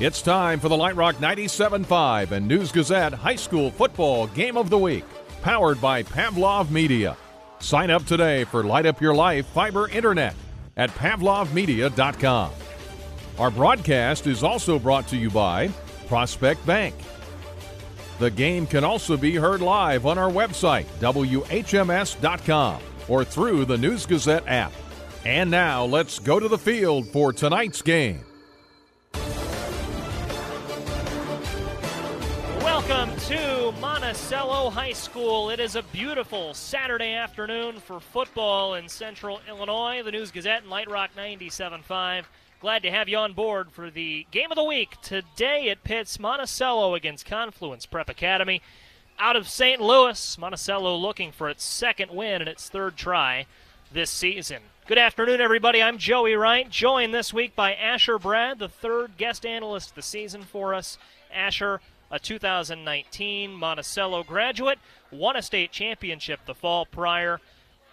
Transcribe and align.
It's 0.00 0.22
time 0.22 0.60
for 0.60 0.70
the 0.70 0.76
Light 0.78 0.96
Rock 0.96 1.16
97.5 1.16 2.30
and 2.30 2.48
News 2.48 2.72
Gazette 2.72 3.12
High 3.12 3.36
School 3.36 3.70
Football 3.70 4.28
Game 4.28 4.56
of 4.56 4.70
the 4.70 4.78
Week, 4.78 5.04
powered 5.42 5.78
by 5.78 6.02
Pavlov 6.02 6.70
Media. 6.70 7.18
Sign 7.58 7.90
up 7.90 8.06
today 8.06 8.44
for 8.44 8.64
Light 8.64 8.86
Up 8.86 8.98
Your 9.02 9.14
Life 9.14 9.44
Fiber 9.48 9.90
Internet 9.90 10.34
at 10.78 10.88
pavlovmedia.com. 10.88 12.50
Our 13.38 13.50
broadcast 13.50 14.26
is 14.26 14.42
also 14.42 14.78
brought 14.78 15.06
to 15.08 15.18
you 15.18 15.28
by 15.28 15.68
Prospect 16.08 16.64
Bank. 16.64 16.94
The 18.20 18.30
game 18.30 18.66
can 18.66 18.84
also 18.84 19.18
be 19.18 19.34
heard 19.34 19.60
live 19.60 20.06
on 20.06 20.16
our 20.16 20.30
website, 20.30 20.86
WHMS.com, 21.00 22.80
or 23.06 23.22
through 23.22 23.66
the 23.66 23.76
News 23.76 24.06
Gazette 24.06 24.44
app. 24.46 24.72
And 25.26 25.50
now 25.50 25.84
let's 25.84 26.18
go 26.18 26.40
to 26.40 26.48
the 26.48 26.56
field 26.56 27.06
for 27.08 27.34
tonight's 27.34 27.82
game. 27.82 28.24
To 33.30 33.70
Monticello 33.80 34.70
High 34.70 34.92
School. 34.92 35.50
It 35.50 35.60
is 35.60 35.76
a 35.76 35.84
beautiful 35.84 36.52
Saturday 36.52 37.14
afternoon 37.14 37.78
for 37.78 38.00
football 38.00 38.74
in 38.74 38.88
central 38.88 39.40
Illinois. 39.48 40.02
The 40.02 40.10
News 40.10 40.32
Gazette 40.32 40.62
and 40.62 40.70
Light 40.70 40.90
Rock 40.90 41.10
97.5. 41.16 42.24
Glad 42.60 42.82
to 42.82 42.90
have 42.90 43.08
you 43.08 43.18
on 43.18 43.34
board 43.34 43.70
for 43.70 43.88
the 43.88 44.26
game 44.32 44.50
of 44.50 44.56
the 44.56 44.64
week. 44.64 45.00
Today 45.00 45.68
it 45.68 45.84
pits 45.84 46.18
Monticello 46.18 46.96
against 46.96 47.24
Confluence 47.24 47.86
Prep 47.86 48.08
Academy. 48.08 48.62
Out 49.16 49.36
of 49.36 49.48
St. 49.48 49.80
Louis, 49.80 50.36
Monticello 50.36 50.96
looking 50.96 51.30
for 51.30 51.48
its 51.48 51.62
second 51.62 52.10
win 52.10 52.42
and 52.42 52.48
its 52.48 52.68
third 52.68 52.96
try 52.96 53.46
this 53.92 54.10
season. 54.10 54.62
Good 54.88 54.98
afternoon, 54.98 55.40
everybody. 55.40 55.80
I'm 55.80 55.98
Joey 55.98 56.34
Wright, 56.34 56.68
joined 56.68 57.14
this 57.14 57.32
week 57.32 57.54
by 57.54 57.74
Asher 57.74 58.18
Bradd, 58.18 58.58
the 58.58 58.68
third 58.68 59.16
guest 59.16 59.46
analyst 59.46 59.90
of 59.90 59.94
the 59.94 60.02
season 60.02 60.42
for 60.42 60.74
us. 60.74 60.98
Asher, 61.32 61.80
a 62.10 62.18
2019 62.18 63.52
Monticello 63.52 64.24
graduate, 64.24 64.78
won 65.10 65.36
a 65.36 65.42
state 65.42 65.70
championship 65.70 66.40
the 66.46 66.54
fall 66.54 66.84
prior. 66.86 67.40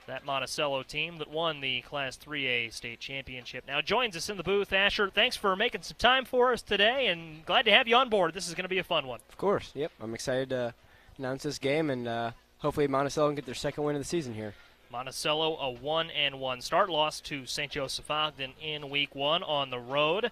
That 0.08 0.26
Monticello 0.26 0.84
team 0.84 1.18
that 1.18 1.30
won 1.30 1.60
the 1.60 1.82
Class 1.82 2.18
3A 2.18 2.72
state 2.74 3.00
championship 3.00 3.66
now 3.68 3.82
joins 3.82 4.16
us 4.16 4.30
in 4.30 4.38
the 4.38 4.44
booth. 4.44 4.72
Asher, 4.72 5.10
thanks 5.10 5.36
for 5.36 5.56
making 5.56 5.82
some 5.82 5.98
time 6.00 6.24
for 6.24 6.54
us 6.54 6.62
today, 6.62 7.08
and 7.08 7.46
glad 7.46 7.66
to 7.66 7.72
have 7.72 7.90
you 7.90 7.96
on 7.98 8.08
board. 8.08 8.34
This 8.34 8.48
is 8.48 8.54
going 8.54 8.64
to 8.64 8.70
be 8.70 8.78
a 8.78 8.86
fun 8.86 9.06
one. 9.06 9.20
Of 9.28 9.38
course, 9.38 9.72
yep. 9.76 9.92
I'm 10.02 10.14
excited 10.14 10.50
to 10.52 10.74
announce 11.18 11.44
this 11.44 11.60
game, 11.60 11.90
and 11.90 12.08
uh, 12.08 12.32
hopefully 12.60 12.88
Monticello 12.88 13.28
can 13.28 13.36
get 13.36 13.46
their 13.46 13.54
second 13.54 13.84
win 13.84 13.98
of 13.98 14.02
the 14.02 14.08
season 14.08 14.34
here. 14.34 14.54
Monticello 14.90 15.58
a 15.58 15.72
one 15.72 16.10
and 16.12 16.40
one 16.40 16.62
start 16.62 16.90
loss 16.90 17.20
to 17.20 17.46
St. 17.46 17.70
Joseph 17.70 18.10
Ogden 18.10 18.54
in 18.62 18.90
week 18.90 19.14
one 19.14 19.44
on 19.44 19.70
the 19.70 19.80
road, 19.80 20.32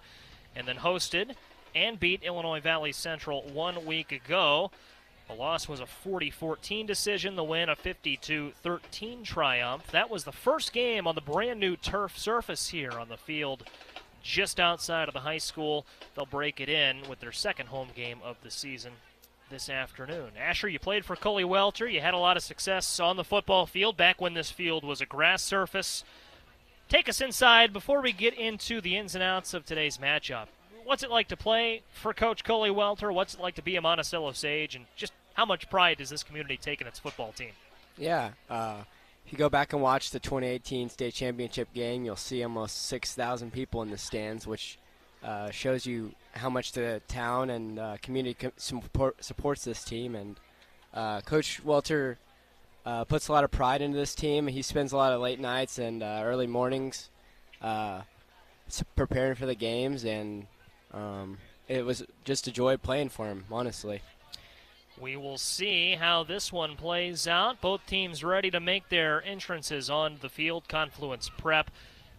and 0.54 0.66
then 0.66 0.76
hosted 0.76 1.34
and 1.76 2.00
beat 2.00 2.22
Illinois 2.22 2.60
Valley 2.60 2.90
Central 2.90 3.42
one 3.42 3.84
week 3.84 4.10
ago. 4.10 4.70
The 5.28 5.34
loss 5.34 5.68
was 5.68 5.80
a 5.80 5.86
40 5.86 6.30
14 6.30 6.86
decision, 6.86 7.36
the 7.36 7.44
win 7.44 7.68
a 7.68 7.76
52 7.76 8.52
13 8.62 9.22
triumph. 9.22 9.86
That 9.90 10.08
was 10.08 10.24
the 10.24 10.32
first 10.32 10.72
game 10.72 11.06
on 11.06 11.14
the 11.14 11.20
brand 11.20 11.60
new 11.60 11.76
turf 11.76 12.18
surface 12.18 12.68
here 12.68 12.92
on 12.92 13.08
the 13.08 13.18
field 13.18 13.64
just 14.22 14.58
outside 14.58 15.08
of 15.08 15.14
the 15.14 15.20
high 15.20 15.38
school. 15.38 15.84
They'll 16.14 16.24
break 16.24 16.60
it 16.60 16.70
in 16.70 17.08
with 17.08 17.20
their 17.20 17.32
second 17.32 17.66
home 17.66 17.88
game 17.94 18.20
of 18.24 18.36
the 18.42 18.50
season 18.50 18.92
this 19.50 19.68
afternoon. 19.68 20.30
Asher, 20.40 20.68
you 20.68 20.78
played 20.78 21.04
for 21.04 21.14
Cully 21.14 21.44
Welter. 21.44 21.86
You 21.86 22.00
had 22.00 22.14
a 22.14 22.18
lot 22.18 22.38
of 22.38 22.42
success 22.42 22.98
on 22.98 23.16
the 23.16 23.22
football 23.22 23.66
field 23.66 23.96
back 23.96 24.20
when 24.20 24.34
this 24.34 24.50
field 24.50 24.82
was 24.82 25.02
a 25.02 25.06
grass 25.06 25.42
surface. 25.42 26.04
Take 26.88 27.08
us 27.08 27.20
inside 27.20 27.72
before 27.72 28.00
we 28.00 28.12
get 28.12 28.34
into 28.34 28.80
the 28.80 28.96
ins 28.96 29.14
and 29.14 29.22
outs 29.22 29.52
of 29.52 29.66
today's 29.66 29.98
matchup 29.98 30.46
what's 30.86 31.02
it 31.02 31.10
like 31.10 31.28
to 31.28 31.36
play 31.36 31.82
for 31.90 32.14
Coach 32.14 32.44
Cully 32.44 32.70
Welter? 32.70 33.12
What's 33.12 33.34
it 33.34 33.40
like 33.40 33.56
to 33.56 33.62
be 33.62 33.76
a 33.76 33.80
Monticello 33.80 34.32
Sage? 34.32 34.76
And 34.76 34.86
just 34.94 35.12
how 35.34 35.44
much 35.44 35.68
pride 35.68 35.98
does 35.98 36.08
this 36.08 36.22
community 36.22 36.56
take 36.56 36.80
in 36.80 36.86
its 36.86 36.98
football 36.98 37.32
team? 37.32 37.50
Yeah. 37.98 38.30
Uh, 38.48 38.82
if 39.26 39.32
you 39.32 39.38
go 39.38 39.48
back 39.48 39.72
and 39.72 39.82
watch 39.82 40.10
the 40.10 40.20
2018 40.20 40.88
state 40.88 41.12
championship 41.12 41.72
game, 41.74 42.04
you'll 42.04 42.14
see 42.14 42.42
almost 42.42 42.86
6,000 42.86 43.52
people 43.52 43.82
in 43.82 43.90
the 43.90 43.98
stands, 43.98 44.46
which 44.46 44.78
uh, 45.24 45.50
shows 45.50 45.84
you 45.84 46.12
how 46.32 46.48
much 46.48 46.72
the 46.72 47.02
town 47.08 47.50
and 47.50 47.78
uh, 47.78 47.96
community 48.00 48.48
support, 48.56 49.22
supports 49.22 49.64
this 49.64 49.82
team. 49.82 50.14
And 50.14 50.36
uh, 50.94 51.20
Coach 51.22 51.64
Welter 51.64 52.18
uh, 52.84 53.04
puts 53.04 53.26
a 53.26 53.32
lot 53.32 53.42
of 53.42 53.50
pride 53.50 53.82
into 53.82 53.98
this 53.98 54.14
team. 54.14 54.46
He 54.46 54.62
spends 54.62 54.92
a 54.92 54.96
lot 54.96 55.12
of 55.12 55.20
late 55.20 55.40
nights 55.40 55.78
and 55.78 56.02
uh, 56.02 56.20
early 56.22 56.46
mornings 56.46 57.10
preparing 58.94 59.34
for 59.34 59.46
the 59.46 59.54
games 59.54 60.04
and 60.04 60.46
um, 60.92 61.38
it 61.68 61.84
was 61.84 62.04
just 62.24 62.46
a 62.46 62.52
joy 62.52 62.76
playing 62.76 63.10
for 63.10 63.26
him, 63.26 63.44
honestly. 63.50 64.02
We 64.98 65.16
will 65.16 65.36
see 65.36 65.96
how 65.96 66.24
this 66.24 66.50
one 66.50 66.74
plays 66.76 67.28
out. 67.28 67.60
Both 67.60 67.86
teams 67.86 68.24
ready 68.24 68.50
to 68.50 68.60
make 68.60 68.88
their 68.88 69.22
entrances 69.24 69.90
on 69.90 70.18
the 70.22 70.30
field. 70.30 70.68
Confluence 70.68 71.30
Prep 71.36 71.70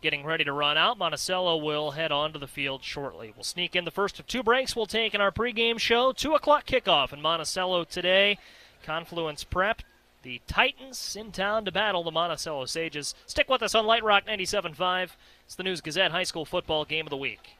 getting 0.01 0.23
ready 0.23 0.43
to 0.43 0.53
run 0.53 0.77
out. 0.77 0.97
Monticello 0.97 1.57
will 1.57 1.91
head 1.91 2.11
onto 2.11 2.37
the 2.37 2.47
field 2.47 2.83
shortly. 2.83 3.33
We'll 3.35 3.43
sneak 3.43 3.75
in 3.75 3.83
the 3.85 3.91
first 3.91 4.19
of 4.19 4.27
two 4.27 4.43
breaks 4.43 4.75
we'll 4.75 4.85
take 4.85 5.15
in 5.15 5.21
our 5.21 5.31
pregame 5.31 5.79
show. 5.79 6.11
2 6.11 6.35
o'clock 6.35 6.67
kickoff 6.67 7.11
in 7.11 7.21
Monticello 7.21 7.83
today. 7.83 8.37
Confluence 8.83 9.43
Prep, 9.43 9.81
the 10.21 10.39
Titans 10.47 11.15
in 11.15 11.31
town 11.31 11.65
to 11.65 11.71
battle 11.71 12.03
the 12.03 12.11
Monticello 12.11 12.65
Sages. 12.65 13.15
Stick 13.25 13.49
with 13.49 13.63
us 13.63 13.73
on 13.73 13.87
Light 13.87 14.03
Rock 14.03 14.25
97.5. 14.27 15.09
It's 15.45 15.55
the 15.55 15.63
News 15.63 15.81
Gazette 15.81 16.11
High 16.11 16.23
School 16.23 16.45
Football 16.45 16.85
Game 16.85 17.07
of 17.07 17.09
the 17.09 17.17
Week. 17.17 17.56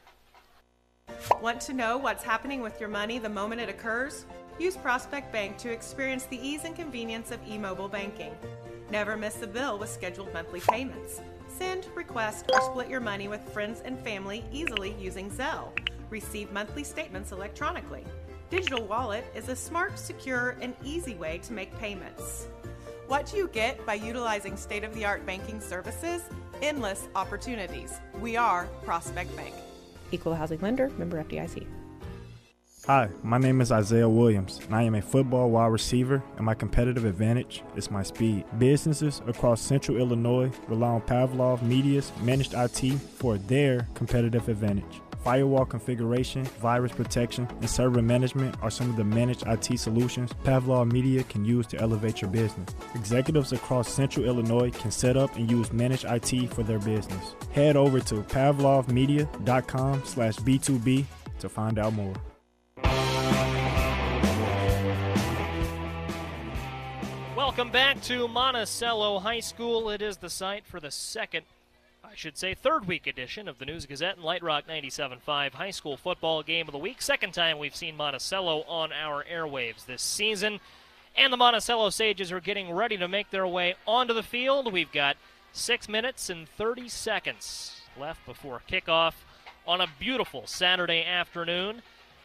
Want 1.40 1.60
to 1.62 1.72
know 1.72 1.98
what's 1.98 2.24
happening 2.24 2.60
with 2.60 2.80
your 2.80 2.88
money 2.88 3.18
the 3.18 3.28
moment 3.28 3.60
it 3.60 3.68
occurs? 3.68 4.26
Use 4.58 4.76
Prospect 4.76 5.32
Bank 5.32 5.56
to 5.58 5.70
experience 5.70 6.24
the 6.24 6.46
ease 6.46 6.64
and 6.64 6.74
convenience 6.74 7.30
of 7.30 7.40
e-mobile 7.48 7.88
banking. 7.88 8.36
Never 8.90 9.16
miss 9.16 9.40
a 9.42 9.46
bill 9.46 9.78
with 9.78 9.90
scheduled 9.90 10.32
monthly 10.32 10.60
payments. 10.60 11.20
Send, 11.46 11.86
request, 11.94 12.50
or 12.52 12.60
split 12.60 12.88
your 12.88 13.00
money 13.00 13.28
with 13.28 13.52
friends 13.52 13.82
and 13.84 13.98
family 14.00 14.44
easily 14.52 14.96
using 14.98 15.30
Zelle. 15.30 15.70
Receive 16.10 16.52
monthly 16.52 16.84
statements 16.84 17.32
electronically. 17.32 18.04
Digital 18.50 18.84
Wallet 18.84 19.24
is 19.34 19.48
a 19.48 19.56
smart, 19.56 19.98
secure, 19.98 20.56
and 20.60 20.74
easy 20.82 21.14
way 21.14 21.38
to 21.44 21.52
make 21.52 21.76
payments. 21.78 22.48
What 23.06 23.26
do 23.26 23.36
you 23.36 23.48
get 23.48 23.84
by 23.86 23.94
utilizing 23.94 24.56
state 24.56 24.84
of 24.84 24.94
the 24.94 25.04
art 25.04 25.24
banking 25.24 25.60
services? 25.60 26.22
Endless 26.62 27.08
opportunities. 27.14 28.00
We 28.20 28.36
are 28.36 28.66
Prospect 28.84 29.34
Bank. 29.36 29.54
Equal 30.12 30.34
Housing 30.34 30.60
Lender, 30.60 30.90
member 30.98 31.22
FDIC. 31.22 31.66
Hi, 32.86 33.10
my 33.22 33.36
name 33.36 33.60
is 33.60 33.70
Isaiah 33.70 34.08
Williams, 34.08 34.60
and 34.64 34.74
I 34.74 34.82
am 34.84 34.94
a 34.94 35.02
football 35.02 35.50
wide 35.50 35.66
receiver, 35.66 36.22
and 36.36 36.46
my 36.46 36.54
competitive 36.54 37.04
advantage 37.04 37.62
is 37.76 37.90
my 37.90 38.02
speed. 38.02 38.44
Businesses 38.58 39.20
across 39.26 39.60
central 39.60 39.98
Illinois 39.98 40.50
rely 40.68 40.88
on 40.88 41.02
Pavlov 41.02 41.60
Media's 41.60 42.12
managed 42.22 42.54
IT 42.54 42.94
for 42.94 43.36
their 43.36 43.86
competitive 43.92 44.48
advantage. 44.48 45.02
Firewall 45.28 45.66
configuration, 45.66 46.44
virus 46.58 46.90
protection, 46.90 47.46
and 47.60 47.68
server 47.68 48.00
management 48.00 48.56
are 48.62 48.70
some 48.70 48.88
of 48.88 48.96
the 48.96 49.04
managed 49.04 49.46
IT 49.46 49.78
solutions 49.78 50.32
Pavlov 50.42 50.90
Media 50.90 51.22
can 51.24 51.44
use 51.44 51.66
to 51.66 51.78
elevate 51.78 52.22
your 52.22 52.30
business. 52.30 52.74
Executives 52.94 53.52
across 53.52 53.92
central 53.92 54.24
Illinois 54.24 54.70
can 54.70 54.90
set 54.90 55.18
up 55.18 55.36
and 55.36 55.50
use 55.50 55.70
managed 55.70 56.06
IT 56.08 56.54
for 56.54 56.62
their 56.62 56.78
business. 56.78 57.34
Head 57.52 57.76
over 57.76 58.00
to 58.00 58.22
pavlovmedia.com 58.22 60.02
slash 60.06 60.36
B2B 60.36 61.04
to 61.40 61.48
find 61.50 61.78
out 61.78 61.92
more. 61.92 62.14
Welcome 67.36 67.70
back 67.70 68.00
to 68.04 68.28
Monticello 68.28 69.18
High 69.18 69.40
School. 69.40 69.90
It 69.90 70.00
is 70.00 70.16
the 70.16 70.30
site 70.30 70.64
for 70.64 70.80
the 70.80 70.90
second 70.90 71.44
I 72.10 72.14
should 72.14 72.38
say, 72.38 72.54
third 72.54 72.86
week 72.86 73.06
edition 73.06 73.48
of 73.48 73.58
the 73.58 73.66
News 73.66 73.84
Gazette 73.84 74.16
and 74.16 74.24
Light 74.24 74.42
Rock 74.42 74.64
97.5 74.66 75.52
High 75.52 75.70
School 75.70 75.96
Football 75.96 76.42
Game 76.42 76.66
of 76.66 76.72
the 76.72 76.78
Week. 76.78 77.02
Second 77.02 77.34
time 77.34 77.58
we've 77.58 77.76
seen 77.76 77.96
Monticello 77.96 78.62
on 78.62 78.92
our 78.92 79.24
airwaves 79.24 79.84
this 79.84 80.00
season. 80.00 80.60
And 81.16 81.32
the 81.32 81.36
Monticello 81.36 81.90
Sages 81.90 82.32
are 82.32 82.40
getting 82.40 82.72
ready 82.72 82.96
to 82.96 83.08
make 83.08 83.30
their 83.30 83.46
way 83.46 83.74
onto 83.86 84.14
the 84.14 84.22
field. 84.22 84.72
We've 84.72 84.90
got 84.90 85.16
Six 85.52 85.88
minutes 85.88 86.30
and 86.30 86.48
30 86.48 86.88
seconds 86.88 87.80
left 87.98 88.24
before 88.26 88.62
kickoff 88.70 89.14
on 89.66 89.80
a 89.80 89.88
beautiful 89.98 90.46
Saturday 90.46 91.04
afternoon 91.04 91.82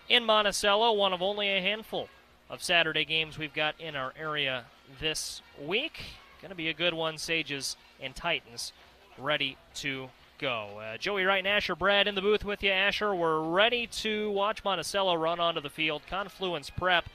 in 0.07 0.23
Monticello, 0.23 0.93
one 0.93 1.13
of 1.13 1.21
only 1.21 1.49
a 1.49 1.61
handful 1.61 2.09
of 2.49 2.61
Saturday 2.61 3.05
games 3.05 3.37
we've 3.37 3.53
got 3.53 3.79
in 3.79 3.95
our 3.95 4.13
area 4.19 4.65
this 4.99 5.41
week. 5.59 6.01
Going 6.41 6.49
to 6.49 6.55
be 6.55 6.69
a 6.69 6.73
good 6.73 6.93
one. 6.93 7.17
Sages 7.17 7.75
and 7.99 8.15
Titans 8.15 8.73
ready 9.17 9.57
to 9.75 10.09
go. 10.39 10.81
Uh, 10.81 10.97
Joey 10.97 11.23
Wright 11.23 11.39
and 11.39 11.47
Asher 11.47 11.75
Bradd 11.75 12.07
in 12.07 12.15
the 12.15 12.21
booth 12.21 12.43
with 12.43 12.63
you. 12.63 12.71
Asher, 12.71 13.13
we're 13.13 13.41
ready 13.41 13.87
to 13.87 14.31
watch 14.31 14.63
Monticello 14.63 15.15
run 15.15 15.39
onto 15.39 15.61
the 15.61 15.69
field. 15.69 16.01
Confluence 16.09 16.69
Prep 16.69 17.09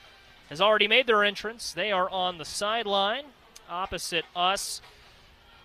has 0.49 0.61
already 0.61 0.89
made 0.89 1.07
their 1.07 1.25
entrance. 1.25 1.73
They 1.73 1.93
are 1.93 2.09
on 2.09 2.39
the 2.39 2.45
sideline 2.45 3.25
opposite 3.69 4.25
us. 4.35 4.81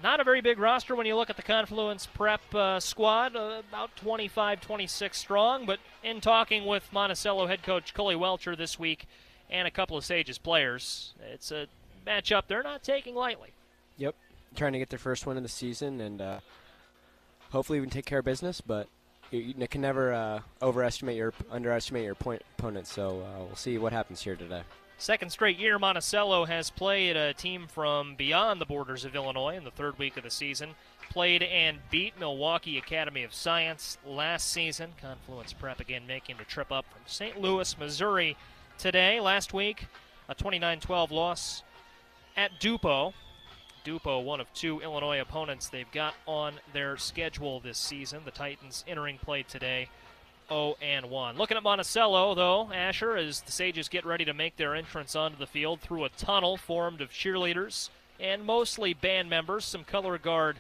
Not 0.02 0.20
a 0.20 0.24
very 0.24 0.42
big 0.42 0.60
roster 0.60 0.96
when 0.96 1.06
you 1.06 1.16
look 1.16 1.30
at 1.30 1.38
the 1.38 1.44
Confluence 1.44 2.06
Prep 2.06 2.42
uh, 2.54 2.80
squad, 2.80 3.36
uh, 3.36 3.62
about 3.70 3.96
25, 3.96 4.60
26 4.60 5.18
strong. 5.18 5.66
But 5.66 5.80
in 6.04 6.20
talking 6.20 6.66
with 6.66 6.92
Monticello 6.92 7.48
head 7.48 7.64
coach 7.64 7.94
Cully 7.94 8.16
Welter 8.16 8.56
this 8.56 8.78
week 8.78 9.06
and 9.50 9.68
a 9.68 9.72
couple 9.72 9.96
of 9.96 10.04
Sages 10.04 10.38
players, 10.38 11.14
it's 11.32 11.52
a 11.52 11.68
matchup 12.06 12.44
they're 12.48 12.64
not 12.64 12.84
taking 12.84 13.16
lightly. 13.16 13.52
Yep, 13.98 14.16
trying 14.56 14.74
to 14.74 14.80
get 14.80 14.90
their 14.90 15.00
first 15.00 15.26
win 15.26 15.38
of 15.38 15.44
the 15.44 15.50
season 15.50 16.02
and 16.02 16.22
uh, 16.22 16.40
hopefully 17.52 17.80
we 17.80 17.86
can 17.86 17.92
take 17.92 18.06
care 18.06 18.20
of 18.20 18.26
business. 18.26 18.62
But 18.62 18.88
you, 19.32 19.54
you 19.58 19.68
can 19.68 19.82
never 19.82 20.14
uh, 20.14 20.40
overestimate 20.62 21.16
your 21.16 21.34
underestimate 21.52 22.04
your 22.04 22.16
point 22.16 22.42
opponent. 22.58 22.88
So 22.88 23.22
uh, 23.22 23.44
we'll 23.46 23.56
see 23.56 23.78
what 23.78 23.94
happens 23.94 24.22
here 24.22 24.36
today. 24.36 24.64
Second 24.98 25.32
straight 25.32 25.58
year, 25.58 25.78
Monticello 25.80 26.46
has 26.46 26.70
played 26.70 27.18
a 27.18 27.34
team 27.34 27.68
from 27.68 28.16
beyond 28.16 28.62
the 28.62 28.66
borders 28.66 29.06
of 29.06 29.16
Illinois 29.16 29.56
in 29.58 29.64
the 29.64 29.72
third 29.72 29.98
week 29.98 30.18
of 30.18 30.24
the 30.24 30.30
season. 30.30 30.70
Played 31.10 31.44
and 31.44 31.80
beat 31.92 32.18
Milwaukee 32.20 32.78
Academy 32.78 33.24
of 33.24 33.34
Science 33.34 33.98
last 34.06 34.50
season. 34.50 34.92
Confluence 35.02 35.52
Prep 35.52 35.80
again 35.80 36.08
making 36.08 36.38
the 36.38 36.46
trip 36.46 36.72
up 36.72 36.86
from 36.86 37.02
St. 37.06 37.40
Louis, 37.40 37.78
Missouri 37.78 38.38
today. 38.78 39.20
Last 39.20 39.54
week, 39.54 39.88
a 40.30 40.36
29 40.36 40.80
12 40.80 41.12
loss 41.12 41.64
at 42.38 42.60
Dupo. 42.62 43.14
Dupo, 43.84 44.24
one 44.24 44.40
of 44.40 44.54
two 44.54 44.80
Illinois 44.82 45.20
opponents 45.20 45.70
they've 45.70 45.92
got 45.92 46.14
on 46.26 46.56
their 46.72 46.98
schedule 46.98 47.60
this 47.60 47.78
season. 47.78 48.22
The 48.26 48.32
Titans 48.32 48.84
entering 48.88 49.18
play 49.18 49.44
today 49.44 49.90
0 50.50 50.76
and 50.82 51.10
1. 51.10 51.38
Looking 51.38 51.58
at 51.58 51.64
Monticello, 51.64 52.36
though, 52.36 52.72
Asher, 52.74 53.18
as 53.18 53.42
the 53.42 53.52
Sages 53.52 53.90
get 53.90 54.06
ready 54.06 54.26
to 54.26 54.34
make 54.34 54.58
their 54.58 54.76
entrance 54.76 55.16
onto 55.16 55.38
the 55.38 55.48
field 55.48 55.82
through 55.82 56.06
a 56.06 56.10
tunnel 56.10 56.58
formed 56.58 57.02
of 57.02 57.10
cheerleaders 57.10 57.90
and 58.20 58.46
mostly 58.46 58.94
band 58.94 59.30
members, 59.30 59.66
some 59.66 59.84
color 59.84 60.18
guard 60.18 60.58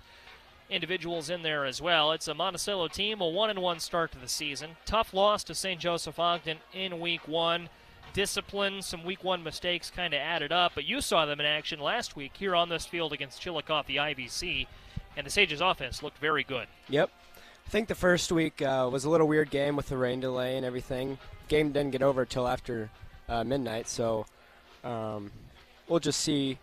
individuals 0.69 1.29
in 1.29 1.43
there 1.43 1.65
as 1.65 1.81
well. 1.81 2.11
It's 2.11 2.27
a 2.27 2.33
Monticello 2.33 2.87
team, 2.87 3.21
a 3.21 3.27
1 3.27 3.49
and 3.49 3.61
1 3.61 3.79
start 3.79 4.11
to 4.13 4.19
the 4.19 4.27
season. 4.27 4.71
Tough 4.85 5.13
loss 5.13 5.43
to 5.45 5.55
St. 5.55 5.79
Joseph 5.79 6.19
Ogden 6.19 6.57
in 6.73 6.99
week 6.99 7.27
1 7.27 7.69
discipline, 8.13 8.81
some 8.81 9.03
week 9.03 9.23
one 9.23 9.43
mistakes 9.43 9.89
kind 9.89 10.13
of 10.13 10.19
added 10.19 10.51
up. 10.51 10.73
But 10.75 10.85
you 10.85 11.01
saw 11.01 11.25
them 11.25 11.39
in 11.39 11.45
action 11.45 11.79
last 11.79 12.15
week 12.15 12.31
here 12.37 12.55
on 12.55 12.69
this 12.69 12.85
field 12.85 13.13
against 13.13 13.41
Chillicothe, 13.41 13.87
the 13.87 13.97
IVC, 13.97 14.67
and 15.17 15.25
the 15.25 15.31
Sages 15.31 15.61
offense 15.61 16.01
looked 16.01 16.17
very 16.19 16.43
good. 16.43 16.67
Yep. 16.89 17.09
I 17.65 17.69
think 17.69 17.87
the 17.87 17.95
first 17.95 18.31
week 18.31 18.61
uh, 18.61 18.89
was 18.91 19.05
a 19.05 19.09
little 19.09 19.27
weird 19.27 19.49
game 19.49 19.75
with 19.75 19.89
the 19.89 19.97
rain 19.97 20.19
delay 20.19 20.57
and 20.57 20.65
everything. 20.65 21.17
Game 21.47 21.71
didn't 21.71 21.91
get 21.91 22.01
over 22.01 22.25
till 22.25 22.47
after 22.47 22.89
uh, 23.29 23.43
midnight, 23.43 23.87
so 23.87 24.25
um, 24.83 25.31
we'll 25.87 25.99
just 25.99 26.19
see 26.19 26.57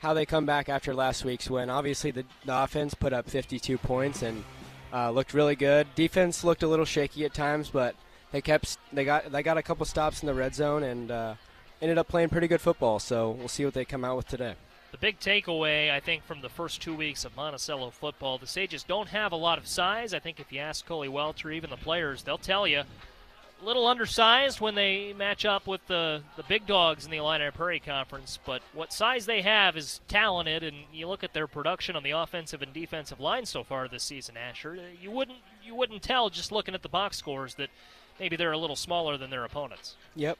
how 0.00 0.14
they 0.14 0.26
come 0.26 0.46
back 0.46 0.68
after 0.68 0.94
last 0.94 1.24
week's 1.24 1.48
win. 1.48 1.70
Obviously, 1.70 2.10
the, 2.10 2.24
the 2.44 2.62
offense 2.62 2.94
put 2.94 3.12
up 3.12 3.28
52 3.28 3.78
points 3.78 4.22
and 4.22 4.44
uh, 4.92 5.10
looked 5.10 5.34
really 5.34 5.56
good. 5.56 5.86
Defense 5.94 6.44
looked 6.44 6.62
a 6.62 6.68
little 6.68 6.84
shaky 6.84 7.24
at 7.24 7.34
times, 7.34 7.70
but 7.70 7.94
they 8.32 8.40
kept 8.40 8.78
they 8.92 9.04
got 9.04 9.30
they 9.30 9.42
got 9.42 9.58
a 9.58 9.62
couple 9.62 9.86
stops 9.86 10.22
in 10.22 10.26
the 10.26 10.34
red 10.34 10.54
zone 10.54 10.82
and 10.82 11.10
uh, 11.10 11.34
ended 11.80 11.98
up 11.98 12.08
playing 12.08 12.28
pretty 12.28 12.48
good 12.48 12.60
football. 12.60 12.98
So 12.98 13.30
we'll 13.30 13.48
see 13.48 13.64
what 13.64 13.74
they 13.74 13.84
come 13.84 14.04
out 14.04 14.16
with 14.16 14.28
today. 14.28 14.54
The 14.92 14.98
big 14.98 15.18
takeaway, 15.18 15.90
I 15.90 16.00
think, 16.00 16.24
from 16.24 16.40
the 16.40 16.48
first 16.48 16.80
two 16.80 16.94
weeks 16.94 17.24
of 17.24 17.36
Monticello 17.36 17.90
football, 17.90 18.38
the 18.38 18.46
Sages 18.46 18.82
don't 18.82 19.08
have 19.08 19.32
a 19.32 19.36
lot 19.36 19.58
of 19.58 19.66
size. 19.66 20.14
I 20.14 20.20
think 20.20 20.40
if 20.40 20.52
you 20.52 20.60
ask 20.60 20.86
Cully 20.86 21.08
Welter, 21.08 21.50
even 21.50 21.70
the 21.70 21.76
players, 21.76 22.22
they'll 22.22 22.38
tell 22.38 22.66
you 22.66 22.78
a 22.80 23.64
little 23.64 23.86
undersized 23.86 24.60
when 24.60 24.74
they 24.74 25.12
match 25.12 25.44
up 25.44 25.66
with 25.66 25.86
the, 25.86 26.22
the 26.36 26.44
big 26.44 26.66
dogs 26.66 27.04
in 27.04 27.10
the 27.10 27.16
Illini 27.18 27.50
Prairie 27.50 27.80
Conference. 27.80 28.38
But 28.46 28.62
what 28.72 28.92
size 28.92 29.26
they 29.26 29.42
have 29.42 29.76
is 29.76 30.00
talented, 30.08 30.62
and 30.62 30.76
you 30.92 31.08
look 31.08 31.24
at 31.24 31.32
their 31.32 31.46
production 31.46 31.96
on 31.96 32.02
the 32.02 32.12
offensive 32.12 32.62
and 32.62 32.72
defensive 32.72 33.20
line 33.20 33.44
so 33.44 33.64
far 33.64 33.88
this 33.88 34.04
season, 34.04 34.36
Asher. 34.36 34.78
You 35.00 35.10
wouldn't 35.10 35.38
you 35.64 35.74
wouldn't 35.74 36.02
tell 36.02 36.30
just 36.30 36.52
looking 36.52 36.74
at 36.74 36.82
the 36.82 36.88
box 36.88 37.16
scores 37.16 37.54
that 37.56 37.70
maybe 38.18 38.36
they're 38.36 38.52
a 38.52 38.58
little 38.58 38.76
smaller 38.76 39.16
than 39.16 39.30
their 39.30 39.44
opponents. 39.44 39.96
Yep. 40.14 40.38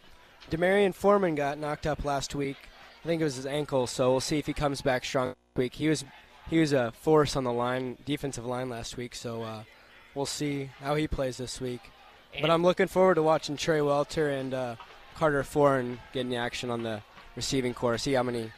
Demarion 0.50 0.94
Foreman 0.94 1.34
got 1.34 1.58
knocked 1.58 1.86
up 1.86 2.04
last 2.04 2.34
week. 2.34 2.56
I 3.04 3.06
think 3.06 3.20
it 3.20 3.24
was 3.24 3.36
his 3.36 3.46
ankle, 3.46 3.86
so 3.86 4.10
we'll 4.10 4.20
see 4.20 4.38
if 4.38 4.46
he 4.46 4.52
comes 4.52 4.82
back 4.82 5.04
strong 5.04 5.28
this 5.28 5.36
week. 5.56 5.74
He 5.74 5.88
was 5.88 6.04
he 6.48 6.58
was 6.60 6.72
a 6.72 6.92
force 6.92 7.36
on 7.36 7.44
the 7.44 7.52
line, 7.52 7.98
defensive 8.04 8.46
line 8.46 8.68
last 8.68 8.96
week, 8.96 9.14
so 9.14 9.42
uh, 9.42 9.62
we'll 10.14 10.26
see 10.26 10.70
how 10.80 10.94
he 10.94 11.08
plays 11.08 11.36
this 11.36 11.60
week. 11.60 11.80
And 12.32 12.42
but 12.42 12.50
I'm 12.50 12.62
looking 12.62 12.86
forward 12.86 13.16
to 13.16 13.22
watching 13.22 13.56
Trey 13.56 13.80
Welter 13.80 14.30
and 14.30 14.54
uh, 14.54 14.76
Carter 15.16 15.42
Foreman 15.42 15.98
getting 16.12 16.30
the 16.30 16.36
action 16.36 16.70
on 16.70 16.82
the 16.82 17.02
receiving 17.34 17.74
corps. 17.74 17.98
See 17.98 18.12
how 18.12 18.22
many 18.22 18.52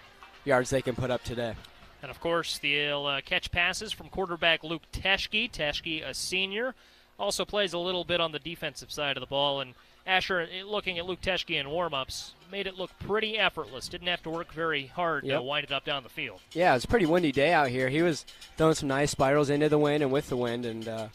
yards 0.45 0.71
they 0.71 0.83
can 0.83 0.95
put 0.95 1.11
up 1.11 1.23
today. 1.25 1.55
And 2.03 2.11
of 2.11 2.21
course, 2.21 2.59
they'll 2.59 3.07
uh, 3.07 3.21
catch 3.21 3.51
passes 3.51 3.93
from 3.93 4.09
quarterback 4.09 4.63
Luke 4.63 4.83
Teschke. 4.93 5.51
Teschke, 5.51 6.07
a 6.07 6.15
senior, 6.15 6.75
also 7.19 7.45
plays 7.45 7.73
a 7.73 7.79
little 7.79 8.05
bit 8.05 8.21
on 8.21 8.33
the 8.33 8.39
defensive 8.39 8.93
side 8.93 9.17
of 9.17 9.21
the 9.21 9.27
ball. 9.27 9.61
And 9.61 9.75
Asher, 10.07 10.41
eh, 10.41 10.63
looking 10.65 10.99
at 10.99 11.07
Luke 11.07 11.21
Teschke 11.21 11.61
in 11.61 11.69
warm-ups, 11.69 12.33
made 12.51 12.67
it 12.67 12.79
look 12.79 12.91
pretty 13.01 13.39
effortless. 13.39 13.89
Didn't 13.89 14.09
have 14.09 14.23
to 14.23 14.31
work 14.31 14.53
very 14.53 14.87
hard 14.87 15.25
yep. 15.25 15.39
to 15.39 15.43
wind 15.43 15.65
it 15.65 15.73
up 15.73 15.85
down 15.85 16.03
the 16.03 16.09
field. 16.09 16.41
Yeah, 16.53 16.75
it's 16.75 16.85
a 16.85 16.89
pretty 16.89 17.07
windy 17.07 17.33
day 17.33 17.53
out 17.53 17.69
here. 17.69 17.89
He 17.89 18.03
was 18.03 18.25
throwing 18.57 18.75
some 18.75 18.89
nice 18.89 19.11
spirals 19.11 19.51
into 19.51 19.69
the 19.69 19.79
wind 19.79 20.03
and 20.03 20.13
with 20.13 20.29
the 20.29 20.37
wind, 20.37 20.65
and 20.65 20.89
uh, 20.89 21.09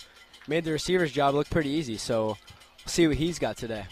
made 0.48 0.64
the 0.64 0.72
receiver's 0.72 1.12
job 1.12 1.34
look 1.34 1.50
pretty 1.50 1.70
easy. 1.70 1.98
So 1.98 2.26
we'll 2.26 2.38
see 2.86 3.08
what 3.08 3.18
he's 3.18 3.40
got 3.40 3.58
today. 3.58 3.86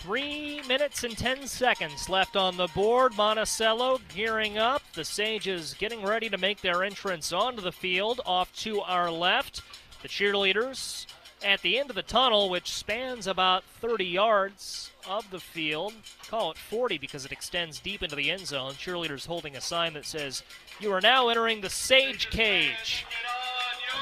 Three 0.00 0.60
minutes 0.68 1.02
and 1.02 1.16
ten 1.16 1.46
seconds 1.46 2.08
left 2.08 2.36
on 2.36 2.56
the 2.56 2.68
board. 2.68 3.16
Monticello 3.16 3.98
gearing 4.14 4.58
up. 4.58 4.82
The 4.94 5.04
Sages 5.04 5.74
getting 5.74 6.04
ready 6.04 6.28
to 6.28 6.38
make 6.38 6.60
their 6.60 6.84
entrance 6.84 7.32
onto 7.32 7.62
the 7.62 7.72
field. 7.72 8.20
Off 8.24 8.54
to 8.56 8.82
our 8.82 9.10
left, 9.10 9.62
the 10.02 10.08
cheerleaders 10.08 11.06
at 11.46 11.62
the 11.62 11.78
end 11.78 11.90
of 11.90 11.96
the 11.96 12.02
tunnel, 12.02 12.50
which 12.50 12.72
spans 12.72 13.28
about 13.28 13.62
30 13.80 14.04
yards 14.04 14.90
of 15.08 15.30
the 15.30 15.38
field. 15.38 15.92
Call 16.28 16.50
it 16.50 16.58
40 16.58 16.98
because 16.98 17.24
it 17.24 17.30
extends 17.30 17.78
deep 17.78 18.02
into 18.02 18.16
the 18.16 18.32
end 18.32 18.48
zone. 18.48 18.72
Cheerleaders 18.72 19.26
holding 19.26 19.54
a 19.56 19.60
sign 19.60 19.92
that 19.94 20.04
says, 20.04 20.42
You 20.80 20.92
are 20.92 21.00
now 21.00 21.28
entering 21.28 21.60
the 21.60 21.70
Sage 21.70 22.28
Cage. 22.30 23.06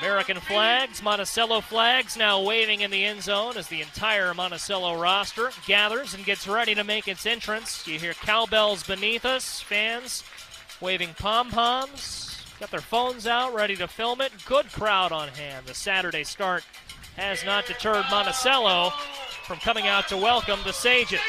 American 0.01 0.41
flags, 0.41 1.03
Monticello 1.03 1.61
flags 1.61 2.17
now 2.17 2.43
waving 2.43 2.81
in 2.81 2.91
the 2.91 3.05
end 3.05 3.23
zone 3.23 3.57
as 3.57 3.69
the 3.69 3.83
entire 3.83 4.35
Monticello 4.35 4.99
roster 4.99 5.51
gathers 5.67 6.15
and 6.15 6.25
gets 6.25 6.49
ready 6.49 6.75
to 6.75 6.83
make 6.83 7.07
its 7.07 7.27
entrance. 7.27 7.87
You 7.87 7.99
hear 7.99 8.15
cowbells 8.15 8.83
beneath 8.83 9.25
us, 9.25 9.61
fans 9.61 10.25
waving 10.81 11.15
pom 11.15 11.51
poms, 11.51 12.43
got 12.59 12.71
their 12.71 12.81
phones 12.81 13.27
out 13.27 13.55
ready 13.55 13.77
to 13.77 13.87
film 13.87 14.21
it. 14.21 14.33
Good 14.47 14.73
crowd 14.73 15.13
on 15.13 15.29
hand. 15.29 15.67
The 15.67 15.75
Saturday 15.75 16.25
start 16.25 16.65
has 17.17 17.45
not 17.45 17.67
deterred 17.67 18.05
Monticello 18.11 18.91
from 19.45 19.59
coming 19.59 19.87
out 19.87 20.09
to 20.09 20.17
welcome 20.17 20.59
the 20.65 20.73
Sages. 20.73 21.21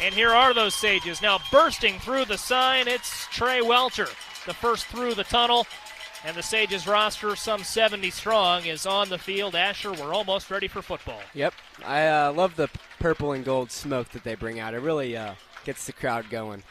And 0.00 0.14
here 0.14 0.30
are 0.30 0.52
those 0.52 0.74
Sages 0.74 1.22
now 1.22 1.38
bursting 1.50 1.98
through 2.00 2.24
the 2.24 2.38
sign. 2.38 2.88
It's 2.88 3.26
Trey 3.28 3.62
Welter, 3.62 4.08
the 4.46 4.54
first 4.54 4.86
through 4.86 5.14
the 5.14 5.24
tunnel. 5.24 5.66
And 6.24 6.36
the 6.36 6.42
Sages 6.42 6.86
roster, 6.86 7.34
some 7.34 7.64
70 7.64 8.10
strong, 8.10 8.64
is 8.64 8.86
on 8.86 9.08
the 9.08 9.18
field. 9.18 9.56
Asher, 9.56 9.92
we're 9.92 10.14
almost 10.14 10.50
ready 10.50 10.68
for 10.68 10.80
football. 10.80 11.20
Yep. 11.34 11.54
I 11.84 12.06
uh, 12.06 12.32
love 12.32 12.54
the 12.54 12.68
purple 13.00 13.32
and 13.32 13.44
gold 13.44 13.72
smoke 13.72 14.10
that 14.10 14.22
they 14.22 14.36
bring 14.36 14.60
out. 14.60 14.74
It 14.74 14.80
really 14.80 15.16
uh, 15.16 15.34
gets 15.64 15.86
the 15.86 15.92
crowd 15.92 16.30
going. 16.30 16.62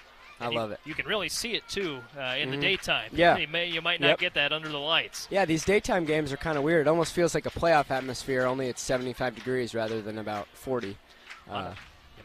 I 0.41 0.48
and 0.48 0.55
love 0.55 0.69
you, 0.69 0.74
it. 0.74 0.79
You 0.86 0.93
can 0.93 1.05
really 1.05 1.29
see 1.29 1.53
it 1.53 1.67
too 1.67 2.01
uh, 2.17 2.21
in 2.21 2.50
mm-hmm. 2.50 2.51
the 2.51 2.57
daytime. 2.57 3.10
Yeah, 3.13 3.38
you, 3.38 3.48
may, 3.48 3.67
you 3.67 3.81
might 3.81 4.01
not 4.01 4.07
yep. 4.07 4.19
get 4.19 4.33
that 4.33 4.51
under 4.51 4.69
the 4.69 4.79
lights. 4.79 5.27
Yeah, 5.29 5.45
these 5.45 5.63
daytime 5.63 6.05
games 6.05 6.33
are 6.33 6.38
kind 6.38 6.57
of 6.57 6.63
weird. 6.63 6.88
It 6.88 6.89
almost 6.89 7.13
feels 7.13 7.36
like 7.36 7.45
a 7.45 7.51
playoff 7.51 7.91
atmosphere, 7.91 8.45
only 8.45 8.67
it's 8.67 8.81
75 8.81 9.36
degrees 9.36 9.75
rather 9.75 10.01
than 10.01 10.17
about 10.17 10.48
40. 10.53 10.98
Uh, 11.50 11.74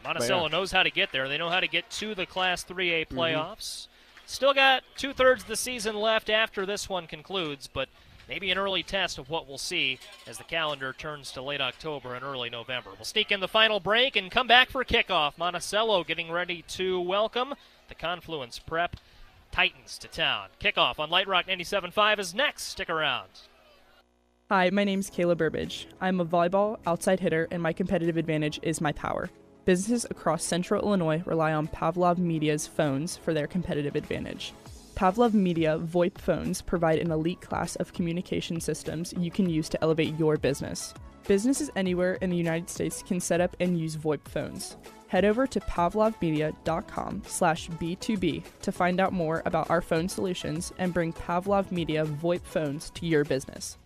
Monticello 0.03 0.43
yeah. 0.43 0.51
knows 0.51 0.71
how 0.71 0.83
to 0.83 0.91
get 0.91 1.11
there. 1.11 1.27
They 1.27 1.37
know 1.37 1.49
how 1.49 1.59
to 1.59 1.67
get 1.67 1.89
to 1.91 2.15
the 2.15 2.25
Class 2.25 2.63
3A 2.63 3.07
mm-hmm. 3.07 3.17
playoffs. 3.17 3.57
Mm-hmm. 3.57 3.91
Still 4.25 4.53
got 4.53 4.83
two 4.97 5.13
thirds 5.13 5.43
of 5.43 5.47
the 5.47 5.55
season 5.55 5.95
left 5.95 6.29
after 6.29 6.65
this 6.65 6.89
one 6.89 7.07
concludes, 7.07 7.67
but 7.67 7.87
maybe 8.27 8.51
an 8.51 8.57
early 8.57 8.83
test 8.83 9.17
of 9.17 9.29
what 9.29 9.47
we'll 9.47 9.57
see 9.57 9.99
as 10.27 10.37
the 10.37 10.43
calendar 10.43 10.93
turns 10.93 11.31
to 11.31 11.41
late 11.41 11.61
October 11.61 12.13
and 12.13 12.23
early 12.23 12.49
November. 12.49 12.91
We'll 12.97 13.05
sneak 13.05 13.31
in 13.31 13.39
the 13.39 13.47
final 13.47 13.79
break 13.79 14.15
and 14.15 14.29
come 14.29 14.47
back 14.47 14.69
for 14.69 14.83
kickoff. 14.83 15.37
Monticello 15.37 16.03
getting 16.03 16.31
ready 16.31 16.63
to 16.69 16.99
welcome 16.99 17.53
the 17.87 17.95
Confluence 17.95 18.59
Prep 18.59 18.97
Titans 19.51 19.97
to 19.99 20.07
town. 20.07 20.47
Kickoff 20.59 20.99
on 20.99 21.09
Light 21.09 21.27
Rock 21.27 21.47
97.5 21.47 22.19
is 22.19 22.33
next. 22.33 22.63
Stick 22.63 22.89
around. 22.89 23.29
Hi, 24.49 24.69
my 24.69 24.83
name's 24.83 25.09
Kayla 25.09 25.37
Burbage. 25.37 25.87
I'm 25.99 26.21
a 26.21 26.25
volleyball 26.25 26.77
outside 26.85 27.19
hitter, 27.19 27.47
and 27.51 27.61
my 27.61 27.73
competitive 27.73 28.17
advantage 28.17 28.59
is 28.63 28.79
my 28.79 28.93
power. 28.93 29.29
Businesses 29.65 30.05
across 30.09 30.43
central 30.43 30.81
Illinois 30.81 31.21
rely 31.25 31.51
on 31.51 31.67
Pavlov 31.67 32.17
Media's 32.17 32.65
phones 32.65 33.17
for 33.17 33.33
their 33.33 33.47
competitive 33.47 33.95
advantage. 33.95 34.53
Pavlov 34.95 35.33
Media 35.33 35.77
VoIP 35.77 36.17
phones 36.17 36.61
provide 36.61 36.99
an 36.99 37.11
elite 37.11 37.41
class 37.41 37.75
of 37.75 37.93
communication 37.93 38.61
systems 38.61 39.13
you 39.17 39.29
can 39.29 39.49
use 39.49 39.67
to 39.69 39.83
elevate 39.83 40.17
your 40.17 40.37
business. 40.37 40.93
Businesses 41.27 41.69
anywhere 41.75 42.13
in 42.21 42.29
the 42.29 42.37
United 42.37 42.69
States 42.69 43.03
can 43.03 43.19
set 43.19 43.41
up 43.41 43.55
and 43.59 43.77
use 43.77 43.97
VoIP 43.97 44.25
phones. 44.29 44.77
Head 45.07 45.25
over 45.25 45.47
to 45.47 45.59
pavlovmedia.com 45.59 47.23
slash 47.25 47.69
B2B 47.69 48.43
to 48.61 48.71
find 48.71 48.99
out 48.99 49.13
more 49.13 49.41
about 49.45 49.69
our 49.69 49.81
phone 49.81 50.09
solutions 50.09 50.73
and 50.77 50.93
bring 50.93 51.13
Pavlov 51.13 51.71
Media 51.71 52.05
VoIP 52.05 52.41
phones 52.41 52.89
to 52.91 53.05
your 53.05 53.23
business. 53.23 53.77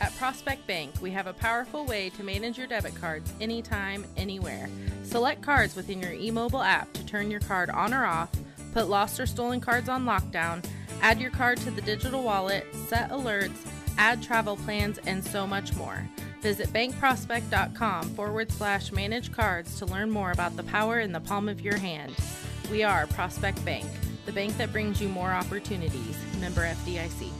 At 0.00 0.14
Prospect 0.16 0.64
Bank, 0.68 0.92
we 1.00 1.10
have 1.10 1.26
a 1.26 1.32
powerful 1.32 1.84
way 1.84 2.10
to 2.10 2.22
manage 2.22 2.56
your 2.56 2.68
debit 2.68 2.94
cards 2.94 3.32
anytime, 3.40 4.04
anywhere. 4.16 4.68
Select 5.02 5.42
cards 5.42 5.74
within 5.74 6.00
your 6.00 6.12
eMobile 6.12 6.64
app 6.64 6.92
to 6.92 7.04
turn 7.04 7.32
your 7.32 7.40
card 7.40 7.68
on 7.70 7.92
or 7.92 8.06
off, 8.06 8.30
put 8.72 8.88
lost 8.88 9.18
or 9.18 9.26
stolen 9.26 9.60
cards 9.60 9.88
on 9.88 10.04
lockdown, 10.04 10.64
add 11.02 11.20
your 11.20 11.32
card 11.32 11.58
to 11.58 11.72
the 11.72 11.80
digital 11.80 12.22
wallet, 12.22 12.64
set 12.86 13.10
alerts, 13.10 13.66
add 13.96 14.22
travel 14.22 14.56
plans, 14.58 14.98
and 14.98 15.24
so 15.24 15.48
much 15.48 15.74
more. 15.74 16.08
Visit 16.40 16.68
bankprospect.com 16.68 18.14
forward 18.14 18.52
slash 18.52 18.92
manage 18.92 19.32
cards 19.32 19.76
to 19.78 19.86
learn 19.86 20.10
more 20.10 20.30
about 20.30 20.56
the 20.56 20.62
power 20.62 21.00
in 21.00 21.12
the 21.12 21.20
palm 21.20 21.48
of 21.48 21.60
your 21.60 21.76
hand. 21.76 22.14
We 22.70 22.82
are 22.84 23.06
Prospect 23.08 23.64
Bank, 23.64 23.86
the 24.24 24.32
bank 24.32 24.56
that 24.58 24.72
brings 24.72 25.00
you 25.00 25.08
more 25.08 25.30
opportunities. 25.30 26.16
Member 26.40 26.64
FDIC. 26.64 27.30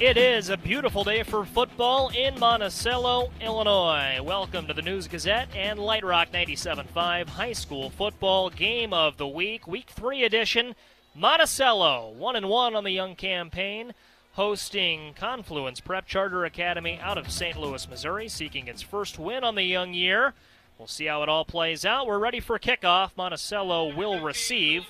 It 0.00 0.16
is 0.16 0.48
a 0.48 0.56
beautiful 0.56 1.04
day 1.04 1.22
for 1.24 1.44
football 1.44 2.08
in 2.16 2.38
Monticello, 2.40 3.30
Illinois. 3.42 4.18
Welcome 4.22 4.66
to 4.68 4.72
the 4.72 4.80
News 4.80 5.06
Gazette 5.06 5.54
and 5.54 5.78
Light 5.78 6.02
Rock 6.02 6.32
97.5 6.32 7.28
High 7.28 7.52
School 7.52 7.90
Football 7.90 8.48
Game 8.48 8.94
of 8.94 9.18
the 9.18 9.28
Week, 9.28 9.66
Week 9.66 9.90
3 9.90 10.24
edition. 10.24 10.74
Monticello, 11.14 12.12
1 12.16 12.36
and 12.36 12.48
1 12.48 12.76
on 12.76 12.84
the 12.84 12.92
Young 12.92 13.16
campaign, 13.16 13.94
hosting 14.34 15.12
Confluence 15.14 15.80
Prep 15.80 16.06
Charter 16.06 16.44
Academy 16.44 17.00
out 17.02 17.18
of 17.18 17.32
St. 17.32 17.58
Louis, 17.58 17.88
Missouri, 17.88 18.28
seeking 18.28 18.68
its 18.68 18.80
first 18.80 19.18
win 19.18 19.42
on 19.42 19.56
the 19.56 19.64
young 19.64 19.92
year. 19.92 20.34
We'll 20.78 20.86
see 20.86 21.06
how 21.06 21.24
it 21.24 21.28
all 21.28 21.44
plays 21.44 21.84
out. 21.84 22.06
We're 22.06 22.20
ready 22.20 22.38
for 22.38 22.60
kickoff. 22.60 23.10
Monticello 23.16 23.92
will 23.94 24.20
receive 24.20 24.86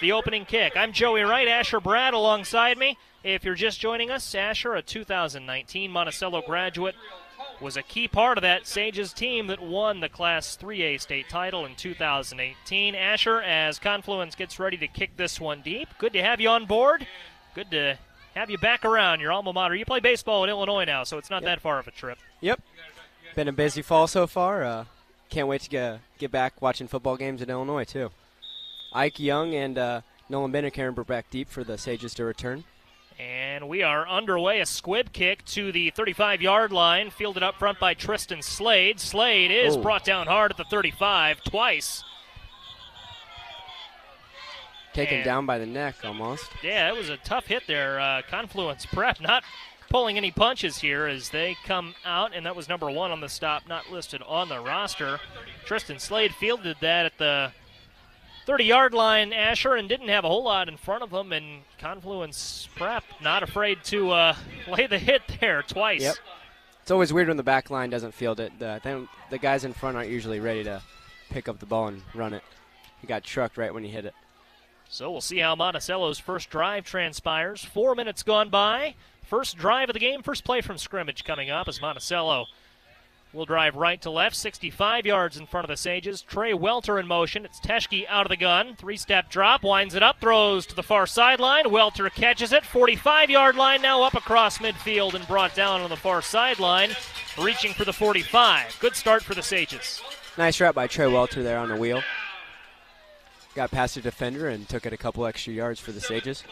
the 0.00 0.12
opening 0.12 0.44
kick. 0.44 0.76
I'm 0.76 0.92
Joey 0.92 1.22
Wright, 1.22 1.48
Asher 1.48 1.80
Bradd 1.80 2.12
alongside 2.12 2.78
me. 2.78 2.96
If 3.24 3.42
you're 3.44 3.54
just 3.54 3.80
joining 3.80 4.12
us, 4.12 4.32
Asher, 4.32 4.74
a 4.74 4.82
2019 4.82 5.90
Monticello 5.90 6.40
graduate, 6.42 6.94
was 7.60 7.76
a 7.76 7.82
key 7.82 8.08
part 8.08 8.38
of 8.38 8.42
that 8.42 8.66
Sages 8.66 9.12
team 9.12 9.46
that 9.46 9.60
won 9.60 10.00
the 10.00 10.08
Class 10.08 10.56
3A 10.60 11.00
state 11.00 11.28
title 11.28 11.64
in 11.64 11.74
2018. 11.74 12.94
Asher, 12.94 13.40
as 13.40 13.78
Confluence 13.78 14.34
gets 14.34 14.58
ready 14.58 14.76
to 14.78 14.88
kick 14.88 15.16
this 15.16 15.40
one 15.40 15.62
deep, 15.62 15.88
good 15.98 16.12
to 16.12 16.22
have 16.22 16.40
you 16.40 16.48
on 16.48 16.66
board. 16.66 17.06
Good 17.54 17.70
to 17.70 17.98
have 18.34 18.50
you 18.50 18.58
back 18.58 18.84
around 18.84 19.20
your 19.20 19.32
alma 19.32 19.52
mater. 19.52 19.74
You 19.74 19.84
play 19.84 20.00
baseball 20.00 20.44
in 20.44 20.50
Illinois 20.50 20.84
now, 20.84 21.04
so 21.04 21.18
it's 21.18 21.30
not 21.30 21.42
Yep. 21.42 21.50
that 21.50 21.60
far 21.60 21.78
of 21.78 21.86
a 21.86 21.92
trip. 21.92 22.18
Yep. 22.40 22.60
Been 23.34 23.48
a 23.48 23.52
busy 23.52 23.82
fall 23.82 24.06
so 24.06 24.26
far. 24.26 24.64
Uh, 24.64 24.84
can't 25.30 25.48
wait 25.48 25.62
to 25.62 25.70
get, 25.70 26.00
get 26.18 26.30
back 26.30 26.60
watching 26.60 26.86
football 26.88 27.16
games 27.16 27.42
in 27.42 27.50
Illinois, 27.50 27.84
too. 27.84 28.10
Ike 28.92 29.18
Young 29.18 29.54
and 29.54 29.78
uh, 29.78 30.00
Nolan 30.28 30.52
Benneker 30.52 30.96
are 30.96 31.04
back 31.04 31.30
deep 31.30 31.48
for 31.48 31.64
the 31.64 31.76
Sages 31.78 32.14
to 32.14 32.24
return. 32.24 32.64
And 33.18 33.68
we 33.68 33.82
are 33.82 34.08
underway. 34.08 34.60
A 34.60 34.66
squib 34.66 35.12
kick 35.12 35.44
to 35.46 35.70
the 35.70 35.90
35 35.90 36.42
yard 36.42 36.72
line, 36.72 37.10
fielded 37.10 37.42
up 37.42 37.56
front 37.58 37.78
by 37.78 37.94
Tristan 37.94 38.42
Slade. 38.42 38.98
Slade 38.98 39.50
is 39.52 39.76
Oh. 39.76 39.80
brought 39.82 40.04
down 40.04 40.26
hard 40.26 40.50
at 40.50 40.56
the 40.56 40.64
35 40.64 41.42
twice. 41.44 42.02
Taken 44.92 45.16
And- 45.18 45.24
down 45.24 45.46
by 45.46 45.58
the 45.58 45.66
neck 45.66 46.04
almost. 46.04 46.50
Yeah, 46.62 46.88
it 46.88 46.96
was 46.96 47.08
a 47.08 47.16
tough 47.18 47.46
hit 47.46 47.66
there. 47.66 47.98
Uh, 48.00 48.22
Confluence 48.28 48.86
Prep 48.86 49.20
not 49.20 49.42
pulling 49.90 50.16
any 50.16 50.30
punches 50.30 50.78
here 50.78 51.06
as 51.06 51.30
they 51.30 51.56
come 51.66 51.94
out, 52.04 52.32
and 52.34 52.46
that 52.46 52.54
was 52.56 52.68
number 52.68 52.90
one 52.90 53.10
on 53.12 53.20
the 53.20 53.28
stop, 53.28 53.66
not 53.68 53.90
listed 53.90 54.22
on 54.22 54.48
the 54.48 54.60
roster. 54.60 55.20
Tristan 55.66 55.98
Slade 55.98 56.34
fielded 56.34 56.76
that 56.80 57.06
at 57.06 57.18
the 57.18 57.52
30 58.46 58.64
yard 58.64 58.94
line, 58.94 59.32
Asher, 59.32 59.74
and 59.74 59.88
didn't 59.88 60.08
have 60.08 60.24
a 60.24 60.28
whole 60.28 60.44
lot 60.44 60.68
in 60.68 60.76
front 60.76 61.02
of 61.02 61.12
him. 61.12 61.32
And 61.32 61.62
Confluence 61.78 62.68
Prep 62.76 63.04
not 63.22 63.42
afraid 63.42 63.82
to 63.84 64.10
uh, 64.10 64.36
lay 64.68 64.86
the 64.86 64.98
hit 64.98 65.22
there 65.40 65.62
twice. 65.62 66.02
Yep. 66.02 66.16
It's 66.82 66.90
always 66.90 67.12
weird 67.12 67.28
when 67.28 67.38
the 67.38 67.42
back 67.42 67.70
line 67.70 67.88
doesn't 67.88 68.12
field 68.12 68.40
it. 68.40 68.58
The, 68.58 69.08
the 69.30 69.38
guys 69.38 69.64
in 69.64 69.72
front 69.72 69.96
aren't 69.96 70.10
usually 70.10 70.40
ready 70.40 70.64
to 70.64 70.82
pick 71.30 71.48
up 71.48 71.58
the 71.58 71.66
ball 71.66 71.88
and 71.88 72.02
run 72.14 72.34
it. 72.34 72.42
He 73.00 73.06
got 73.06 73.24
trucked 73.24 73.56
right 73.56 73.72
when 73.72 73.84
he 73.84 73.90
hit 73.90 74.04
it. 74.04 74.14
So 74.88 75.10
we'll 75.10 75.22
see 75.22 75.38
how 75.38 75.56
Monticello's 75.56 76.18
first 76.18 76.50
drive 76.50 76.84
transpires. 76.84 77.64
Four 77.64 77.94
minutes 77.94 78.22
gone 78.22 78.50
by. 78.50 78.94
First 79.22 79.56
drive 79.56 79.88
of 79.88 79.94
the 79.94 79.98
game, 79.98 80.22
first 80.22 80.44
play 80.44 80.60
from 80.60 80.76
scrimmage 80.76 81.24
coming 81.24 81.48
up 81.48 81.66
as 81.66 81.80
Monticello 81.80 82.46
will 83.34 83.44
drive 83.44 83.76
right 83.76 84.00
to 84.02 84.10
left, 84.10 84.36
65 84.36 85.06
yards 85.06 85.36
in 85.36 85.46
front 85.46 85.64
of 85.64 85.68
the 85.68 85.76
Sages. 85.76 86.22
Trey 86.22 86.54
Welter 86.54 86.98
in 86.98 87.06
motion. 87.06 87.44
It's 87.44 87.60
Teschke 87.60 88.06
out 88.08 88.26
of 88.26 88.30
the 88.30 88.36
gun. 88.36 88.76
Three 88.76 88.96
step 88.96 89.30
drop, 89.30 89.62
winds 89.62 89.94
it 89.94 90.02
up, 90.02 90.20
throws 90.20 90.66
to 90.66 90.74
the 90.74 90.82
far 90.82 91.06
sideline. 91.06 91.70
Welter 91.70 92.08
catches 92.10 92.52
it. 92.52 92.64
45 92.64 93.30
yard 93.30 93.56
line 93.56 93.82
now 93.82 94.02
up 94.02 94.14
across 94.14 94.58
midfield 94.58 95.14
and 95.14 95.26
brought 95.26 95.54
down 95.54 95.80
on 95.80 95.90
the 95.90 95.96
far 95.96 96.22
sideline. 96.22 96.90
Reaching 97.38 97.72
for 97.72 97.84
the 97.84 97.92
45. 97.92 98.76
Good 98.80 98.94
start 98.94 99.22
for 99.22 99.34
the 99.34 99.42
Sages. 99.42 100.00
Nice 100.38 100.60
route 100.60 100.74
by 100.74 100.86
Trey 100.86 101.06
Welter 101.06 101.42
there 101.42 101.58
on 101.58 101.68
the 101.68 101.76
wheel. 101.76 102.02
Got 103.54 103.70
past 103.70 103.94
the 103.94 104.00
defender 104.00 104.48
and 104.48 104.68
took 104.68 104.84
it 104.84 104.92
a 104.92 104.96
couple 104.96 105.24
extra 105.26 105.52
yards 105.52 105.78
for 105.78 105.92
the 105.92 106.00
Sages. 106.00 106.42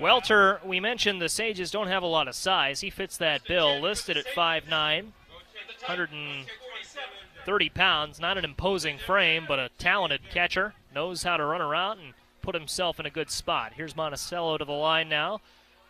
Welter, 0.00 0.60
we 0.64 0.80
mentioned 0.80 1.20
the 1.20 1.28
Sages 1.28 1.70
don't 1.70 1.88
have 1.88 2.02
a 2.02 2.06
lot 2.06 2.28
of 2.28 2.34
size. 2.34 2.80
He 2.80 2.90
fits 2.90 3.16
that 3.18 3.44
bill, 3.44 3.80
listed 3.80 4.16
at 4.16 4.26
5'9, 4.26 4.70
130 4.70 7.68
pounds. 7.70 8.18
Not 8.18 8.38
an 8.38 8.44
imposing 8.44 8.98
frame, 8.98 9.44
but 9.46 9.58
a 9.58 9.70
talented 9.78 10.22
catcher. 10.30 10.74
Knows 10.94 11.22
how 11.22 11.36
to 11.36 11.44
run 11.44 11.60
around 11.60 12.00
and 12.00 12.14
put 12.40 12.54
himself 12.54 12.98
in 12.98 13.06
a 13.06 13.10
good 13.10 13.30
spot. 13.30 13.74
Here's 13.76 13.96
Monticello 13.96 14.58
to 14.58 14.64
the 14.64 14.72
line 14.72 15.08
now. 15.08 15.40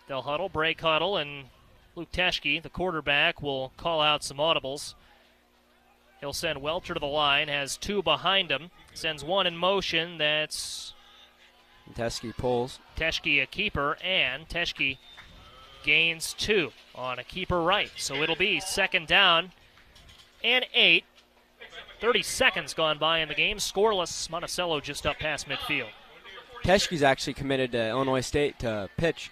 They'll 0.08 0.22
huddle, 0.22 0.48
break 0.48 0.80
huddle, 0.80 1.16
and 1.16 1.46
Luke 1.94 2.10
Teschke, 2.12 2.62
the 2.62 2.68
quarterback, 2.68 3.40
will 3.40 3.72
call 3.76 4.00
out 4.00 4.24
some 4.24 4.38
audibles. 4.38 4.94
He'll 6.20 6.32
send 6.32 6.62
Welter 6.62 6.94
to 6.94 7.00
the 7.00 7.06
line, 7.06 7.48
has 7.48 7.76
two 7.76 8.02
behind 8.02 8.50
him, 8.50 8.70
sends 8.94 9.24
one 9.24 9.46
in 9.46 9.56
motion. 9.56 10.18
That's 10.18 10.94
Teschke 11.94 12.36
pulls. 12.36 12.78
Teschke 12.96 13.42
a 13.42 13.46
keeper, 13.46 13.96
and 14.02 14.48
Teschke 14.48 14.98
gains 15.84 16.32
two 16.34 16.72
on 16.94 17.18
a 17.18 17.24
keeper 17.24 17.60
right. 17.60 17.90
So 17.96 18.16
it'll 18.16 18.36
be 18.36 18.60
second 18.60 19.06
down 19.06 19.52
and 20.42 20.66
eight. 20.74 21.04
30 22.00 22.22
seconds 22.22 22.74
gone 22.74 22.98
by 22.98 23.20
in 23.20 23.28
the 23.28 23.34
game. 23.34 23.58
Scoreless. 23.58 24.28
Monticello 24.28 24.80
just 24.80 25.06
up 25.06 25.18
past 25.18 25.48
midfield. 25.48 25.88
Teschke's 26.64 27.02
actually 27.02 27.34
committed 27.34 27.72
to 27.72 27.88
Illinois 27.88 28.20
State 28.20 28.58
to 28.60 28.88
pitch, 28.96 29.30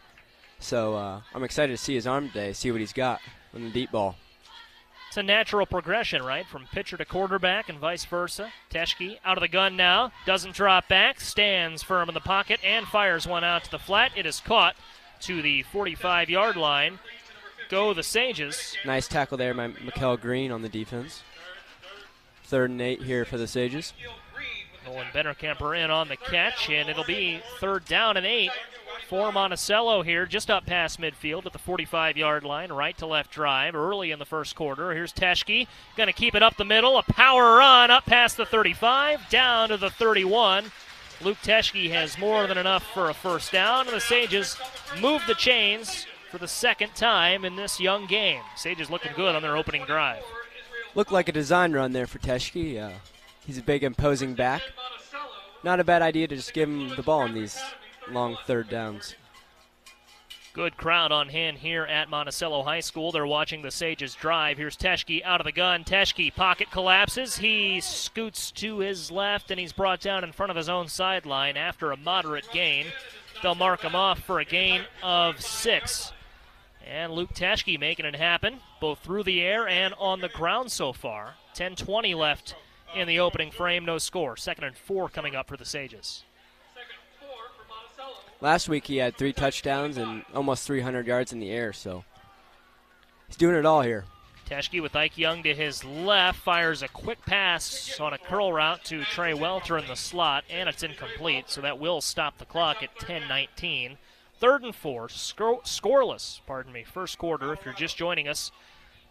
so 0.59 0.95
uh, 0.97 1.21
I'm 1.33 1.45
excited 1.45 1.77
to 1.77 1.83
see 1.83 1.95
his 1.95 2.07
arm 2.07 2.29
today, 2.29 2.53
see 2.53 2.73
what 2.73 2.81
he's 2.81 2.93
got 2.93 3.21
on 3.55 3.63
the 3.63 3.71
deep 3.71 3.93
ball. 3.93 4.17
It's 5.11 5.17
a 5.17 5.25
natural 5.25 5.67
progression, 5.67 6.23
right? 6.23 6.47
From 6.47 6.69
pitcher 6.71 6.97
to 6.97 7.05
quarterback 7.05 7.69
and 7.69 7.81
vice 7.81 8.05
versa. 8.05 8.53
Teschke 8.71 9.19
out 9.25 9.37
of 9.37 9.41
the 9.41 9.49
gun 9.49 9.75
now. 9.75 10.13
Doesn't 10.25 10.55
drop 10.55 10.87
back. 10.87 11.21
Stands 11.21 11.83
firm 11.83 12.09
in 12.09 12.15
the 12.15 12.21
pocket 12.21 12.61
and 12.63 12.87
fires 12.87 13.27
one 13.27 13.43
out 13.43 13.65
to 13.65 13.73
the 13.73 13.79
flat. 13.81 14.13
It 14.17 14.25
is 14.25 14.39
caught 14.39 14.77
to 15.23 15.43
the 15.43 15.65
45 15.65 16.31
yard 16.31 16.55
line. 16.55 17.01
Go 17.69 17.93
the 17.93 18.05
Sages. 18.05 18.77
Nice 18.87 19.09
tackle 19.09 19.37
there 19.37 19.53
by 19.53 19.67
Mikel 19.67 20.17
Green 20.17 20.53
on 20.53 20.63
the 20.63 20.69
defense. 20.69 21.25
Third 22.45 22.71
and 22.71 22.81
eight 22.81 23.03
here 23.03 23.25
for 23.25 23.37
the 23.37 23.49
Sages. 23.49 23.93
Nolan 24.87 25.09
Bennerkemper 25.09 25.77
in 25.77 25.91
on 25.91 26.07
the 26.07 26.17
catch, 26.17 26.71
and 26.71 26.89
it'll 26.89 27.03
be 27.03 27.41
third 27.59 27.85
down 27.85 28.17
and 28.17 28.25
eight 28.25 28.53
for 29.09 29.33
Monticello 29.33 30.03
here, 30.03 30.27
just 30.27 30.51
up 30.51 30.67
past 30.67 31.01
midfield 31.01 31.47
at 31.47 31.53
the 31.53 31.59
45 31.59 32.17
yard 32.17 32.45
line, 32.45 32.71
right 32.73 32.97
to 32.99 33.07
left 33.07 33.31
drive 33.31 33.75
early 33.75 34.11
in 34.11 34.19
the 34.19 34.25
first 34.25 34.55
quarter. 34.55 34.93
Here's 34.93 35.13
Teschke, 35.13 35.67
going 35.97 36.07
to 36.07 36.13
keep 36.13 36.35
it 36.35 36.43
up 36.43 36.57
the 36.57 36.65
middle, 36.65 36.99
a 36.99 37.03
power 37.03 37.57
run 37.57 37.91
up 37.91 38.07
past 38.07 38.37
the 38.37 38.47
35, 38.47 39.29
down 39.29 39.71
to 39.71 39.77
the 39.77 39.91
31. 39.91 40.71
Luke 41.23 41.39
Teschke 41.43 41.91
has 41.91 42.19
more 42.19 42.47
than 42.47 42.59
enough 42.59 42.85
for 42.95 43.11
a 43.11 43.15
first 43.15 43.53
down, 43.53 43.87
and 43.87 43.97
the 43.97 44.01
Sages 44.01 44.57
move 45.01 45.23
the 45.27 45.35
chains 45.35 46.07
for 46.31 46.39
the 46.39 46.49
second 46.49 46.95
time 46.95 47.45
in 47.45 47.57
this 47.57 47.81
young 47.81 48.07
game. 48.07 48.43
Sages 48.57 48.91
looking 48.91 49.13
good 49.17 49.35
on 49.35 49.43
their 49.43 49.57
opening 49.57 49.85
drive. 49.85 50.23
Looked 50.95 51.13
like 51.13 51.29
a 51.29 51.33
design 51.33 51.73
run 51.73 51.93
there 51.93 52.07
for 52.07 52.19
Teschke. 52.19 52.83
Uh, 52.83 52.99
he's 53.47 53.59
a 53.59 53.63
big, 53.63 53.85
imposing 53.85 54.35
back. 54.35 54.63
Not 55.63 55.79
a 55.79 55.85
bad 55.85 56.03
idea 56.03 56.27
to 56.27 56.37
just 56.37 56.55
give 56.55 56.69
him 56.69 56.89
the 56.97 57.03
ball 57.03 57.27
in 57.27 57.35
these 57.35 57.61
long 58.13 58.37
third 58.47 58.69
downs. 58.69 59.15
Good 60.53 60.77
crowd 60.77 61.13
on 61.13 61.29
hand 61.29 61.59
here 61.59 61.85
at 61.85 62.11
Monticello 62.11 62.65
High 62.65 62.81
School. 62.81 63.13
They're 63.13 63.25
watching 63.25 63.63
the 63.63 63.71
Sages 63.71 64.17
drive. 64.17 64.59
Here's 64.59 64.77
Teschke 64.77 65.23
out 65.25 65.41
of 65.41 65.45
the 65.45 65.53
gun. 65.53 65.85
Teschke 65.85 66.35
pocket 66.35 66.73
collapses. 66.73 67.37
He 67.39 67.81
scoots 67.81 68.51
to 68.53 68.79
his 68.79 69.13
left 69.13 69.53
and 69.53 69.61
he's 69.61 69.73
brought 69.73 70.01
down 70.01 70.25
in 70.25 70.33
front 70.33 70.51
of 70.51 70.57
his 70.57 70.69
own 70.69 70.89
sideline 70.89 71.57
after 71.57 71.93
a 71.93 71.97
moderate 71.97 72.49
gain. 72.53 72.87
They'll 73.43 73.55
mark 73.55 73.83
him 73.83 73.95
off 73.95 74.19
for 74.25 74.41
a 74.41 74.45
gain 74.45 74.83
of 75.05 75.41
six. 75.41 76.13
And 76.85 77.13
Luke 77.13 77.33
Teschke 77.33 77.79
making 77.79 78.07
it 78.07 78.17
happen, 78.17 78.59
both 78.81 78.99
through 78.99 79.23
the 79.23 79.41
air 79.43 79.69
and 79.69 79.95
on 80.01 80.21
the 80.21 80.29
ground 80.29 80.73
so 80.73 80.93
far. 80.93 81.35
10 81.55 81.77
20 81.77 82.15
left 82.15 82.57
in 82.93 83.07
the 83.07 83.21
opening 83.21 83.53
frame, 83.53 83.85
no 83.85 83.99
score. 83.99 84.37
Second 84.37 84.65
and 84.65 84.77
four 84.77 85.09
coming 85.09 85.37
up 85.37 85.47
for 85.47 85.57
the 85.57 85.65
Sages. 85.65 86.25
Last 88.41 88.69
week 88.69 88.87
he 88.87 88.97
had 88.97 89.17
three 89.17 89.33
touchdowns 89.33 89.99
and 89.99 90.25
almost 90.35 90.67
300 90.67 91.07
yards 91.07 91.33
in 91.33 91.41
the 91.41 91.51
air, 91.51 91.73
so 91.73 92.05
he's 93.27 93.37
doing 93.37 93.55
it 93.55 93.67
all 93.67 93.83
here. 93.83 94.05
Teschke 94.49 94.83
with 94.83 94.97
Ike 94.97 95.19
Young 95.19 95.43
to 95.45 95.55
his 95.55 95.85
left 95.85 96.41
fires 96.41 96.83
a 96.83 96.89
quick 96.89 97.25
pass 97.25 98.01
on 98.01 98.13
a 98.13 98.19
curl 98.19 98.53
route 98.53 98.83
to 98.85 99.05
Trey 99.05 99.35
Welter 99.35 99.79
in 99.79 99.87
the 99.87 99.95
slot, 99.95 100.45
and 100.51 100.69
it's 100.69 100.83
incomplete, 100.83 101.45
so 101.49 101.61
that 101.61 101.79
will 101.79 102.01
stop 102.01 102.39
the 102.39 102.47
clock 102.47 102.83
at 102.83 102.99
10 102.99 103.29
19. 103.29 103.99
Third 104.41 104.63
and 104.63 104.75
four, 104.75 105.09
scor- 105.09 105.63
scoreless, 105.65 106.41
pardon 106.47 106.73
me, 106.73 106.83
first 106.83 107.19
quarter. 107.19 107.53
If 107.53 107.65
you're 107.65 107.75
just 107.75 107.99
joining 107.99 108.27
us, 108.27 108.51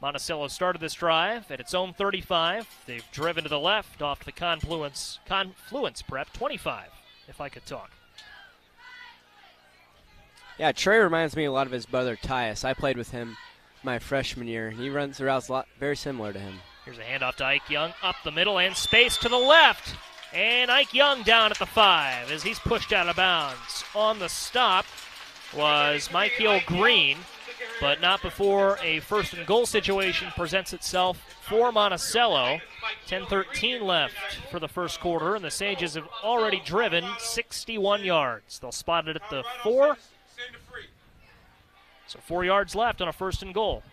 Monticello 0.01 0.47
started 0.47 0.81
this 0.81 0.95
drive 0.95 1.51
at 1.51 1.59
its 1.59 1.75
own 1.75 1.93
35. 1.93 2.67
They've 2.87 3.05
driven 3.11 3.43
to 3.43 3.49
the 3.49 3.59
left 3.59 4.01
off 4.01 4.25
the 4.25 4.31
Confluence, 4.31 5.19
Confluence 5.27 6.01
prep, 6.01 6.33
25, 6.33 6.89
if 7.27 7.39
I 7.39 7.47
could 7.47 7.65
talk. 7.65 7.91
Yeah, 10.59 10.73
Trey 10.73 10.99
reminds 10.99 11.37
me 11.37 11.45
a 11.45 11.51
lot 11.53 11.67
of 11.67 11.71
his 11.71 11.85
brother 11.85 12.17
Tyus. 12.17 12.65
I 12.65 12.73
played 12.73 12.97
with 12.97 13.11
him 13.11 13.37
my 13.81 13.97
freshman 13.97 14.45
year. 14.45 14.69
He 14.71 14.89
runs 14.89 15.17
the 15.17 15.23
routes 15.23 15.47
a 15.47 15.53
lot 15.53 15.67
very 15.79 15.95
similar 15.95 16.33
to 16.33 16.39
him. 16.39 16.55
Here's 16.83 16.97
a 16.97 17.01
handoff 17.01 17.35
to 17.35 17.45
Ike 17.45 17.69
Young 17.69 17.93
up 18.03 18.17
the 18.25 18.31
middle 18.31 18.59
and 18.59 18.75
space 18.75 19.15
to 19.19 19.29
the 19.29 19.37
left. 19.37 19.95
And 20.33 20.69
Ike 20.69 20.93
Young 20.93 21.23
down 21.23 21.51
at 21.51 21.59
the 21.59 21.65
five 21.65 22.29
as 22.29 22.43
he's 22.43 22.59
pushed 22.59 22.91
out 22.91 23.07
of 23.07 23.15
bounds. 23.15 23.85
On 23.95 24.19
the 24.19 24.27
stop 24.27 24.85
was 25.55 26.11
Michael 26.11 26.59
Green, 26.65 27.17
but 27.79 28.01
not 28.01 28.21
before 28.21 28.77
a 28.83 28.99
first 28.99 29.33
and 29.33 29.47
goal 29.47 29.65
situation 29.65 30.27
presents 30.35 30.73
itself 30.73 31.21
for 31.47 31.71
Monticello. 31.71 32.59
10-13 33.07 33.81
left 33.81 34.13
for 34.51 34.59
the 34.59 34.67
first 34.67 34.99
quarter, 34.99 35.35
and 35.35 35.45
the 35.45 35.49
Sages 35.49 35.93
have 35.93 36.07
already 36.21 36.61
driven 36.65 37.05
61 37.17 38.03
yards. 38.03 38.59
They'll 38.59 38.73
spot 38.73 39.07
it 39.07 39.15
at 39.15 39.29
the 39.29 39.43
four. 39.63 39.95
So 42.09 42.17
four 42.25 42.43
yards 42.43 42.73
left 42.73 43.01
on 43.01 43.07
a 43.07 43.13
first 43.13 43.43
and 43.43 43.53
goal. 43.53 43.83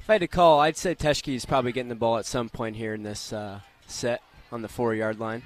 If 0.00 0.10
I 0.10 0.14
had 0.14 0.20
to 0.20 0.26
call, 0.26 0.58
I'd 0.58 0.76
say 0.76 0.96
Teschke 0.96 1.36
is 1.36 1.44
probably 1.44 1.70
getting 1.70 1.88
the 1.88 1.94
ball 1.94 2.18
at 2.18 2.26
some 2.26 2.48
point 2.48 2.74
here 2.74 2.92
in 2.92 3.04
this 3.04 3.32
uh, 3.32 3.60
set 3.86 4.20
on 4.50 4.62
the 4.62 4.68
four-yard 4.68 5.20
line. 5.20 5.42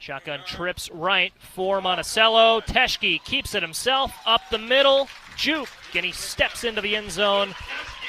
Shotgun 0.00 0.40
trips 0.44 0.90
right 0.90 1.32
for 1.38 1.80
Monticello. 1.80 2.60
Teschke 2.60 3.22
keeps 3.22 3.54
it 3.54 3.62
himself 3.62 4.12
up 4.26 4.40
the 4.50 4.58
middle. 4.58 5.06
Juke, 5.36 5.68
and 5.94 6.04
he 6.04 6.10
steps 6.10 6.64
into 6.64 6.80
the 6.80 6.96
end 6.96 7.12
zone, 7.12 7.54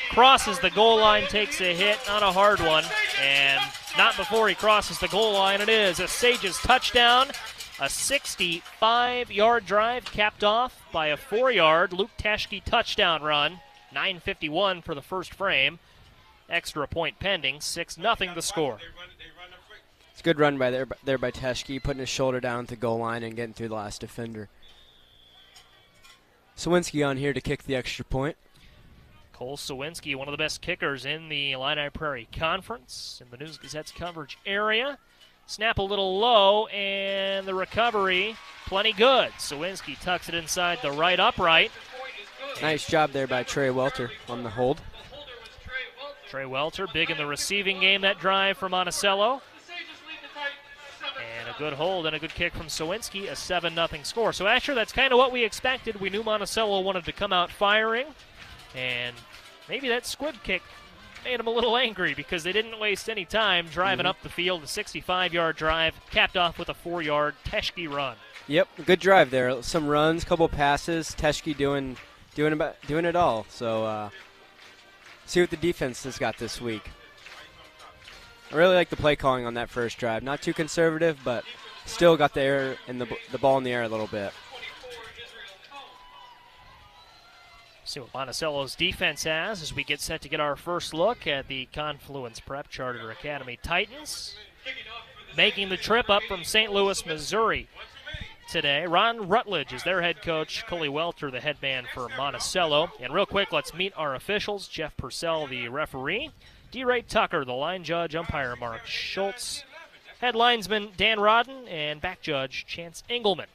crosses 0.09 0.57
the 0.59 0.71
goal 0.71 0.97
line, 0.97 1.27
takes 1.27 1.61
a 1.61 1.75
hit, 1.75 1.99
not 2.07 2.23
a 2.23 2.31
hard 2.31 2.61
one, 2.61 2.83
and 3.21 3.61
not 3.95 4.17
before 4.17 4.49
he 4.49 4.55
crosses 4.55 4.97
the 4.97 5.07
goal 5.07 5.33
line. 5.33 5.61
It 5.61 5.69
is 5.69 5.99
a 5.99 6.07
Sages 6.07 6.57
touchdown. 6.57 7.27
A 7.83 7.89
65 7.89 9.29
yard 9.29 9.65
drive 9.65 10.05
capped 10.05 10.41
off 10.41 10.85
by 10.93 11.07
a 11.07 11.17
four 11.17 11.51
yard 11.51 11.91
Luke 11.91 12.11
Teschke 12.17 12.63
touchdown 12.63 13.21
run. 13.21 13.59
9.51 13.93 14.81
for 14.81 14.95
the 14.95 15.01
first 15.01 15.33
frame. 15.33 15.79
Extra 16.49 16.87
point 16.87 17.19
pending. 17.19 17.59
6 17.59 17.95
0 17.95 18.15
the 18.33 18.41
score. 18.41 18.77
It's 20.11 20.21
a 20.21 20.23
good 20.23 20.39
run 20.39 20.57
by 20.57 20.71
there, 20.71 20.87
there 21.03 21.17
by 21.17 21.31
Teschke, 21.31 21.83
putting 21.83 21.99
his 21.99 22.07
shoulder 22.07 22.39
down 22.39 22.61
at 22.61 22.67
the 22.69 22.77
goal 22.77 22.99
line 22.99 23.21
and 23.21 23.35
getting 23.35 23.53
through 23.53 23.67
the 23.67 23.75
last 23.75 23.99
defender. 23.99 24.47
Sawinski 26.55 27.05
on 27.05 27.17
here 27.17 27.33
to 27.33 27.41
kick 27.41 27.63
the 27.63 27.75
extra 27.75 28.05
point. 28.05 28.37
Cole 29.33 29.57
Sawinski, 29.57 30.15
one 30.15 30.29
of 30.29 30.31
the 30.31 30.37
best 30.37 30.61
kickers 30.61 31.03
in 31.03 31.27
the 31.27 31.51
Illini 31.51 31.89
Prairie 31.89 32.29
Conference 32.31 33.21
in 33.21 33.29
the 33.29 33.35
News 33.43 33.57
Gazette's 33.57 33.91
coverage 33.91 34.37
area. 34.45 34.99
Snap 35.45 35.77
a 35.77 35.81
little 35.81 36.19
low, 36.19 36.67
and 36.67 37.45
the 37.45 37.53
recovery 37.53 38.35
plenty 38.65 38.93
good. 38.93 39.29
Sawinski 39.37 39.99
tucks 39.99 40.29
it 40.29 40.35
inside 40.35 40.79
the 40.81 40.91
right 40.91 41.19
upright. 41.19 41.71
Nice 42.61 42.87
job 42.87 43.11
there 43.11 43.27
by 43.27 43.43
Trey 43.43 43.69
Welter 43.69 44.11
on 44.29 44.43
the 44.43 44.49
hold. 44.49 44.81
Trey 46.29 46.45
Welter, 46.45 46.87
big 46.91 47.11
in 47.11 47.17
the 47.17 47.25
receiving 47.25 47.79
game 47.79 48.01
that 48.01 48.19
drive 48.19 48.57
for 48.57 48.69
Monticello. 48.69 49.41
And 51.39 51.49
a 51.49 51.57
good 51.59 51.73
hold 51.73 52.07
and 52.07 52.15
a 52.15 52.19
good 52.19 52.33
kick 52.33 52.53
from 52.53 52.67
Sawinski, 52.67 53.29
a 53.29 53.35
7 53.35 53.75
0 53.75 53.87
score. 54.03 54.33
So, 54.33 54.47
Asher, 54.47 54.73
that's 54.73 54.91
kind 54.91 55.11
of 55.11 55.19
what 55.19 55.31
we 55.31 55.43
expected. 55.43 55.99
We 55.99 56.09
knew 56.09 56.23
Monticello 56.23 56.79
wanted 56.81 57.05
to 57.05 57.11
come 57.11 57.33
out 57.33 57.51
firing, 57.51 58.07
and 58.75 59.15
maybe 59.69 59.89
that 59.89 60.05
squib 60.05 60.35
kick 60.43 60.63
made 61.23 61.39
them 61.39 61.47
a 61.47 61.51
little 61.51 61.77
angry 61.77 62.13
because 62.13 62.43
they 62.43 62.51
didn't 62.51 62.79
waste 62.79 63.09
any 63.09 63.25
time 63.25 63.67
driving 63.67 64.05
Mhm. 64.05 64.09
up 64.09 64.21
the 64.21 64.29
field. 64.29 64.63
A 64.63 64.67
65 64.67 65.33
yard 65.33 65.55
drive, 65.55 65.95
capped 66.11 66.37
off 66.37 66.57
with 66.57 66.69
a 66.69 66.73
four 66.73 67.01
yard 67.01 67.35
Teschke 67.45 67.91
run. 67.91 68.17
Yep, 68.47 68.67
good 68.85 68.99
drive 68.99 69.29
there. 69.31 69.61
Some 69.63 69.87
runs, 69.87 70.23
couple 70.23 70.47
passes. 70.49 71.15
Teschke 71.17 71.55
doing 71.55 71.97
doing 72.35 72.51
about 72.53 72.75
doing 72.87 73.05
it 73.05 73.15
all. 73.15 73.45
So 73.49 73.85
uh, 73.85 74.09
see 75.25 75.39
what 75.41 75.49
the 75.49 75.57
defense 75.57 76.03
has 76.03 76.17
got 76.17 76.37
this 76.37 76.59
week. 76.59 76.89
I 78.51 78.55
really 78.55 78.75
like 78.75 78.89
the 78.89 78.95
play 78.97 79.15
calling 79.15 79.45
on 79.45 79.53
that 79.55 79.69
first 79.69 79.97
drive. 79.97 80.23
Not 80.23 80.41
too 80.41 80.53
conservative, 80.53 81.19
but 81.23 81.43
still 81.85 82.17
got 82.17 82.33
the 82.33 82.41
air 82.41 82.75
and 82.87 82.99
the 82.99 83.07
the 83.31 83.37
ball 83.37 83.57
in 83.57 83.63
the 83.63 83.71
air 83.71 83.83
a 83.83 83.87
little 83.87 84.07
bit. 84.07 84.33
See 87.93 87.99
what 87.99 88.11
Monticello's 88.11 88.73
defense 88.73 89.23
has 89.25 89.61
as 89.61 89.71
we 89.71 89.83
get 89.83 90.01
set 90.01 90.23
to 90.23 90.27
get 90.29 90.39
our 90.39 90.55
first 90.55 90.95
look 90.95 91.27
at 91.27 91.47
the 91.47 91.67
Confluence 91.67 92.39
Prep 92.39 92.67
Charter 92.67 93.11
Academy 93.11 93.59
Titans. 93.61 94.35
Making 95.37 95.69
the 95.69 95.77
trip 95.77 96.09
up 96.09 96.23
from 96.23 96.43
St. 96.43 96.73
Louis, 96.73 97.05
Missouri 97.05 97.67
today. 98.49 98.87
Ron 98.87 99.27
Rutledge 99.27 99.73
is 99.73 99.83
their 99.83 100.01
head 100.01 100.23
coach. 100.23 100.65
Cully 100.65 100.89
Welter, 100.89 101.29
the 101.29 101.39
head 101.39 101.57
man 101.61 101.85
for 101.93 102.09
Monticello. 102.17 102.89
And 102.99 103.13
real 103.13 103.27
quick, 103.27 103.51
let's 103.51 103.75
meet 103.75 103.93
our 103.95 104.15
officials. 104.15 104.67
Jeff 104.67 104.97
Purcell, 104.97 105.45
the 105.45 105.67
referee. 105.67 106.31
D. 106.71 106.83
Ray 106.83 107.03
Tucker, 107.03 107.45
the 107.45 107.53
line 107.53 107.83
judge. 107.83 108.15
Umpire 108.15 108.55
Mark 108.55 108.87
Schultz. 108.87 109.65
Head 110.19 110.33
linesman 110.33 110.93
Dan 110.97 111.19
Rodden. 111.19 111.69
And 111.69 112.01
back 112.01 112.23
judge 112.23 112.65
Chance 112.65 113.03
Engelman. 113.07 113.49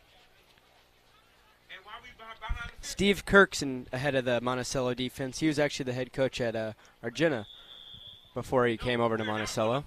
Steve 2.80 3.24
Kirkson 3.26 3.86
ahead 3.92 4.14
of 4.14 4.24
the 4.24 4.40
Monticello 4.40 4.94
defense. 4.94 5.40
He 5.40 5.46
was 5.46 5.58
actually 5.58 5.84
the 5.84 5.92
head 5.92 6.12
coach 6.12 6.40
at 6.40 6.56
uh, 6.56 6.72
Argenta 7.02 7.46
before 8.34 8.66
he 8.66 8.76
came 8.76 9.00
over 9.00 9.16
to 9.16 9.24
Monticello. 9.24 9.84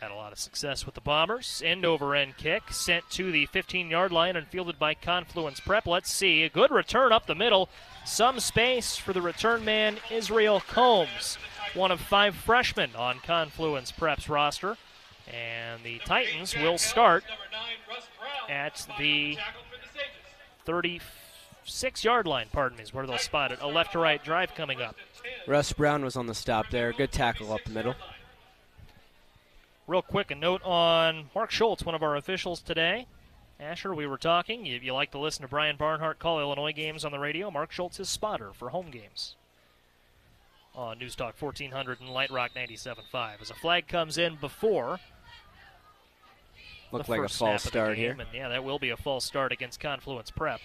Had 0.00 0.10
a 0.10 0.14
lot 0.14 0.32
of 0.32 0.38
success 0.38 0.84
with 0.84 0.94
the 0.94 1.00
Bombers. 1.00 1.62
End 1.64 1.84
over 1.84 2.14
end 2.14 2.36
kick 2.36 2.64
sent 2.70 3.08
to 3.10 3.32
the 3.32 3.46
15 3.46 3.88
yard 3.90 4.12
line 4.12 4.36
and 4.36 4.46
fielded 4.46 4.78
by 4.78 4.94
Confluence 4.94 5.60
Prep. 5.60 5.86
Let's 5.86 6.12
see. 6.12 6.42
A 6.42 6.50
good 6.50 6.70
return 6.70 7.12
up 7.12 7.26
the 7.26 7.34
middle. 7.34 7.68
Some 8.04 8.40
space 8.40 8.96
for 8.96 9.12
the 9.12 9.22
return 9.22 9.64
man, 9.64 9.96
Israel 10.10 10.60
Combs, 10.60 11.38
one 11.74 11.90
of 11.90 12.00
five 12.00 12.34
freshmen 12.34 12.90
on 12.94 13.20
Confluence 13.20 13.90
Prep's 13.90 14.28
roster. 14.28 14.76
And 15.32 15.82
the 15.82 15.98
Titans 16.00 16.54
will 16.54 16.78
start 16.78 17.24
at 18.48 18.86
the 18.98 19.38
36 20.66 22.04
yard 22.04 22.26
line, 22.26 22.48
pardon 22.52 22.76
me, 22.76 22.84
is 22.84 22.92
where 22.92 23.06
they'll 23.06 23.18
spot 23.18 23.52
it. 23.52 23.60
A 23.62 23.66
left 23.66 23.92
to 23.92 23.98
right 23.98 24.22
drive 24.22 24.54
coming 24.54 24.82
up. 24.82 24.96
Russ 25.46 25.72
Brown 25.72 26.04
was 26.04 26.16
on 26.16 26.26
the 26.26 26.34
stop 26.34 26.70
there. 26.70 26.92
Good 26.92 27.12
tackle 27.12 27.52
up 27.52 27.64
the 27.64 27.70
middle. 27.70 27.94
Real 29.86 30.02
quick, 30.02 30.32
a 30.32 30.34
note 30.34 30.62
on 30.64 31.30
Mark 31.34 31.50
Schultz, 31.52 31.84
one 31.84 31.94
of 31.94 32.02
our 32.02 32.16
officials 32.16 32.60
today. 32.60 33.06
Asher, 33.58 33.94
we 33.94 34.06
were 34.06 34.18
talking. 34.18 34.66
If 34.66 34.82
you 34.82 34.92
like 34.92 35.12
to 35.12 35.18
listen 35.18 35.42
to 35.42 35.48
Brian 35.48 35.76
Barnhart 35.76 36.18
call 36.18 36.40
Illinois 36.40 36.72
games 36.72 37.04
on 37.04 37.12
the 37.12 37.18
radio, 37.18 37.50
Mark 37.50 37.72
Schultz 37.72 38.00
is 38.00 38.08
spotter 38.08 38.52
for 38.52 38.70
home 38.70 38.90
games 38.90 39.36
on 40.74 40.98
News 40.98 41.16
Talk 41.16 41.40
1400 41.40 42.00
and 42.00 42.10
Light 42.10 42.30
Rock 42.30 42.50
97.5. 42.54 43.40
As 43.40 43.50
a 43.50 43.54
flag 43.54 43.88
comes 43.88 44.18
in 44.18 44.36
before 44.36 45.00
Looked 46.92 47.06
the 47.06 47.12
like 47.12 47.20
a 47.20 47.22
false 47.22 47.38
snap 47.38 47.54
of 47.56 47.62
the 47.62 47.68
start 47.68 47.96
here. 47.96 48.16
And 48.18 48.28
yeah, 48.32 48.48
that 48.48 48.64
will 48.64 48.78
be 48.78 48.90
a 48.90 48.96
false 48.96 49.24
start 49.24 49.52
against 49.52 49.80
Confluence 49.80 50.30
Prep. 50.30 50.60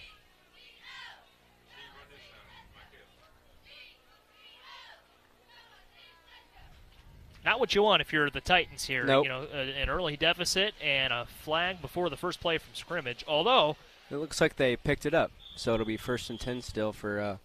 Not 7.44 7.60
what 7.60 7.74
you 7.74 7.82
want 7.82 8.02
if 8.02 8.14
you're 8.14 8.30
the 8.30 8.42
Titans 8.42 8.86
here. 8.86 9.04
Nope. 9.04 9.26
You 9.26 9.30
know, 9.30 9.44
an 9.46 9.90
early 9.90 10.16
deficit 10.16 10.76
and 10.82 11.12
a 11.12 11.26
flag 11.26 11.82
before 11.82 12.10
the 12.10 12.18
first 12.18 12.40
play 12.40 12.60
from 12.60 12.74
scrimmage. 12.76 13.26
Although 13.28 13.78
it 14.12 14.18
looks 14.18 14.40
like 14.40 14.58
they 14.58 14.76
picked 14.76 15.06
it 15.06 15.14
up, 15.14 15.32
so 15.56 15.74
it'll 15.74 15.86
be 15.86 15.98
first 15.98 16.30
and 16.30 16.40
ten 16.40 16.62
still 16.62 16.94
for 16.94 17.20
uh, 17.20 17.38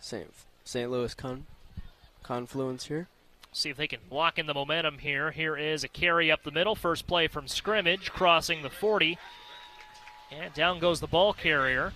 St. 0.00 0.28
St. 0.64 0.90
Louis 0.90 1.14
Con- 1.14 1.46
Confluence 2.22 2.86
here. 2.86 3.08
See 3.52 3.68
if 3.70 3.76
they 3.76 3.86
can 3.86 4.00
lock 4.10 4.38
in 4.38 4.46
the 4.46 4.54
momentum 4.54 4.98
here. 4.98 5.30
Here 5.30 5.56
is 5.56 5.84
a 5.84 5.88
carry 5.88 6.30
up 6.30 6.42
the 6.42 6.50
middle. 6.50 6.74
First 6.74 7.06
play 7.06 7.28
from 7.28 7.46
scrimmage, 7.48 8.10
crossing 8.10 8.62
the 8.62 8.70
40. 8.70 9.18
And 10.30 10.54
down 10.54 10.78
goes 10.78 11.00
the 11.00 11.06
ball 11.06 11.34
carrier. 11.34 11.92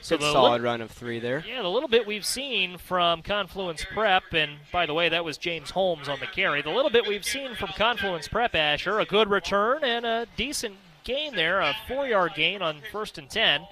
So 0.00 0.18
Good 0.18 0.32
solid 0.32 0.60
li- 0.60 0.64
run 0.66 0.80
of 0.80 0.90
three 0.90 1.18
there. 1.18 1.42
Yeah, 1.48 1.62
the 1.62 1.68
little 1.68 1.88
bit 1.88 2.06
we've 2.06 2.26
seen 2.26 2.76
from 2.76 3.22
Confluence 3.22 3.86
Prep, 3.86 4.22
and 4.32 4.58
by 4.70 4.84
the 4.84 4.92
way, 4.92 5.08
that 5.08 5.24
was 5.24 5.38
James 5.38 5.70
Holmes 5.70 6.10
on 6.10 6.20
the 6.20 6.26
carry. 6.26 6.60
The 6.60 6.70
little 6.70 6.90
bit 6.90 7.06
we've 7.08 7.24
seen 7.24 7.54
from 7.54 7.70
Confluence 7.70 8.28
Prep, 8.28 8.54
Asher, 8.54 9.00
a 9.00 9.06
good 9.06 9.30
return 9.30 9.82
and 9.82 10.04
a 10.04 10.26
decent 10.36 10.74
gain 11.04 11.34
there, 11.34 11.60
a 11.60 11.74
four-yard 11.88 12.32
gain 12.36 12.60
on 12.60 12.82
first 12.92 13.16
and 13.16 13.30
ten. 13.30 13.62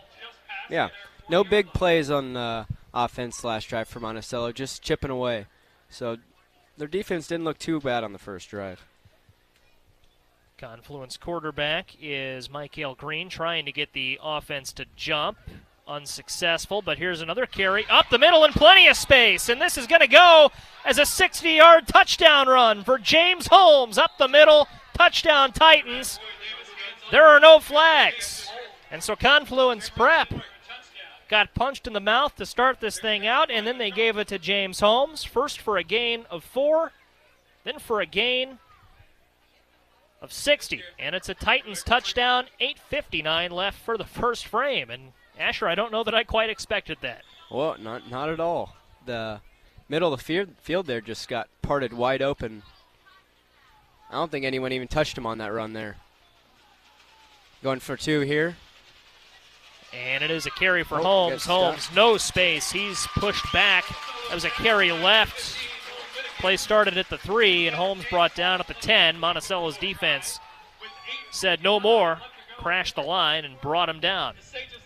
Yeah, 0.70 0.88
no 1.28 1.44
big 1.44 1.66
plays 1.74 2.10
on 2.10 2.32
the 2.32 2.66
offense 2.94 3.44
last 3.44 3.68
drive 3.68 3.88
for 3.88 4.00
Monticello, 4.00 4.52
just 4.52 4.82
chipping 4.82 5.10
away. 5.10 5.44
So 5.90 6.16
their 6.82 6.88
defense 6.88 7.28
didn't 7.28 7.44
look 7.44 7.58
too 7.58 7.78
bad 7.78 8.02
on 8.02 8.12
the 8.12 8.18
first 8.18 8.50
drive. 8.50 8.84
Confluence 10.58 11.16
quarterback 11.16 11.94
is 12.02 12.50
Michael 12.50 12.96
Green 12.96 13.28
trying 13.28 13.66
to 13.66 13.70
get 13.70 13.92
the 13.92 14.18
offense 14.20 14.72
to 14.72 14.86
jump. 14.96 15.38
Unsuccessful, 15.86 16.82
but 16.82 16.98
here's 16.98 17.20
another 17.20 17.46
carry 17.46 17.86
up 17.88 18.10
the 18.10 18.18
middle 18.18 18.42
and 18.42 18.52
plenty 18.52 18.88
of 18.88 18.96
space. 18.96 19.48
And 19.48 19.62
this 19.62 19.78
is 19.78 19.86
going 19.86 20.00
to 20.00 20.08
go 20.08 20.50
as 20.84 20.98
a 20.98 21.06
60 21.06 21.50
yard 21.50 21.86
touchdown 21.86 22.48
run 22.48 22.82
for 22.82 22.98
James 22.98 23.46
Holmes 23.46 23.96
up 23.96 24.18
the 24.18 24.26
middle. 24.26 24.66
Touchdown, 24.92 25.52
Titans. 25.52 26.18
There 27.12 27.24
are 27.24 27.38
no 27.38 27.60
flags. 27.60 28.50
And 28.90 29.00
so 29.04 29.14
Confluence 29.14 29.88
Prep 29.88 30.34
got 31.32 31.54
punched 31.54 31.86
in 31.86 31.94
the 31.94 32.00
mouth 32.00 32.36
to 32.36 32.44
start 32.44 32.78
this 32.78 33.00
thing 33.00 33.26
out, 33.26 33.50
and 33.50 33.66
then 33.66 33.78
they 33.78 33.90
gave 33.90 34.18
it 34.18 34.28
to 34.28 34.38
James 34.38 34.80
Holmes. 34.80 35.24
First 35.24 35.62
for 35.62 35.78
a 35.78 35.82
gain 35.82 36.26
of 36.30 36.44
four, 36.44 36.92
then 37.64 37.78
for 37.78 38.02
a 38.02 38.06
gain 38.06 38.58
of 40.20 40.30
60. 40.30 40.82
And 40.98 41.14
it's 41.14 41.30
a 41.30 41.34
Titans 41.34 41.82
touchdown, 41.82 42.48
8.59 42.60 43.50
left 43.50 43.78
for 43.78 43.96
the 43.96 44.04
first 44.04 44.46
frame. 44.46 44.90
And 44.90 45.12
Asher, 45.38 45.66
I 45.66 45.74
don't 45.74 45.90
know 45.90 46.04
that 46.04 46.14
I 46.14 46.22
quite 46.22 46.50
expected 46.50 46.98
that. 47.00 47.22
Well, 47.50 47.76
not, 47.80 48.10
not 48.10 48.28
at 48.28 48.38
all. 48.38 48.76
The 49.06 49.40
middle 49.88 50.12
of 50.12 50.18
the 50.20 50.24
field, 50.24 50.50
field 50.60 50.86
there 50.86 51.00
just 51.00 51.28
got 51.28 51.48
parted 51.62 51.94
wide 51.94 52.20
open. 52.20 52.62
I 54.10 54.16
don't 54.16 54.30
think 54.30 54.44
anyone 54.44 54.72
even 54.72 54.86
touched 54.86 55.16
him 55.16 55.24
on 55.24 55.38
that 55.38 55.50
run 55.50 55.72
there. 55.72 55.96
Going 57.62 57.80
for 57.80 57.96
two 57.96 58.20
here. 58.20 58.54
And 59.92 60.24
it 60.24 60.30
is 60.30 60.46
a 60.46 60.50
carry 60.50 60.84
for 60.84 60.98
oh, 60.98 61.02
Holmes. 61.02 61.44
Holmes, 61.44 61.88
no 61.94 62.16
space. 62.16 62.72
He's 62.72 63.06
pushed 63.14 63.52
back. 63.52 63.84
That 64.28 64.34
was 64.34 64.44
a 64.44 64.50
carry 64.50 64.90
left. 64.90 65.56
Play 66.38 66.56
started 66.56 66.96
at 66.96 67.08
the 67.08 67.18
three, 67.18 67.66
and 67.66 67.76
Holmes 67.76 68.04
brought 68.10 68.34
down 68.34 68.58
at 68.58 68.66
the 68.66 68.74
10. 68.74 69.18
Monticello's 69.18 69.76
defense 69.76 70.40
said 71.30 71.62
no 71.62 71.78
more, 71.78 72.18
crashed 72.56 72.96
the 72.96 73.02
line, 73.02 73.44
and 73.44 73.60
brought 73.60 73.88
him 73.88 74.00
down. 74.00 74.34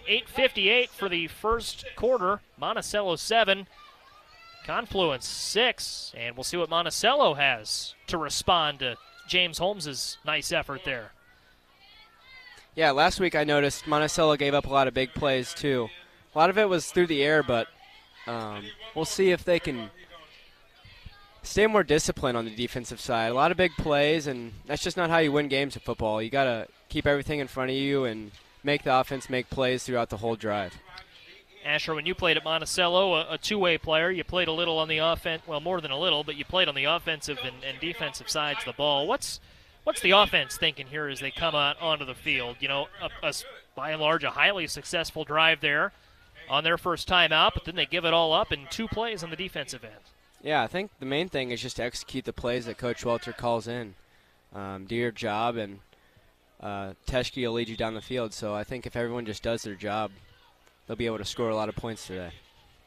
8.58 0.08 0.88
for 0.88 1.08
the 1.08 1.28
first 1.28 1.84
quarter. 1.96 2.40
Monticello 2.58 3.16
7, 3.16 3.66
Confluence 4.66 5.26
6. 5.26 6.12
And 6.16 6.36
we'll 6.36 6.44
see 6.44 6.56
what 6.56 6.68
Monticello 6.68 7.34
has 7.34 7.94
to 8.08 8.18
respond 8.18 8.80
to 8.80 8.96
James 9.26 9.58
Holmes's 9.58 10.18
nice 10.24 10.52
effort 10.52 10.82
there. 10.84 11.12
Yeah, 12.76 12.90
last 12.90 13.20
week 13.20 13.34
I 13.34 13.44
noticed 13.44 13.86
Monticello 13.86 14.36
gave 14.36 14.52
up 14.52 14.66
a 14.66 14.70
lot 14.70 14.86
of 14.86 14.92
big 14.92 15.14
plays 15.14 15.54
too. 15.54 15.88
A 16.34 16.38
lot 16.38 16.50
of 16.50 16.58
it 16.58 16.68
was 16.68 16.92
through 16.92 17.06
the 17.06 17.22
air, 17.22 17.42
but 17.42 17.68
um, 18.26 18.64
we'll 18.94 19.06
see 19.06 19.30
if 19.30 19.42
they 19.44 19.58
can 19.58 19.88
stay 21.42 21.66
more 21.66 21.82
disciplined 21.82 22.36
on 22.36 22.44
the 22.44 22.54
defensive 22.54 23.00
side. 23.00 23.28
A 23.28 23.34
lot 23.34 23.50
of 23.50 23.56
big 23.56 23.72
plays, 23.78 24.26
and 24.26 24.52
that's 24.66 24.82
just 24.82 24.98
not 24.98 25.08
how 25.08 25.16
you 25.16 25.32
win 25.32 25.48
games 25.48 25.74
of 25.74 25.82
football. 25.84 26.20
You 26.20 26.28
got 26.28 26.44
to 26.44 26.68
keep 26.90 27.06
everything 27.06 27.40
in 27.40 27.48
front 27.48 27.70
of 27.70 27.76
you 27.76 28.04
and 28.04 28.30
make 28.62 28.82
the 28.82 28.94
offense 28.94 29.30
make 29.30 29.48
plays 29.48 29.84
throughout 29.84 30.10
the 30.10 30.18
whole 30.18 30.36
drive. 30.36 30.74
Asher, 31.64 31.94
when 31.94 32.04
you 32.04 32.14
played 32.14 32.36
at 32.36 32.44
Monticello, 32.44 33.14
a, 33.14 33.26
a 33.32 33.38
two-way 33.38 33.78
player, 33.78 34.10
you 34.10 34.22
played 34.22 34.48
a 34.48 34.52
little 34.52 34.78
on 34.78 34.88
the 34.88 34.98
offense, 34.98 35.40
well, 35.46 35.60
more 35.60 35.80
than 35.80 35.92
a 35.92 35.98
little, 35.98 36.24
but 36.24 36.36
you 36.36 36.44
played 36.44 36.68
on 36.68 36.74
the 36.74 36.84
offensive 36.84 37.38
and, 37.42 37.56
and 37.66 37.80
defensive 37.80 38.28
sides 38.28 38.58
of 38.60 38.66
the 38.66 38.72
ball. 38.74 39.06
What's 39.06 39.40
what's 39.86 40.00
the 40.00 40.10
offense 40.10 40.56
thinking 40.56 40.88
here 40.88 41.06
as 41.06 41.20
they 41.20 41.30
come 41.30 41.54
out 41.54 41.80
onto 41.80 42.04
the 42.04 42.14
field? 42.14 42.56
You 42.58 42.66
know, 42.66 42.88
a, 43.00 43.28
a, 43.28 43.32
by 43.76 43.92
and 43.92 44.00
large, 44.02 44.24
a 44.24 44.30
highly 44.30 44.66
successful 44.66 45.24
drive 45.24 45.60
there 45.60 45.92
on 46.50 46.64
their 46.64 46.76
first 46.76 47.06
time 47.06 47.32
out, 47.32 47.54
but 47.54 47.64
then 47.64 47.76
they 47.76 47.86
give 47.86 48.04
it 48.04 48.12
all 48.12 48.32
up 48.32 48.50
in 48.50 48.66
two 48.68 48.88
plays 48.88 49.22
on 49.22 49.30
the 49.30 49.36
defensive 49.36 49.84
end. 49.84 49.94
Yeah, 50.42 50.62
I 50.62 50.66
think 50.66 50.90
the 50.98 51.06
main 51.06 51.28
thing 51.28 51.52
is 51.52 51.62
just 51.62 51.76
to 51.76 51.84
execute 51.84 52.24
the 52.24 52.32
plays 52.32 52.66
that 52.66 52.78
Coach 52.78 53.04
Welter 53.04 53.32
calls 53.32 53.68
in. 53.68 53.94
Um, 54.52 54.86
do 54.86 54.96
your 54.96 55.12
job, 55.12 55.56
and 55.56 55.78
uh, 56.60 56.94
will 57.36 57.52
lead 57.52 57.68
you 57.68 57.76
down 57.76 57.94
the 57.94 58.00
field. 58.00 58.34
So 58.34 58.54
I 58.54 58.64
think 58.64 58.86
if 58.86 58.96
everyone 58.96 59.24
just 59.24 59.42
does 59.42 59.62
their 59.62 59.74
job, 59.74 60.10
they'll 60.86 60.96
be 60.96 61.06
able 61.06 61.18
to 61.18 61.24
score 61.24 61.48
a 61.48 61.56
lot 61.56 61.68
of 61.68 61.76
points 61.76 62.06
today. 62.06 62.32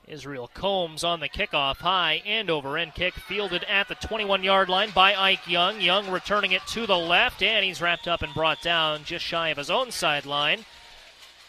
Israel 0.10 0.50
Combs 0.54 1.04
on 1.04 1.20
the 1.20 1.30
kickoff, 1.30 1.78
high 1.78 2.22
and 2.26 2.50
over 2.50 2.78
end 2.78 2.96
kick, 2.96 3.14
fielded 3.14 3.64
at 3.66 3.88
the 3.88 3.96
21 3.96 4.44
yard 4.44 4.68
line 4.68 4.90
by 4.90 5.16
Ike 5.16 5.48
Young. 5.48 5.80
Young 5.80 6.10
returning 6.10 6.52
it 6.52 6.66
to 6.68 6.88
the 6.88 6.98
left, 6.98 7.44
and 7.44 7.64
he's 7.64 7.82
wrapped 7.82 8.08
up 8.08 8.22
and 8.22 8.34
brought 8.34 8.62
down 8.62 9.04
just 9.04 9.24
shy 9.24 9.50
of 9.50 9.58
his 9.58 9.70
own 9.70 9.92
sideline 9.92 10.66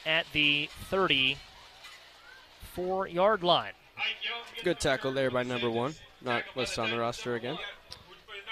at 0.05 0.27
the 0.33 0.69
34 0.91 3.09
yard 3.09 3.43
line. 3.43 3.73
Good 4.63 4.79
tackle 4.79 5.13
there 5.13 5.31
by 5.31 5.43
number 5.43 5.71
one. 5.71 5.95
Not 6.23 6.45
listed 6.55 6.81
on 6.81 6.91
the 6.91 6.99
roster 6.99 7.35
again. 7.35 7.59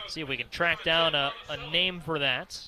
See 0.08 0.22
if 0.22 0.28
we 0.28 0.38
can 0.38 0.48
track 0.48 0.84
down 0.84 1.14
a, 1.14 1.32
a 1.50 1.70
name 1.70 2.00
for 2.00 2.18
that. 2.18 2.58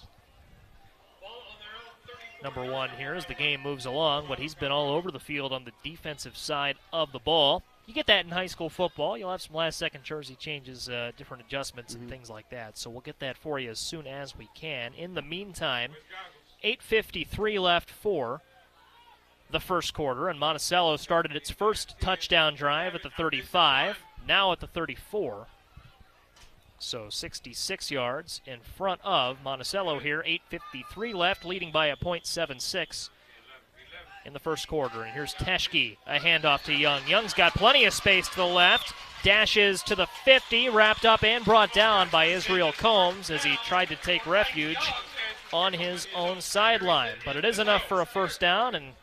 Number 2.42 2.64
one 2.64 2.90
here 2.90 3.14
as 3.14 3.26
the 3.26 3.35
game 3.35 3.61
moves 3.62 3.85
along, 3.85 4.26
but 4.29 4.38
he's 4.38 4.55
been 4.55 4.72
all 4.72 4.90
over 4.90 5.11
the 5.11 5.20
field 5.20 5.53
on 5.53 5.64
the 5.64 5.72
defensive 5.85 6.37
side 6.37 6.76
of 6.92 7.12
the 7.12 7.18
ball. 7.18 7.62
You 7.87 7.92
get 7.92 8.07
that 8.07 8.24
in 8.24 8.31
high 8.31 8.46
school 8.46 8.70
football. 8.70 9.18
You'll 9.18 9.31
have 9.31 9.42
some 9.42 9.57
last 9.57 9.79
second 9.79 10.05
jersey 10.05 10.37
changes, 10.37 10.88
uh, 10.88 11.12
different 11.16 11.42
adjustments, 11.46 11.92
mm-hmm. 11.92 12.03
and 12.03 12.11
things 12.11 12.31
like 12.31 12.48
that. 12.50 12.79
So 12.79 12.88
we'll 12.88 13.00
get 13.00 13.18
that 13.18 13.37
for 13.37 13.59
you 13.59 13.70
as 13.70 13.79
soon 13.79 14.07
as 14.07 14.37
we 14.37 14.48
can. 14.55 14.94
In 14.94 15.14
the 15.14 15.22
meantime, 15.22 15.92
8.53 16.64 17.61
left 17.61 17.90
for 17.90 18.40
the 19.50 19.61
first 19.61 19.92
quarter, 19.92 20.29
and 20.29 20.38
Monticello 20.38 20.96
started 20.96 21.35
its 21.35 21.50
first 21.50 21.96
touchdown 22.00 22.55
drive 22.55 22.94
at 22.94 23.03
the 23.03 23.11
35, 23.11 23.98
now 24.26 24.53
at 24.53 24.61
the 24.61 24.66
34. 24.66 25.46
So 26.82 27.10
66 27.10 27.90
yards 27.90 28.40
in 28.46 28.60
front 28.60 29.02
of 29.04 29.42
Monticello 29.44 29.98
here. 29.98 30.24
8.53 30.26 31.14
left, 31.14 31.44
leading 31.44 31.70
by 31.70 31.86
a 31.86 31.96
.76 31.96 33.10
in 34.24 34.32
the 34.32 34.38
first 34.38 34.66
quarter. 34.66 35.02
And 35.02 35.12
here's 35.12 35.34
Teschke, 35.34 35.98
a 36.06 36.18
handoff 36.18 36.64
to 36.64 36.74
Young. 36.74 37.06
Young's 37.06 37.34
got 37.34 37.52
plenty 37.52 37.84
of 37.84 37.92
space 37.92 38.28
to 38.30 38.36
the 38.36 38.46
left, 38.46 38.94
dashes 39.22 39.82
to 39.84 39.94
the 39.94 40.06
50, 40.24 40.70
wrapped 40.70 41.04
up 41.04 41.22
and 41.22 41.44
brought 41.44 41.74
down 41.74 42.08
by 42.08 42.24
Israel 42.26 42.72
Combs 42.72 43.30
as 43.30 43.44
he 43.44 43.56
tried 43.66 43.88
to 43.88 43.96
take 43.96 44.26
refuge 44.26 44.90
on 45.52 45.74
his 45.74 46.08
own 46.16 46.40
sideline. 46.40 47.14
But 47.26 47.36
it 47.36 47.44
is 47.44 47.58
enough 47.58 47.84
for 47.84 48.00
a 48.00 48.06
first 48.06 48.40
down, 48.40 48.74
and 48.74 48.94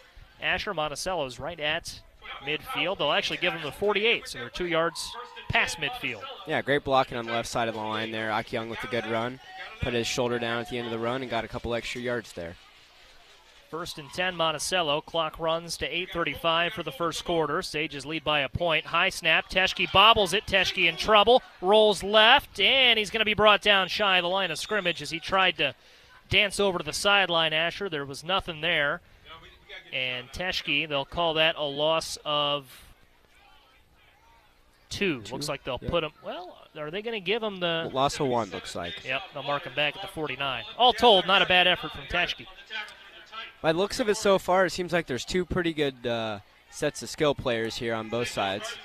Asher 0.42 0.74
Monticello's 0.74 1.40
right 1.40 1.60
at 1.60 2.02
midfield. 2.46 2.98
They'll 2.98 3.12
actually 3.12 3.38
give 3.38 3.54
him 3.54 3.64
the 3.64 3.72
48, 3.72 4.28
so 4.28 4.40
they're 4.40 4.50
two 4.50 4.68
yards 4.68 5.12
past 5.50 5.78
midfield. 5.78 6.22
Yeah, 6.46 6.62
great 6.62 6.84
blocking 6.84 7.18
on 7.18 7.26
the 7.26 7.32
left 7.32 7.50
side 7.50 7.68
of 7.68 7.76
the 7.76 7.82
line 7.82 8.12
there. 8.12 8.32
Ike 8.32 8.52
Young 8.52 8.70
with 8.70 8.84
a 8.84 8.88
good 8.88 9.08
run. 9.08 9.40
Put 9.82 9.94
his 9.94 10.08
shoulder 10.08 10.40
down 10.40 10.60
at 10.60 10.70
the 10.70 10.78
end 10.78 10.88
of 10.88 10.92
the 10.92 11.00
run 11.00 11.22
and 11.22 11.32
got 11.32 11.44
a 11.44 11.48
couple 11.48 11.74
extra 11.74 12.02
yards 12.02 12.34
there. 12.34 12.56
First 13.70 13.98
and 13.98 14.10
10, 14.14 14.36
Monticello. 14.36 15.02
Clock 15.02 15.40
runs 15.40 15.76
to 15.78 15.92
8.35 15.92 16.72
for 16.72 16.84
the 16.84 16.92
first 16.92 17.26
quarter. 17.26 17.62
Sages 17.62 18.06
lead 18.06 18.24
by 18.24 18.40
a 18.40 18.50
point. 18.50 18.86
High 18.86 19.10
snap. 19.10 19.50
Teschke 19.50 19.92
bobbles 19.92 20.32
it. 20.32 20.46
Teschke 20.46 20.88
in 20.88 20.96
trouble. 20.96 21.42
Rolls 21.62 22.02
left, 22.02 22.62
and 22.62 22.98
he's 22.98 23.10
going 23.10 23.20
to 23.20 23.26
be 23.26 23.34
brought 23.34 23.62
down 23.62 23.90
shy 23.90 24.18
of 24.18 24.24
the 24.24 24.30
line 24.30 24.52
of 24.52 24.58
scrimmage 24.58 25.02
as 25.02 25.10
he 25.10 25.20
tried 25.20 25.58
to 25.58 25.76
dance 26.30 26.62
over 26.62 26.78
to 26.78 26.84
the 26.84 26.94
sideline, 26.94 27.52
Asher. 27.52 27.90
There 27.90 28.06
was 28.06 28.24
nothing 28.24 28.62
there. 28.62 29.02
And 29.94 30.28
Teschke, 30.30 30.88
they'll 30.88 31.06
call 31.06 31.36
that 31.36 31.56
a 31.58 31.64
loss 31.64 32.18
of 32.26 32.66
two. 34.90 35.22
two. 35.22 35.34
Looks 35.34 35.50
like 35.50 35.64
they'll 35.64 35.80
yep. 35.82 35.92
put 35.92 36.04
him. 36.04 36.12
Well, 36.24 36.58
are 36.78 36.92
they 36.92 37.02
going 37.02 37.16
to 37.16 37.26
give 37.26 37.42
him 37.42 37.60
the 37.60 37.90
loss 37.94 38.20
of 38.20 38.28
one? 38.28 38.50
Looks 38.50 38.76
like. 38.76 39.06
Yep, 39.06 39.22
they'll 39.34 39.44
mark 39.44 39.64
him 39.64 39.74
back 39.76 39.96
at 39.96 40.02
the 40.02 40.08
49. 40.08 40.64
All 40.78 40.94
told, 40.94 41.26
not 41.26 41.42
a 41.42 41.46
bad 41.46 41.68
effort 41.68 41.92
from 41.92 42.04
Teschke. 42.04 42.46
By 43.62 43.72
looks 43.72 44.00
of 44.00 44.08
it 44.08 44.18
so 44.18 44.38
far, 44.38 44.66
it 44.66 44.72
seems 44.72 44.94
like 44.94 45.08
there's 45.08 45.26
two 45.26 45.44
pretty 45.44 45.74
good 45.74 46.06
uh, 46.06 46.40
sets 46.70 47.02
of 47.02 47.10
skill 47.10 47.34
players 47.34 47.76
here 47.78 47.96
on 47.96 48.10
both 48.10 48.28
sides. 48.28 48.78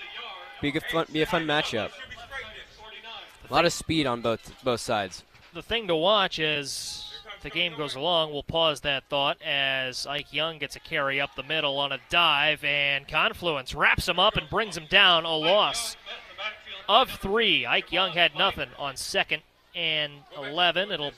Be 0.63 0.71
a 0.77 0.81
fun, 0.81 1.07
be 1.13 1.23
a 1.23 1.27
fun 1.27 1.45
matchup. 1.45 1.91
A 3.51 3.53
lot 3.53 3.65
of 3.65 3.73
speed 3.73 4.07
on 4.07 4.23
both 4.23 4.53
both 4.65 4.81
sides. 4.81 5.25
The 5.53 5.63
thing 5.63 5.89
to 5.89 5.97
watch 5.97 6.39
as 6.39 7.12
the 7.43 7.51
game 7.51 7.75
goes 7.77 7.95
along, 7.95 8.33
we'll 8.33 8.43
pause 8.43 8.81
that 8.81 9.05
thought 9.09 9.41
as 9.43 10.07
Ike 10.07 10.33
Young 10.33 10.59
gets 10.59 10.77
a 10.77 10.81
carry 10.81 11.21
up 11.21 11.35
the 11.35 11.43
middle 11.43 11.79
on 11.79 11.93
a 11.93 11.99
dive, 12.11 12.65
and 12.65 13.07
Confluence 13.07 13.75
wraps 13.75 14.09
him 14.09 14.19
up 14.19 14.37
and 14.37 14.49
brings 14.49 14.77
him 14.77 14.87
down. 14.89 15.25
A 15.25 15.37
loss 15.37 15.97
of 16.89 17.11
three. 17.11 17.67
Ike 17.67 17.93
Young 17.93 18.13
had 18.13 18.35
nothing 18.37 18.69
on 18.79 18.97
second 18.97 19.43
and 19.75 20.13
11. 20.37 20.91
It'll 20.91 21.13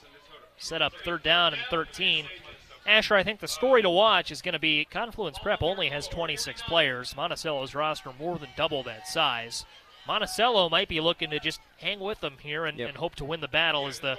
set 0.59 0.83
up 0.83 0.93
third 1.05 1.23
down 1.23 1.55
and 1.55 1.63
13. 1.71 2.27
Asher, 2.87 3.15
I 3.15 3.23
think 3.23 3.41
the 3.41 3.49
story 3.49 3.81
to 3.83 3.89
watch 3.89 4.31
is 4.31 4.43
going 4.43 4.53
to 4.53 4.59
be 4.59 4.85
Confluence 4.85 5.39
Prep 5.39 5.63
only 5.63 5.89
has 5.89 6.07
26 6.07 6.63
players. 6.63 7.17
Monticello's 7.17 7.75
roster 7.75 8.11
more 8.19 8.39
than 8.39 8.51
double 8.57 8.83
that 8.83 9.09
size. 9.09 9.65
Monticello 10.07 10.69
might 10.69 10.89
be 10.89 11.01
looking 11.01 11.31
to 11.31 11.39
just 11.41 11.61
hang 11.79 12.01
with 12.01 12.21
them 12.21 12.35
here 12.41 12.65
and, 12.67 12.79
Yep. 12.79 12.89
and 12.89 12.99
hope 12.99 13.15
to 13.17 13.25
win 13.25 13.41
the 13.41 13.49
battle 13.49 13.87
as 13.87 14.01
the 14.01 14.17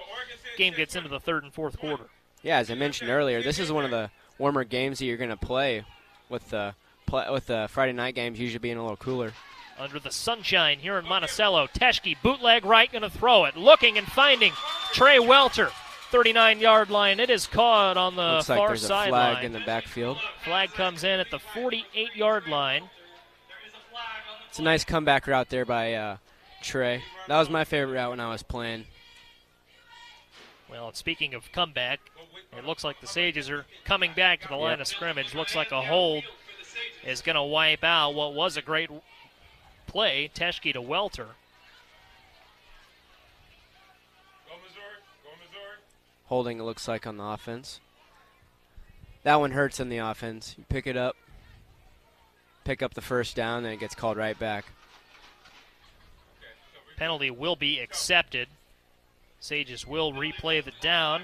game 0.58 0.74
gets 0.74 0.96
into 0.96 1.10
the 1.10 1.20
third 1.20 1.44
and 1.44 1.54
fourth 1.54 1.78
quarter. 1.78 2.06
Yeah, 2.42 2.58
as 2.58 2.70
I 2.72 2.76
mentioned 2.76 3.10
earlier, 3.10 3.42
this 3.42 3.60
is 3.60 3.72
one 3.72 3.86
of 3.86 3.92
the 3.92 4.10
warmer 4.38 4.64
games 4.64 5.00
that 5.00 5.06
you're 5.06 5.18
going 5.18 5.30
to 5.30 5.38
play 5.38 5.84
with 6.30 6.50
the 6.50 6.76
play, 7.06 7.30
with 7.30 7.48
the 7.48 7.68
Friday 7.70 7.94
night 7.94 8.16
games 8.16 8.40
usually 8.40 8.60
being 8.60 8.78
a 8.78 8.82
little 8.82 8.98
cooler. 8.98 9.34
Under 9.78 10.00
the 10.00 10.12
sunshine 10.12 10.80
here 10.80 10.98
in 10.98 11.06
Monticello, 11.06 11.68
Teschke 11.68 12.16
bootleg 12.24 12.64
right, 12.66 12.92
going 12.92 13.02
to 13.02 13.10
throw 13.10 13.46
it. 13.46 13.58
Looking 13.58 13.98
and 13.98 14.08
finding 14.08 14.54
Trey 14.94 15.20
Welter, 15.20 15.70
39 16.12 16.60
yard 16.60 16.90
line. 16.90 17.20
It 17.20 17.30
is 17.30 17.46
caught 17.46 17.98
on 17.98 18.16
the 18.16 18.22
Looks 18.36 18.50
like 18.50 18.58
far 18.58 18.68
there's 18.70 18.86
a 18.86 18.88
flag 18.88 19.44
in 19.44 19.52
the 19.52 19.60
backfield. 19.60 20.18
Flag 20.46 20.72
comes 20.72 21.04
in 21.04 21.20
at 21.20 21.30
the 21.30 21.40
48 21.40 22.16
yard 22.16 22.48
line. 22.48 22.90
It's 24.56 24.60
a 24.62 24.64
nice 24.64 24.86
comeback 24.86 25.28
route 25.28 25.50
there 25.50 25.66
by 25.66 25.96
uh, 25.96 26.18
Trey. 26.62 27.04
That 27.28 27.38
was 27.38 27.50
my 27.50 27.66
favorite 27.66 27.94
route 27.94 28.12
when 28.12 28.22
I 28.22 28.30
was 28.30 28.42
playing. 28.42 28.86
Well, 30.72 30.94
speaking 30.94 31.34
of 31.34 31.52
comeback, 31.52 32.00
it 32.58 32.66
looks 32.66 32.86
like 32.86 33.02
the 33.02 33.06
Sages 33.06 33.50
are 33.50 33.66
coming 33.84 34.14
back 34.16 34.40
to 34.44 34.48
the 34.48 34.56
line 34.56 34.78
Yep. 34.78 34.80
of 34.80 34.88
scrimmage. 34.88 35.36
Looks 35.36 35.58
like 35.58 35.74
a 35.74 35.82
hold 35.82 36.24
is 37.06 37.22
going 37.22 37.36
to 37.36 37.44
wipe 37.44 37.84
out 37.84 38.16
what 38.16 38.34
was 38.34 38.56
a 38.56 38.62
great 38.62 38.90
play, 39.88 40.32
Teschke 40.34 40.72
to 40.72 40.80
Welter. 40.82 41.28
Holding, 46.28 46.62
it 46.62 46.64
looks 46.64 46.88
like, 46.88 47.06
on 47.06 47.18
the 47.18 47.26
offense. 47.26 47.82
That 49.24 49.36
one 49.36 49.52
hurts 49.52 49.82
in 49.82 49.90
the 49.90 49.98
offense. 49.98 50.56
You 50.58 50.64
pick 50.70 50.88
it 50.88 50.96
up, 50.96 51.18
pick 52.66 52.82
up 52.84 52.94
the 52.94 53.02
first 53.02 53.36
down, 53.36 53.64
then 53.64 53.72
it 53.72 53.80
gets 53.80 53.96
called 53.96 54.18
right 54.18 54.38
back. 54.38 54.66
Penalty 56.98 57.32
will 57.32 57.56
be 57.56 57.80
accepted. 57.80 58.50
Sages 59.40 59.88
will 59.88 60.12
replay 60.12 60.64
the 60.64 60.74
down. 60.82 61.24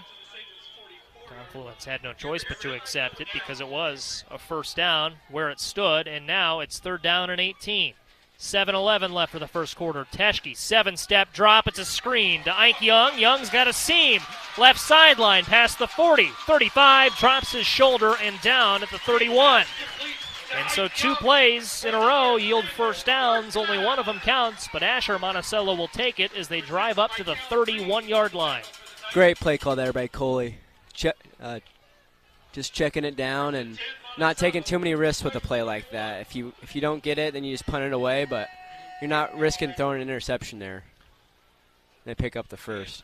Confluence 1.27 1.85
had 1.85 2.03
no 2.03 2.13
choice 2.13 2.43
but 2.47 2.59
to 2.61 2.73
accept 2.73 3.21
it 3.21 3.27
because 3.33 3.61
it 3.61 3.67
was 3.67 4.23
a 4.29 4.37
first 4.37 4.75
down 4.75 5.15
where 5.29 5.49
it 5.49 5.59
stood, 5.59 6.07
and 6.07 6.27
now 6.27 6.59
it's 6.59 6.79
third 6.79 7.01
down 7.01 7.29
and 7.29 7.41
18. 7.41 7.93
7 8.37 8.73
11 8.73 9.13
left 9.13 9.31
for 9.31 9.39
the 9.39 9.47
first 9.47 9.75
quarter. 9.75 10.05
Teschke, 10.11 10.57
seven 10.57 10.97
step 10.97 11.31
drop. 11.31 11.67
It's 11.67 11.77
a 11.77 11.85
screen 11.85 12.43
to 12.43 12.59
Ike 12.59 12.81
Young. 12.81 13.17
Young's 13.17 13.51
got 13.51 13.67
a 13.67 13.73
seam. 13.73 14.19
Left 14.57 14.79
sideline 14.79 15.45
past 15.45 15.77
the 15.77 15.87
40. 15.87 16.27
35, 16.47 17.15
drops 17.17 17.51
his 17.51 17.67
shoulder 17.67 18.15
and 18.21 18.41
down 18.41 18.81
at 18.81 18.89
the 18.89 18.97
31. 18.97 19.65
And 20.55 20.69
so 20.69 20.87
two 20.89 21.15
plays 21.15 21.85
in 21.85 21.93
a 21.93 21.99
row 21.99 22.35
yield 22.35 22.65
first 22.65 23.05
downs. 23.05 23.55
Only 23.55 23.77
one 23.77 23.99
of 23.99 24.05
them 24.05 24.19
counts, 24.19 24.67
but 24.71 24.83
Asher 24.83 25.17
Monticello 25.17 25.75
will 25.75 25.87
take 25.87 26.19
it 26.19 26.35
as 26.35 26.47
they 26.47 26.61
drive 26.61 26.99
up 26.99 27.15
to 27.15 27.23
the 27.23 27.35
31 27.49 28.07
yard 28.07 28.33
line. 28.33 28.63
Great 29.13 29.37
play 29.37 29.57
call 29.57 29.75
there 29.75 29.93
by 29.93 30.07
Cully. 30.07 30.57
Che- 30.93 31.13
uh, 31.41 31.59
just 32.51 32.73
checking 32.73 33.05
it 33.05 33.15
down 33.15 33.55
and 33.55 33.79
not 34.17 34.37
taking 34.37 34.63
too 34.63 34.77
many 34.77 34.93
risks 34.93 35.23
with 35.23 35.35
a 35.35 35.39
play 35.39 35.61
like 35.63 35.91
that. 35.91 36.21
If 36.21 36.35
you 36.35 36.53
if 36.61 36.75
you 36.75 36.81
don't 36.81 37.01
get 37.01 37.17
it, 37.17 37.33
then 37.33 37.43
you 37.43 37.53
just 37.53 37.65
punt 37.65 37.83
it 37.83 37.93
away. 37.93 38.25
But 38.25 38.49
you're 39.01 39.09
not 39.09 39.37
risking 39.37 39.73
throwing 39.73 40.01
an 40.01 40.09
interception 40.09 40.59
there. 40.59 40.83
They 42.05 42.15
pick 42.15 42.35
up 42.35 42.49
the 42.49 42.57
first. 42.57 43.03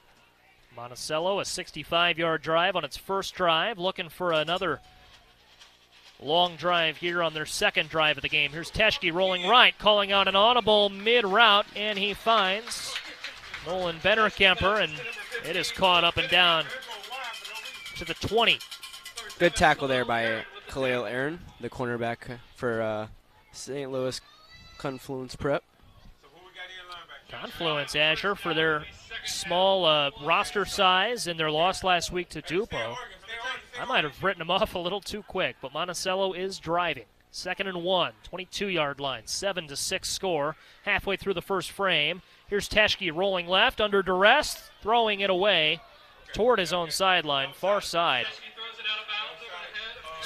Monticello, 0.75 1.39
a 1.39 1.45
65 1.45 2.17
yard 2.19 2.41
drive 2.41 2.75
on 2.75 2.85
its 2.85 2.97
first 2.97 3.33
drive, 3.33 3.79
looking 3.79 4.09
for 4.09 4.31
another 4.31 4.79
long 6.21 6.55
drive 6.55 6.97
here 6.97 7.21
on 7.21 7.33
their 7.33 7.45
second 7.45 7.89
drive 7.89 8.17
of 8.17 8.21
the 8.21 8.29
game. 8.29 8.51
Here's 8.51 8.71
Teschke 8.71 9.13
rolling 9.13 9.47
right, 9.47 9.77
calling 9.77 10.11
out 10.11 10.27
an 10.27 10.35
audible 10.35 10.89
mid 10.89 11.25
route, 11.25 11.65
and 11.75 11.97
he 11.97 12.13
finds 12.13 12.95
Nolan 13.65 13.97
Bennerkemper, 13.97 14.81
and 14.83 14.93
it 15.47 15.55
is 15.55 15.71
caught 15.71 16.03
up 16.03 16.17
and 16.17 16.29
down 16.29 16.65
to 17.97 18.05
the 18.05 18.13
20. 18.15 18.59
Good 19.39 19.55
tackle 19.55 19.87
there 19.87 20.05
by 20.05 20.43
Khalil 20.67 21.05
Aaron, 21.05 21.39
the 21.61 21.69
cornerback 21.69 22.39
for 22.55 22.81
uh, 22.81 23.07
St. 23.51 23.91
Louis 23.91 24.19
Confluence 24.77 25.35
Prep. 25.35 25.63
Confluence 27.29 27.95
Asher 27.95 28.35
for 28.35 28.53
their 28.53 28.85
small 29.25 29.85
uh, 29.85 30.11
roster 30.23 30.65
size 30.65 31.27
and 31.27 31.39
their 31.39 31.51
loss 31.51 31.83
last 31.83 32.11
week 32.11 32.29
to 32.29 32.41
Dupo. 32.41 32.95
I 33.79 33.85
might 33.85 34.03
have 34.03 34.23
written 34.23 34.41
him 34.41 34.51
off 34.51 34.75
a 34.75 34.79
little 34.79 35.01
too 35.01 35.23
quick, 35.23 35.57
but 35.61 35.73
Monticello 35.73 36.33
is 36.33 36.59
driving. 36.59 37.05
Second 37.31 37.67
and 37.67 37.83
one, 37.83 38.13
22 38.23 38.67
yard 38.67 38.99
line, 38.99 39.23
7 39.25 39.67
to 39.67 39.75
6 39.75 40.09
score. 40.09 40.55
Halfway 40.83 41.17
through 41.17 41.33
the 41.35 41.41
first 41.41 41.71
frame. 41.71 42.21
Here's 42.47 42.69
Teschke 42.69 43.13
rolling 43.13 43.47
left 43.47 43.81
under 43.81 44.01
duress, 44.01 44.69
throwing 44.81 45.19
it 45.19 45.29
away 45.29 45.81
toward 46.33 46.59
his 46.59 46.73
own 46.73 46.89
sideline, 46.89 47.49
far 47.53 47.81
side. 47.81 48.25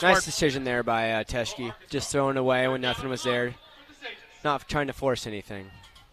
Nice 0.02 0.26
decision 0.26 0.64
there 0.64 0.84
by 0.84 1.12
uh, 1.12 1.24
Teschke. 1.24 1.74
Just 1.90 2.12
throwing 2.12 2.38
away 2.38 2.68
when 2.68 2.82
nothing 2.82 3.10
was 3.10 3.24
there. 3.24 3.56
Not 4.44 4.68
trying 4.68 4.88
to 4.88 4.94
force 4.94 5.28
anything. 5.28 5.68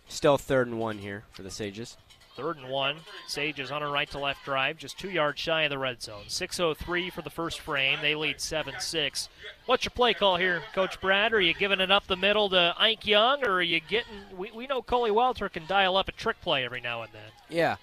Still 0.09 0.37
third 0.37 0.67
and 0.67 0.79
one 0.79 0.99
here 0.99 1.25
for 1.31 1.43
the 1.43 1.51
Sages. 1.51 1.97
Third 2.39 2.59
and 2.59 2.69
one. 2.69 2.99
Sage 3.27 3.59
is 3.59 3.73
on 3.73 3.83
a 3.83 3.91
right 3.91 4.09
to 4.13 4.19
left 4.21 4.45
drive, 4.45 4.77
just 4.77 4.97
two 4.97 5.11
yards 5.11 5.41
shy 5.41 5.63
of 5.63 5.71
the 5.71 5.79
red 5.79 6.01
zone. 6.01 6.23
6.03 6.29 7.11
for 7.11 7.21
the 7.21 7.31
first 7.31 7.59
frame. 7.59 7.99
They 8.01 8.15
lead 8.15 8.41
7 8.41 8.75
6. 8.79 9.29
What's 9.67 9.85
your 9.85 9.91
play 9.91 10.15
call 10.15 10.37
here, 10.37 10.63
Coach 10.73 11.01
Bradd? 11.01 11.33
Are 11.33 11.41
you 11.41 11.53
giving 11.53 11.81
it 11.81 11.91
up 11.91 12.07
the 12.07 12.15
middle 12.15 12.49
to 12.51 12.77
Ike 12.79 13.09
Young, 13.09 13.45
or 13.45 13.55
are 13.55 13.63
you 13.63 13.81
getting. 13.81 14.15
We, 14.37 14.53
we 14.53 14.69
know 14.69 14.83
Cully 14.83 15.11
Welter 15.11 15.49
can 15.49 15.67
dial 15.67 15.97
up 15.97 16.09
a 16.09 16.13
trick 16.13 16.41
play 16.41 16.65
every 16.65 16.81
now 16.81 17.03
and 17.03 17.13
then. 17.13 17.33
Yeah. 17.49 17.75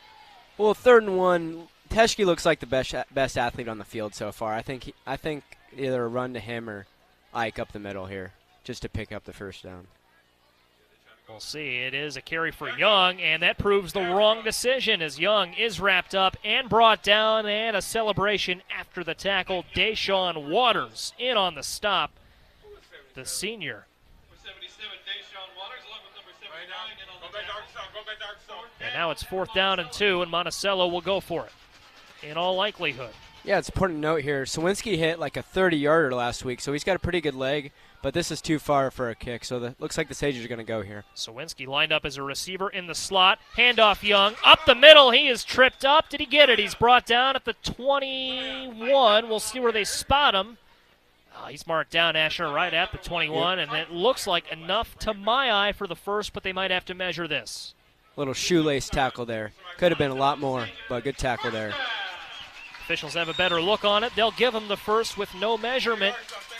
Well, 0.57 0.73
third 0.73 1.03
and 1.03 1.17
one. 1.17 1.67
Teschke 1.89 2.25
looks 2.25 2.45
like 2.45 2.61
the 2.61 2.65
best 2.65 2.95
best 3.13 3.37
athlete 3.37 3.67
on 3.67 3.77
the 3.77 3.83
field 3.83 4.15
so 4.15 4.31
far. 4.31 4.53
I 4.53 4.61
think 4.61 4.93
I 5.05 5.17
think 5.17 5.43
either 5.75 6.05
a 6.05 6.07
run 6.07 6.33
to 6.33 6.39
him 6.39 6.69
or 6.69 6.85
Ike 7.33 7.59
up 7.59 7.73
the 7.73 7.79
middle 7.79 8.05
here, 8.05 8.31
just 8.63 8.83
to 8.83 8.89
pick 8.89 9.11
up 9.11 9.25
the 9.25 9.33
first 9.33 9.63
down. 9.63 9.87
We'll 11.27 11.39
see. 11.39 11.79
It 11.79 11.93
is 11.93 12.15
a 12.15 12.21
carry 12.21 12.51
for 12.51 12.69
Young, 12.69 13.19
and 13.19 13.41
that 13.41 13.57
proves 13.57 13.93
the 13.93 14.01
wrong 14.01 14.43
decision 14.43 15.01
as 15.01 15.19
Young 15.19 15.53
is 15.53 15.79
wrapped 15.79 16.13
up 16.13 16.37
and 16.43 16.69
brought 16.69 17.03
down, 17.03 17.45
and 17.45 17.75
a 17.75 17.81
celebration 17.81 18.61
after 18.73 19.03
the 19.03 19.15
tackle. 19.15 19.65
Deshaun 19.75 20.49
Waters 20.49 21.13
in 21.17 21.35
on 21.35 21.55
the 21.55 21.63
stop. 21.63 22.11
The 23.15 23.25
senior. 23.25 23.87
And 28.81 28.93
now 28.93 29.09
it's 29.11 29.23
fourth 29.23 29.53
down 29.53 29.79
and 29.79 29.91
two, 29.91 30.21
and 30.21 30.29
Monticello 30.29 30.87
will 30.87 31.01
go 31.01 31.19
for 31.19 31.45
it 31.45 31.51
in 32.29 32.37
all 32.37 32.55
likelihood. 32.55 33.11
Yeah, 33.43 33.59
it's 33.59 33.69
important 33.69 33.97
to 33.97 34.01
note 34.01 34.21
here. 34.21 34.43
Sawinski 34.43 34.97
hit 34.97 35.19
like 35.19 35.37
a 35.37 35.41
30 35.41 35.77
yarder 35.77 36.13
last 36.13 36.45
week, 36.45 36.61
so 36.61 36.71
he's 36.71 36.83
got 36.83 36.95
a 36.95 36.99
pretty 36.99 37.21
good 37.21 37.35
leg, 37.35 37.71
but 38.01 38.13
this 38.13 38.31
is 38.31 38.41
too 38.41 38.59
far 38.59 38.91
for 38.91 39.09
a 39.09 39.15
kick. 39.15 39.45
So 39.45 39.59
the, 39.59 39.75
looks 39.79 39.97
like 39.97 40.07
the 40.07 40.15
Sages 40.15 40.45
are 40.45 40.47
going 40.47 40.59
to 40.59 40.63
go 40.63 40.81
here. 40.81 41.03
Sawinski 41.15 41.67
lined 41.67 41.91
up 41.91 42.05
as 42.05 42.17
a 42.17 42.23
receiver 42.23 42.69
in 42.69 42.87
the 42.87 42.95
slot. 42.95 43.39
Handoff 43.57 44.03
Young. 44.03 44.35
Up 44.43 44.65
the 44.65 44.75
middle. 44.75 45.11
He 45.11 45.27
is 45.27 45.43
tripped 45.43 45.85
up. 45.85 46.09
Did 46.09 46.19
he 46.19 46.25
get 46.25 46.49
it? 46.49 46.59
He's 46.59 46.75
brought 46.75 47.05
down 47.05 47.35
at 47.35 47.45
the 47.45 47.53
21. 47.53 49.27
We'll 49.27 49.39
see 49.39 49.59
where 49.59 49.71
they 49.71 49.83
spot 49.83 50.35
him. 50.35 50.57
Oh, 51.37 51.47
he's 51.47 51.67
marked 51.67 51.91
down 51.91 52.15
Asher 52.15 52.47
right 52.47 52.73
at 52.73 52.91
the 52.91 52.97
21, 52.97 53.59
and 53.59 53.71
it 53.73 53.91
looks 53.91 54.25
like 54.25 54.49
enough 54.51 54.97
to 54.99 55.13
my 55.13 55.67
eye 55.67 55.73
for 55.73 55.85
the 55.85 55.95
first, 55.95 56.31
but 56.31 56.43
they 56.43 56.53
might 56.53 56.71
have 56.71 56.85
to 56.85 56.93
measure 56.93 57.27
this. 57.27 57.73
Little 58.15 58.33
shoelace 58.33 58.87
tackle 58.87 59.25
there. 59.25 59.51
Could 59.77 59.91
have 59.91 59.99
been 59.99 60.11
a 60.11 60.15
lot 60.15 60.39
more, 60.39 60.67
but 60.87 61.03
good 61.03 61.17
tackle 61.17 61.51
there. 61.51 61.73
Officials 62.85 63.15
have 63.15 63.29
a 63.29 63.33
better 63.33 63.59
look 63.59 63.83
on 63.83 64.03
it. 64.03 64.13
They'll 64.15 64.29
give 64.29 64.53
him 64.53 64.67
the 64.67 64.77
first 64.77 65.17
with 65.17 65.33
no 65.33 65.57
measurement. 65.57 66.15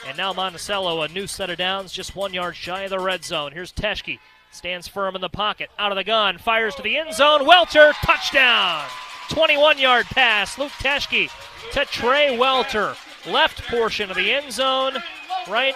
And 0.07 0.17
now 0.17 0.33
Monticello, 0.33 1.03
a 1.03 1.07
new 1.07 1.27
set 1.27 1.51
of 1.51 1.59
downs, 1.59 1.91
just 1.91 2.15
one 2.15 2.33
yard 2.33 2.55
shy 2.55 2.81
of 2.81 2.89
the 2.89 2.97
red 2.97 3.23
zone. 3.23 3.51
Here's 3.51 3.71
Teschke. 3.71 4.17
Stands 4.49 4.87
firm 4.87 5.13
in 5.13 5.21
the 5.21 5.29
pocket. 5.29 5.69
Out 5.77 5.91
of 5.91 5.97
the 5.97 6.03
gun. 6.03 6.39
Fires 6.39 6.73
to 6.75 6.81
the 6.81 6.97
end 6.97 7.13
zone. 7.13 7.45
Welter. 7.45 7.93
Touchdown. 8.03 8.87
21 9.29 9.77
yard 9.77 10.07
pass. 10.07 10.57
Luke 10.57 10.71
Teschke 10.71 11.29
to 11.73 11.85
Trey 11.85 12.35
Welter. 12.35 12.95
Left 13.27 13.61
portion 13.67 14.09
of 14.09 14.17
the 14.17 14.33
end 14.33 14.51
zone. 14.51 14.95
Right 15.47 15.75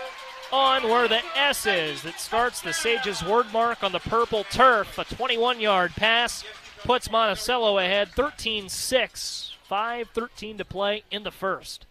on 0.52 0.82
where 0.90 1.08
the 1.08 1.22
S 1.38 1.68
is 1.68 2.02
that 2.02 2.20
starts 2.20 2.60
the 2.60 2.74
Sages 2.74 3.24
word 3.24 3.54
mark 3.54 3.84
on 3.84 3.92
the 3.92 4.00
purple 4.00 4.46
turf. 4.46 4.98
A 4.98 5.06
21 5.06 5.60
yard 5.60 5.92
pass 5.92 6.44
puts 6.84 7.12
Monticello 7.12 7.78
ahead 7.78 8.10
13 8.14 8.68
6. 8.68 9.49
5 9.70 10.10
13 10.10 10.58
to 10.58 10.66
play 10.66 11.04
in 11.12 11.22
the 11.22 11.30
first. 11.30 11.86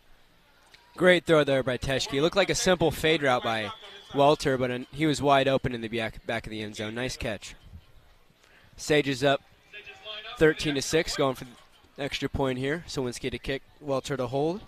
Great 0.97 1.25
throw 1.25 1.45
there 1.45 1.63
by 1.63 1.79
Teschke. 1.79 2.21
Looked 2.21 2.35
like 2.35 2.51
a 2.51 2.55
simple 2.57 2.91
fade 2.91 3.23
route 3.23 3.45
by 3.45 3.71
Welter, 4.13 4.59
but 4.59 4.83
he 4.93 5.07
was 5.07 5.23
wide 5.23 5.47
open 5.47 5.73
in 5.73 5.81
the 5.81 5.87
back, 5.87 6.27
back 6.27 6.45
of 6.45 6.51
the 6.51 6.61
end 6.61 6.75
zone. 6.75 6.97
Nice 6.97 7.17
catch. 7.17 7.55
Sage 8.77 9.07
is 9.07 9.23
up 9.23 9.43
13 10.39 10.75
to 10.75 10.83
6, 10.83 11.17
going 11.17 11.37
for 11.37 11.45
the 11.45 12.03
extra 12.03 12.29
point 12.29 12.59
here. 12.59 12.83
Sawinski 12.89 13.31
to 13.31 13.39
kick, 13.39 13.63
Welter 13.81 14.17
to 14.17 14.27
hold. 14.27 14.61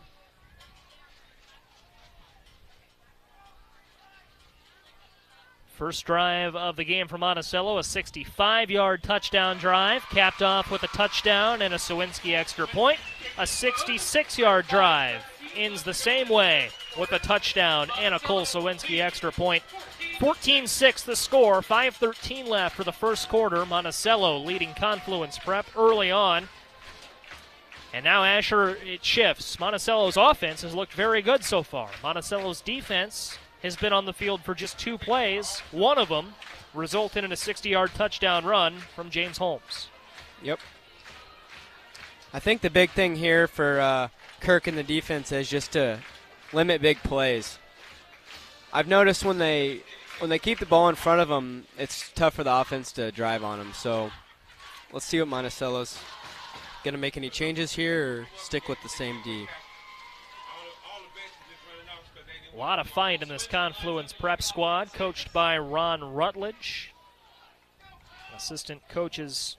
First 5.80 6.04
drive 6.04 6.54
of 6.56 6.76
the 6.76 6.84
game 6.84 7.08
for 7.08 7.16
Monticello, 7.16 7.78
a 7.78 7.82
65 7.82 8.70
yard 8.70 9.02
touchdown 9.02 9.56
drive, 9.56 10.04
capped 10.10 10.42
off 10.42 10.70
with 10.70 10.82
a 10.82 10.88
touchdown 10.88 11.62
and 11.62 11.72
a 11.72 11.78
Sawinski 11.78 12.34
extra 12.34 12.66
point. 12.66 12.98
A 13.38 13.46
66 13.46 14.36
yard 14.36 14.68
drive 14.68 15.22
ends 15.56 15.82
the 15.82 15.94
same 15.94 16.28
way 16.28 16.68
with 16.98 17.12
a 17.12 17.18
touchdown 17.18 17.88
and 17.98 18.14
a 18.14 18.18
Cole 18.18 18.42
Sawinski 18.42 19.00
extra 19.00 19.32
point. 19.32 19.62
14 20.18 20.66
6 20.66 21.02
the 21.04 21.16
score, 21.16 21.62
5.13 21.62 22.46
left 22.46 22.76
for 22.76 22.84
the 22.84 22.92
first 22.92 23.30
quarter. 23.30 23.64
Monticello 23.64 24.36
leading 24.36 24.74
Confluence 24.74 25.38
Prep 25.38 25.64
early 25.74 26.10
on. 26.10 26.50
And 27.94 28.04
now 28.04 28.22
Asher, 28.22 28.76
it 28.84 29.02
shifts. 29.02 29.58
Monticello's 29.58 30.18
offense 30.18 30.60
has 30.60 30.74
looked 30.74 30.92
very 30.92 31.22
good 31.22 31.42
so 31.42 31.62
far. 31.62 31.88
Monticello's 32.02 32.60
defense 32.60 33.38
has 33.62 33.76
been 33.76 33.92
on 33.92 34.06
the 34.06 34.12
field 34.12 34.42
for 34.42 34.54
just 34.54 34.78
two 34.78 34.98
plays. 34.98 35.60
One 35.70 35.98
of 35.98 36.08
them 36.08 36.34
resulted 36.74 37.24
in 37.24 37.32
a 37.32 37.36
60 37.36 37.68
yard 37.68 37.90
touchdown 37.94 38.44
run 38.44 38.78
from 38.94 39.10
James 39.10 39.38
Holmes. 39.38 39.88
Yep. 40.42 40.60
I 42.32 42.38
think 42.38 42.60
the 42.60 42.70
big 42.70 42.90
thing 42.90 43.16
here 43.16 43.46
for 43.46 43.80
uh, 43.80 44.08
Kirk 44.40 44.66
and 44.66 44.78
the 44.78 44.82
defense 44.82 45.32
is 45.32 45.50
just 45.50 45.72
to 45.72 45.98
limit 46.52 46.80
big 46.80 46.98
plays. 46.98 47.58
I've 48.72 48.88
noticed 48.88 49.24
when 49.24 49.38
they 49.38 49.82
when 50.20 50.30
they 50.30 50.38
keep 50.38 50.58
the 50.58 50.66
ball 50.66 50.88
in 50.88 50.94
front 50.94 51.20
of 51.20 51.28
them, 51.28 51.64
it's 51.78 52.10
tough 52.14 52.34
for 52.34 52.44
the 52.44 52.54
offense 52.54 52.92
to 52.92 53.10
drive 53.10 53.42
on 53.42 53.58
them. 53.58 53.72
So 53.74 54.10
let's 54.92 55.06
see 55.06 55.18
what 55.18 55.28
Monticello's 55.28 55.98
going 56.84 56.94
to 56.94 57.00
make 57.00 57.16
any 57.16 57.30
changes 57.30 57.72
here 57.72 58.06
or 58.06 58.26
stick 58.36 58.68
with 58.68 58.80
the 58.82 58.88
same 58.88 59.20
D. 59.24 59.46
A 62.52 62.56
lot 62.56 62.78
of 62.78 62.88
fight 62.88 63.22
in 63.22 63.28
this 63.28 63.46
Confluence 63.46 64.12
prep 64.12 64.42
squad, 64.42 64.92
coached 64.92 65.32
by 65.32 65.56
Ron 65.56 66.02
Rutledge. 66.02 66.92
Assistant 68.34 68.82
coaches 68.88 69.56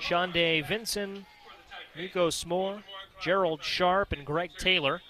Shonday 0.00 0.66
Vinson, 0.66 1.24
Nico 1.96 2.28
Smore, 2.28 2.82
Gerald 3.22 3.62
Sharp, 3.62 4.12
and 4.12 4.26
Greg 4.26 4.50
Taylor. 4.58 5.00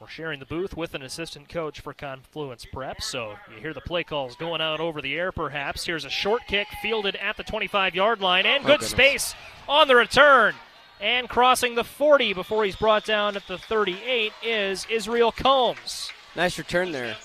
We're 0.00 0.08
sharing 0.08 0.38
the 0.38 0.46
booth 0.46 0.76
with 0.76 0.94
an 0.94 1.02
assistant 1.02 1.48
coach 1.48 1.80
for 1.80 1.92
Confluence 1.92 2.64
Prep, 2.64 3.02
so 3.02 3.34
you 3.52 3.60
hear 3.60 3.74
the 3.74 3.82
play 3.82 4.04
calls 4.04 4.36
going 4.36 4.60
out 4.60 4.80
over 4.80 5.02
the 5.02 5.14
air 5.14 5.32
perhaps. 5.32 5.84
Here's 5.84 6.04
a 6.04 6.10
short 6.10 6.42
kick 6.46 6.68
fielded 6.80 7.16
at 7.16 7.36
the 7.36 7.42
25 7.42 7.94
yard 7.94 8.20
line, 8.20 8.46
and 8.46 8.64
oh, 8.64 8.66
good 8.66 8.82
oh, 8.82 8.86
space 8.86 9.34
on 9.68 9.88
the 9.88 9.96
return. 9.96 10.54
And 11.00 11.28
crossing 11.28 11.74
the 11.74 11.84
40 11.84 12.34
before 12.34 12.64
he's 12.64 12.76
brought 12.76 13.04
down 13.04 13.34
at 13.34 13.46
the 13.46 13.56
38 13.56 14.32
is 14.42 14.86
Israel 14.90 15.32
Combs. 15.32 16.10
Nice 16.36 16.58
return 16.58 16.92
there 16.92 17.16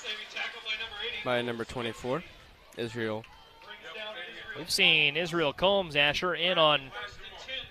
by 1.26 1.42
number 1.42 1.66
24, 1.66 2.24
Israel. 2.78 3.26
We've 4.58 4.72
seen 4.72 5.18
Israel 5.18 5.52
Combs, 5.52 5.98
Asher, 5.98 6.36
in 6.36 6.58
on, 6.58 6.80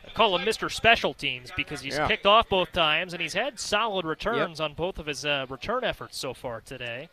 I 0.06 0.10
call 0.10 0.36
him 0.36 0.46
Mr. 0.46 0.70
Special 0.70 1.14
Teams 1.14 1.50
because 1.56 1.80
he's 1.80 1.96
yeah. 1.96 2.06
picked 2.06 2.26
off 2.26 2.50
both 2.50 2.72
times 2.72 3.14
and 3.14 3.22
he's 3.22 3.32
had 3.32 3.58
solid 3.58 4.04
returns 4.04 4.60
yep. 4.60 4.70
on 4.70 4.74
both 4.74 4.98
of 4.98 5.06
his 5.06 5.24
uh, 5.24 5.46
return 5.48 5.84
efforts 5.84 6.18
so 6.18 6.34
far 6.34 6.60
today. 6.60 7.08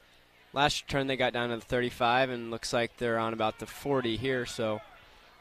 Last 0.51 0.83
return 0.83 1.07
they 1.07 1.15
got 1.15 1.31
down 1.31 1.49
to 1.49 1.55
the 1.55 1.61
35 1.61 2.29
and 2.29 2.51
looks 2.51 2.73
like 2.73 2.97
they're 2.97 3.17
on 3.17 3.31
about 3.31 3.59
the 3.59 3.65
40 3.65 4.17
here, 4.17 4.45
so 4.45 4.81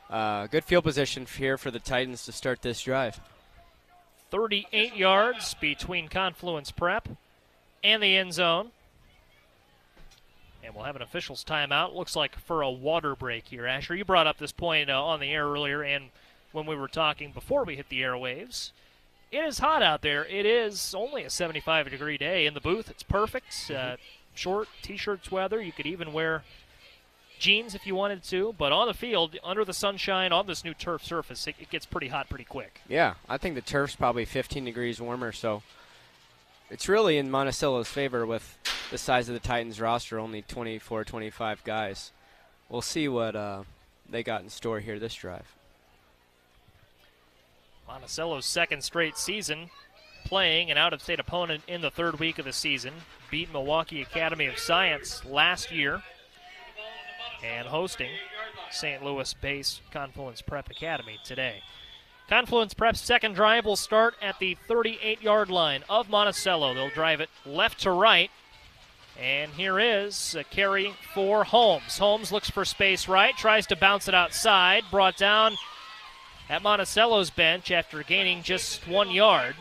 uh, 0.08 0.46
good 0.46 0.64
field 0.64 0.84
position 0.84 1.26
here 1.26 1.58
for 1.58 1.72
the 1.72 1.80
Titans 1.80 2.24
to 2.26 2.32
start 2.32 2.62
this 2.62 2.82
drive. 2.82 3.20
38 4.30 4.96
yards 4.96 5.54
between 5.54 6.08
Confluence 6.08 6.70
Prep 6.70 7.08
and 7.82 8.02
the 8.02 8.16
end 8.16 8.34
zone. 8.34 8.70
And 10.62 10.74
we'll 10.74 10.84
have 10.84 10.96
an 10.96 11.02
official's 11.02 11.44
timeout. 11.44 11.94
Looks 11.94 12.14
like 12.14 12.38
for 12.38 12.62
a 12.62 12.70
water 12.70 13.16
break 13.16 13.48
here. 13.48 13.66
Asher, 13.66 13.94
you 13.94 14.04
brought 14.04 14.26
up 14.26 14.38
this 14.38 14.52
point 14.52 14.90
uh, 14.90 15.04
on 15.04 15.20
the 15.20 15.32
air 15.32 15.46
earlier 15.46 15.82
and 15.82 16.10
when 16.52 16.66
we 16.66 16.76
were 16.76 16.88
talking 16.88 17.32
before 17.32 17.64
we 17.64 17.76
hit 17.76 17.88
the 17.88 18.02
airwaves. 18.02 18.72
It 19.30 19.44
is 19.44 19.60
hot 19.60 19.82
out 19.82 20.02
there. 20.02 20.24
It 20.26 20.44
is 20.44 20.94
only 20.94 21.22
a 21.22 21.30
75 21.30 21.90
degree 21.90 22.18
day 22.18 22.46
in 22.46 22.54
the 22.54 22.60
booth. 22.60 22.90
It's 22.90 23.04
perfect. 23.04 23.70
Uh, 23.70 23.96
short 24.34 24.68
t 24.82 24.96
shirts 24.96 25.30
weather. 25.30 25.60
You 25.60 25.72
could 25.72 25.86
even 25.86 26.12
wear 26.12 26.42
jeans 27.40 27.74
if 27.74 27.86
you 27.86 27.94
wanted 27.94 28.22
to, 28.24 28.54
but 28.56 28.70
on 28.70 28.86
the 28.86 28.94
field, 28.94 29.36
under 29.42 29.64
the 29.64 29.72
sunshine, 29.72 30.32
on 30.32 30.46
this 30.46 30.62
new 30.62 30.74
turf 30.74 31.04
surface, 31.04 31.46
it, 31.48 31.56
it 31.58 31.70
gets 31.70 31.86
pretty 31.86 32.08
hot 32.08 32.28
pretty 32.28 32.44
quick. 32.44 32.80
Yeah, 32.88 33.14
I 33.28 33.38
think 33.38 33.56
the 33.56 33.62
turf's 33.62 33.96
probably 33.96 34.24
15 34.24 34.64
degrees 34.64 35.00
warmer, 35.00 35.32
so 35.32 35.62
it's 36.70 36.88
really 36.88 37.18
in 37.18 37.30
Monticello's 37.30 37.88
favor 37.88 38.24
with 38.24 38.58
the 38.90 38.98
size 38.98 39.28
of 39.28 39.34
the 39.34 39.40
Titans 39.40 39.80
roster, 39.80 40.18
only 40.18 40.42
24, 40.42 41.04
25 41.04 41.64
guys. 41.64 42.12
We'll 42.68 42.82
see 42.82 43.08
what 43.08 43.34
uh, 43.34 43.64
they 44.08 44.22
got 44.22 44.42
in 44.42 44.50
store 44.50 44.78
here 44.78 44.98
this 44.98 45.14
drive. 45.14 45.56
Monticello's 47.88 48.46
second 48.46 48.82
straight 48.82 49.16
season 49.16 49.70
playing 50.24 50.70
an 50.70 50.76
out-of-state 50.76 51.18
opponent 51.18 51.62
in 51.66 51.80
the 51.80 51.90
third 51.90 52.20
week 52.20 52.38
of 52.38 52.44
the 52.44 52.52
season. 52.52 52.92
Beat 53.30 53.52
Milwaukee 53.52 54.02
Academy 54.02 54.46
of 54.46 54.58
Science 54.58 55.24
last 55.24 55.72
year 55.72 56.02
and 57.44 57.68
hosting 57.68 58.10
St. 58.70 59.02
Louis 59.02 59.34
based 59.34 59.82
Confluence 59.90 60.42
Prep 60.42 60.70
Academy 60.70 61.18
today. 61.24 61.62
Confluence 62.28 62.74
Prep's 62.74 63.00
second 63.00 63.34
drive 63.34 63.64
will 63.64 63.76
start 63.76 64.14
at 64.22 64.38
the 64.38 64.56
38 64.68 65.20
yard 65.22 65.50
line 65.50 65.82
of 65.88 66.08
Monticello. 66.08 66.74
They'll 66.74 66.88
drive 66.90 67.20
it 67.20 67.30
left 67.44 67.80
to 67.80 67.90
right. 67.90 68.30
And 69.20 69.50
here 69.52 69.78
is 69.78 70.34
a 70.34 70.44
carry 70.44 70.94
for 71.12 71.44
Holmes. 71.44 71.98
Holmes 71.98 72.32
looks 72.32 72.48
for 72.48 72.64
space 72.64 73.08
right, 73.08 73.36
tries 73.36 73.66
to 73.66 73.76
bounce 73.76 74.08
it 74.08 74.14
outside, 74.14 74.84
brought 74.90 75.16
down 75.16 75.56
at 76.48 76.62
Monticello's 76.62 77.30
bench 77.30 77.70
after 77.70 78.02
gaining 78.02 78.42
just 78.42 78.86
one 78.88 79.10
yard. 79.10 79.56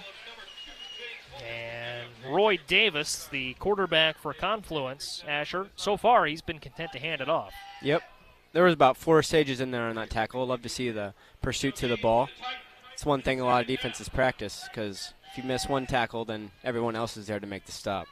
Roy 2.30 2.60
Davis, 2.68 3.28
the 3.32 3.54
quarterback 3.56 4.18
for 4.18 4.34
Confluence, 4.34 5.24
Asher, 5.28 5.68
so 5.76 5.98
far 5.98 6.26
he's 6.26 6.42
been 6.42 6.60
content 6.60 6.92
to 6.94 7.00
hand 7.00 7.22
it 7.22 7.30
off. 7.30 7.54
Yep. 7.82 8.04
There 8.54 8.63
was 8.63 8.74
about 8.74 8.98
four 8.98 9.22
stages 9.22 9.60
in 9.62 9.72
there 9.72 9.84
on 9.84 9.96
that 9.96 10.10
tackle. 10.10 10.46
Love 10.46 10.62
to 10.63 10.70
see 10.70 10.89
the 10.89 11.13
pursuit 11.42 11.76
to 11.78 11.88
the 11.88 11.98
ball. 11.98 12.30
It's 12.94 13.06
one 13.06 13.22
thing 13.22 13.39
a 13.39 13.46
lot 13.46 13.62
of 13.62 13.68
defenses 13.68 14.10
practice 14.10 14.68
because 14.70 15.13
if 15.32 15.38
you 15.38 15.44
miss 15.44 15.68
one 15.68 15.86
tackle, 15.86 16.26
then 16.26 16.52
everyone 16.63 16.96
else 16.96 17.15
is 17.15 17.28
there 17.28 17.39
to 17.39 17.48
make 17.48 17.65
the 17.65 17.72
stop. 17.72 18.08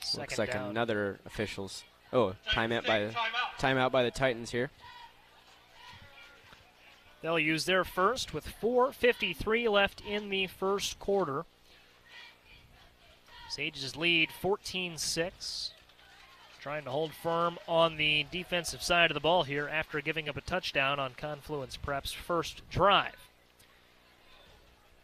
Second 0.00 0.20
Looks 0.20 0.38
like 0.38 0.52
down. 0.52 0.70
another 0.70 1.20
officials. 1.26 1.84
Oh, 2.12 2.34
timeout 2.50 2.86
by 2.86 3.00
the 3.00 3.14
timeout 3.58 3.92
by 3.92 4.02
the 4.02 4.10
Titans 4.10 4.50
here. 4.50 4.70
They'll 7.22 7.38
use 7.38 7.66
their 7.66 7.84
first 7.84 8.32
with 8.32 8.46
4:53 8.46 9.68
left 9.68 10.00
in 10.00 10.30
the 10.30 10.46
first 10.46 10.98
quarter. 10.98 11.44
Sages 13.50 13.96
lead 13.96 14.30
14 14.30 14.96
6. 14.96 15.74
Trying 16.60 16.84
to 16.84 16.90
hold 16.90 17.12
firm 17.14 17.58
on 17.66 17.96
the 17.96 18.26
defensive 18.30 18.82
side 18.82 19.10
of 19.10 19.14
the 19.14 19.20
ball 19.20 19.44
here 19.44 19.68
after 19.68 20.00
giving 20.00 20.28
up 20.28 20.36
a 20.36 20.42
touchdown 20.42 20.98
on 20.98 21.14
Confluence 21.14 21.76
Prep's 21.76 22.12
first 22.12 22.68
drive. 22.70 23.16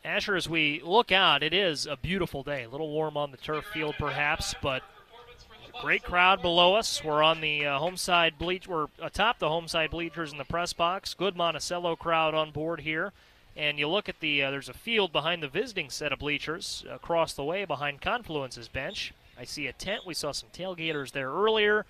Asher, 0.04 0.36
as 0.36 0.48
we 0.48 0.80
look 0.84 1.10
out, 1.10 1.42
it 1.42 1.52
is 1.52 1.86
a 1.86 1.96
beautiful 1.96 2.42
day. 2.42 2.64
A 2.64 2.68
little 2.68 2.90
warm 2.90 3.16
on 3.16 3.30
the 3.30 3.36
turf 3.36 3.64
field, 3.64 3.96
perhaps, 3.98 4.54
but 4.62 4.82
great 5.80 6.02
crowd 6.02 6.42
below 6.42 6.74
us. 6.74 7.02
We're 7.04 7.22
on 7.22 7.40
the 7.40 7.66
uh, 7.66 7.78
home 7.78 7.96
side 7.96 8.38
bleach. 8.38 8.66
We're 8.66 8.86
atop 9.00 9.38
the 9.38 9.48
home 9.48 9.68
side 9.68 9.90
bleachers 9.90 10.32
in 10.32 10.38
the 10.38 10.44
press 10.44 10.72
box. 10.72 11.14
Good 11.14 11.36
Monticello 11.36 11.96
crowd 11.96 12.34
on 12.34 12.50
board 12.50 12.80
here. 12.80 13.12
And 13.56 13.78
you 13.78 13.88
look 13.88 14.08
at 14.08 14.20
the, 14.20 14.42
uh, 14.42 14.50
there's 14.50 14.68
a 14.68 14.74
field 14.74 15.12
behind 15.12 15.42
the 15.42 15.48
visiting 15.48 15.88
set 15.88 16.12
of 16.12 16.18
bleachers 16.18 16.84
across 16.90 17.32
the 17.32 17.44
way 17.44 17.64
behind 17.64 18.02
Confluence's 18.02 18.68
bench. 18.68 19.14
I 19.38 19.44
see 19.44 19.66
a 19.66 19.72
tent. 19.72 20.06
We 20.06 20.14
saw 20.14 20.32
some 20.32 20.50
tailgaters 20.52 21.12
there 21.12 21.30
earlier. 21.30 21.86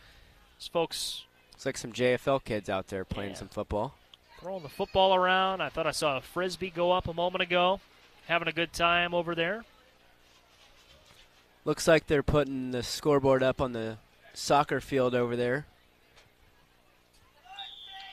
Those 0.58 0.68
folks. 0.68 1.24
Looks 1.52 1.66
like 1.66 1.76
some 1.76 1.92
JFL 1.92 2.44
kids 2.44 2.68
out 2.68 2.88
there 2.88 3.04
playing 3.04 3.30
yeah. 3.30 3.36
some 3.36 3.48
football. 3.48 3.94
Throwing 4.40 4.62
the 4.62 4.68
football 4.68 5.14
around. 5.14 5.60
I 5.60 5.68
thought 5.68 5.86
I 5.86 5.92
saw 5.92 6.16
a 6.16 6.20
frisbee 6.20 6.70
go 6.70 6.92
up 6.92 7.08
a 7.08 7.14
moment 7.14 7.42
ago. 7.42 7.80
Having 8.26 8.48
a 8.48 8.52
good 8.52 8.72
time 8.72 9.14
over 9.14 9.34
there. 9.34 9.64
Looks 11.66 11.86
like 11.88 12.06
they're 12.06 12.22
putting 12.22 12.70
the 12.70 12.82
scoreboard 12.84 13.42
up 13.42 13.60
on 13.60 13.72
the 13.72 13.98
soccer 14.32 14.80
field 14.80 15.14
over 15.14 15.36
there. 15.36 15.66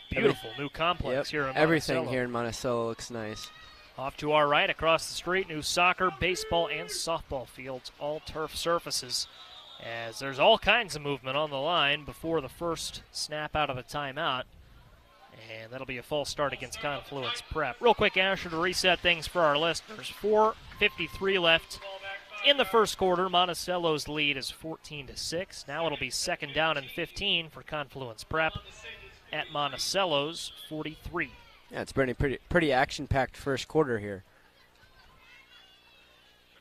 beautiful 0.10 0.52
new 0.60 0.70
complex 0.70 1.16
Yep. 1.16 1.28
here 1.28 1.48
in 1.50 1.58
Everything 1.58 1.96
Monticello. 1.96 2.12
here 2.14 2.24
in 2.24 2.32
Monticello 2.32 2.88
looks 2.88 3.10
nice. 3.10 3.50
Off 3.98 4.16
to 4.18 4.32
our 4.32 4.48
right, 4.48 4.70
across 4.70 5.08
the 5.08 5.14
street, 5.16 5.48
new 5.48 5.62
soccer, 5.64 6.12
baseball, 6.20 6.68
and 6.68 6.88
softball 6.90 7.48
fields, 7.48 7.92
all 8.00 8.20
turf 8.20 8.56
surfaces. 8.56 9.28
As 9.84 10.20
there's 10.20 10.38
all 10.40 10.58
kinds 10.60 10.96
of 10.96 11.02
movement 11.02 11.36
on 11.38 11.50
the 11.50 11.58
line 11.60 12.06
before 12.06 12.42
the 12.42 12.50
first 12.50 13.02
snap 13.12 13.56
out 13.56 13.70
of 13.72 13.76
the 13.76 13.82
timeout. 13.84 14.44
And 15.52 15.72
that'll 15.72 15.88
be 15.88 15.98
a 15.98 16.04
false 16.04 16.30
start 16.30 16.54
against 16.54 16.80
Confluence 16.80 17.42
Prep. 17.52 17.78
Real 17.82 17.96
quick, 17.96 18.16
Asher, 18.16 18.50
to 18.52 18.58
reset 18.58 19.00
things 19.00 19.26
for 19.28 19.42
our 19.42 19.58
listeners. 19.58 20.12
4.53 20.22 21.40
left 21.42 21.80
in 22.46 22.58
the 22.58 22.66
first 22.66 22.98
quarter. 22.98 23.30
Monticello's 23.30 24.08
lead 24.08 24.38
is 24.38 24.50
14 24.50 25.08
to 25.08 25.18
6. 25.18 25.66
Now 25.68 25.86
it'll 25.86 25.98
be 25.98 26.10
second 26.10 26.54
down 26.54 26.78
and 26.78 26.88
15 26.88 27.50
for 27.50 27.64
Confluence 27.64 28.24
Prep 28.24 28.54
at 29.32 29.52
Monticello's 29.52 30.52
43. 30.70 31.32
Yeah, 31.72 31.82
it's 31.82 31.92
been 31.92 32.10
a 32.10 32.16
pretty 32.16 32.40
pretty 32.50 32.72
action-packed 32.72 33.36
first 33.36 33.68
quarter 33.68 34.00
here. 34.00 34.24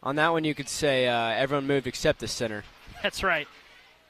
On 0.02 0.16
that 0.16 0.32
one, 0.32 0.44
you 0.44 0.54
could 0.54 0.68
say 0.68 1.06
uh, 1.06 1.28
everyone 1.28 1.66
moved 1.66 1.86
except 1.86 2.18
the 2.18 2.28
center. 2.28 2.64
That's 3.02 3.22
right. 3.22 3.46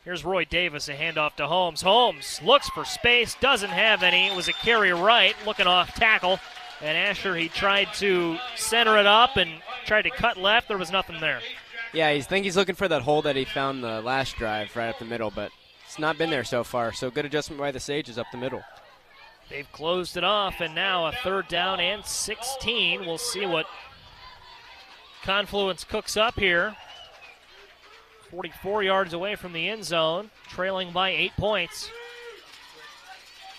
Here's 0.04 0.24
Roy 0.24 0.44
Davis, 0.44 0.88
a 0.88 0.94
handoff 0.94 1.36
to 1.36 1.46
Holmes. 1.46 1.82
Holmes 1.82 2.40
looks 2.42 2.68
for 2.70 2.84
space, 2.84 3.36
doesn't 3.40 3.70
have 3.70 4.02
any. 4.02 4.26
It 4.26 4.34
was 4.34 4.48
a 4.48 4.52
carry 4.52 4.92
right, 4.92 5.36
looking 5.46 5.66
off 5.66 5.94
tackle. 5.94 6.40
And 6.80 6.98
Asher, 6.98 7.36
he 7.36 7.48
tried 7.48 7.92
to 7.94 8.36
center 8.56 8.98
it 8.98 9.06
up 9.06 9.36
and 9.36 9.50
tried 9.86 10.02
to 10.02 10.10
cut 10.10 10.36
left. 10.36 10.66
There 10.66 10.78
was 10.78 10.90
nothing 10.90 11.20
there. 11.20 11.40
Yeah, 11.92 12.08
I 12.08 12.20
think 12.22 12.44
he's 12.44 12.56
looking 12.56 12.74
for 12.74 12.88
that 12.88 13.02
hole 13.02 13.22
that 13.22 13.36
he 13.36 13.44
found 13.44 13.84
the 13.84 14.00
last 14.00 14.36
drive 14.36 14.74
right 14.74 14.88
up 14.88 14.98
the 14.98 15.04
middle, 15.04 15.30
but 15.30 15.50
it's 15.84 15.98
not 15.98 16.16
been 16.16 16.30
there 16.30 16.44
so 16.44 16.64
far. 16.64 16.92
So 16.92 17.10
good 17.10 17.26
adjustment 17.26 17.60
by 17.60 17.70
the 17.70 17.80
Sages 17.80 18.16
up 18.18 18.26
the 18.32 18.38
middle. 18.38 18.62
They've 19.50 19.70
closed 19.72 20.16
it 20.16 20.24
off, 20.24 20.60
and 20.60 20.74
now 20.74 21.06
a 21.06 21.12
third 21.12 21.48
down 21.48 21.80
and 21.80 22.04
16. 22.04 23.00
We'll 23.04 23.18
see 23.18 23.44
what 23.44 23.66
Confluence 25.22 25.84
cooks 25.84 26.16
up 26.16 26.38
here. 26.38 26.74
44 28.30 28.82
yards 28.82 29.12
away 29.12 29.36
from 29.36 29.52
the 29.52 29.68
end 29.68 29.84
zone, 29.84 30.30
trailing 30.48 30.92
by 30.92 31.10
eight 31.10 31.36
points. 31.36 31.90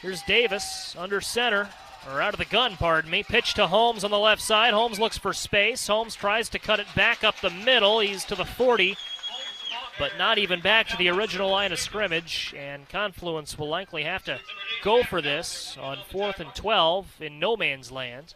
Here's 0.01 0.23
Davis 0.23 0.95
under 0.97 1.21
center, 1.21 1.69
or 2.11 2.21
out 2.21 2.33
of 2.33 2.37
the 2.39 2.45
gun, 2.45 2.75
pardon 2.77 3.09
me. 3.11 3.23
Pitch 3.23 3.53
to 3.55 3.67
Holmes 3.67 4.03
on 4.03 4.11
the 4.11 4.19
left 4.19 4.41
side. 4.41 4.73
Holmes 4.73 4.99
looks 4.99 5.17
for 5.17 5.33
space. 5.33 5.87
Holmes 5.87 6.15
tries 6.15 6.49
to 6.49 6.59
cut 6.59 6.79
it 6.79 6.87
back 6.95 7.23
up 7.23 7.39
the 7.41 7.49
middle. 7.49 7.99
He's 7.99 8.25
to 8.25 8.35
the 8.35 8.45
40, 8.45 8.97
but 9.97 10.11
not 10.17 10.37
even 10.37 10.59
back 10.61 10.87
to 10.89 10.97
the 10.97 11.09
original 11.09 11.49
line 11.49 11.71
of 11.71 11.79
scrimmage. 11.79 12.53
And 12.57 12.89
Confluence 12.89 13.57
will 13.57 13.69
likely 13.69 14.03
have 14.03 14.23
to 14.25 14.39
go 14.83 15.03
for 15.03 15.21
this 15.21 15.77
on 15.79 15.99
fourth 16.09 16.39
and 16.39 16.53
12 16.53 17.21
in 17.21 17.39
no 17.39 17.55
man's 17.55 17.91
land 17.91 18.33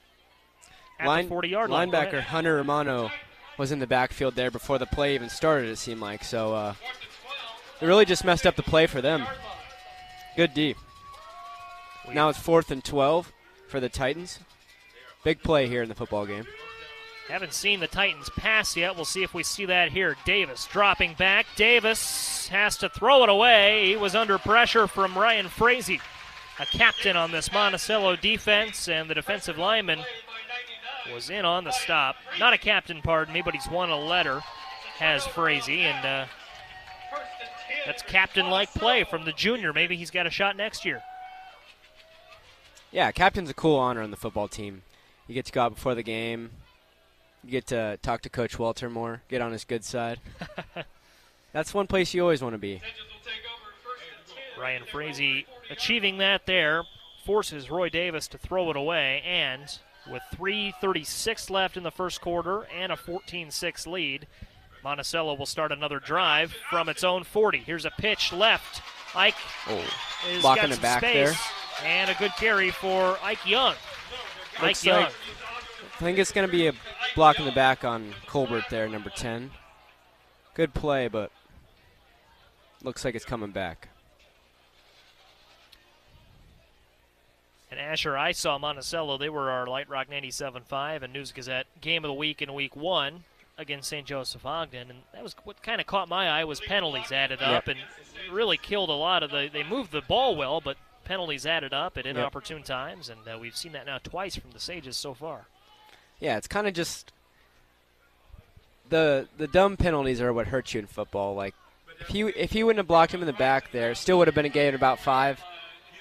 at 1.00 1.08
Line- 1.08 1.26
the 1.26 1.30
40 1.30 1.48
yard 1.50 1.70
line. 1.70 1.92
Linebacker. 1.92 2.22
Hunter 2.22 2.56
Romano 2.56 3.12
was 3.58 3.72
in 3.72 3.80
the 3.80 3.88
backfield 3.88 4.36
there 4.36 4.52
before 4.52 4.78
the 4.78 4.86
play 4.86 5.16
even 5.16 5.30
started. 5.30 5.70
It 5.70 5.78
seemed 5.78 6.00
like 6.02 6.24
so. 6.24 6.54
Uh, 6.54 6.74
they 7.80 7.88
really 7.88 8.06
just 8.06 8.24
messed 8.24 8.46
up 8.48 8.56
the 8.56 8.64
play 8.64 8.88
for 8.88 9.02
them. 9.02 9.26
Good 10.36 10.54
deep. 10.54 10.78
Now 12.14 12.30
it's 12.30 12.40
fourth 12.40 12.72
and 12.72 12.84
12 12.84 13.34
for 13.68 13.80
the 13.80 13.90
Titans. 13.90 14.40
Big 15.24 15.42
play 15.42 15.68
here 15.68 15.84
in 15.84 15.90
the 15.90 15.96
football 15.96 16.26
game. 16.26 16.46
Haven't 17.28 17.54
seen 17.54 17.82
the 17.82 17.88
Titans 17.88 18.30
pass 18.38 18.78
yet. 18.78 18.96
We'll 18.96 19.04
see 19.04 19.24
if 19.24 19.34
we 19.34 19.44
see 19.44 19.66
that 19.66 19.92
here. 19.92 20.16
Davis 20.24 20.66
dropping 20.72 21.16
back. 21.16 21.46
Davis 21.58 22.48
has 22.48 22.78
to 22.78 22.88
throw 22.88 23.24
it 23.24 23.30
away. 23.30 23.88
He 23.88 23.98
was 23.98 24.16
under 24.16 24.38
pressure 24.38 24.88
from 24.88 25.18
Ryan 25.18 25.50
Frazee, 25.50 26.00
a 26.60 26.66
captain 26.66 27.18
on 27.18 27.32
this 27.32 27.52
Monticello 27.52 28.16
defense, 28.16 28.88
and 28.88 29.10
the 29.10 29.16
defensive 29.16 29.58
lineman 29.58 30.00
was 31.14 31.30
in 31.30 31.44
on 31.44 31.66
the 31.66 31.72
stop. 31.72 32.16
Not 32.40 32.54
a 32.54 32.58
captain, 32.58 33.02
pardon 33.02 33.34
me, 33.34 33.42
but 33.42 33.54
he's 33.54 33.68
won 33.70 33.90
a 33.90 34.00
letter, 34.00 34.42
has 34.98 35.28
Frazee, 35.28 35.82
and 35.82 36.06
uh, 36.06 36.26
that's 37.86 38.04
captain-like 38.04 38.74
play 38.74 39.04
from 39.04 39.26
the 39.26 39.34
junior. 39.34 39.74
Maybe 39.74 39.98
he's 39.98 40.12
got 40.12 40.28
a 40.28 40.30
shot 40.30 40.56
next 40.56 40.86
year. 40.86 41.02
Yeah, 42.92 43.12
captain's 43.12 43.50
a 43.50 43.54
cool 43.54 43.78
honor 43.78 44.02
on 44.02 44.12
the 44.12 44.18
football 44.18 44.48
team. 44.48 44.84
You 45.28 45.34
get 45.36 45.46
to 45.46 45.52
go 45.52 45.62
out 45.64 45.76
before 45.76 45.96
the 45.96 46.04
game. 46.04 46.52
You 47.44 47.52
get 47.52 47.68
to 47.68 47.98
talk 48.02 48.22
to 48.22 48.30
Coach 48.30 48.58
Welter 48.58 48.90
more, 48.90 49.22
get 49.30 49.42
on 49.42 49.52
his 49.52 49.64
good 49.64 49.84
side. 49.84 50.20
That's 51.54 51.74
one 51.74 51.88
place 51.88 52.14
you 52.14 52.22
always 52.22 52.42
want 52.42 52.54
to 52.54 52.60
be. 52.60 52.82
Ryan 54.60 54.84
Frazee 54.92 55.46
achieving 55.70 56.18
that 56.18 56.46
there 56.46 56.84
forces 57.26 57.70
Roy 57.70 57.90
Davis 57.90 58.28
to 58.30 58.38
throw 58.38 58.70
it 58.70 58.76
away, 58.76 59.22
and 59.26 59.64
with 60.10 60.24
3:36 60.36 61.50
left 61.50 61.78
in 61.78 61.84
the 61.84 61.92
first 61.92 62.22
quarter 62.22 62.64
and 62.74 62.92
a 62.92 62.96
14-6 62.96 63.86
lead, 63.86 64.28
Monticello 64.84 65.36
will 65.36 65.46
start 65.46 65.72
another 65.72 66.00
drive 66.00 66.56
from 66.70 66.90
its 66.90 67.04
own 67.04 67.24
40. 67.24 67.60
Here's 67.60 67.86
a 67.86 67.92
pitch 67.92 68.32
left. 68.34 68.82
Ike 69.16 69.36
Oh, 69.70 69.84
is 70.30 70.42
blocking 70.42 70.64
got 70.64 70.70
it 70.72 70.74
some 70.76 70.82
back 70.82 71.00
space, 71.02 71.30
there. 71.30 71.38
And 71.84 72.10
a 72.10 72.14
good 72.16 72.32
carry 72.38 72.72
for 72.72 73.18
Ike 73.24 73.46
Young. 73.46 73.76
Ike 74.58 74.62
Looks 74.64 74.86
Young. 74.86 75.04
like- 75.04 75.14
I 75.96 76.00
think 76.00 76.20
it's 76.20 76.32
going 76.32 76.48
to 76.48 76.52
be 76.52 76.68
a 76.68 76.74
block 77.16 77.40
in 77.40 77.46
the 77.46 77.52
back 77.52 77.84
on 77.84 78.14
Colbert 78.28 78.66
there, 78.70 78.88
number 78.88 79.10
10. 79.10 79.50
Good 80.54 80.74
play, 80.76 81.08
but 81.08 81.32
looks 82.84 83.04
like 83.04 83.16
it's 83.16 83.26
coming 83.26 83.50
back. 83.52 83.90
And 87.72 87.80
Asher, 87.80 88.16
I 88.16 88.32
saw 88.32 88.58
Monticello. 88.58 89.18
They 89.18 89.30
were 89.30 89.50
our 89.50 89.68
Light 89.68 89.90
Rock 89.90 90.08
97.5 90.10 91.02
and 91.04 91.12
News 91.12 91.32
Gazette 91.32 91.66
game 91.82 92.04
of 92.06 92.10
the 92.10 92.14
week 92.14 92.42
in 92.42 92.54
week 92.54 92.76
one 92.76 93.24
against 93.58 93.90
St. 93.90 94.06
Joseph 94.06 94.46
Ogden. 94.46 94.90
And 94.90 95.00
that 95.14 95.24
was 95.24 95.36
what 95.44 95.62
kind 95.64 95.82
of 95.82 95.88
caught 95.88 96.08
my 96.08 96.30
eye 96.30 96.46
was 96.46 96.62
penalties 96.62 97.12
added 97.12 97.42
up 97.42 97.68
and 97.68 97.80
really 98.32 98.58
killed 98.58 98.90
a 98.90 98.94
lot 98.94 99.22
of 99.24 99.32
the. 99.32 99.50
They 99.52 99.64
moved 99.64 99.92
the 99.92 100.02
ball 100.02 100.36
well, 100.36 100.62
but 100.62 100.78
penalties 101.08 101.46
added 101.46 101.74
up 101.74 101.98
at 101.98 102.06
inopportune 102.06 102.64
times. 102.64 103.10
And 103.10 103.20
uh, 103.28 103.38
we've 103.40 103.56
seen 103.56 103.72
that 103.72 103.86
now 103.86 103.98
twice 103.98 104.36
from 104.36 104.52
the 104.52 104.60
Sages 104.60 104.98
so 104.98 105.14
far. 105.14 105.48
Yeah, 106.20 106.38
it's 106.38 106.48
kind 106.48 106.68
of 106.68 106.74
just 106.74 107.14
the 108.90 109.28
the 109.38 109.48
dumb 109.48 109.78
penalties 109.78 110.22
are 110.22 110.34
what 110.34 110.48
hurt 110.48 110.74
you 110.74 110.80
in 110.80 110.88
football. 110.88 111.36
Like 111.36 111.56
if 112.00 112.08
he 112.08 112.22
if 112.22 112.52
he 112.52 112.64
wouldn't 112.64 112.80
have 112.80 112.88
blocked 112.88 113.14
him 113.14 113.22
in 113.22 113.28
the 113.28 113.34
back 113.34 113.72
there, 113.72 113.96
still 113.96 114.18
would 114.18 114.28
have 114.28 114.36
been 114.36 114.46
a 114.46 114.50
gain 114.50 114.70
of 114.70 114.76
about 114.76 115.00
five. 115.00 115.42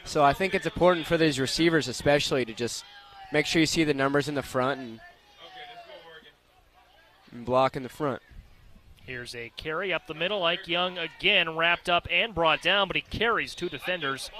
So 0.04 0.24
I 0.24 0.32
think 0.32 0.54
it's 0.54 0.66
important 0.66 1.07
for 1.07 1.16
these 1.16 1.38
receivers, 1.40 1.88
especially, 1.88 2.44
to 2.44 2.54
just 2.54 2.84
make 3.32 3.46
sure 3.46 3.61
you 3.61 3.66
see 3.66 3.84
the 3.84 3.94
numbers 3.94 4.28
in 4.28 4.34
the 4.36 4.42
front 4.42 4.80
and, 4.80 5.00
and 7.32 7.44
block 7.44 7.76
in 7.76 7.82
the 7.82 7.88
front. 7.88 8.22
Here's 9.04 9.34
a 9.34 9.52
carry 9.57 9.92
up 9.92 10.07
the 10.07 10.14
middle. 10.14 10.42
Ike 10.44 10.68
Young 10.68 10.96
again 10.98 11.57
wrapped 11.57 11.88
up 11.88 12.07
and 12.11 12.34
brought 12.34 12.62
down, 12.62 12.88
but 12.88 12.96
he 12.96 13.02
carries 13.02 13.54
two 13.54 13.68
defenders 13.68 14.30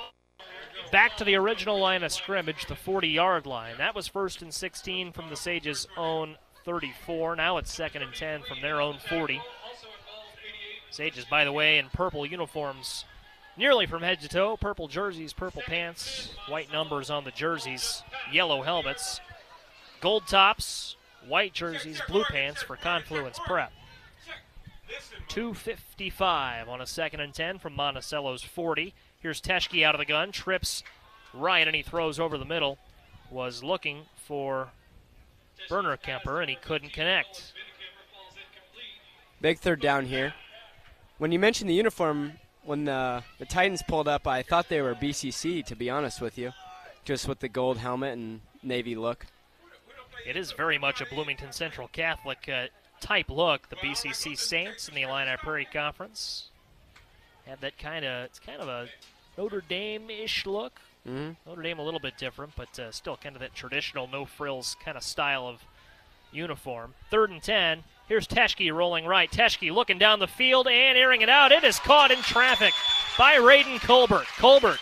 back 0.91 1.17
to 1.17 1.25
the 1.25 1.35
original 1.35 1.79
line 1.79 2.03
of 2.03 2.13
scrimmage, 2.13 2.67
the 2.67 2.77
40 2.77 3.09
yard 3.09 3.47
line. 3.47 3.77
That 3.79 3.95
was 3.95 4.09
first 4.09 4.43
and 4.43 4.53
16 4.53 5.13
from 5.13 5.29
the 5.29 5.37
Sages' 5.37 5.87
own 5.97 6.37
34. 6.65 7.37
Now 7.37 7.59
it's 7.59 7.73
second 7.73 8.03
and 8.03 8.15
10 8.15 8.43
from 8.43 8.61
their 8.61 8.81
own 8.81 8.97
40. 9.09 9.41
Sages, 10.91 11.25
by 11.25 11.45
the 11.45 11.53
way, 11.53 11.79
in 11.79 11.89
purple 11.89 12.25
uniforms 12.25 13.05
nearly 13.57 13.87
from 13.87 14.03
head 14.03 14.21
to 14.21 14.29
toe. 14.29 14.57
Purple 14.57 14.89
jerseys, 14.89 15.33
purple 15.33 15.63
pants, 15.63 16.31
white 16.49 16.73
numbers 16.73 17.11
on 17.11 17.25
the 17.25 17.31
jerseys, 17.31 18.03
yellow 18.33 18.63
helmets, 18.63 19.21
gold 20.01 20.27
tops, 20.27 20.97
white 21.27 21.53
jerseys, 21.53 22.01
blue 22.09 22.25
pants 22.25 22.63
for 22.63 22.77
Confluence 22.77 23.39
Prep. 23.45 23.73
255 25.29 26.69
on 26.69 26.81
a 26.81 26.87
second 26.87 27.21
and 27.21 27.35
10 27.35 27.59
from 27.59 27.75
Monticello's 27.75 28.43
40. 28.43 28.95
Here's 29.27 29.41
Teschke 29.41 29.83
out 29.83 29.97
of 29.97 29.99
the 29.99 30.05
gun, 30.05 30.31
trips 30.31 30.85
right, 31.35 31.67
and 31.67 31.75
he 31.75 31.83
throws 31.83 32.21
over 32.21 32.39
the 32.39 32.45
middle. 32.45 32.79
Was 33.29 33.65
looking 33.65 34.03
for 34.15 34.69
Berner 35.69 35.97
Kemper, 35.97 36.41
and 36.41 36.49
he 36.49 36.55
couldn't 36.55 36.93
connect. 36.93 37.53
Big 39.41 39.59
third 39.59 39.81
down 39.81 40.05
here. 40.05 40.33
When 41.19 41.33
you 41.33 41.41
mentioned 41.41 41.69
the 41.69 41.75
uniform, 41.75 42.35
when 42.63 42.85
the, 42.85 43.25
the 43.41 43.47
Titans 43.47 43.83
pulled 43.83 44.07
up, 44.07 44.29
I 44.29 44.45
thought 44.45 44.69
they 44.69 44.81
were 44.81 44.95
BCC, 44.95 45.67
to 45.67 45.75
be 45.75 45.91
honest 45.91 46.21
with 46.21 46.39
you. 46.39 46.53
Just 47.05 47.27
with 47.27 47.41
the 47.41 47.49
gold 47.49 47.79
helmet 47.79 48.13
and 48.13 48.43
navy 48.63 48.95
look. 48.95 49.27
It 50.25 50.37
is 50.37 50.53
very 50.53 50.79
much 50.79 51.01
a 51.01 51.07
Bloomington 51.07 51.51
Central 51.51 51.89
Catholic 51.89 52.49
uh, 52.49 52.67
type 53.01 53.29
look. 53.29 53.71
The 53.71 53.77
BCC 53.77 54.39
Saints 54.39 54.89
in 54.89 54.95
the 54.95 55.03
Illini 55.03 55.37
Prairie 55.37 55.67
Conference 55.73 56.51
have 57.47 57.61
that 57.61 57.79
kind 57.79 58.05
of 58.05 58.25
it's 58.25 58.39
kind 58.39 58.61
of 58.61 58.69
a 58.69 58.89
Notre 59.37 59.63
Dame-ish 59.69 60.47
look. 60.47 60.81
Mm-hmm. 61.07 61.33
Notre 61.47 61.63
Dame 61.63 61.79
a 61.79 61.85
little 61.85 62.01
bit 62.01 62.19
different, 62.19 62.55
but 62.57 62.79
uh, 62.79 62.91
still 62.91 63.17
kind 63.17 63.37
of 63.37 63.41
that 63.41 63.55
traditional 63.55 64.09
no 64.09 64.25
frills 64.25 64.77
kind 64.85 64.97
of 64.97 65.03
style 65.03 65.47
of 65.47 65.63
uniform. 66.33 66.95
Third 67.11 67.31
and 67.31 67.43
ten. 67.43 67.85
Here's 68.09 68.27
Teschke 68.27 68.73
rolling 68.73 69.05
right. 69.05 69.31
Teschke 69.31 69.73
looking 69.73 69.99
down 69.99 70.21
the 70.21 70.29
field 70.29 70.69
and 70.69 70.97
airing 70.97 71.23
it 71.23 71.29
out. 71.29 71.53
It 71.53 71.65
is 71.65 71.79
caught 71.79 72.11
in 72.11 72.19
traffic 72.19 72.73
by 73.19 73.37
Raiden 73.37 73.81
Colbert. 73.81 74.27
Colbert 74.39 74.79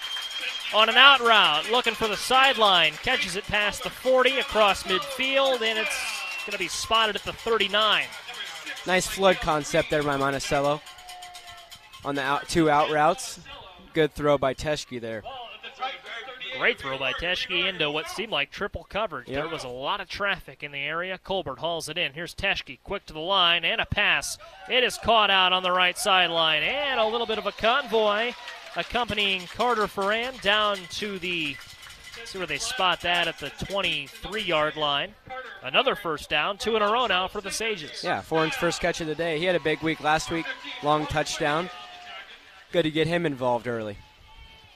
on 0.75 0.89
an 0.89 0.97
out 0.97 1.21
route, 1.21 1.71
looking 1.71 1.95
for 1.95 2.09
the 2.09 2.17
sideline, 2.17 2.93
catches 3.03 3.37
it 3.37 3.45
past 3.45 3.85
the 3.85 3.91
40 3.91 4.39
across 4.41 4.83
midfield, 4.83 5.63
and 5.63 5.79
it's 5.79 5.97
going 6.45 6.53
to 6.53 6.59
be 6.59 6.69
spotted 6.69 7.15
at 7.15 7.23
the 7.23 7.33
39. 7.33 8.05
Nice 8.87 9.07
flood 9.07 9.37
concept 9.37 9.89
there 9.89 10.03
by 10.03 10.17
Monticello 10.17 10.81
on 12.05 12.15
the 12.15 12.23
out, 12.23 12.49
two 12.49 12.69
out 12.69 12.91
routes. 12.91 13.41
Good 13.95 14.13
throw 14.13 14.37
by 14.37 14.55
Teschke 14.55 15.01
there. 15.01 15.23
Great 16.59 16.81
throw 16.81 16.99
by 16.99 17.13
Teschke 17.13 17.69
into 17.69 17.91
what 17.91 18.09
seemed 18.09 18.33
like 18.33 18.51
triple 18.51 18.85
coverage. 18.85 19.29
Yep. 19.29 19.43
There 19.43 19.53
was 19.53 19.63
a 19.63 19.69
lot 19.69 20.01
of 20.01 20.09
traffic 20.09 20.63
in 20.65 20.73
the 20.73 20.79
area. 20.79 21.19
Colbert 21.19 21.61
hauls 21.61 21.89
it 21.89 21.97
in. 21.97 22.13
Here's 22.13 22.35
Teschke, 22.35 22.79
quick 22.83 23.07
to 23.07 23.13
the 23.13 23.21
line, 23.21 23.65
and 23.65 23.81
a 23.81 23.87
pass. 23.87 24.37
It 24.69 24.83
is 24.83 24.99
caught 24.99 25.31
out 25.31 25.53
on 25.53 25.63
the 25.63 25.71
right 25.71 25.97
sideline, 25.97 26.63
and 26.63 26.99
a 26.99 27.07
little 27.07 27.27
bit 27.27 27.39
of 27.39 27.47
a 27.47 27.53
convoy 27.53 28.33
accompanying 28.77 29.43
Carter 29.55 29.87
Ferran 29.87 30.41
down 30.43 30.79
to 30.93 31.19
the. 31.21 31.57
See 32.25 32.39
where 32.39 32.47
they 32.47 32.59
spot 32.59 33.01
that 33.03 33.29
at 33.29 33.39
the 33.39 33.51
23 33.65 34.43
yard 34.43 34.77
line. 34.77 35.15
Another 35.63 35.95
first 35.95 36.31
down, 36.31 36.59
two 36.59 36.75
in 36.75 36.83
a 36.83 36.91
row 36.91 37.07
now 37.07 37.29
for 37.29 37.41
the 37.41 37.51
Sages. 37.51 38.03
Yeah, 38.03 38.23
Ferran's 38.23 38.55
first 38.55 38.81
catch 38.81 39.01
of 39.01 39.07
the 39.07 39.15
day. 39.15 39.39
He 39.39 39.45
had 39.45 39.57
a 39.57 39.61
big 39.61 39.83
week 39.83 40.01
last 40.01 40.31
week, 40.31 40.47
long 40.83 41.07
touchdown. 41.07 41.69
Good 42.75 42.83
to 42.83 42.91
get 42.91 43.07
him 43.07 43.25
involved 43.25 43.69
early. 43.69 43.99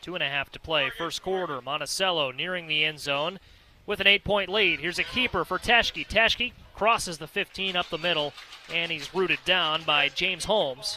Two 0.02 0.14
and 0.14 0.22
a 0.22 0.28
half 0.28 0.52
to 0.52 0.60
play. 0.60 0.88
First 0.96 1.20
quarter. 1.20 1.60
Monticello 1.60 2.30
nearing 2.30 2.68
the 2.68 2.84
end 2.84 3.00
zone 3.00 3.40
with 3.86 3.98
an 3.98 4.06
eight 4.06 4.22
point 4.22 4.48
lead. 4.48 4.78
Here's 4.78 5.00
a 5.00 5.02
keeper 5.02 5.44
for 5.44 5.58
Teschke. 5.58 6.06
Teschke 6.06 6.52
crosses 6.76 7.18
the 7.18 7.26
15 7.26 7.74
up 7.74 7.90
the 7.90 7.98
middle, 7.98 8.32
and 8.72 8.92
he's 8.92 9.12
rooted 9.12 9.40
down 9.44 9.82
by 9.82 10.10
James 10.10 10.44
Holmes. 10.44 10.96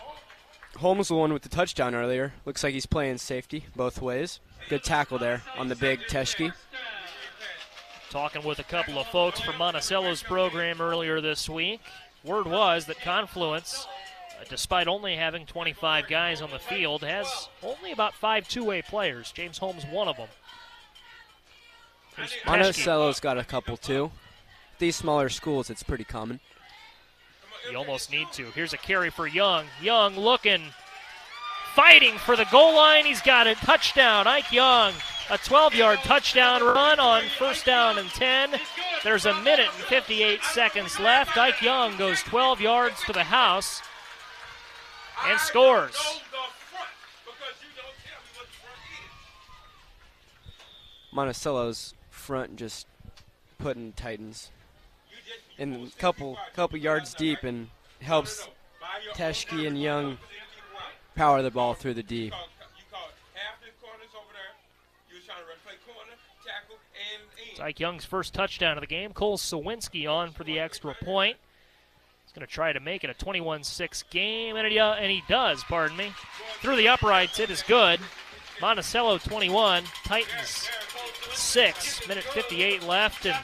Holmes 0.78 1.08
the 1.08 1.16
one 1.16 1.34
with 1.34 1.42
the 1.42 1.50
touchdown 1.50 1.96
earlier. 1.96 2.34
Looks 2.46 2.64
like 2.64 2.76
he's 2.76 2.86
playing 2.86 3.18
safety 3.18 3.66
both 3.76 4.00
ways. 4.00 4.40
Good 4.70 4.84
tackle 4.84 5.18
there 5.18 5.42
on 5.58 5.70
the 5.70 5.76
big 5.76 6.02
Teschke. 6.02 6.54
Talking 8.12 8.44
with 8.44 8.60
a 8.60 8.64
couple 8.64 9.00
of 9.00 9.08
folks 9.08 9.42
from 9.42 9.58
Monticello's 9.58 10.22
program 10.22 10.80
earlier 10.80 11.20
this 11.20 11.50
week. 11.50 11.82
Word 12.24 12.46
was 12.46 12.86
that 12.86 13.02
Confluence, 13.02 13.88
Uh, 14.42 14.46
despite 14.50 14.88
only 14.88 15.16
having 15.16 15.46
25 15.46 16.08
guys 16.08 16.42
on 16.42 16.50
the 16.52 16.60
field, 16.60 17.04
has 17.04 17.50
only 17.64 17.92
about 17.92 18.14
five 18.14 18.48
two 18.48 18.64
way 18.64 18.82
players. 18.82 19.32
James 19.32 19.58
Holmes, 19.58 19.86
one 19.86 20.08
of 20.08 20.18
them. 20.18 20.28
Monticello's 22.46 23.20
got 23.20 23.38
a 23.38 23.44
couple 23.44 23.78
too. 23.78 24.12
These 24.80 24.96
smaller 24.96 25.30
schools, 25.30 25.70
it's 25.70 25.84
pretty 25.84 26.04
common. 26.04 26.40
You 27.70 27.78
almost 27.78 28.12
need 28.12 28.28
to. 28.34 28.46
Here's 28.52 28.74
a 28.74 28.78
carry 28.78 29.10
for 29.12 29.28
Young. 29.28 29.66
Young 29.82 30.16
looking, 30.16 30.62
fighting 31.76 32.18
for 32.18 32.36
the 32.36 32.46
goal 32.52 32.76
line. 32.76 33.06
He's 33.06 33.22
got 33.22 33.48
a 33.48 33.56
touchdown. 33.56 34.28
Ike 34.28 34.52
Young, 34.52 34.94
a 35.30 35.38
12 35.38 35.76
yard 35.76 36.00
touchdown 36.00 36.64
run 36.64 37.00
on 37.00 37.24
first 37.38 37.66
down 37.66 37.98
and 37.98 38.10
10. 38.10 38.60
There's 39.04 39.26
a 39.26 39.40
minute 39.42 39.70
and 39.74 39.84
58 39.86 40.44
seconds 40.44 41.00
left. 41.00 41.38
Ike 41.38 41.62
Young 41.62 41.96
goes 41.98 42.22
12 42.24 42.60
yards 42.60 43.02
to 43.04 43.14
the 43.14 43.24
house 43.24 43.82
and 45.28 45.40
scores. 45.40 46.22
Monticello's 51.12 51.94
front 52.10 52.56
just 52.56 52.88
putting 53.58 53.92
Titans 53.94 54.52
in 55.58 55.74
a 55.74 56.00
couple 56.00 56.38
couple 56.56 56.78
yards 56.78 57.14
deep 57.14 57.44
and 57.44 57.68
helps 58.00 58.48
Teschke 59.14 59.68
and 59.68 59.80
Young 59.80 60.18
power 61.16 61.42
the 61.42 61.52
ball 61.52 61.74
through 61.74 61.96
the 61.96 62.04
D. 62.04 62.32
It's 67.52 67.60
Ike 67.60 67.80
Young's 67.80 68.06
first 68.06 68.34
touchdown 68.34 68.78
of 68.78 68.82
the 68.82 68.88
game. 68.88 69.12
Cole 69.12 69.38
Sawinski 69.38 70.10
on 70.10 70.32
for 70.32 70.46
the 70.46 70.60
extra 70.60 70.96
point. 71.04 71.38
He's 72.32 72.38
going 72.38 72.48
to 72.48 72.54
try 72.54 72.72
to 72.72 72.80
make 72.80 73.04
it 73.04 73.10
a 73.10 73.26
21-6 73.26 74.10
game, 74.10 74.56
and, 74.56 74.66
it, 74.66 74.78
uh, 74.78 74.94
and 74.94 75.12
he 75.12 75.22
does, 75.28 75.66
pardon 75.66 75.98
me. 75.98 76.14
Through 76.62 76.78
the 76.78 76.88
uprights, 76.88 77.42
it 77.42 77.50
is 77.50 77.62
good. 77.62 78.00
Monticello 78.62 79.18
21, 79.18 79.84
Titans 80.06 80.70
6. 81.34 82.08
Minute 82.08 82.24
58 82.24 82.84
left, 82.84 83.26
and 83.26 83.36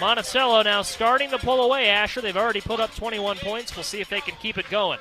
Monticello 0.00 0.62
now 0.62 0.82
starting 0.82 1.28
to 1.30 1.38
pull 1.38 1.64
away, 1.64 1.88
Asher. 1.88 2.20
They've 2.20 2.36
already 2.36 2.60
put 2.60 2.78
up 2.78 2.94
21 2.94 3.38
points. 3.38 3.74
We'll 3.74 3.82
see 3.82 4.00
if 4.00 4.10
they 4.10 4.20
can 4.20 4.36
keep 4.40 4.58
it 4.58 4.70
going. 4.70 5.00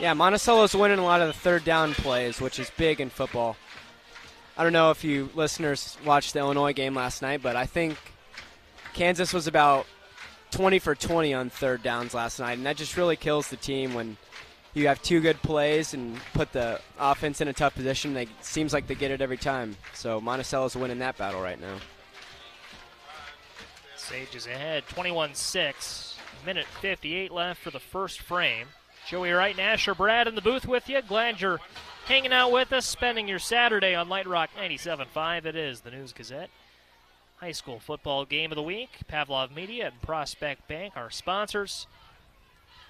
Yeah, 0.00 0.14
Monticello's 0.14 0.74
winning 0.74 0.98
a 0.98 1.04
lot 1.04 1.20
of 1.20 1.28
the 1.28 1.32
third 1.32 1.64
down 1.64 1.94
plays, 1.94 2.40
which 2.40 2.58
is 2.58 2.72
big 2.76 3.00
in 3.00 3.08
football. 3.08 3.56
I 4.56 4.64
don't 4.64 4.72
know 4.72 4.90
if 4.90 5.04
you 5.04 5.30
listeners 5.36 5.96
watched 6.04 6.32
the 6.32 6.40
Illinois 6.40 6.72
game 6.72 6.96
last 6.96 7.22
night, 7.22 7.40
but 7.40 7.54
I 7.54 7.66
think 7.66 7.98
Kansas 8.94 9.32
was 9.32 9.46
about 9.46 9.86
20 10.52 10.78
for 10.78 10.94
20 10.94 11.34
on 11.34 11.50
third 11.50 11.82
downs 11.82 12.14
last 12.14 12.38
night, 12.38 12.58
and 12.58 12.66
that 12.66 12.76
just 12.76 12.96
really 12.96 13.16
kills 13.16 13.48
the 13.48 13.56
team 13.56 13.94
when 13.94 14.16
you 14.74 14.86
have 14.86 15.02
two 15.02 15.20
good 15.20 15.40
plays 15.42 15.94
and 15.94 16.16
put 16.34 16.52
the 16.52 16.80
offense 16.98 17.40
in 17.40 17.48
a 17.48 17.52
tough 17.52 17.74
position. 17.74 18.14
They 18.14 18.28
seems 18.40 18.72
like 18.72 18.86
they 18.86 18.94
get 18.94 19.10
it 19.10 19.20
every 19.20 19.36
time. 19.36 19.76
So 19.94 20.20
Monticello's 20.20 20.76
winning 20.76 21.00
that 21.00 21.18
battle 21.18 21.42
right 21.42 21.60
now. 21.60 21.76
Sage 23.96 24.34
is 24.34 24.46
ahead, 24.46 24.84
21-6. 24.88 26.16
Minute 26.44 26.66
58 26.80 27.30
left 27.30 27.60
for 27.62 27.70
the 27.70 27.78
first 27.78 28.20
frame. 28.20 28.66
Joey 29.06 29.30
Wright 29.30 29.54
and 29.56 29.60
Asher 29.60 29.94
Bradd 29.94 30.26
in 30.26 30.34
the 30.34 30.40
booth 30.40 30.66
with 30.66 30.88
you. 30.88 31.00
Glad 31.02 31.40
you're 31.40 31.60
hanging 32.06 32.32
out 32.32 32.50
with 32.50 32.72
us, 32.72 32.84
spending 32.86 33.28
your 33.28 33.38
Saturday 33.38 33.94
on 33.94 34.08
Light 34.08 34.26
Rock 34.26 34.50
97.5. 34.58 35.44
It 35.44 35.56
is 35.56 35.80
the 35.80 35.90
News 35.90 36.12
Gazette. 36.12 36.50
High 37.42 37.50
school 37.50 37.80
football 37.80 38.24
game 38.24 38.52
of 38.52 38.56
the 38.56 38.62
week. 38.62 38.90
Pavlov 39.10 39.52
Media 39.52 39.88
and 39.88 40.00
Prospect 40.00 40.68
Bank, 40.68 40.92
are 40.94 41.10
sponsors. 41.10 41.88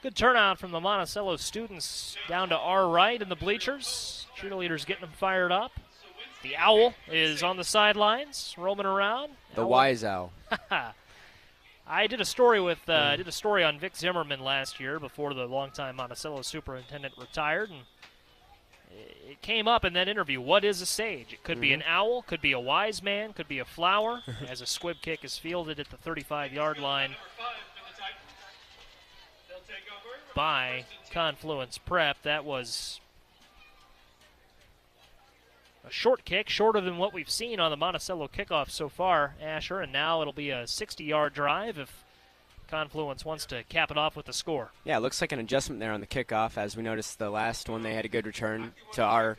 Good 0.03 0.15
turnout 0.15 0.59
from 0.59 0.73
the 0.73 0.79
Monticello 0.81 1.37
students 1.37 2.19
down 2.29 2.51
to 2.51 2.59
our 2.59 2.87
right 2.87 3.23
in 3.23 3.31
the 3.31 3.35
bleachers. 3.35 4.27
Cheerleaders 4.39 4.85
getting 4.85 5.01
them 5.01 5.13
fired 5.17 5.53
up. 5.53 5.73
The 6.43 6.55
owl 6.59 6.93
is 7.11 7.43
on 7.43 7.57
the 7.57 7.65
sidelines, 7.65 8.55
roaming 8.59 8.85
around. 8.85 9.33
The 9.55 9.63
Owl- 9.63 9.71
wise 9.71 10.05
owl. 10.05 10.35
I 11.87 12.07
did 12.07 12.21
a 12.21 12.27
story 12.27 12.61
with 12.61 12.87
uh, 12.87 12.93
I 12.93 13.17
did 13.17 13.29
a 13.29 13.33
story 13.33 13.65
on 13.65 13.79
Vic 13.79 13.97
Zimmerman 13.97 14.41
last 14.41 14.79
year 14.79 15.01
before 15.01 15.33
the 15.33 15.47
longtime 15.47 15.97
Monticello 15.97 16.43
superintendent 16.43 17.15
retired, 17.17 17.71
and 17.71 17.81
it 19.29 19.41
came 19.43 19.67
up 19.67 19.85
in 19.85 19.93
that 19.95 20.09
interview. 20.09 20.41
What 20.41 20.65
is 20.65 20.81
a 20.81 20.87
sage? 20.87 21.33
It 21.33 21.43
could 21.43 21.61
be 21.61 21.73
an 21.73 21.81
mm-hmm. 21.81 21.91
owl, 21.91 22.23
could 22.23 22.41
be 22.41 22.53
a 22.53 22.61
wise 22.61 23.03
man, 23.03 23.33
could 23.33 23.49
be 23.49 23.59
a 23.59 23.65
flower. 23.65 24.23
as 24.49 24.61
a 24.61 24.67
squib 24.67 24.97
kick 25.03 25.25
is 25.25 25.39
fielded 25.39 25.81
at 25.81 25.89
the 25.91 25.97
35-yard 25.97 26.79
line 26.79 27.17
by 30.35 30.85
Confluence 31.11 31.79
Prep. 31.79 32.23
That 32.23 32.45
was 32.45 33.01
a 35.87 35.91
short 35.91 36.25
kick, 36.25 36.49
shorter 36.49 36.81
than 36.81 36.99
what 36.99 37.13
we've 37.13 37.31
seen 37.31 37.61
on 37.61 37.71
the 37.71 37.77
Monticello 37.77 38.29
kickoff 38.29 38.71
so 38.71 38.89
far, 38.89 39.35
Asher, 39.41 39.81
and 39.81 39.93
now 39.93 40.21
it'll 40.21 40.33
be 40.33 40.51
a 40.51 40.67
60 40.67 41.05
yard 41.05 41.35
drive 41.35 41.79
if 41.79 42.02
Confluence 42.73 43.23
wants 43.23 43.45
to 43.45 43.63
cap 43.65 43.91
it 43.91 43.99
off 43.99 44.17
with 44.17 44.25
the 44.25 44.33
score. 44.33 44.73
Yeah, 44.85 44.97
it 44.97 45.01
looks 45.01 45.21
like 45.21 45.31
an 45.31 45.39
adjustment 45.39 45.79
there 45.79 45.93
on 45.93 46.01
the 46.01 46.07
kickoff. 46.07 46.57
As 46.57 46.75
we 46.75 46.83
noticed, 46.83 47.19
the 47.19 47.29
last 47.29 47.69
one 47.69 47.83
they 47.83 47.93
had 47.93 48.07
a 48.07 48.09
good 48.09 48.25
return 48.25 48.73
to 48.93 49.03
our 49.03 49.37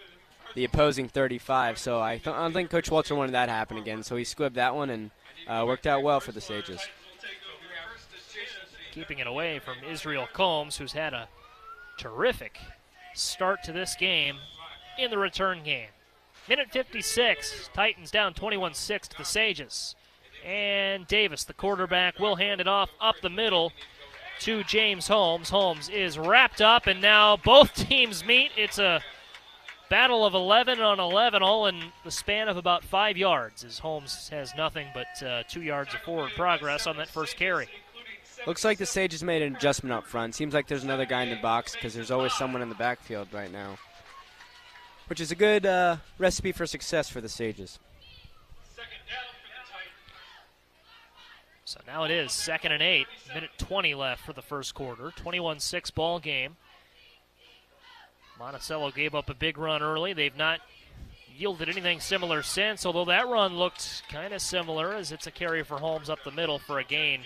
the 0.53 0.63
opposing 0.65 1.07
35. 1.07 1.79
So 1.79 1.99
I, 1.99 2.17
th- 2.17 2.27
I 2.27 2.43
don't 2.43 2.53
think 2.53 2.69
Coach 2.69 2.91
Welter 2.91 3.15
wanted 3.15 3.31
that 3.31 3.47
to 3.47 3.51
happen 3.51 3.77
again. 3.77 4.03
So 4.03 4.15
he 4.17 4.23
squibbed 4.23 4.53
that 4.53 4.75
one 4.75 4.91
and 4.91 5.09
uh, 5.47 5.63
worked 5.65 5.87
out 5.87 6.03
well 6.03 6.19
for 6.19 6.31
the 6.31 6.41
Sages. 6.41 6.79
Keeping 8.91 9.17
it 9.17 9.25
away 9.25 9.57
from 9.57 9.77
Israel 9.89 10.27
Combs, 10.31 10.77
who's 10.77 10.93
had 10.93 11.15
a 11.15 11.27
terrific 11.97 12.59
start 13.15 13.63
to 13.63 13.71
this 13.71 13.95
game 13.95 14.35
in 14.99 15.09
the 15.09 15.17
return 15.17 15.63
game. 15.63 15.89
Minute 16.47 16.67
56, 16.69 17.71
Titans 17.73 18.11
down 18.11 18.35
21 18.35 18.75
6 18.75 19.07
to 19.07 19.17
the 19.17 19.25
Sages. 19.25 19.95
And 20.45 21.07
Davis, 21.07 21.43
the 21.45 21.53
quarterback, 21.53 22.19
will 22.19 22.35
hand 22.35 22.59
it 22.59 22.67
off 22.67 22.89
up 22.99 23.15
the 23.21 23.29
middle 23.29 23.71
to 24.41 24.63
James 24.63 25.07
Holmes. 25.07 25.49
Holmes 25.49 25.89
is 25.89 26.17
wrapped 26.17 26.61
up, 26.61 26.87
and 26.87 27.01
now 27.01 27.37
both 27.37 27.73
teams 27.87 28.25
meet. 28.25 28.51
It's 28.57 28.77
a 28.77 29.01
battle 29.89 30.25
of 30.25 30.33
11 30.33 30.81
on 30.81 30.99
11, 30.99 31.43
all 31.43 31.67
in 31.67 31.79
the 32.03 32.11
span 32.11 32.47
of 32.49 32.57
about 32.57 32.83
five 32.83 33.15
yards, 33.15 33.63
as 33.63 33.79
Holmes 33.79 34.27
has 34.29 34.53
nothing 34.57 34.87
but 34.93 35.23
uh, 35.25 35.43
two 35.47 35.61
yards 35.61 35.93
of 35.93 36.01
forward 36.01 36.31
progress 36.35 36.87
on 36.87 36.97
that 36.97 37.07
first 37.07 37.37
carry. 37.37 37.67
Looks 38.45 38.65
like 38.65 38.77
the 38.77 38.85
Sages 38.85 39.23
made 39.23 39.41
an 39.41 39.55
adjustment 39.55 39.93
up 39.93 40.05
front. 40.05 40.35
Seems 40.35 40.53
like 40.53 40.67
there's 40.67 40.83
another 40.83 41.05
guy 41.05 41.23
in 41.23 41.29
the 41.29 41.37
box 41.37 41.73
because 41.73 41.93
there's 41.93 42.11
always 42.11 42.33
someone 42.33 42.61
in 42.61 42.67
the 42.67 42.75
backfield 42.75 43.29
right 43.31 43.51
now, 43.51 43.77
which 45.07 45.21
is 45.21 45.31
a 45.31 45.35
good 45.35 45.65
uh, 45.65 45.97
recipe 46.17 46.51
for 46.51 46.65
success 46.65 47.07
for 47.07 47.21
the 47.21 47.29
Sages. 47.29 47.79
So 51.73 51.79
now 51.87 52.03
it 52.03 52.11
is 52.11 52.31
second 52.31 52.71
and 52.71 52.83
eight. 52.83 53.07
Minute 53.33 53.49
20 53.57 53.95
left 53.95 54.23
for 54.23 54.31
the 54.31 54.43
first 54.43 54.75
quarter. 54.75 55.11
21 55.15 55.59
6 55.59 55.89
ball 55.89 56.19
game. 56.19 56.55
Monticello 58.37 58.91
gave 58.91 59.15
up 59.15 59.27
a 59.27 59.33
big 59.33 59.57
run 59.57 59.81
early. 59.81 60.13
They've 60.13 60.37
not 60.37 60.59
yielded 61.35 61.69
anything 61.69 61.99
similar 61.99 62.43
since, 62.43 62.85
although 62.85 63.05
that 63.05 63.27
run 63.27 63.57
looked 63.57 64.03
kind 64.07 64.35
of 64.35 64.41
similar 64.43 64.93
as 64.93 65.11
it's 65.11 65.25
a 65.25 65.31
carry 65.31 65.63
for 65.63 65.79
Holmes 65.79 66.11
up 66.11 66.23
the 66.23 66.29
middle 66.29 66.59
for 66.59 66.77
a 66.77 66.83
gain 66.83 67.21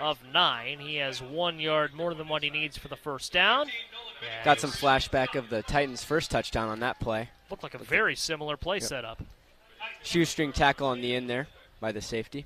of 0.00 0.18
nine. 0.32 0.80
He 0.80 0.96
has 0.96 1.22
one 1.22 1.60
yard 1.60 1.94
more 1.94 2.14
than 2.14 2.26
what 2.26 2.42
he 2.42 2.50
needs 2.50 2.76
for 2.76 2.88
the 2.88 2.96
first 2.96 3.32
down. 3.32 3.68
Yeah, 3.68 4.44
Got 4.44 4.58
some 4.58 4.70
flashback 4.70 5.36
of 5.36 5.50
the 5.50 5.62
Titans' 5.62 6.02
first 6.02 6.32
touchdown 6.32 6.68
on 6.68 6.80
that 6.80 6.98
play. 6.98 7.28
Looked 7.48 7.62
like 7.62 7.74
a 7.74 7.78
very 7.78 8.16
similar 8.16 8.56
play 8.56 8.78
yep. 8.78 8.88
setup. 8.88 9.22
Shoestring 10.02 10.52
tackle 10.52 10.88
on 10.88 11.00
the 11.00 11.14
end 11.14 11.30
there 11.30 11.46
by 11.78 11.92
the 11.92 12.02
safety. 12.02 12.44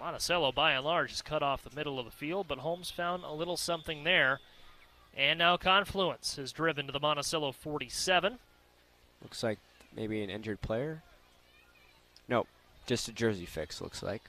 Monticello, 0.00 0.52
by 0.52 0.72
and 0.72 0.84
large, 0.84 1.12
is 1.12 1.22
cut 1.22 1.42
off 1.42 1.64
the 1.64 1.74
middle 1.74 1.98
of 1.98 2.04
the 2.04 2.10
field, 2.10 2.46
but 2.48 2.58
Holmes 2.58 2.90
found 2.90 3.24
a 3.24 3.32
little 3.32 3.56
something 3.56 4.04
there. 4.04 4.40
And 5.16 5.38
now 5.38 5.56
Confluence 5.56 6.36
has 6.36 6.52
driven 6.52 6.86
to 6.86 6.92
the 6.92 7.00
Monticello 7.00 7.52
47. 7.52 8.38
Looks 9.22 9.42
like 9.42 9.58
maybe 9.94 10.22
an 10.22 10.30
injured 10.30 10.60
player. 10.60 11.02
Nope, 12.28 12.48
just 12.86 13.08
a 13.08 13.12
jersey 13.12 13.46
fix, 13.46 13.80
looks 13.80 14.02
like. 14.02 14.22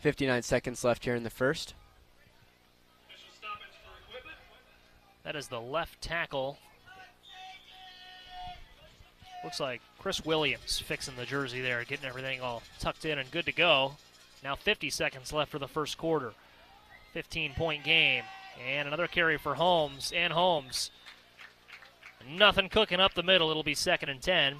59 0.00 0.42
seconds 0.42 0.82
left 0.84 1.04
here 1.04 1.14
in 1.14 1.22
the 1.22 1.30
first. 1.30 1.74
That 5.24 5.36
is 5.36 5.48
the 5.48 5.60
left 5.60 6.00
tackle. 6.02 6.58
Looks 9.42 9.60
like 9.60 9.82
Chris 9.98 10.24
Williams 10.24 10.78
fixing 10.78 11.16
the 11.16 11.26
jersey 11.26 11.60
there, 11.60 11.84
getting 11.84 12.06
everything 12.06 12.40
all 12.40 12.62
tucked 12.78 13.04
in 13.04 13.18
and 13.18 13.30
good 13.30 13.44
to 13.46 13.52
go. 13.52 13.92
Now 14.44 14.54
50 14.54 14.90
seconds 14.90 15.32
left 15.32 15.50
for 15.50 15.58
the 15.58 15.66
first 15.66 15.96
quarter. 15.96 16.34
15 17.14 17.54
point 17.54 17.82
game. 17.82 18.24
And 18.68 18.86
another 18.86 19.08
carry 19.08 19.38
for 19.38 19.54
Holmes. 19.54 20.12
And 20.14 20.32
Holmes. 20.32 20.90
Nothing 22.28 22.68
cooking 22.68 23.00
up 23.00 23.14
the 23.14 23.22
middle. 23.22 23.50
It'll 23.50 23.62
be 23.62 23.74
second 23.74 24.10
and 24.10 24.20
10, 24.20 24.56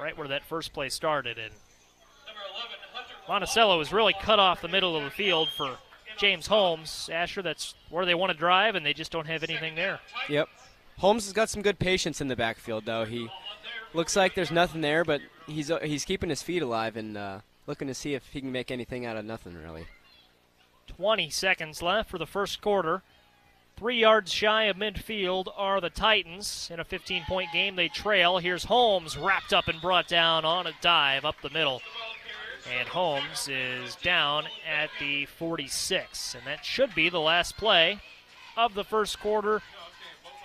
right 0.00 0.16
where 0.18 0.28
that 0.28 0.44
first 0.44 0.72
play 0.72 0.88
started. 0.88 1.38
And 1.38 1.52
Monticello 3.28 3.80
is 3.80 3.92
really 3.92 4.14
cut 4.20 4.38
off 4.38 4.60
the 4.60 4.68
middle 4.68 4.96
of 4.96 5.04
the 5.04 5.10
field 5.10 5.48
for 5.56 5.78
James 6.16 6.46
Holmes. 6.46 7.08
Asher, 7.12 7.42
that's 7.42 7.74
where 7.90 8.04
they 8.04 8.14
want 8.14 8.32
to 8.32 8.38
drive, 8.38 8.74
and 8.74 8.84
they 8.84 8.92
just 8.92 9.10
don't 9.10 9.26
have 9.26 9.42
anything 9.42 9.74
there. 9.74 10.00
Yep. 10.28 10.48
Holmes 10.98 11.24
has 11.24 11.32
got 11.32 11.48
some 11.48 11.62
good 11.62 11.78
patience 11.78 12.20
in 12.20 12.28
the 12.28 12.36
backfield, 12.36 12.84
though. 12.86 13.04
He 13.04 13.28
looks 13.94 14.16
like 14.16 14.34
there's 14.34 14.50
nothing 14.50 14.80
there, 14.80 15.04
but 15.04 15.20
he's 15.46 15.70
uh, 15.70 15.80
he's 15.80 16.04
keeping 16.04 16.28
his 16.28 16.42
feet 16.42 16.62
alive 16.62 16.96
and 16.96 17.16
uh, 17.16 17.40
looking 17.68 17.86
to 17.86 17.94
see 17.94 18.14
if 18.14 18.26
he 18.32 18.40
can 18.40 18.50
make 18.50 18.70
anything 18.70 19.04
out 19.06 19.16
of 19.16 19.24
nothing, 19.24 19.54
really. 19.54 19.86
20 20.88 21.28
seconds 21.28 21.82
left 21.82 22.10
for 22.10 22.18
the 22.18 22.26
first 22.26 22.62
quarter. 22.62 23.02
Three 23.76 24.00
yards 24.00 24.32
shy 24.32 24.64
of 24.64 24.76
midfield 24.76 25.46
are 25.54 25.80
the 25.80 25.90
Titans. 25.90 26.68
In 26.72 26.80
a 26.80 26.84
15 26.84 27.24
point 27.28 27.52
game, 27.52 27.76
they 27.76 27.88
trail. 27.88 28.38
Here's 28.38 28.64
Holmes 28.64 29.16
wrapped 29.16 29.52
up 29.52 29.68
and 29.68 29.80
brought 29.80 30.08
down 30.08 30.44
on 30.44 30.66
a 30.66 30.72
dive 30.80 31.24
up 31.24 31.36
the 31.42 31.50
middle. 31.50 31.82
And 32.76 32.88
Holmes 32.88 33.48
is 33.48 33.94
down 33.96 34.46
at 34.68 34.90
the 34.98 35.26
46. 35.26 36.34
And 36.34 36.46
that 36.46 36.64
should 36.64 36.94
be 36.94 37.08
the 37.08 37.20
last 37.20 37.56
play 37.56 38.00
of 38.56 38.74
the 38.74 38.82
first 38.82 39.20
quarter. 39.20 39.62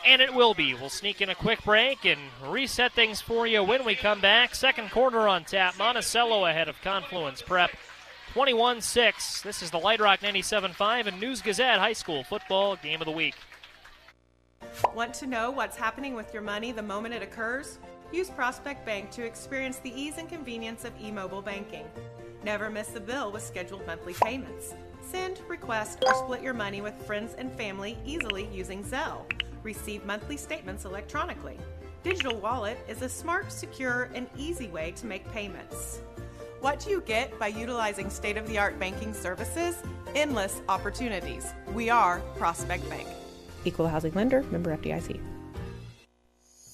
And 0.06 0.22
it 0.22 0.34
will 0.34 0.54
be. 0.54 0.74
We'll 0.74 0.90
sneak 0.90 1.22
in 1.22 1.30
a 1.30 1.36
quick 1.36 1.64
break 1.64 2.06
and 2.06 2.20
reset 2.48 2.92
things 2.92 3.22
for 3.22 3.48
you 3.48 3.64
when 3.64 3.86
we 3.86 3.96
come 3.96 4.20
back. 4.20 4.54
Second 4.54 4.92
quarter 4.92 5.28
on 5.28 5.46
tap. 5.46 5.78
Monticello 5.78 6.46
ahead 6.46 6.68
of 6.68 6.82
Confluence 6.82 7.42
Prep. 7.42 7.72
21 8.34 8.82
6. 8.82 9.42
This 9.44 9.62
is 9.62 9.72
the 9.72 9.78
Light 9.78 10.00
Rock 10.00 10.20
97.5 10.20 11.08
and 11.08 11.22
News 11.22 11.42
Gazette 11.42 11.80
High 11.80 11.94
School 11.94 12.24
Football 12.24 12.76
Game 12.78 13.00
of 13.00 13.06
the 13.06 13.12
Week. 13.12 13.36
Want 14.96 15.14
to 15.16 15.28
know 15.28 15.52
what's 15.52 15.78
happening 15.78 16.16
with 16.16 16.34
your 16.34 16.42
money 16.42 16.72
the 16.72 16.82
moment 16.82 17.14
it 17.14 17.22
occurs? 17.22 17.80
Use 18.12 18.30
Prospect 18.30 18.86
Bank 18.86 19.12
to 19.12 19.24
experience 19.24 19.78
the 19.78 19.94
ease 20.00 20.18
and 20.18 20.28
convenience 20.28 20.84
of 20.84 20.94
e 21.00 21.12
mobile 21.12 21.42
banking. 21.42 21.86
Never 22.44 22.70
miss 22.70 22.96
a 22.96 23.00
bill 23.00 23.32
with 23.32 23.44
scheduled 23.44 23.86
monthly 23.88 24.14
payments. 24.14 24.74
Send, 25.14 25.42
request, 25.48 26.04
or 26.08 26.16
split 26.16 26.42
your 26.42 26.56
money 26.56 26.82
with 26.82 26.96
friends 27.06 27.36
and 27.38 27.52
family 27.52 28.00
easily 28.04 28.50
using 28.52 28.84
Zelle. 28.84 29.22
Receive 29.62 30.04
monthly 30.08 30.38
statements 30.38 30.86
electronically. 30.86 31.60
Digital 32.02 32.36
Wallet 32.40 32.80
is 32.88 33.04
a 33.04 33.08
smart, 33.08 33.52
secure, 33.52 34.10
and 34.16 34.28
easy 34.36 34.70
way 34.70 34.92
to 34.94 35.06
make 35.06 35.32
payments. 35.32 36.02
What 36.62 36.80
do 36.80 36.90
you 36.90 37.00
get 37.02 37.38
by 37.38 37.50
utilizing 37.50 38.10
state 38.10 38.38
of 38.38 38.48
the 38.48 38.58
art 38.58 38.80
banking 38.80 39.14
services? 39.14 39.76
Endless 40.16 40.64
opportunities. 40.68 41.46
We 41.74 41.92
are 41.92 42.20
Prospect 42.40 42.90
Bank. 42.90 43.08
Equal 43.66 43.88
housing 43.88 44.14
lender, 44.14 44.42
member 44.50 44.76
FDIC. 44.76 45.22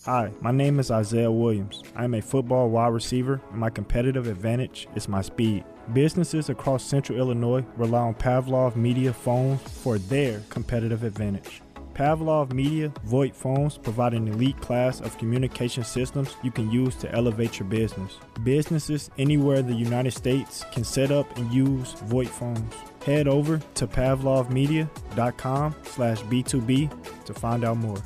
Hi, 0.06 0.32
my 0.40 0.52
name 0.52 0.80
is 0.80 0.92
Isaiah 0.92 1.30
Williams. 1.30 1.84
I 1.94 2.06
am 2.06 2.14
a 2.14 2.22
football 2.22 2.70
wide 2.70 2.94
receiver, 2.94 3.42
and 3.52 3.60
my 3.60 3.70
competitive 3.70 4.28
advantage 4.28 4.88
is 4.96 5.10
my 5.10 5.22
speed. 5.22 5.66
Businesses 5.94 6.50
across 6.50 6.84
central 6.84 7.18
Illinois 7.18 7.66
rely 7.76 8.00
on 8.00 8.14
Pavlov 8.14 8.76
Media 8.76 9.12
phones 9.12 9.62
for 9.62 9.98
their 9.98 10.42
competitive 10.50 11.04
advantage. 11.04 11.62
Pavlov 11.94 12.54
Media 12.54 12.90
VoIP 13.08 13.34
phones 13.34 13.78
provide 13.78 14.14
an 14.14 14.28
elite 14.28 14.60
class 14.62 15.02
of 15.02 15.18
communication 15.18 15.84
systems 15.84 16.38
you 16.44 16.52
can 16.52 16.70
use 16.72 16.96
to 16.96 17.12
elevate 17.12 17.60
your 17.60 17.68
business. 17.68 18.20
Businesses 18.44 19.10
anywhere 19.18 19.58
in 19.58 19.68
the 19.68 19.74
United 19.74 20.12
States 20.12 20.64
can 20.72 20.84
set 20.84 21.12
up 21.12 21.38
and 21.38 21.52
use 21.52 21.96
VoIP 22.08 22.28
phones. 22.28 22.74
Head 23.04 23.28
over 23.28 23.60
to 23.76 23.88
pavlovmedia.com 23.88 25.76
slash 25.84 26.22
B2B 26.22 27.26
to 27.26 27.34
find 27.34 27.66
out 27.66 27.78
more. 27.78 28.02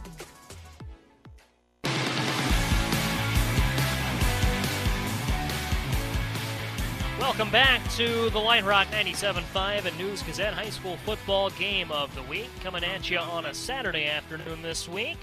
Welcome 7.35 7.51
back 7.51 7.89
to 7.93 8.29
the 8.29 8.37
Light 8.37 8.63
Rock 8.63 8.89
97.5 8.89 9.85
and 9.85 9.97
News 9.97 10.21
Gazette 10.21 10.53
High 10.53 10.69
School 10.69 10.97
Football 10.97 11.49
Game 11.49 11.91
of 11.91 12.13
the 12.13 12.21
Week. 12.21 12.47
Coming 12.63 12.83
at 12.83 13.09
you 13.09 13.17
on 13.17 13.47
a 13.47 13.55
Saturday 13.55 14.05
afternoon 14.05 14.61
this 14.61 14.87
week. 14.87 15.17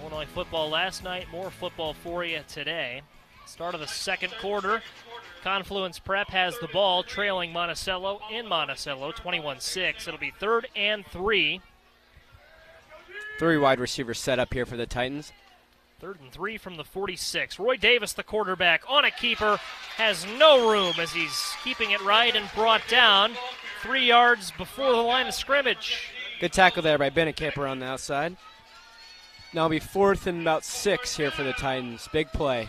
Illinois 0.00 0.26
football 0.26 0.68
last 0.68 1.02
night, 1.02 1.26
more 1.32 1.50
football 1.50 1.94
for 1.94 2.24
you 2.24 2.42
today. 2.46 3.02
Start 3.44 3.74
of 3.74 3.80
the 3.80 3.88
second 3.88 4.34
quarter. 4.40 4.82
Confluence 5.42 5.98
Prep 5.98 6.28
has 6.28 6.56
the 6.60 6.68
ball, 6.68 7.02
trailing 7.02 7.52
Monticello 7.52 8.20
in 8.30 8.46
Monticello, 8.46 9.10
21 9.10 9.58
6. 9.58 10.06
It'll 10.06 10.20
be 10.20 10.32
third 10.38 10.68
and 10.76 11.04
three. 11.06 11.60
Three 13.40 13.58
wide 13.58 13.80
receivers 13.80 14.20
set 14.20 14.38
up 14.38 14.54
here 14.54 14.64
for 14.64 14.76
the 14.76 14.86
Titans. 14.86 15.32
Third 15.98 16.20
and 16.20 16.30
three 16.30 16.58
from 16.58 16.76
the 16.76 16.84
46. 16.84 17.58
Roy 17.58 17.76
Davis, 17.76 18.12
the 18.12 18.22
quarterback, 18.22 18.82
on 18.86 19.06
a 19.06 19.10
keeper, 19.10 19.58
has 19.96 20.26
no 20.38 20.70
room 20.70 20.92
as 20.98 21.10
he's 21.10 21.54
keeping 21.64 21.92
it 21.92 22.02
right 22.02 22.36
and 22.36 22.50
brought 22.54 22.82
down 22.86 23.32
three 23.82 24.04
yards 24.04 24.50
before 24.58 24.92
the 24.92 24.98
line 24.98 25.26
of 25.26 25.32
scrimmage. 25.32 26.10
Good 26.38 26.52
tackle 26.52 26.82
there 26.82 26.98
by 26.98 27.08
Bennett 27.08 27.36
Caper 27.36 27.66
on 27.66 27.78
the 27.78 27.86
outside. 27.86 28.36
Now 29.54 29.62
it'll 29.64 29.70
be 29.70 29.78
fourth 29.78 30.26
and 30.26 30.42
about 30.42 30.66
six 30.66 31.16
here 31.16 31.30
for 31.30 31.44
the 31.44 31.54
Titans. 31.54 32.08
Big 32.12 32.30
play. 32.30 32.68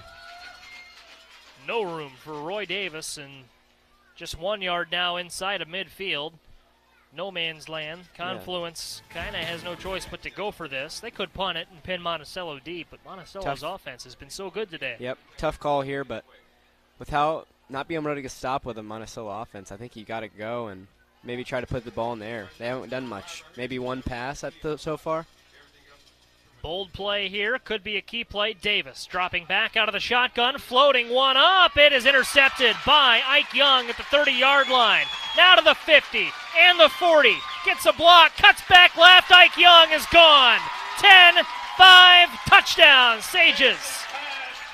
No 1.68 1.84
room 1.84 2.14
for 2.24 2.42
Roy 2.42 2.66
Davis, 2.66 3.18
and 3.18 3.44
just 4.16 4.40
one 4.40 4.62
yard 4.62 4.88
now 4.90 5.18
inside 5.18 5.62
of 5.62 5.68
midfield 5.68 6.34
no 7.18 7.32
man's 7.32 7.68
land. 7.68 8.04
Confluence 8.16 9.02
yeah. 9.10 9.24
kind 9.24 9.36
of 9.36 9.42
has 9.42 9.64
no 9.64 9.76
choice 9.76 10.08
but 10.10 10.22
to 10.22 10.30
go 10.30 10.52
for 10.52 10.68
this. 10.68 11.00
They 11.00 11.12
could 11.12 11.34
punt 11.34 11.58
it 11.58 11.68
and 11.72 11.84
pin 11.84 12.02
Monticello 12.02 12.60
deep, 12.64 12.88
but 12.90 13.00
Monticello's 13.04 13.62
Tough. 13.62 13.76
offense 13.76 14.04
has 14.06 14.16
been 14.16 14.30
so 14.30 14.50
good 14.50 14.70
today. 14.70 14.96
Yep, 15.00 15.18
tough 15.36 15.60
call 15.60 15.82
here, 15.82 16.06
but 16.06 16.24
with 17.00 17.10
how 17.10 17.46
not 17.70 17.88
being 17.88 18.02
able 18.02 18.16
to 18.16 18.22
get 18.22 18.32
stop 18.32 18.64
with 18.64 18.78
a 18.78 18.84
Monticello 18.84 19.42
offense, 19.42 19.72
I 19.72 19.78
think 19.78 19.96
you 19.96 20.06
got 20.06 20.22
to 20.22 20.30
go 20.30 20.68
and 20.68 20.88
maybe 21.24 21.44
try 21.44 21.60
to 21.60 21.68
put 21.68 21.84
the 21.84 21.92
ball 21.92 22.14
in 22.14 22.20
the 22.20 22.26
air. 22.26 22.48
They 22.60 22.68
haven't 22.68 22.90
done 22.90 23.08
much. 23.08 23.44
Maybe 23.58 23.80
one 23.80 24.04
pass 24.04 24.44
at 24.44 24.54
the, 24.62 24.78
so 24.78 24.96
far. 24.96 25.26
Bold 26.62 26.92
play 26.92 27.30
here. 27.30 27.60
Could 27.60 27.84
be 27.84 27.98
a 27.98 28.02
key 28.02 28.24
play. 28.24 28.54
Davis 28.54 29.06
dropping 29.06 29.46
back 29.46 29.78
out 29.78 29.88
of 29.88 29.94
the 29.94 30.00
shotgun, 30.00 30.58
floating 30.58 31.10
one 31.10 31.38
up. 31.38 31.78
It 31.78 31.94
is 31.94 32.06
intercepted 32.06 32.76
by 32.86 33.22
Ike 33.26 33.54
Young 33.54 33.90
at 33.90 33.98
the 33.98 34.04
30 34.04 34.32
yard 34.32 34.68
line. 34.70 35.06
Now 35.36 35.56
to 35.56 35.64
the 35.64 35.76
50 35.76 36.28
and 36.58 36.80
the 36.80 36.90
40. 36.90 37.36
Gets 37.66 37.86
a 37.86 37.94
block, 37.94 38.36
cuts 38.38 38.62
back 38.68 38.98
left. 38.98 39.32
Ike 39.32 39.58
Young 39.58 39.92
is 39.92 40.06
gone. 40.08 40.60
10 41.00 41.36
5 41.78 42.30
touchdown, 42.48 43.22
Sages. 43.22 44.04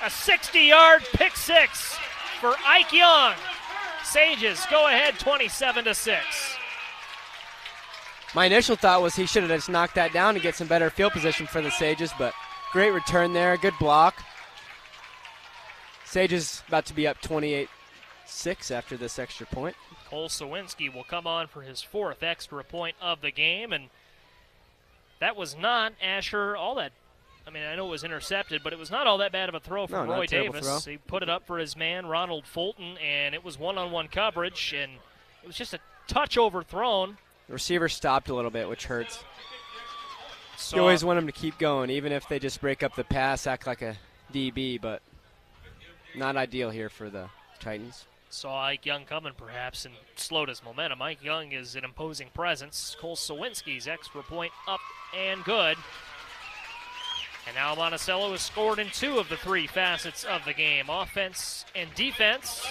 A 0.02 0.10
60 0.10 0.60
yard 0.60 1.02
pick 1.12 1.36
six 1.36 1.96
for 2.40 2.54
Ike 2.66 2.92
Young. 2.92 3.34
Sages 4.02 4.64
go 4.70 4.86
ahead 4.88 5.18
27 5.18 5.84
to 5.84 5.94
6. 5.94 6.56
My 8.34 8.46
initial 8.46 8.76
thought 8.76 9.02
was 9.02 9.14
he 9.14 9.26
should 9.26 9.44
have 9.44 9.52
just 9.52 9.68
knocked 9.68 9.94
that 9.94 10.12
down 10.12 10.34
to 10.34 10.40
get 10.40 10.56
some 10.56 10.66
better 10.66 10.90
field 10.90 11.12
position 11.12 11.46
for 11.46 11.60
the 11.60 11.70
Sages, 11.70 12.12
but 12.18 12.34
great 12.72 12.90
return 12.90 13.32
there, 13.32 13.56
good 13.56 13.74
block. 13.78 14.22
Sages 16.04 16.62
about 16.68 16.86
to 16.86 16.94
be 16.94 17.06
up 17.06 17.20
28 17.20 17.68
6 18.26 18.70
after 18.70 18.96
this 18.96 19.18
extra 19.18 19.46
point. 19.46 19.76
Cole 20.08 20.28
Sawinski 20.28 20.92
will 20.92 21.04
come 21.04 21.26
on 21.26 21.46
for 21.46 21.62
his 21.62 21.82
fourth 21.82 22.22
extra 22.22 22.64
point 22.64 22.96
of 23.00 23.20
the 23.20 23.30
game, 23.30 23.72
and 23.72 23.90
that 25.20 25.36
was 25.36 25.56
not 25.56 25.92
Asher 26.02 26.56
all 26.56 26.74
that 26.76 26.92
I 27.46 27.50
mean, 27.50 27.62
I 27.62 27.76
know 27.76 27.86
it 27.86 27.90
was 27.90 28.04
intercepted, 28.04 28.62
but 28.64 28.72
it 28.72 28.78
was 28.78 28.90
not 28.90 29.06
all 29.06 29.18
that 29.18 29.32
bad 29.32 29.48
of 29.48 29.54
a 29.54 29.60
throw 29.60 29.86
from 29.86 30.08
No, 30.08 30.14
Roy 30.14 30.26
Davis. 30.26 30.66
throw. 30.66 30.92
He 30.92 30.96
put 30.96 31.22
it 31.22 31.28
up 31.28 31.46
for 31.46 31.58
his 31.58 31.76
man, 31.76 32.06
Ronald 32.06 32.46
Fulton, 32.46 32.96
and 32.98 33.34
it 33.34 33.44
was 33.44 33.58
one 33.58 33.76
on 33.76 33.92
one 33.92 34.08
coverage, 34.08 34.74
and 34.76 34.92
it 35.42 35.46
was 35.46 35.56
just 35.56 35.74
a 35.74 35.80
touch 36.06 36.38
overthrown. 36.38 37.18
The 37.46 37.52
receiver 37.52 37.88
stopped 37.88 38.28
a 38.28 38.34
little 38.34 38.50
bit, 38.50 38.68
which 38.68 38.86
hurts. 38.86 39.22
Saw- 40.56 40.76
You 40.76 40.82
always 40.82 41.04
want 41.04 41.18
them 41.18 41.26
to 41.26 41.32
keep 41.32 41.58
going, 41.58 41.90
even 41.90 42.12
if 42.12 42.26
they 42.28 42.38
just 42.38 42.60
break 42.60 42.82
up 42.82 42.94
the 42.94 43.04
pass, 43.04 43.46
act 43.46 43.66
like 43.66 43.82
a 43.82 43.96
DB, 44.32 44.80
but 44.80 45.02
not 46.14 46.36
ideal 46.36 46.70
here 46.70 46.88
for 46.88 47.10
the 47.10 47.28
Titans. 47.60 48.06
saw 48.30 48.64
Ike 48.64 48.84
Young 48.86 49.04
coming 49.04 49.32
perhaps 49.36 49.84
and 49.84 49.94
slowed 50.16 50.48
his 50.48 50.62
momentum. 50.64 51.00
Ike 51.02 51.22
Young 51.22 51.52
is 51.52 51.76
an 51.76 51.84
imposing 51.84 52.30
presence. 52.34 52.96
Cole 52.98 53.14
Sawinski's 53.16 53.86
extra 53.86 54.22
point 54.22 54.52
up 54.66 54.80
and 55.16 55.44
good. 55.44 55.76
And 57.46 57.56
now 57.56 57.74
Monticello 57.74 58.32
has 58.32 58.40
scored 58.40 58.78
in 58.78 58.88
two 58.88 59.18
of 59.18 59.28
the 59.28 59.36
three 59.36 59.66
facets 59.66 60.24
of 60.24 60.44
the 60.44 60.54
game 60.54 60.86
offense 60.88 61.64
and 61.74 61.94
defense. 61.94 62.66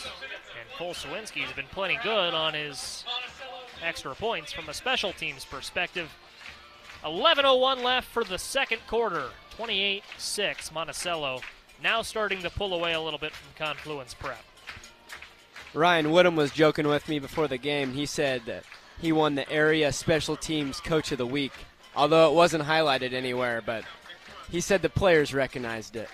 And 0.59 0.77
Cole 0.77 0.93
Sawinski 0.93 1.41
has 1.41 1.53
been 1.53 1.67
plenty 1.67 1.99
good 2.03 2.33
on 2.33 2.53
his 2.53 3.05
extra 3.83 4.15
points 4.15 4.51
from 4.51 4.69
a 4.69 4.73
special 4.73 5.13
teams 5.13 5.45
perspective. 5.45 6.11
11.01 7.03 7.83
left 7.83 8.07
for 8.07 8.23
the 8.23 8.39
second 8.39 8.79
quarter. 8.87 9.25
28 9.57 10.03
6 10.17 10.71
Monticello. 10.71 11.41
Now 11.83 12.01
starting 12.01 12.41
to 12.41 12.49
pull 12.49 12.73
away 12.73 12.93
a 12.93 13.01
little 13.01 13.19
bit 13.19 13.33
from 13.33 13.49
Confluence 13.57 14.13
Prep. 14.13 14.43
Ryan 15.73 16.11
Woodham 16.11 16.35
was 16.35 16.51
joking 16.51 16.87
with 16.87 17.07
me 17.09 17.19
before 17.19 17.47
the 17.47 17.57
game. 17.57 17.93
He 17.93 18.05
said 18.05 18.43
that 18.45 18.63
he 19.01 19.11
won 19.11 19.35
the 19.35 19.49
area 19.51 19.91
special 19.91 20.35
teams 20.35 20.79
coach 20.79 21.11
of 21.11 21.17
the 21.17 21.25
week, 21.25 21.53
although 21.95 22.29
it 22.31 22.35
wasn't 22.35 22.63
highlighted 22.63 23.13
anywhere, 23.13 23.61
but 23.63 23.83
he 24.53 24.61
said 24.61 24.83
the 24.83 24.89
players 24.89 25.33
recognized 25.33 25.95
it. 25.95 26.07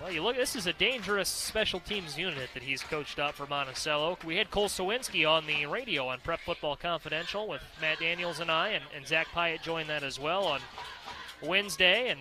Well, 0.00 0.12
you 0.12 0.22
look. 0.22 0.36
This 0.36 0.54
is 0.54 0.68
a 0.68 0.72
dangerous 0.72 1.28
special 1.28 1.80
teams 1.80 2.16
unit 2.16 2.50
that 2.54 2.62
he's 2.62 2.80
coached 2.84 3.18
up 3.18 3.34
for 3.34 3.44
Monticello. 3.48 4.16
We 4.24 4.36
had 4.36 4.52
Cole 4.52 4.68
Sawinski 4.68 5.28
on 5.28 5.44
the 5.48 5.66
radio 5.66 6.06
on 6.06 6.20
Prep 6.20 6.38
Football 6.38 6.76
Confidential 6.76 7.48
with 7.48 7.60
Matt 7.80 7.98
Daniels 7.98 8.38
and 8.38 8.52
I, 8.52 8.68
and, 8.68 8.84
and 8.94 9.04
Zach 9.04 9.26
Pyatt 9.34 9.62
joined 9.62 9.88
that 9.90 10.04
as 10.04 10.20
well 10.20 10.44
on 10.44 10.60
Wednesday. 11.42 12.08
And 12.10 12.20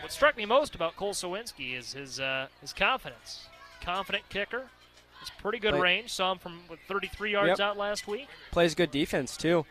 what 0.00 0.10
struck 0.10 0.38
me 0.38 0.46
most 0.46 0.74
about 0.74 0.96
Cole 0.96 1.12
Sawinski 1.12 1.78
is 1.78 1.92
his 1.92 2.18
uh, 2.18 2.46
his 2.62 2.72
confidence. 2.72 3.46
Confident 3.82 4.26
kicker. 4.30 4.68
It's 5.20 5.30
pretty 5.42 5.58
good 5.58 5.74
Right. 5.74 5.82
range. 5.82 6.10
Saw 6.14 6.32
him 6.32 6.38
from 6.38 6.60
what, 6.68 6.78
33 6.88 7.32
yards 7.32 7.48
Yep. 7.58 7.60
out 7.60 7.76
last 7.76 8.06
week. 8.08 8.28
Plays 8.52 8.74
good 8.74 8.90
defense 8.90 9.36
too. 9.36 9.66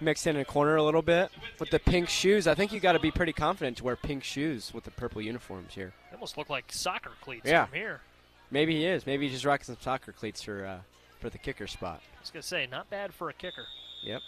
Mixed 0.00 0.26
in 0.26 0.36
a 0.36 0.44
corner 0.44 0.76
a 0.76 0.82
little 0.82 1.00
bit 1.02 1.30
with 1.58 1.70
the 1.70 1.78
pink 1.78 2.08
shoes. 2.10 2.46
I 2.46 2.54
think 2.54 2.70
you 2.72 2.80
got 2.80 2.92
to 2.92 2.98
be 2.98 3.10
pretty 3.10 3.32
confident 3.32 3.78
to 3.78 3.84
wear 3.84 3.96
pink 3.96 4.24
shoes 4.24 4.72
with 4.74 4.84
the 4.84 4.90
purple 4.90 5.22
uniforms 5.22 5.72
here. 5.74 5.94
They 6.10 6.14
almost 6.16 6.36
look 6.36 6.50
like 6.50 6.66
soccer 6.70 7.12
cleats 7.22 7.46
Yeah. 7.48 7.64
from 7.64 7.74
here. 7.78 8.00
Maybe 8.50 8.76
he 8.76 8.84
is. 8.86 9.06
Maybe 9.06 9.24
he's 9.24 9.32
just 9.36 9.44
rocking 9.46 9.64
some 9.64 9.76
soccer 9.80 10.12
cleats 10.12 10.42
for 10.42 10.66
uh, 10.66 10.78
for 11.20 11.30
the 11.30 11.38
kicker 11.38 11.66
spot. 11.66 12.00
I 12.16 12.20
was 12.20 12.30
gonna 12.30 12.42
say, 12.42 12.66
not 12.70 12.90
bad 12.90 13.14
for 13.14 13.30
a 13.30 13.32
kicker. 13.32 13.64
Yep. 14.02 14.20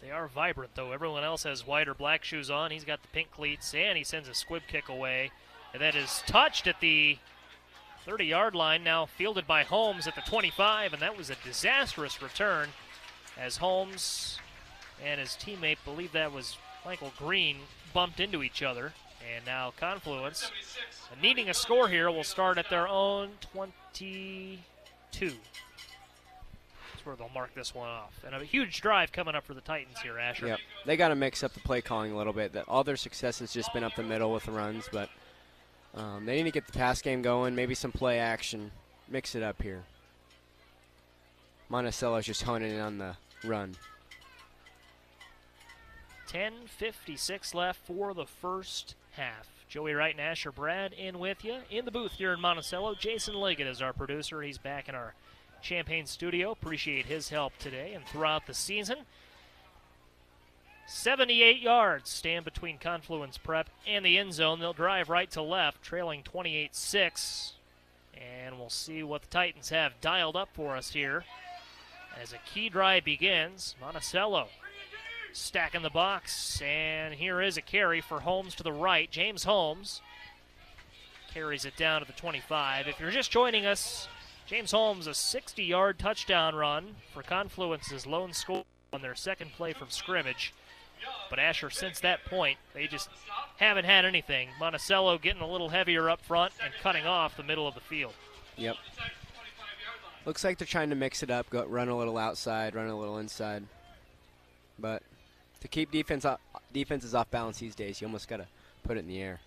They 0.00 0.10
are 0.10 0.26
vibrant, 0.28 0.74
though. 0.74 0.92
Everyone 0.92 1.22
else 1.22 1.44
has 1.44 1.64
white 1.66 1.86
or 1.88 1.94
black 1.94 2.24
shoes 2.24 2.50
on. 2.50 2.70
He's 2.70 2.84
got 2.84 3.02
the 3.02 3.08
pink 3.08 3.30
cleats, 3.30 3.72
and 3.74 3.96
he 3.98 4.02
sends 4.04 4.28
a 4.28 4.34
squib 4.34 4.62
kick 4.66 4.88
away. 4.88 5.30
And 5.74 5.80
that 5.82 5.94
is 5.94 6.22
touched 6.26 6.66
at 6.66 6.80
the 6.80 7.18
30 8.06 8.24
yard 8.24 8.54
line, 8.56 8.82
now 8.82 9.06
fielded 9.06 9.46
by 9.46 9.62
Holmes 9.62 10.06
at 10.08 10.14
the 10.16 10.22
25, 10.22 10.94
and 10.94 11.02
that 11.02 11.16
was 11.16 11.30
a 11.30 11.36
disastrous 11.44 12.20
return 12.20 12.70
as 13.38 13.58
Holmes 13.58 14.38
and 15.04 15.20
his 15.20 15.30
teammate, 15.30 15.78
believe 15.84 16.12
that 16.12 16.32
was 16.32 16.56
Michael 16.84 17.12
Green, 17.18 17.56
bumped 17.92 18.20
into 18.20 18.42
each 18.42 18.62
other. 18.62 18.92
And 19.34 19.44
now 19.46 19.72
Confluence, 19.78 20.50
needing 21.20 21.48
a 21.48 21.54
score 21.54 21.88
here, 21.88 22.10
will 22.10 22.24
start 22.24 22.58
at 22.58 22.68
their 22.68 22.88
own 22.88 23.30
22. 23.52 24.58
That's 25.18 25.36
where 27.04 27.14
they'll 27.16 27.28
mark 27.28 27.54
this 27.54 27.74
one 27.74 27.88
off. 27.88 28.12
And 28.26 28.34
a 28.34 28.44
huge 28.44 28.80
drive 28.80 29.12
coming 29.12 29.34
up 29.34 29.44
for 29.44 29.54
the 29.54 29.60
Titans 29.60 30.00
here, 30.02 30.18
Asher. 30.18 30.48
Yep. 30.48 30.58
They 30.86 30.96
got 30.96 31.08
to 31.08 31.14
mix 31.14 31.44
up 31.44 31.52
the 31.52 31.60
play 31.60 31.80
calling 31.80 32.12
a 32.12 32.16
little 32.16 32.32
bit. 32.32 32.52
That 32.52 32.64
all 32.68 32.82
their 32.82 32.96
success 32.96 33.38
has 33.38 33.52
just 33.52 33.72
been 33.72 33.84
up 33.84 33.94
the 33.94 34.02
middle 34.02 34.32
with 34.32 34.44
the 34.44 34.52
runs, 34.52 34.88
but 34.90 35.08
um, 35.94 36.26
they 36.26 36.36
need 36.36 36.44
to 36.44 36.50
get 36.50 36.66
the 36.66 36.72
pass 36.72 37.00
game 37.00 37.22
going. 37.22 37.54
Maybe 37.54 37.74
some 37.74 37.92
play 37.92 38.18
action. 38.18 38.72
Mix 39.08 39.34
it 39.34 39.42
up 39.42 39.62
here. 39.62 39.82
Monticello's 41.68 42.26
just 42.26 42.42
honing 42.42 42.72
in 42.72 42.80
on 42.80 42.98
the 42.98 43.16
run. 43.44 43.76
10.56 46.32 47.54
left 47.54 47.84
for 47.84 48.14
the 48.14 48.24
first 48.24 48.94
half. 49.12 49.48
Joey 49.68 49.92
Wright 49.92 50.14
and 50.14 50.20
Asher 50.20 50.50
Bradd 50.50 50.94
in 50.94 51.18
with 51.18 51.44
you. 51.44 51.58
In 51.70 51.84
the 51.84 51.90
booth 51.90 52.12
here 52.12 52.32
in 52.32 52.40
Monticello, 52.40 52.94
Jason 52.94 53.34
Liggett 53.34 53.66
is 53.66 53.82
our 53.82 53.92
producer. 53.92 54.40
He's 54.40 54.58
back 54.58 54.88
in 54.88 54.94
our 54.94 55.14
Champaign 55.60 56.06
studio. 56.06 56.50
Appreciate 56.50 57.06
his 57.06 57.28
help 57.28 57.56
today 57.58 57.92
and 57.94 58.04
throughout 58.06 58.46
the 58.46 58.54
season. 58.54 58.98
78 60.86 61.60
yards 61.60 62.10
stand 62.10 62.44
between 62.44 62.78
Confluence 62.78 63.38
Prep 63.38 63.68
and 63.86 64.04
the 64.04 64.18
end 64.18 64.32
zone. 64.32 64.58
They'll 64.58 64.72
drive 64.72 65.08
right 65.08 65.30
to 65.32 65.42
left, 65.42 65.82
trailing 65.82 66.22
28 66.22 66.74
6. 66.74 67.52
And 68.14 68.58
we'll 68.58 68.70
see 68.70 69.02
what 69.02 69.22
the 69.22 69.28
Titans 69.28 69.68
have 69.68 70.00
dialed 70.00 70.36
up 70.36 70.48
for 70.54 70.76
us 70.76 70.92
here 70.92 71.24
as 72.20 72.32
a 72.32 72.38
key 72.52 72.68
drive 72.68 73.04
begins. 73.04 73.74
Monticello 73.80 74.48
stacking 75.32 75.82
the 75.82 75.90
box, 75.90 76.60
and 76.62 77.14
here 77.14 77.40
is 77.40 77.56
a 77.56 77.62
carry 77.62 78.00
for 78.00 78.20
Holmes 78.20 78.54
to 78.56 78.62
the 78.62 78.72
right. 78.72 79.10
James 79.10 79.44
Holmes 79.44 80.00
carries 81.32 81.64
it 81.64 81.76
down 81.76 82.00
to 82.00 82.06
the 82.06 82.12
25. 82.12 82.88
If 82.88 83.00
you're 83.00 83.10
just 83.10 83.30
joining 83.30 83.66
us, 83.66 84.08
James 84.46 84.72
Holmes, 84.72 85.06
a 85.06 85.14
60 85.14 85.62
yard 85.62 85.98
touchdown 85.98 86.54
run 86.54 86.96
for 87.12 87.22
Confluence's 87.22 88.06
lone 88.06 88.32
score 88.32 88.64
on 88.92 89.02
their 89.02 89.14
second 89.14 89.52
play 89.52 89.72
from 89.72 89.88
scrimmage. 89.88 90.52
But 91.30 91.38
Asher, 91.38 91.70
since 91.70 92.00
that 92.00 92.24
point, 92.26 92.58
they 92.74 92.86
just 92.86 93.08
haven't 93.56 93.86
had 93.86 94.04
anything. 94.04 94.50
Monticello 94.60 95.18
getting 95.18 95.42
a 95.42 95.50
little 95.50 95.70
heavier 95.70 96.10
up 96.10 96.20
front 96.24 96.52
and 96.62 96.72
cutting 96.82 97.06
off 97.06 97.36
the 97.36 97.42
middle 97.42 97.66
of 97.66 97.74
the 97.74 97.80
field. 97.80 98.14
Yep. 98.56 98.76
Looks 100.24 100.44
like 100.44 100.58
they're 100.58 100.66
trying 100.66 100.90
to 100.90 100.96
mix 100.96 101.22
it 101.22 101.30
up, 101.30 101.50
go, 101.50 101.64
run 101.64 101.88
a 101.88 101.96
little 101.96 102.18
outside, 102.18 102.74
run 102.74 102.86
a 102.86 102.96
little 102.96 103.18
inside. 103.18 103.64
But 104.78 105.02
to 105.62 105.68
keep 105.68 105.90
defense 105.90 106.26
defenses 106.72 107.14
off 107.14 107.30
balance 107.30 107.58
these 107.58 107.74
days, 107.74 108.00
you 108.00 108.06
almost 108.06 108.28
got 108.28 108.38
to 108.38 108.46
put 108.84 108.96
it 108.96 109.00
in 109.00 109.08
the 109.08 109.20
air. 109.20 109.40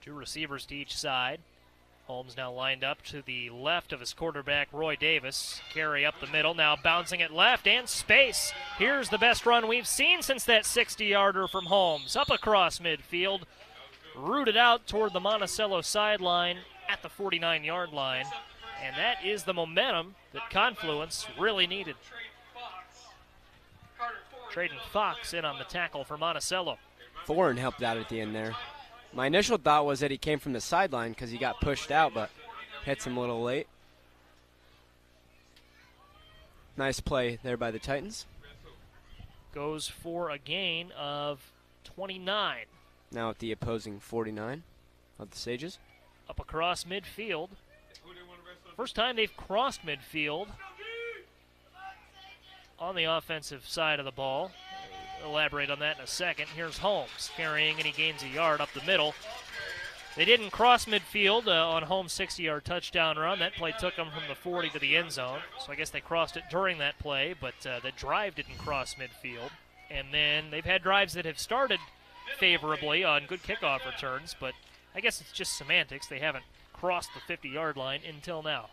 Two 0.00 0.14
receivers 0.14 0.64
to 0.66 0.74
each 0.74 0.96
side. 0.96 1.40
Holmes 2.06 2.36
now 2.36 2.52
lined 2.52 2.84
up 2.84 3.02
to 3.04 3.22
the 3.22 3.48
left 3.48 3.92
of 3.92 4.00
his 4.00 4.12
quarterback, 4.12 4.68
Roy 4.72 4.94
Davis. 4.94 5.60
Carry 5.72 6.04
up 6.04 6.20
the 6.20 6.26
middle, 6.26 6.52
now 6.54 6.76
bouncing 6.76 7.20
it 7.20 7.32
left 7.32 7.66
and 7.66 7.88
space. 7.88 8.52
Here's 8.76 9.08
the 9.08 9.18
best 9.18 9.46
run 9.46 9.66
we've 9.66 9.86
seen 9.86 10.20
since 10.20 10.44
that 10.44 10.66
60 10.66 11.06
yarder 11.06 11.48
from 11.48 11.64
Holmes. 11.64 12.14
Up 12.14 12.30
across 12.30 12.78
midfield, 12.78 13.44
rooted 14.14 14.56
out 14.56 14.86
toward 14.86 15.14
the 15.14 15.20
Monticello 15.20 15.80
sideline 15.80 16.58
at 16.90 17.02
the 17.02 17.08
49 17.08 17.64
yard 17.64 17.90
line. 17.90 18.26
And 18.84 18.94
that 18.96 19.24
is 19.24 19.44
the 19.44 19.54
momentum 19.54 20.14
that 20.34 20.50
Confluence 20.50 21.26
really 21.38 21.66
needed. 21.66 21.96
Traden 24.54 24.80
Fox 24.92 25.34
in 25.34 25.44
on 25.44 25.58
the 25.58 25.64
tackle 25.64 26.04
for 26.04 26.16
Monticello. 26.16 26.78
Thorne 27.26 27.56
helped 27.56 27.82
out 27.82 27.96
at 27.96 28.08
the 28.08 28.20
end 28.20 28.36
there. 28.36 28.54
My 29.12 29.26
initial 29.26 29.58
thought 29.58 29.84
was 29.84 29.98
that 30.00 30.12
he 30.12 30.16
came 30.16 30.38
from 30.38 30.52
the 30.52 30.60
sideline 30.60 31.10
because 31.10 31.30
he 31.30 31.38
got 31.38 31.60
pushed 31.60 31.90
out, 31.90 32.14
but 32.14 32.30
hits 32.84 33.04
him 33.04 33.16
a 33.16 33.20
little 33.20 33.42
late. 33.42 33.66
Nice 36.76 37.00
play 37.00 37.38
there 37.42 37.56
by 37.56 37.70
the 37.70 37.78
Titans. 37.80 38.26
Goes 39.52 39.88
for 39.88 40.30
a 40.30 40.38
gain 40.38 40.92
of 40.92 41.50
29. 41.84 42.64
Now 43.10 43.30
at 43.30 43.38
the 43.38 43.52
opposing 43.52 43.98
49 43.98 44.62
of 45.18 45.30
the 45.30 45.38
Sages. 45.38 45.78
up 46.28 46.38
across 46.38 46.84
midfield. 46.84 47.50
First 48.76 48.96
time 48.96 49.16
they've 49.16 49.36
crossed 49.36 49.86
midfield 49.86 50.48
on 52.78 52.94
the 52.94 53.04
offensive 53.04 53.66
side 53.66 53.98
of 53.98 54.04
the 54.04 54.10
ball. 54.10 54.50
Elaborate 55.24 55.70
on 55.70 55.78
that 55.78 55.98
in 55.98 56.04
a 56.04 56.06
second. 56.06 56.48
Here's 56.54 56.78
Holmes 56.78 57.30
carrying, 57.36 57.76
and 57.76 57.86
he 57.86 57.92
gains 57.92 58.22
a 58.22 58.28
yard 58.28 58.60
up 58.60 58.72
the 58.72 58.84
middle. 58.84 59.14
They 60.16 60.24
didn't 60.24 60.50
cross 60.50 60.84
midfield 60.84 61.48
uh, 61.48 61.68
on 61.68 61.82
Holmes' 61.84 62.12
60 62.12 62.42
yard 62.42 62.64
touchdown 62.64 63.16
run. 63.16 63.40
That 63.40 63.54
play 63.54 63.72
took 63.72 63.96
them 63.96 64.08
from 64.14 64.22
the 64.28 64.34
40 64.34 64.70
to 64.70 64.78
the 64.78 64.96
end 64.96 65.10
zone. 65.10 65.40
So 65.64 65.72
I 65.72 65.74
guess 65.74 65.90
they 65.90 66.00
crossed 66.00 66.36
it 66.36 66.44
during 66.50 66.78
that 66.78 66.98
play, 66.98 67.34
but 67.40 67.54
uh, 67.66 67.80
the 67.80 67.90
drive 67.92 68.36
didn't 68.36 68.58
cross 68.58 68.94
midfield. 68.94 69.50
And 69.90 70.08
then 70.12 70.50
they've 70.50 70.64
had 70.64 70.82
drives 70.82 71.14
that 71.14 71.24
have 71.24 71.38
started 71.38 71.80
favorably 72.38 73.02
on 73.02 73.26
good 73.26 73.42
kickoff 73.42 73.84
returns, 73.84 74.36
but 74.38 74.54
I 74.94 75.00
guess 75.00 75.20
it's 75.20 75.32
just 75.32 75.56
semantics. 75.56 76.06
They 76.06 76.20
haven't 76.20 76.44
crossed 76.72 77.10
the 77.14 77.20
50 77.20 77.48
yard 77.48 77.76
line 77.76 78.00
until 78.08 78.42
now. 78.42 78.68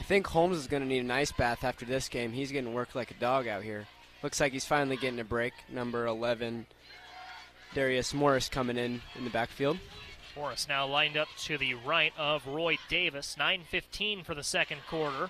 I 0.00 0.02
think 0.02 0.26
Holmes 0.26 0.56
is 0.56 0.66
going 0.66 0.82
to 0.82 0.88
need 0.88 1.00
an 1.00 1.10
ice 1.10 1.30
bath 1.30 1.62
after 1.62 1.84
this 1.84 2.08
game. 2.08 2.32
He's 2.32 2.50
getting 2.50 2.72
worked 2.72 2.96
like 2.96 3.10
a 3.10 3.14
dog 3.14 3.46
out 3.46 3.62
here. 3.62 3.86
Looks 4.22 4.40
like 4.40 4.52
he's 4.52 4.64
finally 4.64 4.96
getting 4.96 5.20
a 5.20 5.24
break. 5.24 5.52
Number 5.68 6.06
11, 6.06 6.66
Darius 7.74 8.14
Morris 8.14 8.48
coming 8.48 8.78
in 8.78 9.02
in 9.14 9.24
the 9.24 9.30
backfield. 9.30 9.78
Morris 10.34 10.66
now 10.66 10.86
lined 10.86 11.18
up 11.18 11.28
to 11.40 11.58
the 11.58 11.74
right 11.74 12.14
of 12.18 12.46
Roy 12.46 12.78
Davis. 12.88 13.36
9.15 13.38 14.24
for 14.24 14.34
the 14.34 14.42
second 14.42 14.80
quarter. 14.88 15.28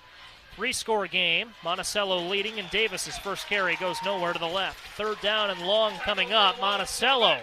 Three 0.55 0.71
score 0.71 1.05
game. 1.05 1.49
Monticello 1.65 2.27
leading, 2.29 2.57
and 2.57 2.69
Davis's 2.69 3.17
first 3.17 3.47
carry 3.47 3.75
goes 3.75 3.97
nowhere 4.05 4.31
to 4.31 4.39
the 4.39 4.47
left. 4.47 4.79
Third 4.95 5.19
down 5.21 5.49
and 5.49 5.61
long 5.67 5.93
coming 5.95 6.31
up. 6.31 6.59
Monticello, 6.61 7.39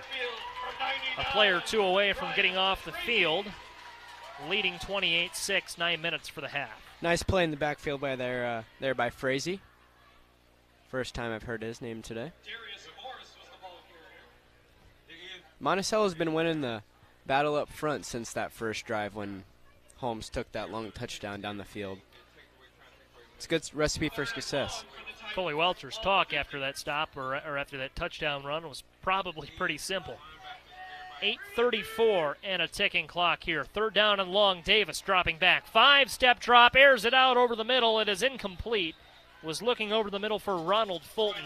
a 1.19 1.25
player 1.25 1.61
two 1.65 1.83
away 1.83 2.15
from 2.15 2.35
getting 2.35 2.57
off 2.57 2.87
the 2.87 2.93
field, 2.93 3.45
leading 4.49 4.79
28 4.79 5.37
6, 5.37 5.79
nine 5.79 6.01
minutes 6.01 6.29
for 6.29 6.41
the 6.41 6.49
half. 6.49 6.88
Nice 7.01 7.23
play 7.23 7.45
in 7.45 7.53
the 7.53 7.57
backfield 7.57 8.01
by 8.01 8.17
there, 8.17 8.47
uh, 8.47 8.63
there 8.81 8.95
by 8.95 9.11
Frazee. 9.11 9.61
First 10.89 11.15
time 11.15 11.33
I've 11.33 11.45
heard 11.45 11.63
his 11.63 11.81
name 11.81 12.03
today. 12.03 12.33
Monticello's 15.61 16.15
been 16.15 16.35
winning 16.35 16.61
the 16.61 16.83
battle 17.27 17.55
up 17.55 17.69
front 17.69 18.05
since 18.05 18.33
that 18.33 18.53
first 18.53 18.85
drive 18.85 19.15
when 19.15 19.45
Holmes 19.97 20.29
took 20.29 20.51
that 20.53 20.71
long 20.71 20.91
touchdown 20.91 21.41
down 21.41 21.59
the 21.59 21.65
field. 21.65 21.99
It's 23.37 23.47
a 23.47 23.49
good 23.49 23.71
recipe 23.75 24.09
for 24.09 24.27
success. 24.27 24.85
Cully 25.35 25.55
Welter's 25.55 25.99
talk 25.99 26.33
after 26.33 26.59
that 26.61 26.79
stop 26.79 27.17
or, 27.17 27.37
or 27.37 27.59
after 27.59 27.79
that 27.79 27.95
touchdown 27.95 28.43
run 28.45 28.69
was 28.69 28.83
probably 29.03 29.51
pretty 29.57 29.79
simple. 29.79 30.17
8.34 31.23 32.35
and 32.43 32.63
a 32.63 32.69
ticking 32.69 33.07
clock 33.07 33.43
here. 33.45 33.65
Third 33.65 33.95
down 33.95 34.21
and 34.21 34.31
long. 34.31 34.63
Davis 34.65 35.01
dropping 35.01 35.39
back. 35.39 35.67
Five 35.67 36.11
step 36.11 36.41
drop, 36.41 36.77
airs 36.77 37.05
it 37.05 37.15
out 37.15 37.37
over 37.37 37.57
the 37.57 37.65
middle. 37.65 38.01
It 38.01 38.09
is 38.09 38.23
incomplete. 38.23 38.95
Was 39.43 39.63
looking 39.63 39.93
over 39.93 40.11
the 40.11 40.19
middle 40.19 40.39
for 40.39 40.57
Ronald 40.57 41.03
Fulton. 41.03 41.43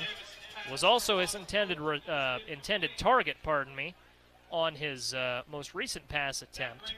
Was 0.70 0.84
also 0.84 1.18
his 1.18 1.34
intended 1.34 1.78
uh, 2.08 2.38
intended 2.48 2.90
target, 2.96 3.36
pardon 3.42 3.74
me, 3.74 3.94
on 4.50 4.74
his 4.74 5.12
uh, 5.12 5.42
most 5.50 5.74
recent 5.74 6.08
pass 6.08 6.40
attempt. 6.40 6.94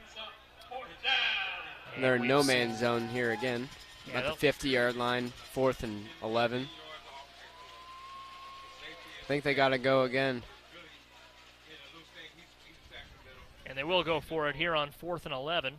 And 1.95 2.03
They're 2.03 2.15
in 2.15 2.27
no 2.27 2.43
man's 2.43 2.79
zone 2.79 3.07
here 3.07 3.31
again. 3.31 3.67
Yeah, 4.07 4.19
at 4.19 4.25
the 4.25 4.33
50 4.33 4.69
yard 4.69 4.95
line, 4.95 5.33
fourth 5.51 5.83
and 5.83 6.05
11. 6.21 6.67
I 9.21 9.27
think 9.27 9.43
they 9.43 9.55
got 9.55 9.69
to 9.69 9.79
go 9.79 10.03
again. 10.03 10.43
And 13.65 13.77
they 13.77 13.83
will 13.83 14.03
go 14.03 14.19
for 14.19 14.47
it 14.49 14.55
here 14.55 14.75
on 14.75 14.91
fourth 14.91 15.25
and 15.25 15.33
11. 15.33 15.75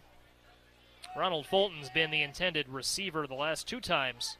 Ronald 1.17 1.47
Fulton's 1.47 1.89
been 1.91 2.11
the 2.11 2.23
intended 2.23 2.69
receiver 2.69 3.27
the 3.27 3.35
last 3.35 3.67
two 3.67 3.81
times 3.81 4.37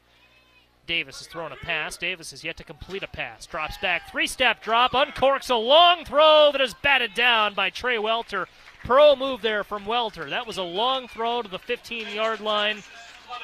Davis 0.87 1.19
has 1.19 1.27
thrown 1.27 1.51
a 1.51 1.57
pass. 1.57 1.97
Davis 1.97 2.31
has 2.31 2.43
yet 2.43 2.57
to 2.57 2.63
complete 2.63 3.03
a 3.03 3.07
pass. 3.07 3.45
Drops 3.45 3.77
back, 3.77 4.09
three 4.09 4.25
step 4.25 4.63
drop, 4.63 4.93
uncorks 4.93 5.49
a 5.49 5.55
long 5.55 6.05
throw 6.05 6.49
that 6.53 6.61
is 6.61 6.73
batted 6.75 7.13
down 7.13 7.53
by 7.53 7.69
Trey 7.69 7.99
Welter. 7.99 8.47
Pro 8.85 9.15
move 9.15 9.41
there 9.41 9.63
from 9.63 9.85
Welter. 9.85 10.29
That 10.29 10.47
was 10.47 10.57
a 10.57 10.63
long 10.63 11.07
throw 11.09 11.41
to 11.41 11.49
the 11.49 11.59
15 11.59 12.15
yard 12.15 12.39
line. 12.39 12.81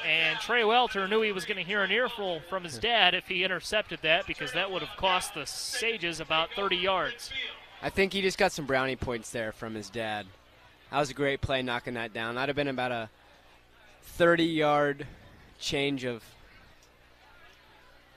And 0.06 0.38
Trey 0.38 0.64
Welter 0.64 1.06
knew 1.06 1.20
he 1.20 1.32
was 1.32 1.44
going 1.44 1.58
to 1.58 1.62
hear 1.62 1.82
an 1.82 1.92
earful 1.92 2.40
from 2.48 2.64
his 2.64 2.78
dad 2.78 3.14
if 3.14 3.28
he 3.28 3.44
intercepted 3.44 4.00
that 4.02 4.26
because 4.26 4.52
that 4.52 4.70
would 4.70 4.82
have 4.82 4.96
cost 4.96 5.34
the 5.34 5.44
Sages 5.44 6.20
about 6.20 6.50
30 6.56 6.76
yards. 6.76 7.30
I 7.84 7.90
think 7.90 8.14
he 8.14 8.22
just 8.22 8.38
got 8.38 8.50
some 8.50 8.64
brownie 8.64 8.96
points 8.96 9.28
there 9.28 9.52
from 9.52 9.74
his 9.74 9.90
dad. 9.90 10.24
That 10.90 11.00
was 11.00 11.10
a 11.10 11.14
great 11.14 11.42
play 11.42 11.60
knocking 11.60 11.94
that 11.94 12.14
down. 12.14 12.34
That'd 12.34 12.48
have 12.48 12.56
been 12.56 12.68
about 12.68 12.92
a 12.92 13.10
30 14.04 14.42
yard 14.42 15.06
change 15.60 16.06
of 16.06 16.24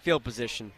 field 0.03 0.24
position. 0.24 0.72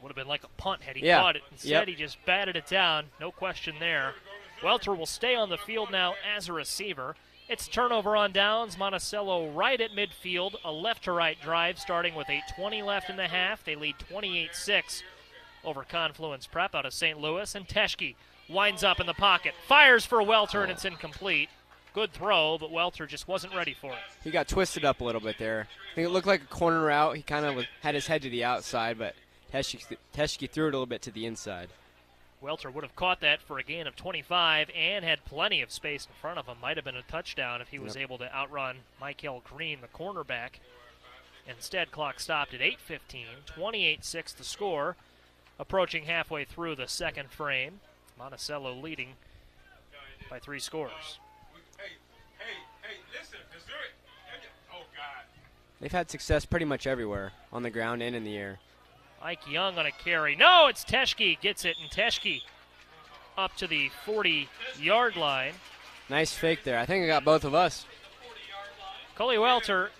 Would 0.00 0.10
have 0.10 0.16
been 0.16 0.28
like 0.28 0.44
a 0.44 0.48
punt 0.56 0.82
had 0.82 0.94
he 0.94 1.04
yeah. 1.04 1.20
caught 1.20 1.34
it. 1.34 1.42
Instead, 1.50 1.68
yep. 1.68 1.88
he 1.88 1.96
just 1.96 2.24
batted 2.26 2.54
it 2.54 2.68
down. 2.68 3.06
No 3.20 3.32
question 3.32 3.74
there. 3.80 4.14
Welter 4.62 4.94
will 4.94 5.06
stay 5.06 5.34
on 5.34 5.50
the 5.50 5.58
field 5.58 5.90
now 5.90 6.14
as 6.36 6.48
a 6.48 6.52
receiver. 6.52 7.16
It's 7.48 7.66
turnover 7.66 8.14
on 8.14 8.30
downs. 8.30 8.78
Monticello 8.78 9.50
right 9.50 9.80
at 9.80 9.90
midfield. 9.90 10.54
A 10.64 10.70
left 10.70 11.02
to 11.04 11.12
right 11.12 11.40
drive 11.42 11.80
starting 11.80 12.14
with 12.14 12.28
8.20 12.28 12.84
left 12.84 13.10
in 13.10 13.16
the 13.16 13.26
half. 13.26 13.64
They 13.64 13.74
lead 13.74 13.96
28 13.98 14.54
6 14.54 15.02
over 15.64 15.82
Confluence 15.82 16.46
Prep 16.46 16.74
out 16.74 16.86
of 16.86 16.92
St. 16.92 17.18
Louis. 17.18 17.54
And 17.54 17.66
Teschke 17.66 18.14
winds 18.48 18.84
up 18.84 19.00
in 19.00 19.06
the 19.06 19.14
pocket. 19.14 19.54
Fires 19.66 20.04
for 20.04 20.22
Welter, 20.22 20.62
and 20.62 20.72
it's 20.72 20.84
incomplete. 20.84 21.48
Good 21.94 22.12
throw, 22.12 22.58
but 22.58 22.70
Welter 22.70 23.06
just 23.06 23.26
wasn't 23.26 23.54
ready 23.54 23.74
for 23.74 23.92
it. 23.92 23.98
He 24.22 24.30
got 24.30 24.46
twisted 24.46 24.84
up 24.84 25.00
a 25.00 25.04
little 25.04 25.20
bit 25.20 25.38
there. 25.38 25.68
I 25.92 25.94
think 25.94 26.06
it 26.06 26.10
looked 26.10 26.26
like 26.26 26.42
a 26.42 26.46
corner 26.46 26.84
route. 26.84 27.16
He 27.16 27.22
kind 27.22 27.44
of 27.44 27.64
had 27.80 27.94
his 27.94 28.06
head 28.06 28.22
to 28.22 28.30
the 28.30 28.44
outside, 28.44 28.98
but 28.98 29.14
Teschke, 29.52 30.50
threw 30.50 30.66
it 30.66 30.68
a 30.68 30.72
little 30.72 30.86
bit 30.86 31.02
to 31.02 31.10
the 31.10 31.26
inside. 31.26 31.70
Welter 32.40 32.70
would 32.70 32.84
have 32.84 32.94
caught 32.94 33.20
that 33.20 33.42
for 33.42 33.58
a 33.58 33.64
gain 33.64 33.86
of 33.88 33.96
25 33.96 34.70
and 34.76 35.04
had 35.04 35.24
plenty 35.24 35.60
of 35.60 35.72
space 35.72 36.06
in 36.06 36.12
front 36.20 36.38
of 36.38 36.46
him. 36.46 36.58
Might 36.62 36.76
have 36.76 36.84
been 36.84 36.94
a 36.94 37.02
touchdown 37.02 37.60
if 37.60 37.68
he 37.68 37.80
was 37.80 37.96
yep. 37.96 38.02
able 38.02 38.18
to 38.18 38.32
outrun 38.32 38.76
Michael 39.00 39.42
Green, 39.44 39.80
the 39.80 39.88
cornerback. 39.88 40.60
Instead, 41.48 41.90
clock 41.90 42.20
stopped 42.20 42.54
at 42.54 42.60
8:15. 42.60 43.24
28-6 43.46 44.36
the 44.36 44.44
score. 44.44 44.96
Approaching 45.58 46.04
halfway 46.04 46.44
through 46.44 46.76
the 46.76 46.86
second 46.86 47.30
frame, 47.30 47.80
Monticello 48.18 48.74
leading 48.74 49.14
by 50.30 50.38
three 50.38 50.60
scores. 50.60 51.18
They've 55.80 55.92
had 55.92 56.10
success 56.10 56.44
pretty 56.44 56.64
much 56.64 56.86
everywhere, 56.86 57.32
on 57.52 57.62
the 57.62 57.70
ground 57.70 58.02
and 58.02 58.14
in 58.16 58.24
the 58.24 58.36
air. 58.36 58.58
Ike 59.22 59.48
Young 59.48 59.78
on 59.78 59.86
a 59.86 59.92
carry. 59.92 60.36
No, 60.36 60.66
it's 60.68 60.84
Teschke 60.84 61.40
gets 61.40 61.64
it, 61.64 61.76
and 61.80 61.90
Teschke 61.90 62.42
up 63.36 63.56
to 63.56 63.66
the 63.66 63.90
40-yard 64.04 65.16
line. 65.16 65.54
Nice 66.08 66.32
fake 66.32 66.64
there. 66.64 66.78
I 66.78 66.86
think 66.86 67.04
I 67.04 67.06
got 67.06 67.24
both 67.24 67.44
of 67.44 67.54
us. 67.54 67.86
Cully 69.14 69.38
Welter, 69.38 69.90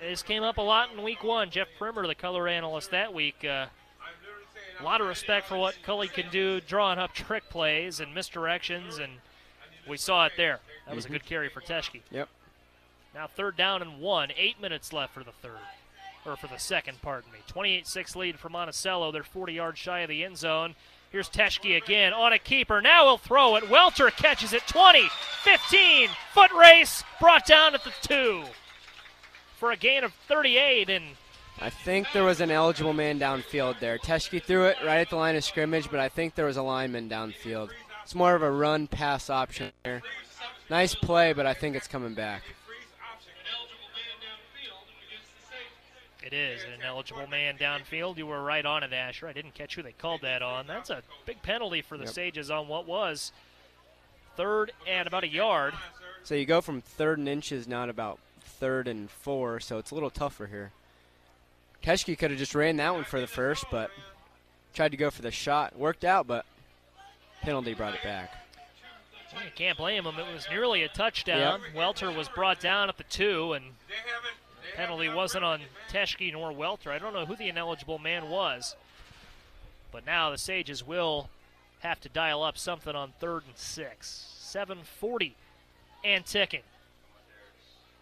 this 0.00 0.22
came 0.22 0.42
up 0.42 0.58
a 0.58 0.62
lot 0.62 0.90
in 0.92 1.02
week 1.02 1.22
one. 1.22 1.50
Jeff 1.50 1.68
Primer, 1.78 2.06
the 2.06 2.14
color 2.14 2.48
analyst 2.48 2.90
that 2.90 3.12
week, 3.12 3.44
uh, 3.44 3.66
a 4.80 4.82
lot 4.82 5.00
of 5.00 5.06
respect 5.06 5.46
for 5.46 5.56
what 5.56 5.76
Cully 5.82 6.08
can 6.08 6.30
do, 6.30 6.60
drawing 6.60 6.98
up 6.98 7.12
trick 7.12 7.48
plays 7.48 8.00
and 8.00 8.14
misdirections, 8.14 8.98
and 8.98 9.12
we 9.88 9.96
saw 9.96 10.26
it 10.26 10.32
there. 10.36 10.60
That 10.86 10.94
was 10.94 11.04
mm-hmm. 11.04 11.14
a 11.14 11.18
good 11.18 11.26
carry 11.26 11.48
for 11.48 11.60
Teschke. 11.60 12.00
Yep. 12.10 12.28
Now 13.14 13.26
third 13.26 13.56
down 13.56 13.82
and 13.82 14.00
one. 14.00 14.30
Eight 14.36 14.60
minutes 14.60 14.92
left 14.92 15.14
for 15.14 15.22
the 15.22 15.32
third. 15.32 15.58
Or 16.26 16.36
for 16.36 16.46
the 16.46 16.58
second, 16.58 17.02
pardon 17.02 17.30
me. 17.32 17.38
28-6 17.52 18.16
lead 18.16 18.38
for 18.38 18.48
Monticello. 18.48 19.12
They're 19.12 19.22
40 19.22 19.52
yards 19.52 19.78
shy 19.78 20.00
of 20.00 20.08
the 20.08 20.24
end 20.24 20.38
zone. 20.38 20.74
Here's 21.10 21.28
Teschke 21.28 21.76
again 21.76 22.12
on 22.12 22.32
a 22.32 22.38
keeper. 22.38 22.80
Now 22.80 23.04
he'll 23.04 23.18
throw 23.18 23.56
it. 23.56 23.68
Welter 23.68 24.10
catches 24.10 24.52
it. 24.52 24.66
20, 24.66 25.08
15. 25.42 26.08
Foot 26.32 26.50
race 26.52 27.04
brought 27.20 27.46
down 27.46 27.74
at 27.74 27.84
the 27.84 27.92
two 28.00 28.44
for 29.56 29.70
a 29.70 29.76
gain 29.76 30.02
of 30.02 30.12
38. 30.26 30.88
And 30.88 31.04
I 31.60 31.70
think 31.70 32.08
there 32.12 32.24
was 32.24 32.40
an 32.40 32.50
eligible 32.50 32.92
man 32.92 33.18
downfield 33.18 33.78
there. 33.78 33.98
Teschke 33.98 34.42
threw 34.42 34.64
it 34.64 34.76
right 34.84 34.98
at 34.98 35.10
the 35.10 35.16
line 35.16 35.36
of 35.36 35.44
scrimmage, 35.44 35.90
but 35.90 36.00
I 36.00 36.08
think 36.08 36.34
there 36.34 36.46
was 36.46 36.56
a 36.56 36.62
lineman 36.62 37.08
downfield. 37.08 37.70
It's 38.02 38.14
more 38.14 38.34
of 38.34 38.42
a 38.42 38.50
run 38.50 38.86
pass 38.86 39.30
option 39.30 39.72
there. 39.82 40.02
Nice 40.68 40.94
play, 40.94 41.32
but 41.32 41.46
I 41.46 41.54
think 41.54 41.76
it's 41.76 41.86
coming 41.86 42.14
back. 42.14 42.42
It 46.24 46.32
is 46.32 46.62
an 46.64 46.82
eligible 46.82 47.26
man 47.26 47.56
downfield. 47.58 48.16
You 48.16 48.26
were 48.26 48.42
right 48.42 48.64
on 48.64 48.82
it, 48.82 48.92
Asher. 48.92 49.28
I 49.28 49.32
didn't 49.32 49.54
catch 49.54 49.74
who 49.74 49.82
they 49.82 49.92
called 49.92 50.22
that 50.22 50.42
on. 50.42 50.66
That's 50.66 50.90
a 50.90 51.02
big 51.26 51.40
penalty 51.42 51.82
for 51.82 51.98
the 51.98 52.04
yep. 52.04 52.14
Sages 52.14 52.50
on 52.50 52.66
what 52.66 52.86
was 52.86 53.30
third 54.36 54.72
and 54.88 55.06
about 55.06 55.24
a 55.24 55.28
yard. 55.28 55.74
So 56.22 56.34
you 56.34 56.46
go 56.46 56.62
from 56.62 56.80
third 56.80 57.18
and 57.18 57.28
inches 57.28 57.68
now 57.68 57.84
to 57.84 57.90
about 57.90 58.18
third 58.40 58.88
and 58.88 59.10
four, 59.10 59.60
so 59.60 59.76
it's 59.76 59.90
a 59.90 59.94
little 59.94 60.10
tougher 60.10 60.46
here. 60.46 60.72
Teschke 61.84 62.16
could 62.16 62.30
have 62.30 62.38
just 62.38 62.54
ran 62.54 62.76
that 62.76 62.94
one 62.94 63.04
for 63.04 63.20
the 63.20 63.26
first, 63.26 63.66
but 63.70 63.90
tried 64.72 64.92
to 64.92 64.96
go 64.96 65.10
for 65.10 65.20
the 65.20 65.30
shot. 65.30 65.78
Worked 65.78 66.04
out, 66.04 66.26
but 66.26 66.46
penalty 67.42 67.74
brought 67.74 67.94
it 67.94 68.02
back. 68.02 68.32
You 69.34 69.50
can't 69.54 69.76
blame 69.76 70.04
him. 70.04 70.18
It 70.18 70.32
was 70.32 70.46
nearly 70.50 70.82
a 70.84 70.88
touchdown. 70.88 71.60
Yep. 71.60 71.74
Welter 71.74 72.10
was 72.10 72.28
brought 72.28 72.60
down 72.60 72.88
at 72.88 72.96
the 72.96 73.04
two, 73.04 73.52
and 73.52 73.64
penalty 74.76 75.08
wasn't 75.08 75.44
on 75.44 75.60
Teschke 75.90 76.32
nor 76.32 76.52
Welter. 76.52 76.90
I 76.90 76.98
don't 76.98 77.12
know 77.12 77.26
who 77.26 77.36
the 77.36 77.48
ineligible 77.48 77.98
man 77.98 78.30
was. 78.30 78.76
But 79.92 80.06
now 80.06 80.30
the 80.30 80.38
Sages 80.38 80.86
will 80.86 81.28
have 81.80 82.00
to 82.00 82.08
dial 82.08 82.42
up 82.42 82.56
something 82.56 82.94
on 82.96 83.12
third 83.20 83.42
and 83.46 83.56
six. 83.56 84.32
740 84.38 85.34
and 86.02 86.24
ticking. 86.24 86.62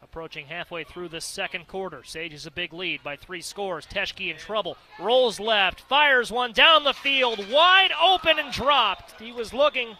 Approaching 0.02 0.46
halfway 0.46 0.84
through 0.84 1.08
the 1.08 1.20
second 1.20 1.68
quarter. 1.68 2.02
Sage 2.04 2.34
is 2.34 2.44
a 2.44 2.50
big 2.50 2.72
lead 2.72 3.02
by 3.02 3.16
three 3.16 3.40
scores. 3.40 3.86
Teschke 3.86 4.30
in 4.30 4.36
trouble. 4.36 4.76
Rolls 4.98 5.38
left. 5.38 5.80
Fires 5.82 6.32
one 6.32 6.52
down 6.52 6.84
the 6.84 6.92
field. 6.92 7.48
Wide 7.50 7.92
open 8.02 8.38
and 8.38 8.52
dropped. 8.52 9.20
He 9.20 9.32
was 9.32 9.54
looking 9.54 9.96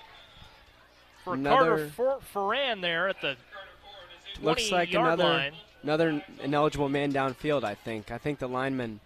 for 1.25 1.35
another, 1.35 1.91
Carter 1.97 2.21
Ferran 2.35 2.81
there 2.81 3.09
at 3.09 3.21
the 3.21 3.37
20 4.35 4.47
looks 4.47 4.71
like 4.73 4.93
yard 4.93 5.07
another 5.07 5.25
line. 5.25 5.53
another 5.83 6.25
ineligible 6.43 6.89
man 6.89 7.13
downfield. 7.13 7.63
I 7.63 7.75
think. 7.75 8.11
I 8.11 8.19
think 8.19 8.41
the 8.41 8.49
lineman 8.49 9.01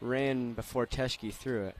ran 0.00 0.52
before 0.52 0.86
Teschke 0.86 1.32
threw 1.32 1.66
it. 1.66 1.76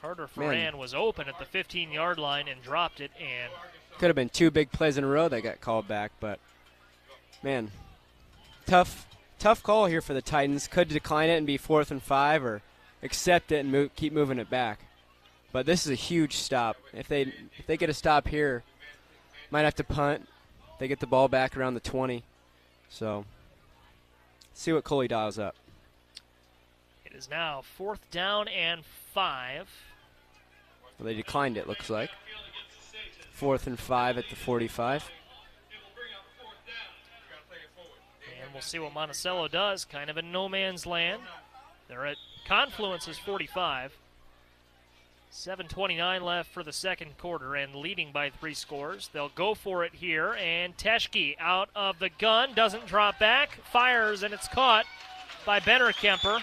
Carter 0.00 0.28
Man. 0.36 0.74
Ferran 0.74 0.78
was 0.78 0.92
open 0.92 1.28
at 1.28 1.38
the 1.38 1.44
15 1.44 1.92
yard 1.92 2.18
line 2.18 2.48
and 2.48 2.60
dropped 2.62 3.00
it, 3.00 3.12
and 3.18 3.52
Could 3.98 4.06
have 4.06 4.16
been 4.16 4.28
two 4.28 4.50
big 4.50 4.72
plays 4.72 4.98
in 4.98 5.04
a 5.04 5.06
row 5.06 5.28
that 5.28 5.42
got 5.42 5.60
called 5.60 5.86
back, 5.86 6.12
but 6.20 6.38
man, 7.42 7.70
tough, 8.66 9.06
tough 9.38 9.62
call 9.62 9.86
here 9.86 10.00
for 10.00 10.14
the 10.14 10.22
Titans. 10.22 10.66
Could 10.66 10.88
decline 10.88 11.30
it 11.30 11.36
and 11.36 11.46
be 11.46 11.56
fourth 11.56 11.90
and 11.90 12.02
five, 12.02 12.44
or 12.44 12.62
accept 13.02 13.52
it 13.52 13.60
and 13.60 13.70
move, 13.70 13.94
keep 13.94 14.12
moving 14.12 14.38
it 14.38 14.50
back. 14.50 14.80
But 15.52 15.66
this 15.66 15.86
is 15.86 15.92
a 15.92 15.96
huge 15.96 16.34
stop. 16.34 16.76
If 16.92 17.06
they 17.06 17.32
if 17.56 17.66
they 17.66 17.76
get 17.76 17.88
a 17.88 17.94
stop 17.94 18.26
here, 18.26 18.64
might 19.50 19.62
have 19.62 19.76
to 19.76 19.84
punt. 19.84 20.28
They 20.80 20.88
get 20.88 20.98
the 20.98 21.06
ball 21.06 21.28
back 21.28 21.56
around 21.56 21.74
the 21.74 21.80
20. 21.80 22.24
So, 22.88 23.24
see 24.52 24.72
what 24.72 24.82
Cully 24.82 25.06
dials 25.06 25.38
up. 25.38 25.54
it 27.04 27.14
is 27.14 27.30
now 27.30 27.62
fourth 27.62 28.10
down 28.10 28.48
and 28.48 28.84
five. 28.84 29.70
Well, 30.98 31.06
they 31.06 31.14
declined 31.14 31.56
it. 31.56 31.68
Looks 31.68 31.88
like 31.88 32.10
fourth 33.34 33.66
and 33.66 33.78
five 33.78 34.16
at 34.16 34.28
the 34.30 34.36
45. 34.36 35.10
And 38.40 38.52
we'll 38.52 38.62
see 38.62 38.78
what 38.78 38.94
Monticello 38.94 39.48
does, 39.48 39.84
kind 39.84 40.08
of 40.08 40.16
in 40.16 40.32
no 40.32 40.48
man's 40.48 40.86
land. 40.86 41.20
They're 41.88 42.06
at 42.06 42.16
Confluence's 42.48 43.18
45. 43.18 43.92
7.29 45.32 46.22
left 46.22 46.52
for 46.52 46.62
the 46.62 46.72
second 46.72 47.18
quarter 47.18 47.56
and 47.56 47.74
leading 47.74 48.12
by 48.12 48.30
three 48.30 48.54
scores. 48.54 49.10
They'll 49.12 49.30
go 49.30 49.54
for 49.54 49.84
it 49.84 49.92
here, 49.92 50.34
and 50.34 50.76
Teschke 50.76 51.34
out 51.40 51.70
of 51.74 51.98
the 51.98 52.10
gun, 52.20 52.54
doesn't 52.54 52.86
drop 52.86 53.18
back, 53.18 53.58
fires, 53.72 54.22
and 54.22 54.32
it's 54.32 54.46
caught 54.46 54.86
by 55.44 55.58
Benner 55.58 55.90
Kemper. 55.90 56.38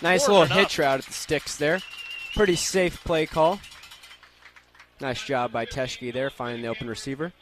Nice 0.00 0.28
More 0.28 0.40
little 0.40 0.56
hitch 0.56 0.78
route 0.78 1.00
at 1.00 1.06
the 1.06 1.12
sticks 1.12 1.56
there. 1.56 1.80
Pretty 2.36 2.54
safe 2.54 3.02
play 3.02 3.26
call. 3.26 3.60
Nice 5.02 5.24
job 5.24 5.50
by 5.50 5.66
Teschke 5.66 6.12
there, 6.12 6.30
finding 6.30 6.62
the 6.62 6.68
open 6.68 6.88
receiver. 6.88 7.32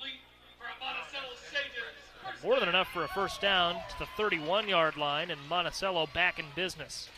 More 2.43 2.59
than 2.59 2.71
enough 2.71 2.89
for 2.89 3.05
a 3.05 3.09
first 3.09 3.43
down 3.43 3.75
to 3.75 3.99
the 3.99 4.07
31 4.17 4.67
yard 4.67 4.97
line, 4.97 5.31
and 5.31 5.39
Monticello 5.47 6.09
back 6.15 6.39
in 6.39 6.47
business. 6.57 7.11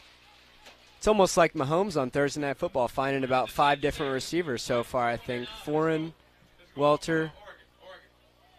It's 0.99 1.07
almost 1.07 1.37
like 1.37 1.55
Mahomes 1.55 1.99
on 1.99 2.11
Thursday 2.11 2.41
Night 2.41 2.57
Football, 2.57 2.89
finding 2.89 3.23
about 3.23 3.51
five 3.51 3.81
different 3.81 4.13
receivers 4.13 4.65
so 4.65 4.83
far, 4.83 5.09
I 5.09 5.17
think. 5.17 5.49
Foreign, 5.65 6.13
Welter, 6.75 7.31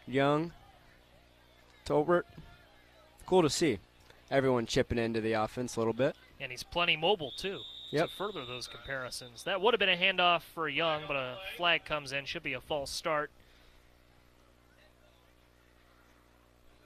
Young, 0.08 0.54
Tolbert. 1.86 2.24
Cool 3.26 3.42
to 3.42 3.50
see. 3.50 3.80
Everyone 4.32 4.66
chipping 4.66 4.98
into 4.98 5.20
the 5.20 5.34
offense 5.34 5.76
a 5.76 5.82
little 5.82 5.94
bit. 5.94 6.16
And 6.40 6.50
he's 6.50 6.64
plenty 6.64 6.96
mobile, 6.96 7.32
too. 7.32 7.60
Yep. 7.94 8.10
To 8.10 8.16
further 8.16 8.46
those 8.46 8.68
comparisons. 8.68 9.44
That 9.44 9.62
would 9.62 9.74
have 9.76 9.80
been 9.80 9.88
a 9.88 9.96
handoff 9.96 10.42
for 10.42 10.68
Young, 10.68 11.04
but 11.08 11.16
a 11.16 11.38
flag 11.58 11.86
comes 11.86 12.12
in. 12.12 12.26
Should 12.26 12.42
be 12.42 12.54
a 12.54 12.60
false 12.60 12.90
start. 12.90 13.30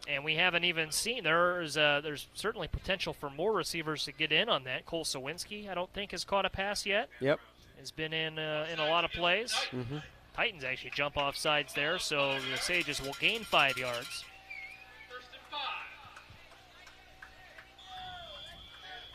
And 0.05 0.25
we 0.25 0.35
haven't 0.35 0.65
even 0.65 0.91
seen 0.91 1.23
there's 1.23 1.77
uh, 1.77 2.01
there's 2.03 2.27
certainly 2.33 2.67
potential 2.67 3.13
for 3.13 3.29
more 3.29 3.53
receivers 3.53 4.03
to 4.03 4.11
get 4.11 4.33
in 4.33 4.49
on 4.49 4.65
that. 4.65 4.85
Cole 4.85 5.05
Sawinski, 5.05 5.69
I 5.69 5.73
don't 5.73 5.91
think 5.93 6.11
has 6.11 6.25
caught 6.25 6.45
a 6.45 6.49
pass 6.49 6.85
yet. 6.85 7.09
Yep. 7.21 7.39
Has 7.79 7.91
been 7.91 8.11
in 8.11 8.37
uh, 8.37 8.67
in 8.71 8.79
a 8.79 8.87
lot 8.89 9.05
of 9.05 9.11
plays. 9.11 9.53
Mm-hmm. 9.71 9.97
Titans 10.35 10.63
actually 10.65 10.91
jump 10.93 11.17
off 11.17 11.37
sides 11.37 11.73
there, 11.73 11.99
so 11.99 12.37
the 12.51 12.57
Sages 12.57 13.01
will 13.01 13.15
gain 13.19 13.43
five 13.43 13.77
yards. 13.77 14.25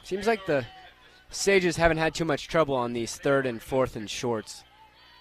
Seems 0.05 0.26
like 0.26 0.45
the 0.47 0.66
Sages 1.33 1.78
haven't 1.78 1.97
had 1.97 2.14
too 2.14 2.26
much 2.26 2.47
trouble 2.47 2.74
on 2.74 2.93
these 2.93 3.16
third 3.16 3.47
and 3.47 3.61
fourth 3.61 3.97
and 3.97 4.09
shorts. 4.09 4.64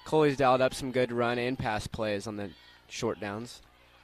Cully's 0.05 0.35
dialed 0.35 0.61
up 0.61 0.73
some 0.73 0.91
good 0.91 1.11
run 1.11 1.39
and 1.39 1.57
pass 1.57 1.87
plays 1.87 2.27
on 2.27 2.35
the 2.35 2.49
short 2.89 3.19
downs. 3.19 3.61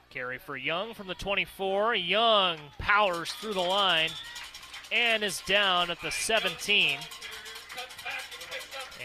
Carry 0.08 0.38
for 0.38 0.56
Young 0.56 0.94
from 0.94 1.06
the 1.06 1.14
24. 1.14 1.94
Young 1.94 2.58
powers 2.78 3.30
through 3.32 3.52
the 3.52 3.60
line 3.60 4.08
and 4.90 5.22
is 5.22 5.42
down 5.46 5.90
at 5.90 6.00
the 6.00 6.10
17. 6.10 6.98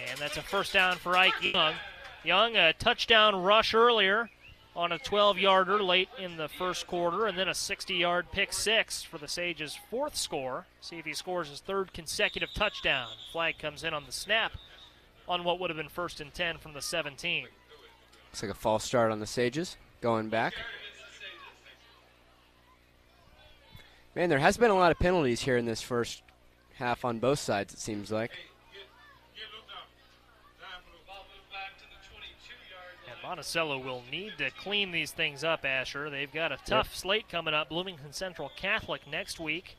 And 0.10 0.20
that's 0.20 0.38
a 0.38 0.42
first 0.42 0.72
down 0.72 0.96
for 0.96 1.18
Ike 1.18 1.44
Young. 1.54 1.74
Young, 2.24 2.56
a 2.56 2.72
touchdown 2.72 3.36
rush 3.36 3.74
earlier 3.74 4.30
on 4.76 4.92
a 4.92 4.98
12 4.98 5.38
yarder 5.38 5.84
late 5.84 6.10
in 6.20 6.38
the 6.38 6.48
first 6.48 6.88
quarter, 6.88 7.26
and 7.26 7.38
then 7.38 7.48
a 7.48 7.54
60 7.54 7.94
yard 7.94 8.32
pick 8.32 8.52
six 8.52 9.04
for 9.04 9.18
the 9.18 9.28
Sages' 9.28 9.78
fourth 9.90 10.16
score. 10.16 10.66
See 10.82 10.98
if 10.98 11.06
he 11.06 11.14
scores 11.14 11.50
his 11.50 11.60
third 11.60 11.94
consecutive 11.94 12.54
touchdown. 12.54 13.10
Flag 13.32 13.60
comes 13.60 13.84
in 13.84 13.94
on 13.94 14.06
the 14.06 14.12
snap 14.12 14.54
on 15.28 15.44
what 15.44 15.60
would 15.60 15.70
have 15.70 15.78
been 15.78 15.90
first 15.90 16.20
and 16.20 16.34
10 16.34 16.58
from 16.58 16.74
the 16.74 16.82
17. 16.82 17.44
Looks 17.44 18.42
like 18.42 18.52
a 18.52 18.56
false 18.56 18.84
start 18.84 19.12
on 19.12 19.20
the 19.20 19.28
Sages. 19.28 19.78
Going 20.02 20.30
back. 20.30 20.54
Man, 24.16 24.30
there 24.30 24.40
has 24.40 24.58
been 24.58 24.70
a 24.70 24.76
lot 24.76 24.92
of 24.92 25.00
penalties 25.00 25.42
here 25.42 25.58
in 25.58 25.66
this 25.66 25.82
first 25.82 26.22
half 26.76 27.06
on 27.06 27.20
both 27.20 27.40
sides, 27.40 27.74
it 27.74 27.80
seems 27.80 28.12
like. 28.12 28.32
Monticello 33.24 33.80
will 33.80 34.04
need 34.12 34.34
to 34.38 34.52
clean 34.52 34.92
these 34.92 35.12
things 35.12 35.46
up, 35.46 35.64
Asher. 35.64 36.10
They've 36.10 36.32
got 36.32 36.52
a 36.52 36.58
tough 36.66 36.94
slate 36.94 37.30
coming 37.30 37.54
up. 37.54 37.70
Bloomington 37.70 38.12
Central 38.12 38.52
Catholic 38.58 39.02
next 39.10 39.40
week. 39.40 39.78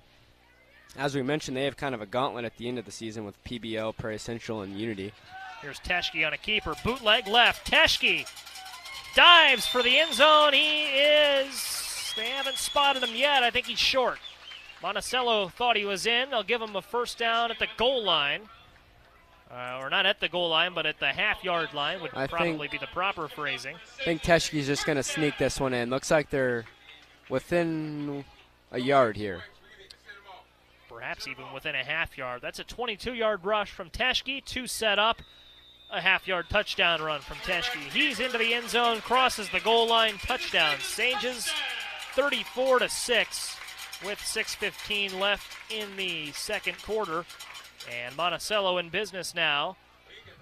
As 0.97 1.15
we 1.15 1.23
mentioned, 1.23 1.57
they 1.57 1.65
have 1.65 1.77
kind 1.77 1.95
of 1.95 2.01
a 2.01 2.07
gauntlet 2.07 2.47
at 2.47 2.57
the 2.57 2.69
end 2.69 2.79
of 2.79 2.87
the 2.87 2.91
season 2.91 3.25
with 3.25 3.43
PBL, 3.45 3.97
Prairie 3.99 4.19
Central, 4.19 4.63
and 4.63 4.79
Unity. 4.79 5.13
Here's 5.61 5.79
Teschke 5.81 6.27
on 6.27 6.33
a 6.33 6.39
keeper. 6.39 6.75
Bootleg 6.83 7.27
left. 7.29 7.71
Teschke 7.71 8.27
dives 9.15 9.67
for 9.67 9.83
the 9.83 9.99
end 9.99 10.15
zone. 10.15 10.55
He 10.55 10.85
is. 10.87 12.13
They 12.17 12.29
haven't 12.29 12.57
spotted 12.57 13.03
him 13.03 13.15
yet. 13.15 13.43
I 13.43 13.51
think 13.51 13.67
he's 13.67 13.79
short. 13.79 14.19
Monticello 14.83 15.49
thought 15.49 15.77
he 15.77 15.85
was 15.85 16.07
in. 16.07 16.31
They'll 16.31 16.43
give 16.43 16.63
him 16.63 16.77
a 16.77 16.83
first 16.83 17.19
down 17.19 17.51
at 17.51 17.59
the 17.59 17.69
goal 17.77 18.05
line. 18.05 18.43
Uh, 19.55 19.79
or 19.79 19.89
not 19.89 20.05
at 20.05 20.19
the 20.19 20.29
goal 20.29 20.49
line, 20.49 20.75
but 20.75 20.85
at 20.85 20.99
the 20.99 21.13
half 21.13 21.45
yard 21.45 21.73
line 21.75 22.01
would 22.03 22.11
I 22.15 22.27
probably 22.27 22.67
think- 22.67 22.73
be 22.73 22.79
the 22.79 22.89
proper 22.89 23.29
phrasing. 23.29 23.77
I 24.01 24.05
think 24.05 24.23
Teschke's 24.23 24.67
just 24.67 24.85
going 24.85 24.97
to 24.97 25.03
sneak 25.03 25.39
this 25.39 25.61
one 25.61 25.73
in. 25.73 25.91
Looks 25.91 26.11
like 26.11 26.31
they're 26.31 26.65
within 27.29 28.25
a 28.73 28.81
yard 28.81 29.17
here. 29.17 29.45
perhaps 30.89 31.27
even 31.29 31.45
within 31.53 31.75
a 31.75 31.85
half 31.85 32.17
yard. 32.17 32.41
That's 32.41 32.59
a 32.61 32.65
22 32.65 33.15
yard 33.15 33.45
rush 33.45 33.71
from 33.71 33.91
Teschke, 33.91 34.45
two 34.45 34.67
set 34.67 34.99
up, 34.99 35.21
a 35.91 36.01
half 36.01 36.27
yard 36.27 36.47
touchdown 36.49 37.03
run 37.03 37.21
from 37.21 37.37
Teschke. 37.39 37.91
He's 37.93 38.21
into 38.21 38.39
the 38.39 38.55
end 38.55 38.71
zone, 38.71 39.01
crosses 39.01 39.49
the 39.51 39.61
goal 39.61 39.89
line, 39.89 40.15
touchdown. 40.19 40.77
Sages 40.81 41.53
34 42.15 42.79
to 42.81 42.89
6 42.89 43.57
with 44.05 44.19
6.15 44.19 45.19
left 45.21 45.57
in 45.71 45.97
the 45.97 46.31
second 46.33 46.81
quarter. 46.83 47.25
And 47.93 48.17
Monticello 48.17 48.79
in 48.79 48.89
business 48.89 49.35
now. 49.35 49.77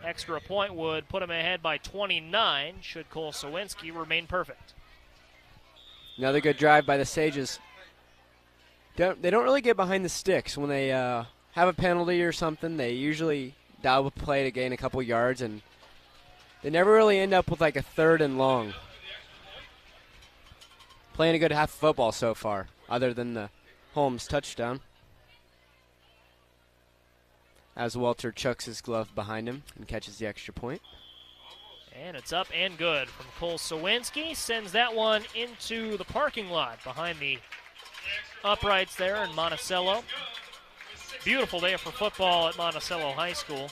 Extra 0.04 0.40
point 0.40 0.74
would 0.74 1.08
put 1.08 1.22
him 1.22 1.30
ahead 1.30 1.62
by 1.62 1.78
29 1.78 2.76
should 2.80 3.08
Cole 3.08 3.32
Sawinski 3.32 3.94
remain 3.94 4.26
perfect. 4.26 4.74
Another 6.18 6.40
good 6.40 6.56
drive 6.56 6.86
by 6.86 6.96
the 6.96 7.04
Sages. 7.04 7.58
Don't, 8.96 9.22
they 9.22 9.30
don't 9.30 9.44
really 9.44 9.60
get 9.60 9.76
behind 9.76 10.04
the 10.04 10.08
sticks 10.08 10.58
when 10.58 10.68
they 10.68 10.92
uh, 10.92 11.24
have 11.52 11.68
a 11.68 11.72
penalty 11.72 12.22
or 12.22 12.32
something. 12.32 12.76
They 12.76 12.92
usually 12.92 13.54
dial 13.82 14.06
a 14.06 14.10
play 14.10 14.44
to 14.44 14.50
gain 14.50 14.72
a 14.72 14.76
couple 14.76 15.00
yards, 15.02 15.40
and 15.40 15.62
they 16.62 16.70
never 16.70 16.92
really 16.92 17.18
end 17.18 17.32
up 17.32 17.50
with 17.50 17.60
like 17.60 17.76
a 17.76 17.82
third 17.82 18.20
and 18.20 18.36
long. 18.36 18.74
Playing 21.14 21.36
a 21.36 21.38
good 21.38 21.52
half 21.52 21.70
of 21.70 21.74
football 21.74 22.12
so 22.12 22.34
far, 22.34 22.68
other 22.88 23.14
than 23.14 23.34
the 23.34 23.50
Holmes 23.94 24.26
touchdown. 24.26 24.80
As 27.76 27.96
Welter 27.96 28.32
chucks 28.32 28.66
his 28.66 28.80
glove 28.80 29.14
behind 29.14 29.48
him 29.48 29.62
and 29.76 29.88
catches 29.88 30.18
the 30.18 30.26
extra 30.26 30.52
point. 30.52 30.82
And 31.94 32.16
it's 32.16 32.32
up 32.32 32.48
and 32.54 32.76
good 32.78 33.08
from 33.08 33.26
Cole 33.38 33.58
Sawinski. 33.58 34.34
Sends 34.36 34.72
that 34.72 34.94
one 34.94 35.22
into 35.34 35.96
the 35.96 36.04
parking 36.04 36.50
lot 36.50 36.82
behind 36.84 37.18
the 37.18 37.38
uprights 38.44 38.96
there 38.96 39.22
in 39.24 39.34
Monticello. 39.34 40.02
Beautiful 41.24 41.60
day 41.60 41.76
for 41.76 41.92
football 41.92 42.48
at 42.48 42.56
Monticello 42.56 43.12
High 43.12 43.34
School. 43.34 43.68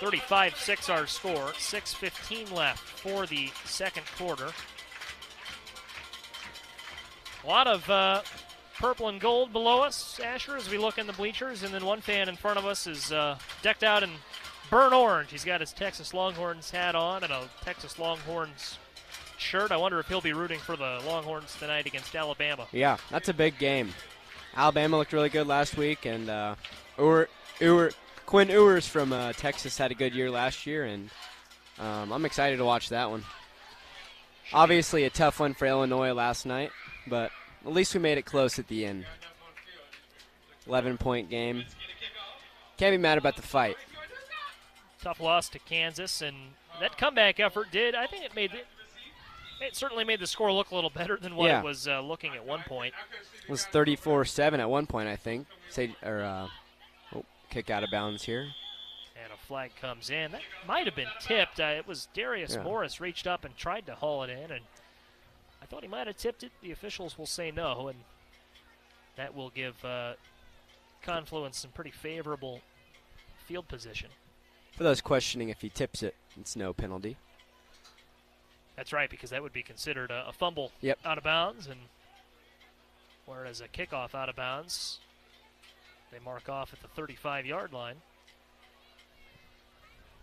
35 0.00 0.56
6 0.56 0.88
our 0.88 1.06
score. 1.06 1.48
6.15 1.58 2.52
left 2.52 2.80
for 2.80 3.26
the 3.26 3.50
second 3.64 4.06
quarter. 4.16 4.48
A 7.44 7.46
lot 7.46 7.66
of 7.66 7.88
uh, 7.88 8.22
purple 8.80 9.08
and 9.08 9.20
gold 9.20 9.52
below 9.52 9.82
us, 9.82 10.18
Asher, 10.20 10.56
as 10.56 10.70
we 10.70 10.78
look 10.78 10.98
in 10.98 11.06
the 11.06 11.12
bleachers. 11.12 11.62
And 11.62 11.72
then 11.72 11.84
one 11.84 12.00
fan 12.00 12.28
in 12.28 12.36
front 12.36 12.58
of 12.58 12.64
us 12.64 12.86
is 12.86 13.12
uh, 13.12 13.38
decked 13.62 13.84
out 13.84 14.02
in 14.02 14.10
burnt 14.70 14.94
orange. 14.94 15.30
He's 15.30 15.44
got 15.44 15.60
his 15.60 15.72
Texas 15.72 16.14
Longhorns 16.14 16.70
hat 16.70 16.94
on 16.94 17.22
and 17.22 17.32
a 17.32 17.48
Texas 17.62 17.98
Longhorns 17.98 18.78
shirt. 19.36 19.70
I 19.70 19.76
wonder 19.76 20.00
if 20.00 20.08
he'll 20.08 20.20
be 20.20 20.32
rooting 20.32 20.58
for 20.58 20.76
the 20.76 21.00
Longhorns 21.06 21.54
tonight 21.58 21.86
against 21.86 22.14
Alabama. 22.16 22.66
Yeah, 22.72 22.96
that's 23.10 23.28
a 23.28 23.34
big 23.34 23.58
game. 23.58 23.92
Alabama 24.56 24.98
looked 24.98 25.12
really 25.12 25.28
good 25.28 25.46
last 25.46 25.76
week, 25.76 26.06
and 26.06 26.28
uh, 26.28 26.54
Quinn 26.96 28.48
Ewers 28.48 28.86
from 28.86 29.12
uh, 29.12 29.32
Texas 29.34 29.76
had 29.78 29.90
a 29.90 29.94
good 29.94 30.14
year 30.14 30.30
last 30.30 30.66
year, 30.66 30.84
and 30.84 31.10
um, 31.78 32.12
I'm 32.12 32.24
excited 32.24 32.56
to 32.56 32.64
watch 32.64 32.88
that 32.88 33.10
one. 33.10 33.24
Obviously, 34.52 35.04
a 35.04 35.10
tough 35.10 35.38
one 35.38 35.54
for 35.54 35.66
Illinois 35.66 36.12
last 36.12 36.46
night, 36.46 36.70
but 37.06 37.30
at 37.64 37.72
least 37.72 37.94
we 37.94 38.00
made 38.00 38.18
it 38.18 38.24
close 38.24 38.58
at 38.58 38.68
the 38.68 38.84
end. 38.84 39.04
11 40.66 40.98
point 40.98 41.28
game. 41.30 41.64
Can't 42.76 42.92
be 42.92 42.98
mad 42.98 43.18
about 43.18 43.36
the 43.36 43.42
fight. 43.42 43.76
Tough 45.02 45.20
loss 45.20 45.48
to 45.50 45.58
Kansas, 45.58 46.20
and 46.22 46.36
that 46.80 46.96
comeback 46.98 47.40
effort 47.40 47.68
did. 47.70 47.94
I 47.94 48.06
think 48.06 48.24
it 48.24 48.34
made 48.34 48.52
it. 48.52 48.66
It 49.62 49.76
certainly 49.76 50.04
made 50.04 50.20
the 50.20 50.26
score 50.26 50.50
look 50.52 50.70
a 50.70 50.74
little 50.74 50.90
better 50.90 51.18
than 51.18 51.36
what 51.36 51.46
Yeah. 51.48 51.60
it 51.60 51.64
was 51.64 51.86
uh, 51.86 52.00
looking 52.00 52.34
at 52.34 52.44
one 52.46 52.62
point. 52.62 52.94
It 53.46 53.50
was 53.50 53.66
34-7 53.66 54.58
at 54.58 54.70
one 54.70 54.86
point, 54.86 55.08
I 55.08 55.16
think. 55.16 55.46
Say 55.68 55.94
or 56.02 56.22
uh, 56.22 56.48
oh, 57.14 57.24
kick 57.50 57.68
out 57.68 57.82
of 57.84 57.90
bounds 57.90 58.22
here. 58.24 58.48
And 59.22 59.32
a 59.34 59.36
flag 59.46 59.72
comes 59.78 60.08
in. 60.08 60.32
That 60.32 60.40
might 60.66 60.86
have 60.86 60.94
been 60.96 61.08
tipped. 61.20 61.60
Uh, 61.60 61.64
it 61.76 61.86
was 61.86 62.08
Darius 62.14 62.54
Yeah. 62.54 62.62
Morris 62.62 63.00
reached 63.00 63.26
up 63.26 63.44
and 63.44 63.54
tried 63.56 63.84
to 63.86 63.94
haul 63.94 64.22
it 64.22 64.30
in, 64.30 64.50
and 64.50 64.64
thought 65.70 65.82
he 65.82 65.88
might 65.88 66.06
have 66.08 66.16
tipped 66.16 66.42
it. 66.42 66.50
The 66.62 66.72
officials 66.72 67.16
will 67.16 67.26
say 67.26 67.50
no, 67.50 67.88
and 67.88 67.98
that 69.16 69.34
will 69.34 69.50
give 69.50 69.82
uh, 69.84 70.14
Confluence 71.02 71.58
some 71.58 71.70
pretty 71.70 71.90
favorable 71.92 72.60
field 73.46 73.68
position. 73.68 74.10
For 74.76 74.82
those 74.82 75.00
questioning 75.00 75.48
if 75.48 75.60
he 75.60 75.68
tips 75.68 76.02
it, 76.02 76.14
it's 76.38 76.56
no 76.56 76.72
penalty. 76.72 77.16
That's 78.76 78.92
right, 78.92 79.08
because 79.10 79.30
that 79.30 79.42
would 79.42 79.52
be 79.52 79.62
considered 79.62 80.10
a, 80.10 80.26
a 80.28 80.32
fumble 80.32 80.72
Yep. 80.80 80.98
out 81.04 81.18
of 81.18 81.24
bounds, 81.24 81.66
and 81.66 81.80
whereas 83.26 83.60
a 83.60 83.68
kickoff 83.68 84.14
out 84.14 84.28
of 84.28 84.36
bounds, 84.36 84.98
they 86.10 86.18
mark 86.18 86.48
off 86.48 86.72
at 86.72 86.80
the 86.82 87.00
35-yard 87.00 87.72
line. 87.72 87.96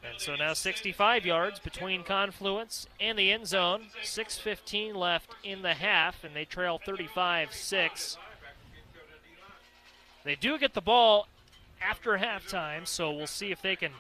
And 0.04 0.22
so 0.22 0.36
now 0.36 0.54
65 0.54 1.26
yards 1.26 1.60
between 1.60 2.04
Confluence 2.04 2.88
and 3.00 3.18
the 3.18 3.32
end 3.32 3.48
zone. 3.48 3.88
6:15 4.04 4.96
left 4.96 5.32
in 5.44 5.62
the 5.62 5.74
half, 5.74 6.24
and 6.24 6.36
they 6.36 6.46
trail 6.46 6.80
35-6. 6.80 8.18
They 10.24 10.36
do 10.36 10.58
get 10.58 10.74
the 10.74 10.82
ball 10.82 11.28
after 11.82 12.18
halftime, 12.18 12.88
so 12.88 13.12
we'll 13.12 13.28
see 13.28 13.52
if 13.52 13.62
they 13.62 13.76
can 13.76 13.94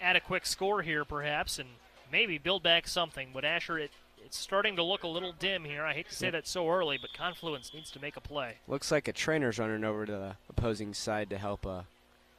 add 0.00 0.16
a 0.16 0.20
quick 0.20 0.46
score 0.46 0.82
here, 0.82 1.04
perhaps, 1.04 1.58
and 1.58 1.68
maybe 2.10 2.38
build 2.38 2.62
back 2.62 2.86
something. 2.86 3.30
But 3.32 3.44
Asher, 3.44 3.78
it, 3.78 3.90
it's 4.24 4.38
starting 4.38 4.76
to 4.76 4.82
look 4.82 5.02
a 5.02 5.08
little 5.08 5.32
dim 5.32 5.64
here. 5.64 5.84
I 5.84 5.94
hate 5.94 6.08
to 6.10 6.14
say 6.14 6.30
that 6.30 6.46
so 6.46 6.68
early, 6.68 6.98
but 7.00 7.12
Confluence 7.12 7.72
needs 7.72 7.90
to 7.92 8.00
make 8.00 8.16
a 8.16 8.20
play. 8.20 8.56
Looks 8.68 8.90
like 8.90 9.08
a 9.08 9.12
trainer's 9.12 9.58
running 9.58 9.84
over 9.84 10.06
to 10.06 10.12
the 10.12 10.36
opposing 10.48 10.94
side 10.94 11.30
to 11.30 11.38
help 11.38 11.64
a 11.64 11.86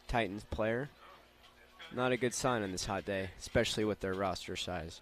Titans 0.08 0.44
player. 0.46 0.90
Not 1.96 2.12
a 2.12 2.18
good 2.18 2.34
sign 2.34 2.64
on 2.64 2.72
this 2.72 2.86
hot 2.86 3.06
day, 3.06 3.30
especially 3.40 3.86
with 3.86 4.02
their 4.02 4.14
roster 4.14 4.56
size. 4.56 5.02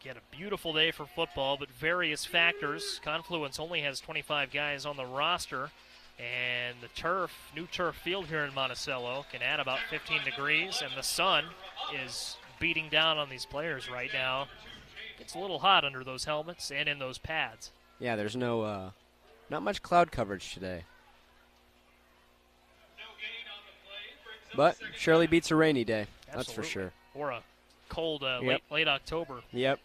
Again, 0.00 0.16
a 0.16 0.36
beautiful 0.36 0.72
day 0.72 0.90
for 0.90 1.06
football, 1.06 1.56
but 1.56 1.70
various 1.70 2.24
factors. 2.24 3.00
Confluence 3.04 3.60
only 3.60 3.82
has 3.82 4.00
25 4.00 4.50
guys 4.50 4.84
on 4.84 4.96
the 4.96 5.04
roster, 5.04 5.70
and 6.18 6.76
the 6.80 6.88
turf, 6.88 7.30
new 7.54 7.66
turf 7.66 7.94
field 7.96 8.26
here 8.26 8.44
in 8.44 8.52
Monticello, 8.52 9.24
can 9.30 9.42
add 9.42 9.60
about 9.60 9.78
15 9.90 10.24
degrees, 10.24 10.82
and 10.82 10.92
the 10.96 11.02
sun 11.02 11.44
is 12.04 12.36
beating 12.58 12.88
down 12.88 13.18
on 13.18 13.28
these 13.28 13.46
players 13.46 13.88
right 13.88 14.10
now. 14.12 14.48
It's 15.20 15.34
a 15.34 15.38
little 15.38 15.60
hot 15.60 15.84
under 15.84 16.02
those 16.02 16.24
helmets 16.24 16.72
and 16.72 16.88
in 16.88 16.98
those 16.98 17.18
pads. 17.18 17.70
Yeah, 18.00 18.16
there's 18.16 18.34
no, 18.34 18.62
uh, 18.62 18.90
not 19.50 19.62
much 19.62 19.82
cloud 19.82 20.10
coverage 20.10 20.52
today. 20.52 20.84
But 24.56 24.76
surely 24.96 25.26
beats 25.26 25.50
a 25.50 25.56
rainy 25.56 25.84
day. 25.84 26.06
That's 26.34 26.52
for 26.52 26.62
sure. 26.62 26.92
Or 27.14 27.30
a 27.30 27.42
cold 27.88 28.22
uh, 28.22 28.40
Yep. 28.42 28.48
late 28.48 28.62
late 28.70 28.88
October. 28.88 29.40
Yep. 29.52 29.80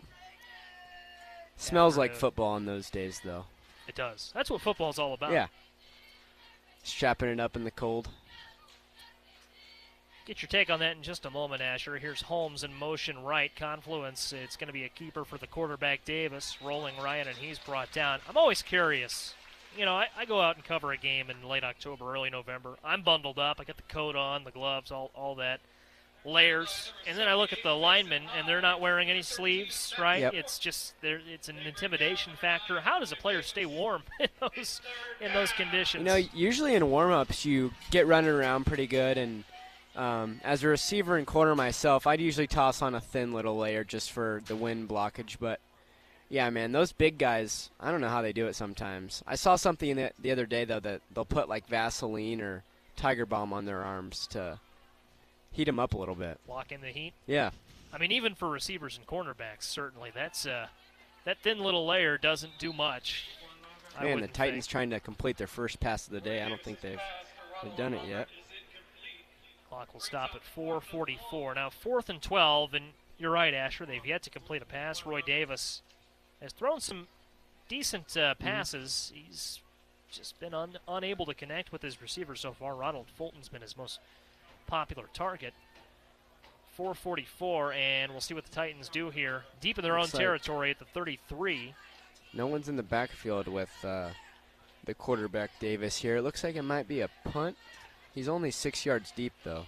Smells 1.58 1.98
like 1.98 2.12
afternoon. 2.12 2.20
football 2.20 2.54
on 2.54 2.66
those 2.66 2.90
days, 2.90 3.22
though. 3.24 3.46
It 3.88 3.96
does. 3.96 4.32
That's 4.36 4.50
what 4.50 4.62
football's 4.62 5.00
all 5.00 5.14
about. 5.14 5.32
Yeah. 5.32 5.48
Strapping 6.84 7.30
it 7.30 7.40
up 7.40 7.56
in 7.56 7.64
the 7.64 7.72
cold. 7.72 8.10
Get 10.26 10.42
your 10.42 10.50
take 10.50 10.70
on 10.70 10.80
that 10.80 10.98
in 10.98 11.04
just 11.04 11.26
a 11.26 11.30
moment, 11.30 11.62
Asher. 11.62 11.98
Here's 11.98 12.22
Holmes 12.22 12.64
in 12.66 12.74
motion 12.74 13.24
right. 13.24 13.50
Confluence. 13.56 14.34
It's 14.34 14.58
going 14.58 14.68
to 14.68 14.74
be 14.74 14.84
a 14.84 14.90
keeper 14.90 15.24
for 15.24 15.38
the 15.38 15.48
quarterback 15.48 16.04
Davis. 16.04 16.58
Rolling 16.62 16.96
Ryan, 17.02 17.30
and 17.30 17.38
he's 17.38 17.60
brought 17.60 17.92
down. 17.94 18.20
I'm 18.28 18.36
always 18.38 18.62
curious. 18.62 19.34
You 19.78 19.86
know, 19.86 19.96
I, 19.96 20.08
I 20.18 20.26
go 20.26 20.42
out 20.42 20.56
and 20.56 20.66
cover 20.66 20.92
a 20.92 20.98
game 20.98 21.30
in 21.30 21.48
late 21.48 21.64
October, 21.64 22.12
early 22.12 22.30
November. 22.30 22.76
I'm 22.84 23.04
bundled 23.04 23.38
up. 23.38 23.58
I 23.60 23.64
got 23.64 23.78
the 23.78 23.84
coat 23.84 24.16
on, 24.16 24.44
the 24.44 24.52
gloves, 24.52 24.92
all, 24.92 25.12
all 25.14 25.36
that. 25.36 25.60
Layers. 26.26 26.92
And 27.08 27.18
then 27.18 27.28
I 27.28 27.36
look 27.36 27.54
at 27.54 27.60
the 27.64 27.74
linemen, 27.74 28.24
and 28.36 28.48
they're 28.48 28.62
not 28.62 28.82
wearing 28.82 29.10
any 29.10 29.22
sleeves, 29.22 29.94
right? 30.00 30.22
Yep. 30.22 30.34
It's 30.34 30.60
just, 30.60 31.00
there. 31.02 31.22
it's 31.32 31.48
an 31.48 31.58
intimidation 31.58 32.34
factor. 32.42 32.82
How 32.82 33.00
does 33.00 33.12
a 33.12 33.16
player 33.16 33.42
stay 33.42 33.66
warm 33.66 34.02
in 34.20 34.30
those, 34.42 34.82
in 35.22 35.32
those 35.32 35.52
conditions? 35.52 36.02
You 36.02 36.06
know, 36.06 36.28
usually 36.34 36.74
in 36.74 36.90
warm-ups, 36.90 37.46
you 37.46 37.72
get 37.92 38.08
running 38.08 38.32
around 38.32 38.66
pretty 38.66 38.88
good, 38.88 39.18
and 39.18 39.44
um, 39.96 40.42
as 40.44 40.64
a 40.64 40.68
receiver 40.68 41.18
and 41.18 41.26
corner 41.26 41.56
myself, 41.56 42.08
I'd 42.08 42.22
usually 42.22 42.48
toss 42.48 42.82
on 42.82 42.94
a 42.94 43.02
thin 43.02 43.32
little 43.32 43.58
layer 43.58 43.84
just 43.84 44.12
for 44.12 44.42
the 44.48 44.56
wind 44.56 44.90
blockage. 44.90 45.38
But 45.40 45.60
yeah, 46.30 46.50
man, 46.50 46.72
those 46.72 46.92
big 46.92 47.18
guys, 47.18 47.70
I 47.80 47.92
don't 47.92 48.02
know 48.02 48.10
how 48.10 48.22
they 48.22 48.34
do 48.34 48.48
it 48.48 48.56
sometimes. 48.56 49.24
I 49.26 49.36
saw 49.36 49.56
something 49.56 49.96
the, 49.96 50.12
the 50.20 50.32
other 50.32 50.46
day 50.46 50.66
though 50.66 50.80
that 50.80 51.02
they'll 51.14 51.26
put 51.26 51.50
like 51.50 51.68
Vaseline 51.68 52.42
or 52.42 52.64
Tiger 52.96 53.26
Balm 53.26 53.54
on 53.54 53.66
their 53.66 53.84
arms 53.84 54.28
to 54.28 54.60
heat 55.52 55.66
them 55.66 55.80
up 55.80 55.94
a 55.94 55.98
little 55.98 56.16
bit. 56.16 56.40
Lock 56.48 56.72
in 56.72 56.82
the 56.82 56.88
heat. 56.88 57.14
Yeah, 57.26 57.52
I 57.94 57.98
mean, 57.98 58.12
even 58.12 58.36
for 58.36 58.50
receivers 58.50 58.98
and 58.98 59.08
cornerbacks, 59.08 59.64
certainly 59.64 60.12
that's 60.14 60.46
uh, 60.46 60.68
that 61.26 61.40
thin 61.40 61.60
little 61.60 61.86
layer 61.86 62.18
doesn't 62.18 62.60
do 62.60 62.74
much. 62.74 63.28
Man, 64.02 64.22
the 64.22 64.28
Titans 64.28 64.66
think. 64.66 64.72
trying 64.72 64.90
to 64.92 65.00
complete 65.00 65.38
their 65.38 65.48
first 65.48 65.80
pass 65.80 66.06
of 66.06 66.14
the 66.14 66.22
day. 66.22 66.44
I 66.44 66.50
don't 66.50 66.62
think 66.62 66.82
they've, 66.82 67.00
they've 67.64 67.76
done 67.76 67.96
it 67.96 68.08
yet. 68.08 68.28
Clock 69.70 69.92
will 69.94 70.02
stop 70.02 70.32
at 70.36 70.42
4:44 70.56 71.56
now. 71.56 71.70
Fourth 71.70 72.10
and 72.10 72.22
12, 72.22 72.74
and 72.76 72.86
you're 73.18 73.32
right, 73.32 73.54
Asher. 73.54 73.86
They've 73.86 74.06
yet 74.06 74.22
to 74.24 74.30
complete 74.30 74.62
a 74.62 74.66
pass. 74.66 75.06
Roy 75.06 75.22
Davis 75.22 75.82
has 76.42 76.52
thrown 76.54 76.80
some 76.80 77.08
decent 77.68 78.16
uh, 78.16 78.34
Mm-hmm. 78.36 78.44
passes. 78.44 79.12
He's 79.16 79.60
just 80.12 80.40
been 80.40 80.54
un- 80.54 80.78
unable 80.88 81.26
to 81.26 81.34
connect 81.34 81.72
with 81.72 81.82
his 81.82 82.02
receivers 82.02 82.40
so 82.40 82.54
far. 82.54 82.76
Ronald 82.76 83.08
Fulton's 83.16 83.50
been 83.50 83.62
his 83.62 83.76
most 83.78 84.00
popular 84.68 85.06
target. 85.14 85.54
444, 86.76 87.74
and 87.74 88.12
we'll 88.12 88.22
see 88.22 88.34
what 88.36 88.46
the 88.46 88.52
Titans 88.52 88.88
do 88.88 89.10
here. 89.10 89.44
Deep 89.62 89.78
in 89.80 89.84
their 89.84 90.00
Looks 90.00 90.14
own 90.14 90.18
like- 90.20 90.24
territory 90.26 90.70
at 90.72 90.80
the 90.80 90.86
33. 90.86 91.74
No 92.34 92.46
one's 92.48 92.70
in 92.70 92.76
the 92.76 92.84
backfield 92.84 93.48
with 93.48 93.72
uh, 93.84 94.10
the 94.86 94.94
quarterback 94.94 95.60
Davis 95.60 95.98
here. 95.98 96.18
It 96.18 96.22
looks 96.22 96.44
like 96.44 96.56
it 96.56 96.62
might 96.62 96.88
be 96.88 97.02
a 97.02 97.10
punt. 97.24 97.58
He's 98.14 98.28
only 98.28 98.52
six 98.52 98.86
yards 98.86 99.12
deep, 99.12 99.34
though. 99.44 99.66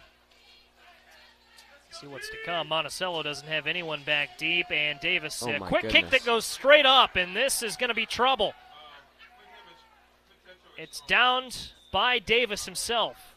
See 1.92 2.08
what's 2.08 2.30
to 2.30 2.38
come. 2.46 2.68
Monticello 2.68 3.24
doesn't 3.24 3.48
have 3.48 3.68
anyone 3.68 4.04
back 4.06 4.38
deep, 4.38 4.68
and 4.72 5.00
Davis, 5.00 5.42
Oh 5.42 5.52
a 5.52 5.60
quick 5.60 5.90
kick 5.90 6.10
that 6.12 6.24
goes 6.24 6.46
straight 6.46 6.86
up, 6.86 7.16
and 7.16 7.36
this 7.36 7.64
is 7.64 7.76
going 7.76 7.90
to 7.90 7.96
be 7.96 8.06
trouble. 8.06 8.54
It's 10.78 11.02
downed 11.08 11.72
by 11.92 12.20
Davis 12.20 12.66
himself. 12.66 13.36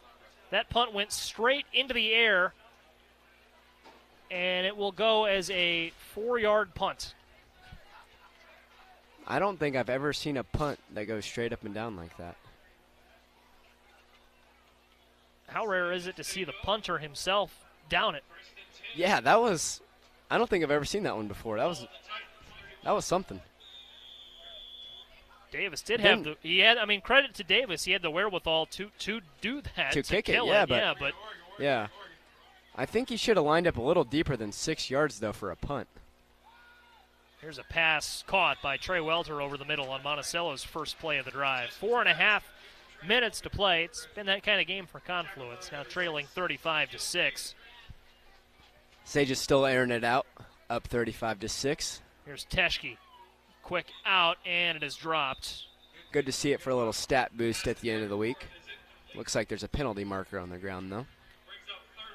That 0.51 0.69
punt 0.69 0.93
went 0.93 1.13
straight 1.13 1.65
into 1.73 1.95
the 1.95 2.13
air, 2.13 2.53
and 4.31 4.67
it 4.67 4.77
will 4.77 4.93
go 4.93 5.25
as 5.25 5.51
a 5.51 5.93
four 6.15 6.39
yard 6.39 6.75
punt. 6.75 7.15
I 9.27 9.39
don't 9.39 9.59
think 9.59 9.77
I've 9.77 9.91
ever 9.91 10.13
seen 10.13 10.37
a 10.37 10.45
punt 10.45 10.79
that 10.95 11.07
goes 11.07 11.25
straight 11.25 11.53
up 11.53 11.65
and 11.65 11.75
down 11.75 11.97
like 11.97 12.17
that. 12.19 12.37
How 15.49 15.67
rare 15.67 15.93
is 15.93 16.07
it 16.07 16.17
to 16.17 16.25
see 16.25 16.45
the 16.45 16.55
punter 16.63 16.99
himself 16.99 17.65
down 17.89 18.15
it? 18.15 18.25
Yeah, 18.95 19.21
that 19.21 19.41
was. 19.41 19.81
I 20.31 20.39
don't 20.39 20.49
think 20.49 20.65
I've 20.65 20.71
ever 20.71 20.85
seen 20.85 21.03
that 21.05 21.17
one 21.17 21.29
before. 21.29 21.57
That 21.59 21.67
was. 21.67 21.87
That 22.85 22.93
was 22.93 23.05
something. 23.05 23.41
Davis 25.51 25.83
did 25.83 26.01
have 26.01 26.25
the 26.25 26.37
he 26.43 26.61
had 26.61 26.79
I 26.79 26.87
mean 26.87 27.03
credit 27.03 27.35
to 27.35 27.45
Davis 27.45 27.85
he 27.85 27.93
had 27.93 28.01
the 28.03 28.11
wherewithal 28.11 28.67
to 28.67 28.91
to 29.01 29.21
do 29.43 29.61
that 29.77 29.93
To 29.93 30.03
kick 30.03 30.29
it, 30.31 30.43
yeah, 30.45 30.65
but- 30.67 30.77
yeah 30.77 30.95
but 30.99 31.13
Yeah. 31.59 31.89
I 32.75 32.87
think 32.87 33.11
he 33.11 33.19
should 33.19 33.37
have 33.37 33.45
lined 33.45 33.67
up 33.67 33.77
a 33.77 33.83
little 33.83 34.05
deeper 34.05 34.35
than 34.35 34.51
six 34.51 34.89
yards 34.89 35.21
though 35.21 35.33
for 35.35 35.51
a 35.51 35.57
punt. 35.57 35.89
Here's 37.43 37.59
a 37.59 37.65
pass 37.65 38.25
caught 38.27 38.63
by 38.63 38.79
Trey 38.79 39.01
Welter 39.01 39.43
over 39.43 39.59
the 39.59 39.65
middle 39.67 39.91
on 39.91 40.03
Monticello's 40.03 40.65
first 40.65 40.99
play 40.99 41.19
of 41.19 41.27
the 41.27 41.31
drive. 41.33 41.69
Four 41.71 42.01
and 42.01 42.09
a 42.09 42.15
half 42.15 42.51
minutes 43.07 43.41
to 43.43 43.51
play. 43.51 43.85
It's 43.85 44.07
been 44.15 44.27
that 44.27 44.43
kind 44.45 44.61
of 44.61 44.67
game 44.67 44.87
for 44.87 45.01
Confluence. 45.01 45.71
Now 45.71 45.83
trailing 45.83 46.25
35 46.27 46.93
to 46.93 46.99
six. 46.99 47.55
Sage 49.05 49.31
is 49.31 49.39
still 49.39 49.67
airing 49.67 49.91
it 49.91 50.05
out, 50.05 50.27
up 50.71 50.87
35 50.87 51.41
to 51.41 51.49
six. 51.49 52.01
Here's 52.25 52.45
Teschke, 52.45 52.97
quick 53.63 53.87
out, 54.07 54.39
and 54.47 54.77
it 54.77 54.83
is 54.83 54.97
dropped. 54.97 55.65
Good 56.13 56.27
to 56.27 56.33
see 56.33 56.53
it 56.53 56.61
for 56.61 56.71
a 56.71 56.77
little 56.77 56.93
stat 56.93 57.37
boost 57.37 57.67
at 57.67 57.79
the 57.81 57.91
end 57.91 58.03
of 58.03 58.09
the 58.09 58.17
week. 58.17 58.47
Looks 59.15 59.35
like 59.35 59.49
there's 59.49 59.63
a 59.63 59.69
penalty 59.69 60.05
marker 60.05 60.39
on 60.39 60.51
the 60.51 60.59
ground, 60.59 60.91
though. 60.91 61.07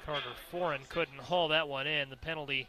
Carter 0.04 0.30
Foreign 0.50 0.80
couldn't 0.88 1.18
haul 1.18 1.48
that 1.48 1.68
one 1.68 1.86
in. 1.86 2.08
The 2.10 2.16
penalty 2.16 2.68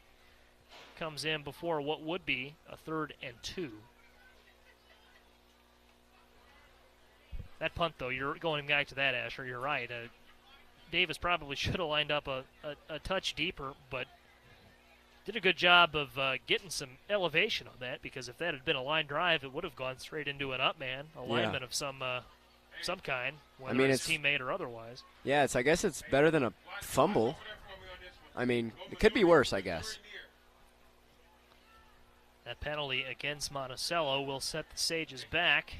comes 0.97 1.23
in 1.23 1.43
before 1.43 1.81
what 1.81 2.01
would 2.01 2.25
be 2.25 2.55
a 2.69 2.75
third 2.75 3.13
and 3.23 3.35
two. 3.41 3.71
That 7.59 7.75
punt, 7.75 7.95
though, 7.97 8.09
you're 8.09 8.35
going 8.35 8.67
back 8.67 8.87
to 8.87 8.95
that, 8.95 9.15
Asher. 9.15 9.45
You're 9.45 9.59
right. 9.59 9.89
Uh, 9.89 10.07
Davis 10.91 11.17
probably 11.17 11.55
should 11.55 11.75
have 11.75 11.87
lined 11.87 12.11
up 12.11 12.27
a, 12.27 12.43
a, 12.63 12.95
a, 12.95 12.99
touch 12.99 13.33
deeper, 13.35 13.73
but 13.89 14.07
did 15.25 15.35
a 15.35 15.39
good 15.39 15.57
job 15.57 15.95
of 15.95 16.17
uh, 16.17 16.33
getting 16.47 16.69
some 16.69 16.89
elevation 17.09 17.67
on 17.67 17.73
that 17.79 18.01
because 18.01 18.29
if 18.29 18.37
that 18.37 18.53
had 18.53 18.65
been 18.65 18.75
a 18.75 18.83
line 18.83 19.05
drive, 19.05 19.43
it 19.43 19.53
would 19.53 19.63
have 19.63 19.75
gone 19.75 19.99
straight 19.99 20.27
into 20.27 20.53
an 20.53 20.61
up 20.61 20.79
man, 20.79 21.05
alignment 21.17 21.61
yeah. 21.61 21.65
of 21.65 21.73
some 21.73 22.01
uh, 22.01 22.21
some 22.81 22.99
kind, 22.99 23.35
whether 23.57 23.75
I 23.75 23.77
mean, 23.77 23.91
it's 23.91 24.07
teammate 24.07 24.39
or 24.39 24.51
otherwise. 24.51 25.03
Yeah, 25.23 25.43
it's. 25.43 25.55
I 25.55 25.61
guess 25.61 25.83
it's 25.83 26.01
better 26.09 26.31
than 26.31 26.43
a 26.43 26.53
fumble. 26.81 27.35
I 28.35 28.45
mean, 28.45 28.71
it 28.89 28.99
could 28.99 29.13
be 29.13 29.23
worse, 29.23 29.51
I 29.51 29.61
guess. 29.61 29.99
That 32.45 32.61
penalty 32.61 33.03
against 33.03 33.51
Monticello 33.51 34.21
will 34.21 34.39
set 34.39 34.69
the 34.71 34.77
Sages 34.77 35.25
back. 35.29 35.73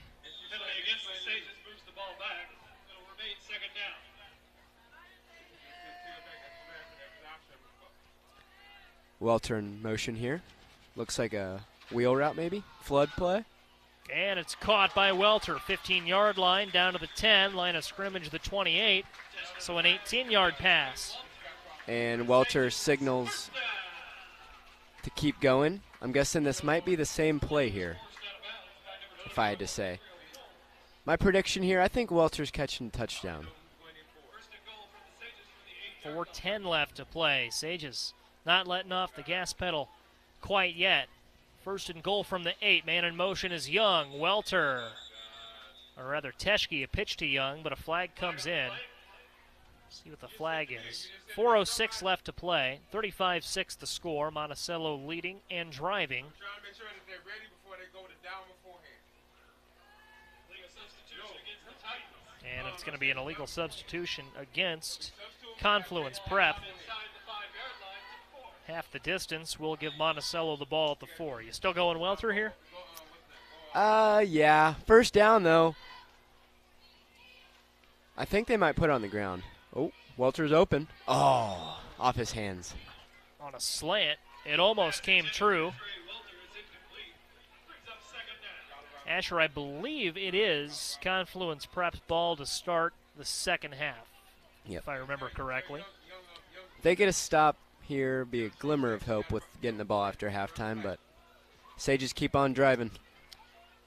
Welter 9.19 9.57
in 9.57 9.81
motion 9.81 10.15
here. 10.15 10.41
Looks 10.95 11.19
like 11.19 11.33
a 11.33 11.61
wheel 11.91 12.15
route, 12.15 12.37
maybe? 12.37 12.63
Flood 12.81 13.09
play? 13.17 13.43
And 14.13 14.39
it's 14.39 14.55
caught 14.55 14.95
by 14.95 15.11
Welter. 15.11 15.59
15 15.59 16.07
yard 16.07 16.37
line 16.37 16.69
down 16.69 16.93
to 16.93 16.99
the 16.99 17.09
10, 17.15 17.53
line 17.53 17.75
of 17.75 17.83
scrimmage 17.83 18.29
the 18.29 18.39
28. 18.39 19.05
So 19.59 19.77
an 19.77 19.85
18 19.85 20.31
yard 20.31 20.55
pass. 20.55 21.17
And 21.87 22.27
Welter 22.27 22.69
signals 22.69 23.49
to 25.03 25.09
keep 25.11 25.39
going. 25.41 25.81
I'm 26.01 26.11
guessing 26.11 26.43
this 26.43 26.63
might 26.63 26.85
be 26.85 26.95
the 26.95 27.05
same 27.05 27.39
play 27.39 27.69
here, 27.69 27.97
if 29.25 29.37
I 29.37 29.49
had 29.49 29.59
to 29.59 29.67
say. 29.67 29.99
My 31.05 31.17
prediction 31.17 31.61
here 31.63 31.81
I 31.81 31.87
think 31.87 32.09
Welter's 32.09 32.51
catching 32.51 32.87
a 32.87 32.89
touchdown. 32.89 33.47
4.10 36.05 36.65
left 36.65 36.95
to 36.95 37.05
play. 37.05 37.49
Sages 37.51 38.13
not 38.45 38.67
letting 38.67 38.91
off 38.91 39.15
the 39.15 39.21
gas 39.21 39.53
pedal 39.53 39.89
quite 40.41 40.75
yet. 40.75 41.07
First 41.63 41.89
and 41.89 42.01
goal 42.01 42.23
from 42.23 42.43
the 42.43 42.53
eight. 42.61 42.85
Man 42.85 43.05
in 43.05 43.15
motion 43.15 43.51
is 43.51 43.69
Young. 43.69 44.17
Welter, 44.17 44.89
or 45.97 46.07
rather 46.07 46.31
Teschke, 46.31 46.83
a 46.83 46.87
pitch 46.87 47.17
to 47.17 47.25
Young, 47.25 47.61
but 47.63 47.73
a 47.73 47.75
flag 47.75 48.15
comes 48.15 48.45
in. 48.45 48.69
See 49.89 50.09
what 50.09 50.21
the 50.21 50.27
flag 50.27 50.71
is. 50.71 51.09
4.06 51.35 52.03
left 52.03 52.25
to 52.25 52.33
play. 52.33 52.79
35 52.91 53.43
6 53.43 53.75
the 53.75 53.87
score. 53.87 54.29
Monticello 54.29 54.95
leading 54.95 55.37
and 55.49 55.71
driving. 55.71 56.25
And 62.57 62.67
it's 62.73 62.83
going 62.83 62.93
to 62.93 62.99
be 62.99 63.09
an 63.11 63.17
illegal 63.17 63.47
substitution 63.47 64.25
against 64.39 65.11
Confluence 65.59 66.19
Prep 66.27 66.55
half 68.69 68.91
the 68.91 68.99
distance. 68.99 69.59
We'll 69.59 69.75
give 69.75 69.93
Monticello 69.97 70.55
the 70.55 70.65
ball 70.65 70.91
at 70.91 70.99
the 70.99 71.07
four. 71.17 71.41
You 71.41 71.51
still 71.51 71.73
going 71.73 71.99
Welter 71.99 72.31
here? 72.31 72.53
Uh, 73.73 74.23
yeah. 74.25 74.75
First 74.85 75.13
down, 75.13 75.43
though. 75.43 75.75
I 78.17 78.25
think 78.25 78.47
they 78.47 78.57
might 78.57 78.75
put 78.75 78.89
on 78.89 79.01
the 79.01 79.07
ground. 79.07 79.43
Oh, 79.75 79.91
Welter's 80.17 80.51
open. 80.51 80.87
Oh, 81.07 81.79
off 81.99 82.15
his 82.15 82.31
hands. 82.31 82.73
On 83.41 83.55
a 83.55 83.59
slant. 83.59 84.19
It 84.45 84.59
almost 84.59 85.03
came 85.03 85.25
true. 85.25 85.73
Asher, 89.07 89.39
I 89.39 89.47
believe 89.47 90.15
it 90.17 90.35
is 90.35 90.97
Confluence 91.01 91.65
Prep's 91.65 91.99
ball 92.07 92.35
to 92.35 92.45
start 92.45 92.93
the 93.17 93.25
second 93.25 93.73
half, 93.73 94.07
yep. 94.67 94.83
if 94.83 94.89
I 94.89 94.97
remember 94.97 95.29
correctly. 95.33 95.81
They 96.83 96.95
get 96.95 97.09
a 97.09 97.13
stop 97.13 97.57
here, 97.89 98.23
be 98.23 98.45
a 98.45 98.49
glimmer 98.59 98.93
of 98.93 99.03
hope 99.03 99.31
with 99.31 99.43
getting 99.61 99.79
the 99.79 99.83
ball 99.83 100.05
after 100.05 100.29
halftime, 100.29 100.81
but 100.81 100.99
Sages 101.75 102.13
keep 102.13 102.35
on 102.35 102.53
driving. 102.53 102.91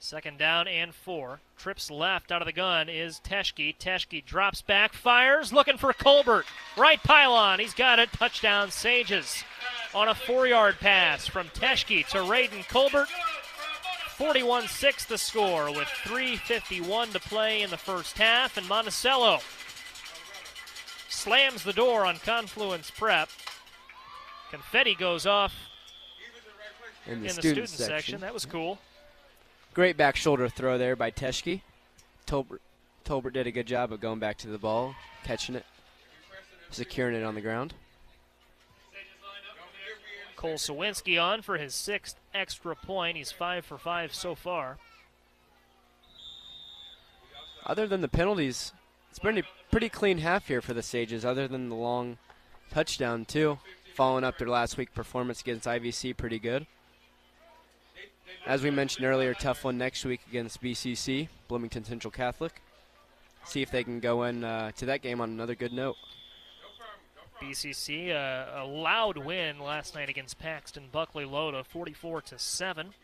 Second 0.01 0.37
down 0.37 0.67
and 0.67 0.93
four. 0.93 1.41
Trips 1.57 1.89
left 1.89 2.33
out 2.33 2.43
of 2.43 2.47
the 2.47 2.53
gun 2.53 2.89
is 2.89 3.21
Teschke. 3.25 3.77
Teschke 3.79 4.25
drops 4.25 4.61
back, 4.61 4.93
fires, 4.93 5.53
looking 5.53 5.79
for 5.79 5.93
Colbert. 5.93 6.45
Right 6.77 7.01
pylon. 7.03 7.61
He's 7.61 7.75
got 7.75 8.01
it. 8.01 8.13
Touchdown, 8.13 8.73
Sages. 8.73 9.45
On 9.95 10.09
a 10.09 10.15
four 10.15 10.49
yard 10.49 10.81
pass 10.81 11.29
from 11.29 11.47
Teschke 11.51 12.05
to 12.09 12.19
Raiden 12.19 12.69
Colbert. 12.69 13.09
41 14.17 14.67
6 14.67 15.05
the 15.05 15.19
score 15.19 15.71
with 15.71 15.89
3.51 16.05 17.13
to 17.13 17.21
play 17.21 17.63
in 17.63 17.71
the 17.71 17.77
first 17.77 18.19
half. 18.19 18.57
And 18.57 18.69
Monticello 18.69 19.39
slams 21.09 21.63
the 21.63 21.73
door 21.73 22.05
on 22.05 22.17
Confluence 22.17 22.91
Prep. 22.91 23.29
Confetti 24.53 24.95
goes 24.95 25.25
off 25.25 25.55
in 27.07 27.23
the, 27.23 27.29
in 27.29 27.33
student, 27.33 27.37
the 27.37 27.49
student 27.49 27.69
section. 27.71 27.97
section. 27.97 28.21
That 28.21 28.35
was 28.35 28.45
cool. 28.45 28.79
Great 29.73 29.97
back 29.97 30.15
shoulder 30.15 30.47
throw 30.47 30.77
there 30.77 30.95
by 30.95 31.11
Teschke. 31.11 31.63
Tolbert, 32.27 32.59
Tolbert 33.07 33.33
did 33.33 33.47
a 33.47 33.51
good 33.51 33.67
job 33.67 33.93
of 33.93 34.01
going 34.01 34.19
back 34.19 34.37
to 34.39 34.49
the 34.49 34.59
ball, 34.59 34.95
catching 35.25 35.55
it, 35.55 35.65
securing 36.71 37.17
it 37.17 37.25
on 37.25 37.35
the 37.35 37.41
ground. 37.41 37.73
Cole 40.37 40.57
Sawinski 40.57 41.23
on 41.23 41.41
for 41.41 41.57
his 41.57 41.75
sixth 41.75 42.17
extra 42.35 42.77
point. 42.77 43.17
He's 43.17 43.33
five 43.33 43.65
for 43.65 43.79
five 43.79 44.15
so 44.15 44.35
far. 44.35 44.77
Other 47.65 47.87
than 47.89 48.03
the 48.03 48.09
penalties, 48.09 48.73
it's 49.09 49.19
been 49.19 49.39
a 49.39 49.43
pretty 49.71 49.89
clean 49.89 50.19
half 50.19 50.49
here 50.49 50.61
for 50.61 50.75
the 50.75 50.83
Sages, 50.83 51.25
other 51.25 51.49
than 51.49 51.71
the 51.71 51.75
long 51.75 52.19
touchdown, 52.71 53.25
too 53.25 53.59
following 53.93 54.25
up 54.25 54.39
their 54.39 54.49
last 54.49 54.77
week 54.77 54.95
performance 54.95 55.41
against 55.41 55.67
IVC 55.67 56.17
pretty 56.17 56.39
good. 56.39 56.67
As 58.47 58.63
we 58.63 58.71
mentioned 58.71 59.07
earlier, 59.07 59.35
tough 59.35 59.65
one 59.65 59.79
next 59.79 60.05
week 60.05 60.21
against 60.29 60.63
BCC, 60.63 61.29
Bloomington 61.49 61.85
Central 61.85 62.11
Catholic. 62.11 62.61
See 63.45 63.63
if 63.63 63.71
they 63.71 63.85
can 63.85 64.01
go 64.01 64.25
in 64.25 64.45
uh, 64.45 64.73
to 64.73 64.87
that 64.87 65.03
game 65.03 65.21
on 65.21 65.31
another 65.31 65.55
good 65.55 65.73
note. 65.73 65.97
BCC 67.41 68.11
uh, 68.11 68.63
a 68.63 68.65
loud 68.65 69.19
win 69.19 69.59
last 69.59 69.95
night 69.95 70.09
against 70.09 70.39
Paxton 70.39 70.85
Buckley 70.93 71.25
Loda, 71.25 71.65
44 71.65 72.23
to 72.23 72.39
seven. 72.39 72.95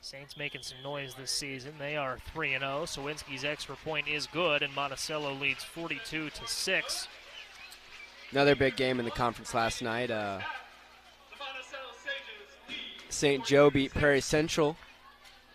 Saints 0.00 0.36
making 0.36 0.62
some 0.62 0.78
noise 0.82 1.14
this 1.14 1.30
season. 1.30 1.74
They 1.78 1.96
are 1.96 2.18
3 2.32 2.50
0. 2.58 2.82
Sawinski's 2.86 3.44
extra 3.44 3.76
point 3.76 4.08
is 4.08 4.26
good, 4.26 4.62
and 4.62 4.74
Monticello 4.74 5.32
leads 5.32 5.62
42 5.62 6.30
to 6.30 6.46
6. 6.46 7.08
Another 8.32 8.56
big 8.56 8.76
game 8.76 8.98
in 8.98 9.04
the 9.04 9.10
conference 9.10 9.52
last 9.52 9.82
night. 9.82 10.10
Uh, 10.10 10.40
St. 13.10 13.44
Joe 13.44 13.68
beat 13.70 13.92
Prairie 13.92 14.22
Central. 14.22 14.76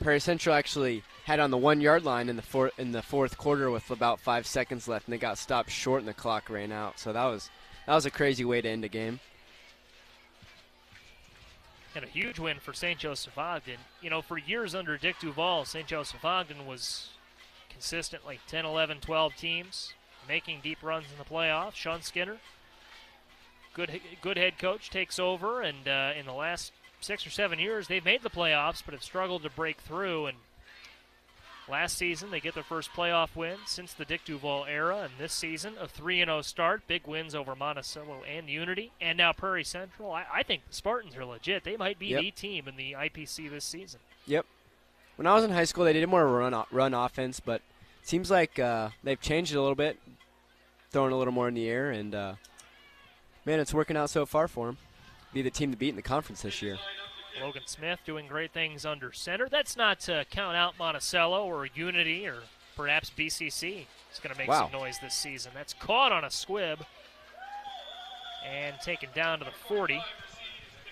Prairie 0.02 0.20
Central 0.20 0.56
actually 0.56 1.04
had 1.26 1.40
on 1.40 1.49
the 1.49 1.58
one 1.58 1.82
yard 1.82 2.06
line 2.06 2.30
in 2.30 2.36
the 2.36 2.41
four, 2.44 2.72
in 2.78 2.91
the 2.91 3.02
fourth 3.02 3.36
quarter 3.36 3.72
with 3.72 3.90
about 3.90 4.20
five 4.20 4.45
seconds 4.45 4.88
left, 4.88 5.08
and 5.08 5.14
they 5.14 5.18
got 5.18 5.40
stopped 5.40 5.72
short, 5.72 6.02
and 6.02 6.08
the 6.08 6.14
clock 6.14 6.52
ran 6.52 6.72
out. 6.72 6.99
So 6.99 7.12
that 7.12 7.26
was 7.26 7.49
that 7.88 7.95
was 7.95 8.06
a 8.06 8.12
crazy 8.12 8.45
way 8.45 8.62
to 8.62 8.70
end 8.70 8.86
a 8.86 8.88
game. 8.88 9.20
And 11.95 12.06
a 12.06 12.08
huge 12.08 12.38
win 12.38 12.60
for 12.60 12.74
St. 12.74 12.99
Joseph 12.99 13.40
Ogden. 13.40 13.80
You 14.04 14.12
know, 14.12 14.22
for 14.22 14.38
years 14.38 14.76
under 14.76 14.98
Dick 14.98 15.16
Duval, 15.20 15.66
St. 15.66 15.88
Joseph 15.88 16.24
Ogden 16.24 16.68
was 16.68 17.10
consistently 17.72 18.40
10, 18.48 18.66
11, 18.66 18.99
12 18.99 19.36
teams 19.36 19.94
making 20.28 20.60
deep 20.62 20.84
runs 20.84 21.08
in 21.12 21.18
the 21.18 21.24
playoffs. 21.24 21.74
Sean 21.74 22.04
Skinner 22.04 22.38
good 23.78 24.02
good 24.22 24.38
head 24.38 24.58
coach 24.58 24.90
takes 24.90 25.20
over, 25.20 25.62
and 25.62 25.88
uh, 25.88 26.12
in 26.20 26.26
the 26.26 26.34
last 26.34 26.74
six 26.99 27.26
or 27.26 27.30
seven 27.30 27.60
years, 27.60 27.88
they've 27.88 28.04
made 28.04 28.24
the 28.24 28.30
playoffs, 28.30 28.82
but 28.84 28.94
have 28.94 29.04
struggled 29.04 29.44
to 29.44 29.49
break 29.49 29.78
through. 29.78 30.26
And 30.26 30.38
last 31.70 31.98
season, 31.98 32.32
they 32.32 32.40
get 32.40 32.56
their 32.56 32.64
first 32.64 32.91
playoff 32.91 33.36
win 33.36 33.58
since 33.66 33.94
the 33.94 34.04
Dick 34.04 34.22
Duval 34.26 34.66
era, 34.68 35.02
and 35.04 35.14
this 35.20 35.32
season, 35.32 35.76
a 35.80 35.88
3 35.88 36.18
0 36.26 36.41
start, 36.41 36.82
big 36.88 37.08
wins 37.08 37.36
over 37.36 37.56
Monticello 37.56 38.24
and 38.28 38.49
Unity, 38.49 38.91
and 38.99 39.18
now 39.18 39.32
Prairie 39.32 39.64
Central. 39.64 40.12
I, 40.12 40.26
I 40.34 40.44
think 40.44 40.64
the 40.68 40.76
Spartans 40.76 41.16
are 41.16 41.26
legit. 41.26 41.64
They 41.64 41.78
might 41.78 41.99
be 41.99 42.08
yep. 42.08 42.22
the 42.22 42.32
team 42.32 42.68
in 42.68 42.76
the 42.76 42.94
IPC 42.94 43.49
this 43.49 43.64
season. 43.64 43.99
Yep. 44.26 44.45
When 45.16 45.28
I 45.28 45.36
was 45.36 45.44
in 45.44 45.52
high 45.52 45.64
school, 45.64 45.86
they 45.86 45.94
did 45.94 46.08
more 46.10 46.28
run 46.28 46.66
run 46.72 46.94
offense, 46.94 47.40
but 47.40 47.62
it 48.02 48.08
seems 48.08 48.30
like 48.30 48.60
uh, 48.60 48.90
they've 49.04 49.22
changed 49.22 49.54
it 49.54 49.58
a 49.58 49.62
little 49.62 49.76
bit, 49.76 49.98
throwing 50.91 51.12
a 51.12 51.18
little 51.18 51.34
more 51.34 51.48
in 51.48 51.54
the 51.54 51.68
air, 51.68 51.90
and 51.90 52.14
uh, 52.14 52.34
man, 53.48 53.61
it's 53.61 53.74
working 53.74 53.95
out 53.95 54.10
so 54.10 54.26
far 54.26 54.48
for 54.49 54.68
him. 54.68 54.78
Be 55.34 55.41
the 55.41 55.49
team 55.49 55.72
to 55.72 55.78
beat 55.78 55.90
in 55.90 55.95
the 55.95 56.02
conference 56.02 56.41
this 56.41 56.61
year. 56.61 56.78
Logan 57.41 57.64
Smith 57.65 57.99
doing 58.06 58.28
great 58.28 58.52
things 58.52 58.86
under 58.86 59.11
center. 59.14 59.48
That's 59.49 59.78
not 59.78 60.02
to 60.02 60.26
count 60.30 60.57
out 60.57 60.78
Monticello 60.78 61.45
or 61.45 61.65
Unity 61.65 62.28
or 62.28 62.40
perhaps 62.76 63.10
BCC 63.10 63.86
is 64.11 64.19
going 64.19 64.34
to 64.34 64.38
make 64.38 64.49
Wow. 64.49 64.69
some 64.69 64.82
noise 64.82 64.99
this 64.99 65.15
season. 65.15 65.52
That's 65.56 65.74
caught 65.74 66.11
on 66.11 66.26
a 66.26 66.30
squib 66.32 66.80
and 68.45 68.76
taken 68.82 69.10
down 69.15 69.40
to 69.40 69.45
the 69.45 69.52
40. 69.52 70.02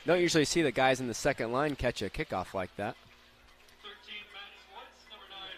Don't 0.05 0.21
usually 0.21 0.45
see 0.45 0.61
the 0.61 0.71
guys 0.71 1.01
in 1.01 1.07
the 1.07 1.13
second 1.13 1.51
line 1.51 1.75
catch 1.75 2.01
a 2.01 2.09
kickoff 2.09 2.53
like 2.53 2.73
that. 2.77 2.95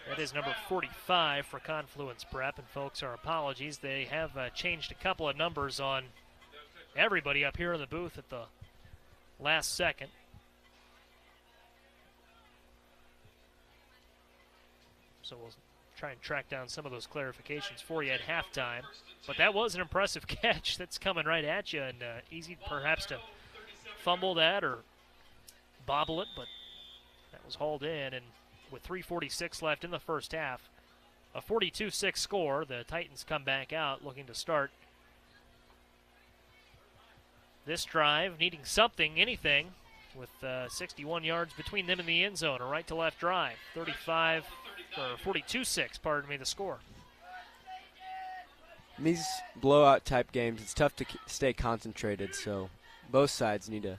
That 0.08 0.18
is 0.18 0.32
number 0.32 0.54
45 0.68 1.44
for 1.44 1.60
Confluence 1.60 2.24
Prep. 2.24 2.58
And, 2.58 2.66
folks, 2.68 3.02
our 3.02 3.12
apologies. 3.12 3.78
They 3.78 4.04
have 4.04 4.34
uh, 4.38 4.48
changed 4.50 4.90
a 4.90 4.94
couple 4.94 5.28
of 5.28 5.36
numbers 5.36 5.80
on 5.80 6.04
everybody 6.96 7.44
up 7.44 7.56
here 7.56 7.72
in 7.72 7.80
the 7.80 7.86
booth 7.86 8.18
at 8.18 8.28
the 8.30 8.42
last 9.40 9.74
second. 9.74 10.08
So 15.22 15.36
we'll 15.36 15.52
try 15.98 16.12
and 16.12 16.22
track 16.22 16.48
down 16.48 16.68
some 16.68 16.86
of 16.86 16.92
those 16.92 17.06
clarifications 17.06 17.82
for 17.82 18.02
you 18.02 18.12
at 18.12 18.20
halftime. 18.20 18.82
But 19.26 19.36
that 19.36 19.52
was 19.52 19.74
an 19.74 19.80
impressive 19.80 20.26
catch 20.28 20.78
that's 20.78 20.96
coming 20.96 21.26
right 21.26 21.44
at 21.44 21.72
you, 21.72 21.82
and 21.82 22.02
uh, 22.02 22.20
easy 22.30 22.56
perhaps 22.66 23.06
to 23.06 23.18
fumble 23.98 24.34
that 24.34 24.64
or 24.64 24.78
bobble 25.86 26.20
it, 26.22 26.28
but 26.36 26.46
that 27.32 27.44
was 27.44 27.56
hauled 27.56 27.82
in. 27.82 28.14
And 28.14 28.24
with 28.70 28.86
3:46 28.86 29.60
left 29.60 29.84
in 29.84 29.90
the 29.90 29.98
first 29.98 30.32
half, 30.32 30.68
a 31.34 31.40
42-6 31.40 32.16
score. 32.16 32.64
The 32.64 32.84
Titans 32.84 33.24
come 33.28 33.44
back 33.44 33.72
out 33.72 34.04
looking 34.04 34.26
to 34.26 34.34
start 34.34 34.70
this 37.68 37.84
drive, 37.84 38.40
needing 38.40 38.64
something, 38.64 39.20
anything, 39.20 39.68
with 40.16 40.30
uh, 40.42 40.68
61 40.70 41.22
yards 41.22 41.52
between 41.52 41.86
them 41.86 42.00
and 42.00 42.08
the 42.08 42.24
end 42.24 42.38
zone. 42.38 42.60
A 42.60 42.64
right 42.64 42.86
to 42.88 42.94
left 42.94 43.20
drive, 43.20 43.56
35 43.74 44.44
or 44.96 45.34
42-6, 45.34 46.02
pardon 46.02 46.28
me, 46.30 46.36
the 46.36 46.46
score. 46.46 46.78
In 48.96 49.04
these 49.04 49.24
blowout 49.54 50.04
type 50.04 50.32
games, 50.32 50.60
it's 50.60 50.74
tough 50.74 50.96
to 50.96 51.04
stay 51.26 51.52
concentrated, 51.52 52.34
so 52.34 52.70
both 53.12 53.30
sides 53.30 53.68
need 53.68 53.84
to 53.84 53.98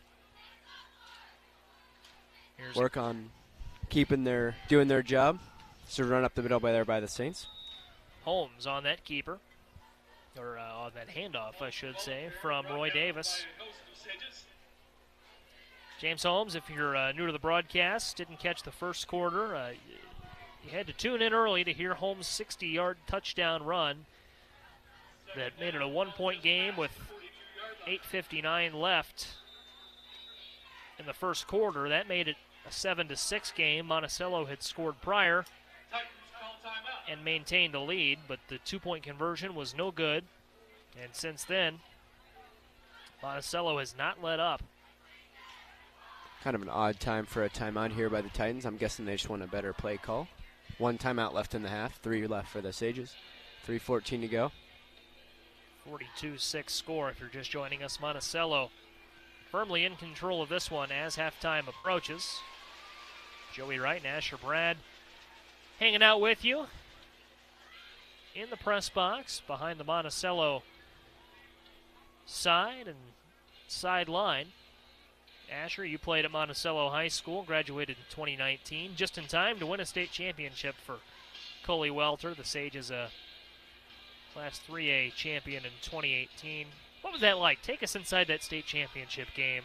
Here's 2.57 2.75
work 2.75 2.97
on 2.97 3.29
keeping 3.89 4.25
their 4.25 4.55
doing 4.67 4.89
their 4.89 5.01
job. 5.01 5.39
So 5.87 6.03
run 6.03 6.25
up 6.25 6.35
the 6.35 6.41
middle 6.41 6.59
by 6.59 6.73
there 6.73 6.83
by 6.83 6.99
the 6.99 7.07
Saints. 7.07 7.47
Holmes 8.25 8.67
on 8.67 8.83
that 8.83 9.05
keeper, 9.05 9.39
or 10.39 10.57
uh, 10.57 10.85
on 10.85 10.91
that 10.95 11.09
handoff, 11.09 11.61
I 11.61 11.69
should 11.69 11.99
say, 11.99 12.29
from 12.41 12.65
Roy 12.67 12.89
Davis. 12.89 13.45
James 15.99 16.23
Holmes, 16.23 16.55
if 16.55 16.69
you're 16.69 16.95
uh, 16.95 17.11
new 17.11 17.25
to 17.25 17.31
the 17.31 17.39
broadcast, 17.39 18.17
didn't 18.17 18.39
catch 18.39 18.63
the 18.63 18.71
first 18.71 19.07
quarter, 19.07 19.55
uh, 19.55 19.71
you 20.63 20.71
had 20.71 20.87
to 20.87 20.93
tune 20.93 21.21
in 21.21 21.33
early 21.33 21.63
to 21.63 21.73
hear 21.73 21.93
Holmes' 21.93 22.27
60 22.27 22.67
yard 22.67 22.97
touchdown 23.05 23.63
run 23.63 24.05
that 25.35 25.59
made 25.59 25.75
it 25.75 25.81
a 25.81 25.87
one 25.87 26.11
point 26.11 26.41
game 26.41 26.77
with 26.77 26.91
8.59 27.87 28.73
left 28.73 29.27
in 30.97 31.05
the 31.05 31.13
first 31.13 31.47
quarter. 31.47 31.89
That 31.89 32.07
made 32.07 32.27
it 32.27 32.37
a 32.67 32.71
7 32.71 33.07
to 33.09 33.15
6 33.15 33.51
game. 33.51 33.87
Monticello 33.87 34.45
had 34.45 34.63
scored 34.63 35.01
prior 35.01 35.45
and 37.09 37.23
maintained 37.23 37.73
the 37.73 37.79
lead, 37.79 38.19
but 38.27 38.39
the 38.47 38.57
two 38.59 38.79
point 38.79 39.03
conversion 39.03 39.55
was 39.55 39.75
no 39.75 39.91
good. 39.91 40.23
And 41.01 41.13
since 41.13 41.43
then, 41.43 41.79
Monticello 43.21 43.79
has 43.79 43.95
not 43.97 44.23
let 44.23 44.39
up. 44.39 44.63
Kind 46.43 46.55
of 46.55 46.61
an 46.61 46.69
odd 46.69 46.99
time 46.99 47.25
for 47.25 47.43
a 47.43 47.49
timeout 47.49 47.91
here 47.91 48.09
by 48.09 48.21
the 48.21 48.29
Titans. 48.29 48.65
I'm 48.65 48.77
guessing 48.77 49.05
they 49.05 49.15
just 49.15 49.29
want 49.29 49.43
a 49.43 49.47
better 49.47 49.73
play 49.73 49.97
call. 49.97 50.27
One 50.77 50.97
timeout 50.97 51.33
left 51.33 51.53
in 51.53 51.61
the 51.61 51.69
half, 51.69 51.99
three 51.99 52.25
left 52.27 52.49
for 52.49 52.61
the 52.61 52.71
Sages. 52.71 53.15
3.14 53.67 54.21
to 54.21 54.27
go. 54.27 54.51
42 55.85 56.37
6 56.37 56.73
score 56.73 57.09
if 57.09 57.19
you're 57.19 57.29
just 57.29 57.51
joining 57.51 57.83
us. 57.83 57.99
Monticello 57.99 58.69
firmly 59.51 59.83
in 59.83 59.95
control 59.95 60.41
of 60.41 60.49
this 60.49 60.69
one 60.69 60.91
as 60.91 61.17
halftime 61.17 61.67
approaches. 61.67 62.39
Joey 63.53 63.79
Wright 63.79 63.97
and 63.97 64.07
Asher 64.07 64.37
Bradd 64.37 64.75
hanging 65.79 66.03
out 66.03 66.19
with 66.19 66.43
you 66.43 66.65
in 68.35 68.49
the 68.49 68.57
press 68.57 68.89
box 68.89 69.41
behind 69.47 69.79
the 69.79 69.83
Monticello 69.83 70.63
side 72.25 72.87
and 72.87 72.97
sideline. 73.67 74.47
Asher, 75.51 75.85
you 75.85 75.97
played 75.97 76.25
at 76.25 76.31
Monticello 76.31 76.89
High 76.89 77.07
School, 77.07 77.43
graduated 77.43 77.97
in 77.97 78.03
2019, 78.09 78.91
just 78.95 79.17
in 79.17 79.25
time 79.25 79.57
to 79.59 79.65
win 79.65 79.79
a 79.79 79.85
state 79.85 80.11
championship 80.11 80.75
for 80.85 80.97
Cully 81.63 81.89
Welter. 81.89 82.35
The 82.35 82.43
Sages 82.43 82.91
a 82.91 83.09
Class 84.33 84.61
3A 84.69 85.13
champion 85.15 85.65
in 85.65 85.71
2018. 85.81 86.67
What 87.01 87.13
was 87.13 87.21
that 87.21 87.39
like? 87.39 87.61
Take 87.61 87.81
us 87.81 87.95
inside 87.95 88.27
that 88.27 88.43
state 88.43 88.65
championship 88.65 89.29
game. 89.35 89.63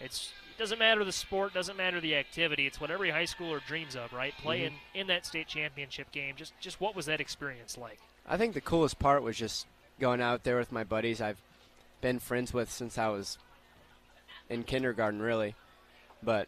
It's 0.00 0.32
it 0.32 0.39
doesn't 0.60 0.78
matter 0.78 1.02
the 1.04 1.10
sport, 1.10 1.54
doesn't 1.54 1.78
matter 1.78 2.00
the 2.00 2.14
activity. 2.14 2.66
It's 2.66 2.78
what 2.78 2.90
every 2.90 3.08
high 3.10 3.24
schooler 3.24 3.64
dreams 3.66 3.96
of, 3.96 4.12
right? 4.12 4.34
Playing 4.42 4.74
in 4.94 5.06
that 5.06 5.24
state 5.24 5.48
championship 5.48 6.12
game. 6.12 6.34
Just 6.36 6.52
just 6.60 6.80
what 6.80 6.94
was 6.94 7.06
that 7.06 7.18
experience 7.20 7.78
like? 7.78 7.98
I 8.28 8.36
think 8.36 8.52
the 8.52 8.60
coolest 8.60 8.98
part 8.98 9.22
was 9.22 9.38
just 9.38 9.66
going 9.98 10.20
out 10.20 10.44
there 10.44 10.58
with 10.58 10.70
my 10.70 10.84
buddies 10.84 11.20
I've 11.20 11.40
been 12.02 12.18
friends 12.18 12.52
with 12.52 12.70
since 12.70 12.98
I 12.98 13.08
was 13.08 13.38
in 14.50 14.62
kindergarten, 14.62 15.22
really. 15.22 15.54
But 16.22 16.46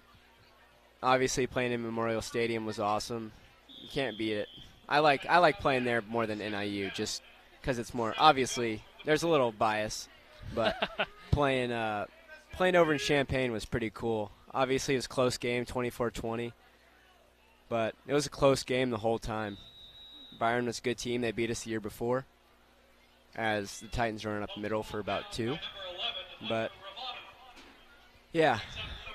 obviously, 1.03 1.47
playing 1.47 1.73
in 1.73 1.83
Memorial 1.83 2.21
Stadium 2.21 2.67
was 2.67 2.79
awesome. 2.79 3.33
You 3.81 3.89
can't 3.89 4.19
beat 4.19 4.35
it. 4.35 4.49
I 4.91 4.99
like 4.99 5.25
I 5.25 5.39
like 5.39 5.59
playing 5.59 5.85
there 5.85 6.03
more 6.03 6.27
than 6.27 6.39
NIU, 6.39 6.91
just 6.91 7.23
because 7.63 7.79
it's 7.79 7.95
more. 7.95 8.15
Obviously, 8.19 8.85
there's 9.07 9.23
a 9.23 9.29
little 9.29 9.53
bias, 9.53 10.11
but 10.55 11.09
playing 11.31 11.73
uh, 11.73 12.05
playing 12.53 12.77
over 12.77 12.93
in 12.93 12.99
Champaign 12.99 13.53
was 13.53 13.65
pretty 13.65 13.91
cool. 13.91 14.31
Obviously, 14.55 14.95
it 14.95 14.99
was 14.99 15.07
a 15.07 15.09
close 15.09 15.39
game, 15.39 15.65
24-20, 15.65 16.53
but 17.69 17.95
it 18.07 18.13
was 18.13 18.27
a 18.27 18.31
close 18.31 18.63
game 18.63 18.91
the 18.91 18.99
whole 18.99 19.19
time. 19.19 19.57
Byron 20.39 20.67
was 20.67 20.79
a 20.79 20.83
good 20.83 20.99
team. 20.99 21.21
They 21.21 21.33
beat 21.33 21.51
us 21.51 21.65
the 21.65 21.71
year 21.71 21.81
before, 21.81 22.27
as 23.35 23.81
the 23.81 23.89
Titans 23.89 24.25
running 24.25 24.43
up 24.43 24.51
the 24.55 24.61
middle 24.61 24.83
for 24.83 24.99
about 24.99 25.33
two. 25.33 25.57
But 26.49 26.71
yeah, 28.33 28.59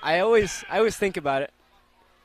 I 0.02 0.20
always 0.20 0.64
I 0.70 0.78
always 0.78 0.96
think 0.96 1.16
about 1.16 1.42
it. 1.42 1.52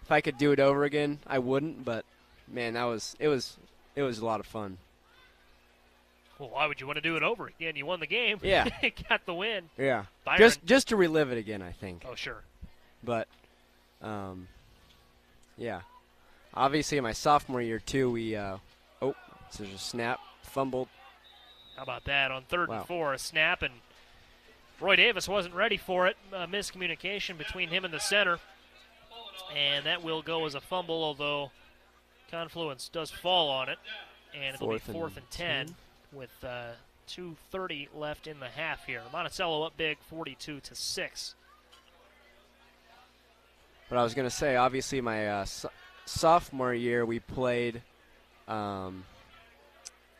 If 0.01 0.11
I 0.11 0.21
could 0.21 0.37
do 0.37 0.51
it 0.51 0.59
over 0.59 0.83
again, 0.83 1.19
I 1.27 1.39
wouldn't. 1.39 1.83
But 1.85 2.05
man, 2.47 2.73
that 2.73 2.85
was 2.85 3.15
it 3.19 3.27
was 3.27 3.57
it 3.95 4.03
was 4.03 4.19
a 4.19 4.25
lot 4.25 4.39
of 4.39 4.45
fun. 4.45 4.77
Well, 6.43 6.51
why 6.51 6.65
would 6.67 6.81
you 6.81 6.87
want 6.87 6.97
to 6.97 7.01
do 7.01 7.15
it 7.15 7.23
over 7.23 7.47
again? 7.47 7.77
You 7.77 7.85
won 7.85 8.01
the 8.01 8.05
game. 8.05 8.37
Yeah. 8.43 8.67
got 9.09 9.25
the 9.25 9.33
win. 9.33 9.69
Yeah, 9.77 10.05
Byron- 10.25 10.39
just 10.39 10.65
just 10.65 10.89
to 10.89 10.97
relive 10.97 11.31
it 11.31 11.37
again, 11.37 11.61
I 11.61 11.71
think. 11.71 12.03
Oh 12.05 12.15
sure. 12.15 12.43
But 13.01 13.29
um, 14.01 14.49
yeah, 15.57 15.81
obviously 16.53 16.97
in 16.97 17.03
my 17.05 17.13
sophomore 17.13 17.61
year 17.61 17.79
too, 17.79 18.11
we 18.11 18.35
uh, 18.35 18.57
oh, 19.01 19.15
so 19.51 19.63
there's 19.63 19.73
a 19.75 19.77
snap, 19.77 20.19
fumbled. 20.41 20.89
How 21.77 21.83
about 21.83 22.03
that 22.05 22.29
on 22.29 22.43
third 22.43 22.67
Wow. 22.67 22.79
and 22.79 22.85
four? 22.87 23.13
A 23.13 23.17
snap 23.17 23.61
and 23.61 23.73
Roy 24.81 24.97
Davis 24.97 25.29
wasn't 25.29 25.55
ready 25.55 25.77
for 25.77 26.07
it. 26.07 26.17
Uh, 26.33 26.45
miscommunication 26.45 27.37
between 27.37 27.69
him 27.69 27.85
and 27.85 27.93
the 27.93 28.01
center, 28.01 28.39
and 29.55 29.85
that 29.85 30.03
will 30.03 30.21
go 30.21 30.45
as 30.45 30.55
a 30.55 30.61
fumble. 30.61 31.05
Although 31.05 31.51
Confluence 32.29 32.89
does 32.89 33.11
fall 33.11 33.49
on 33.49 33.69
it, 33.69 33.77
and 34.35 34.55
it'll 34.55 34.67
Fourth 34.67 34.85
be 34.87 34.91
and 34.91 34.99
fourth 34.99 35.15
and 35.17 35.29
ten, 35.31 35.65
10. 35.67 35.75
With 36.13 36.31
uh, 36.43 36.71
2:30 37.07 37.89
left 37.95 38.27
in 38.27 38.39
the 38.39 38.47
half 38.47 38.85
here. 38.85 39.01
Monticello 39.11 39.63
up 39.63 39.77
big, 39.77 39.97
42 40.09 40.59
to 40.59 40.75
six. 40.75 41.35
But 43.89 43.97
I 43.97 44.03
was 44.03 44.13
gonna 44.13 44.29
say, 44.29 44.55
obviously, 44.55 45.01
my 45.01 45.27
uh, 45.27 45.45
so- 45.45 45.69
sophomore 46.05 46.73
year 46.73 47.05
we 47.05 47.19
played 47.19 47.81
um, 48.47 49.03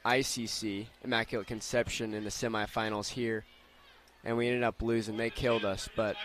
ICC 0.05 0.87
Immaculate 1.03 1.47
Conception 1.47 2.13
in 2.13 2.23
the 2.23 2.29
semifinals 2.29 3.09
here, 3.09 3.45
and 4.23 4.37
we 4.37 4.47
ended 4.47 4.63
up 4.63 4.81
losing. 4.81 5.17
They 5.17 5.29
killed 5.29 5.65
us, 5.65 5.89
but 5.95 6.15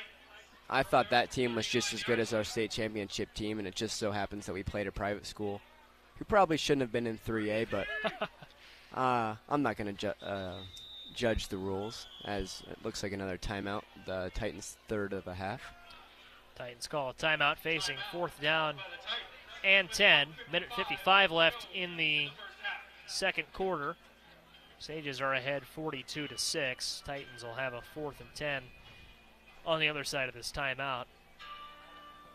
I 0.69 0.83
thought 0.83 1.11
that 1.11 1.31
team 1.31 1.55
was 1.55 1.67
just 1.67 1.95
as 1.95 2.03
good 2.03 2.19
as 2.19 2.35
our 2.35 2.45
state 2.45 2.71
championship 2.71 3.33
team, 3.35 3.59
and 3.59 3.67
it 3.67 3.75
just 3.75 3.97
so 3.97 4.11
happens 4.11 4.47
that 4.47 4.53
we 4.53 4.63
played 4.63 4.87
a 4.87 4.93
private 4.93 5.27
school, 5.27 5.61
who 6.19 6.25
probably 6.25 6.57
shouldn't 6.57 6.83
have 6.83 6.93
been 6.93 7.07
in 7.07 7.19
3A, 7.19 7.69
but 7.71 7.87
uh, 8.95 9.37
I'm 9.49 9.63
not 9.63 9.77
gonna 9.77 9.93
ju- 9.93 10.13
uh, 10.23 10.59
judge 11.15 11.49
the 11.49 11.57
rules 11.57 12.07
as 12.25 12.63
it 12.71 12.79
looks 12.85 13.03
like 13.03 13.13
another 13.13 13.39
timeout. 13.39 13.83
The 14.07 14.31
Titans' 14.35 14.77
third 14.89 15.13
of 15.13 15.27
a 15.27 15.35
half. 15.35 15.61
Titans 16.57 16.87
call 16.87 17.11
a 17.11 17.15
timeout 17.15 17.59
facing 17.59 17.97
fourth 18.11 18.41
down 18.41 18.77
and 19.65 19.91
10. 19.91 20.29
Minute 20.53 20.69
55 20.75 21.31
left 21.31 21.69
in 21.75 21.97
the 21.97 22.29
second 23.07 23.53
quarter. 23.53 23.97
Sages 24.79 25.21
are 25.21 25.35
ahead 25.35 25.65
42 25.67 26.29
to 26.29 26.39
6. 26.39 27.03
Titans 27.05 27.43
will 27.43 27.55
have 27.55 27.75
a 27.75 27.83
fourth 27.95 28.21
and 28.21 28.29
10 28.35 28.63
on 29.67 29.81
the 29.81 29.89
other 29.89 30.05
side 30.05 30.29
of 30.29 30.35
this 30.35 30.53
timeout. 30.53 31.05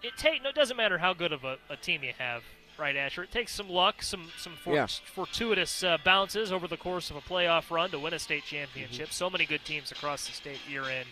It 0.02 0.14
take 0.18 0.44
it 0.44 0.56
doesn't 0.56 0.76
matter 0.76 0.98
how 0.98 1.14
good 1.14 1.32
of 1.32 1.46
a, 1.46 1.58
a 1.70 1.78
team 1.78 2.04
you 2.04 2.12
have. 2.18 2.44
Right, 2.84 2.96
Asher. 2.96 3.24
It 3.24 3.32
takes 3.32 3.54
some 3.54 3.70
luck, 3.70 4.04
some 4.04 4.32
some 4.38 4.54
for- 4.56 4.74
Yeah. 4.76 4.88
fortuitous 4.88 5.84
uh, 5.84 5.98
bounces 6.04 6.52
over 6.52 6.68
the 6.68 6.78
course 6.78 7.10
of 7.10 7.16
a 7.16 7.22
playoff 7.22 7.72
run 7.72 7.90
to 7.92 8.00
win 8.00 8.14
a 8.14 8.20
state 8.20 8.44
championship. 8.46 9.08
Mm-hmm. 9.08 9.14
So 9.14 9.30
many 9.30 9.46
good 9.46 9.64
teams 9.66 9.92
across 9.92 10.28
the 10.28 10.34
state 10.34 10.60
year 10.70 10.84
in 10.84 11.06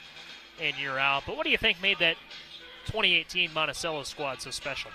and 0.60 0.76
year 0.78 0.98
out. 0.98 1.24
But 1.26 1.38
what 1.38 1.46
do 1.46 1.50
you 1.50 1.58
think 1.58 1.82
made 1.82 2.00
that 2.00 2.18
2018 2.88 3.54
Monticello 3.54 4.04
squad 4.04 4.42
so 4.42 4.52
special? 4.52 4.92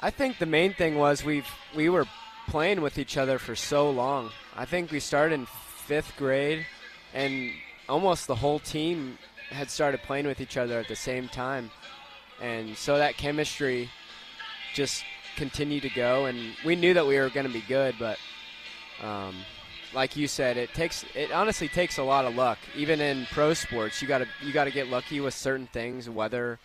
I 0.00 0.10
think 0.10 0.38
the 0.38 0.46
main 0.46 0.74
thing 0.74 0.96
was 0.96 1.24
we've 1.24 1.48
we 1.74 1.88
were 1.88 2.06
playing 2.48 2.80
with 2.80 2.98
each 2.98 3.16
other 3.16 3.38
for 3.38 3.54
so 3.54 3.88
long. 3.90 4.30
I 4.56 4.64
think 4.64 4.90
we 4.90 5.00
started 5.00 5.34
in 5.34 5.46
fifth 5.86 6.16
grade, 6.16 6.66
and 7.12 7.50
almost 7.88 8.26
the 8.26 8.34
whole 8.36 8.58
team 8.58 9.18
had 9.50 9.70
started 9.70 10.02
playing 10.02 10.26
with 10.26 10.40
each 10.40 10.56
other 10.56 10.78
at 10.78 10.88
the 10.88 10.96
same 10.96 11.28
time, 11.28 11.70
and 12.40 12.76
so 12.76 12.98
that 12.98 13.16
chemistry 13.16 13.90
just 14.74 15.04
continued 15.36 15.82
to 15.82 15.90
go. 15.90 16.26
And 16.26 16.54
we 16.64 16.76
knew 16.76 16.94
that 16.94 17.06
we 17.06 17.18
were 17.18 17.30
going 17.30 17.46
to 17.46 17.52
be 17.52 17.62
good, 17.62 17.94
but 17.98 18.18
um, 19.02 19.34
like 19.94 20.16
you 20.16 20.26
said, 20.26 20.56
it 20.56 20.72
takes 20.74 21.04
it 21.14 21.32
honestly 21.32 21.68
takes 21.68 21.98
a 21.98 22.02
lot 22.02 22.24
of 22.24 22.34
luck. 22.34 22.58
Even 22.76 23.00
in 23.00 23.26
pro 23.26 23.54
sports, 23.54 24.02
you 24.02 24.08
got 24.08 24.18
to 24.18 24.26
you 24.44 24.52
got 24.52 24.64
to 24.64 24.70
get 24.70 24.88
lucky 24.88 25.20
with 25.20 25.34
certain 25.34 25.66
things, 25.68 26.08
weather, 26.08 26.58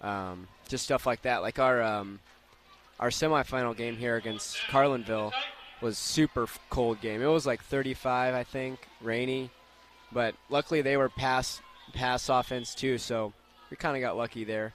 um, 0.00 0.46
just 0.68 0.84
stuff 0.84 1.06
like 1.06 1.22
that. 1.22 1.42
Like 1.42 1.58
our 1.58 1.82
um, 1.82 2.20
our 3.00 3.08
semifinal 3.08 3.76
game 3.76 3.96
here 3.96 4.16
against 4.16 4.56
Carlinville 4.68 5.32
was 5.80 5.98
super 5.98 6.46
cold 6.70 7.00
game. 7.00 7.20
It 7.20 7.26
was 7.26 7.46
like 7.46 7.62
35, 7.62 8.34
I 8.34 8.44
think, 8.44 8.78
rainy, 9.00 9.50
but 10.12 10.34
luckily 10.48 10.82
they 10.82 10.96
were 10.96 11.08
pass 11.08 11.60
pass 11.92 12.28
offense 12.28 12.74
too, 12.74 12.98
so 12.98 13.32
we 13.70 13.76
kind 13.76 13.96
of 13.96 14.00
got 14.00 14.16
lucky 14.16 14.44
there. 14.44 14.72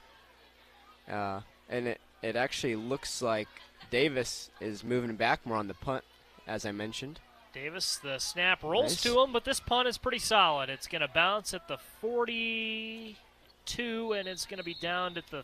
Uh, 1.10 1.40
and 1.68 1.88
it 1.88 2.00
it 2.22 2.36
actually 2.36 2.76
looks 2.76 3.22
like 3.22 3.48
Davis 3.90 4.50
is 4.60 4.84
moving 4.84 5.16
back 5.16 5.46
more 5.46 5.56
on 5.56 5.68
the 5.68 5.74
punt, 5.74 6.04
as 6.46 6.66
I 6.66 6.72
mentioned. 6.72 7.18
Davis, 7.52 7.96
the 7.96 8.18
snap 8.18 8.62
rolls 8.62 8.92
Nice. 8.92 9.02
to 9.02 9.20
him, 9.22 9.32
but 9.32 9.44
this 9.44 9.58
punt 9.58 9.88
is 9.88 9.98
pretty 9.98 10.20
solid. 10.20 10.70
It's 10.70 10.86
going 10.86 11.02
to 11.02 11.08
bounce 11.08 11.52
at 11.52 11.66
the 11.66 11.78
42, 12.00 14.12
and 14.12 14.28
it's 14.28 14.46
going 14.46 14.58
to 14.58 14.64
be 14.64 14.76
down 14.80 15.16
at 15.18 15.26
the 15.28 15.42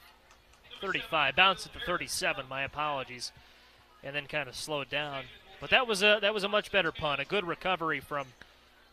35. 0.81 1.35
Bounce 1.35 1.67
at 1.67 1.73
the 1.73 1.81
37. 1.81 2.47
My 2.49 2.63
apologies, 2.63 3.33
and 4.05 4.15
then 4.15 4.27
kind 4.27 4.49
of 4.49 4.55
slowed 4.55 4.89
down. 4.89 5.25
But 5.61 5.71
that 5.71 5.87
was 5.89 6.03
a 6.03 6.19
that 6.21 6.33
was 6.35 6.45
a 6.45 6.49
much 6.49 6.71
better 6.71 6.93
punt. 6.93 7.21
A 7.21 7.25
good 7.25 7.45
recovery 7.47 7.99
from 8.01 8.27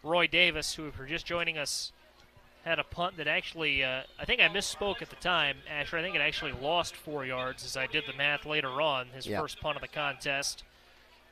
Roy 0.01 0.27
Davis, 0.27 0.73
who, 0.75 0.87
if 0.87 0.97
you're 0.97 1.07
just 1.07 1.25
joining 1.25 1.57
us, 1.57 1.91
had 2.63 2.79
a 2.79 2.83
punt 2.83 3.17
that 3.17 3.27
actually 3.27 3.83
uh, 3.83 4.01
I 4.17 4.25
think 4.25 4.39
I 4.41 4.47
misspoke 4.47 5.01
at 5.01 5.09
the 5.09 5.15
time, 5.17 5.57
Asher. 5.69 5.97
I 5.97 6.01
think 6.01 6.15
it 6.15 6.21
actually 6.21 6.53
lost 6.53 6.95
four 6.95 7.25
yards 7.25 7.65
as 7.65 7.75
I 7.75 7.87
did 7.87 8.05
the 8.07 8.13
math 8.13 8.45
later 8.45 8.81
on. 8.81 9.07
His 9.13 9.27
Yeah. 9.27 9.39
first 9.41 9.59
punt 9.59 9.75
of 9.75 9.81
the 9.81 9.87
contest. 9.87 10.63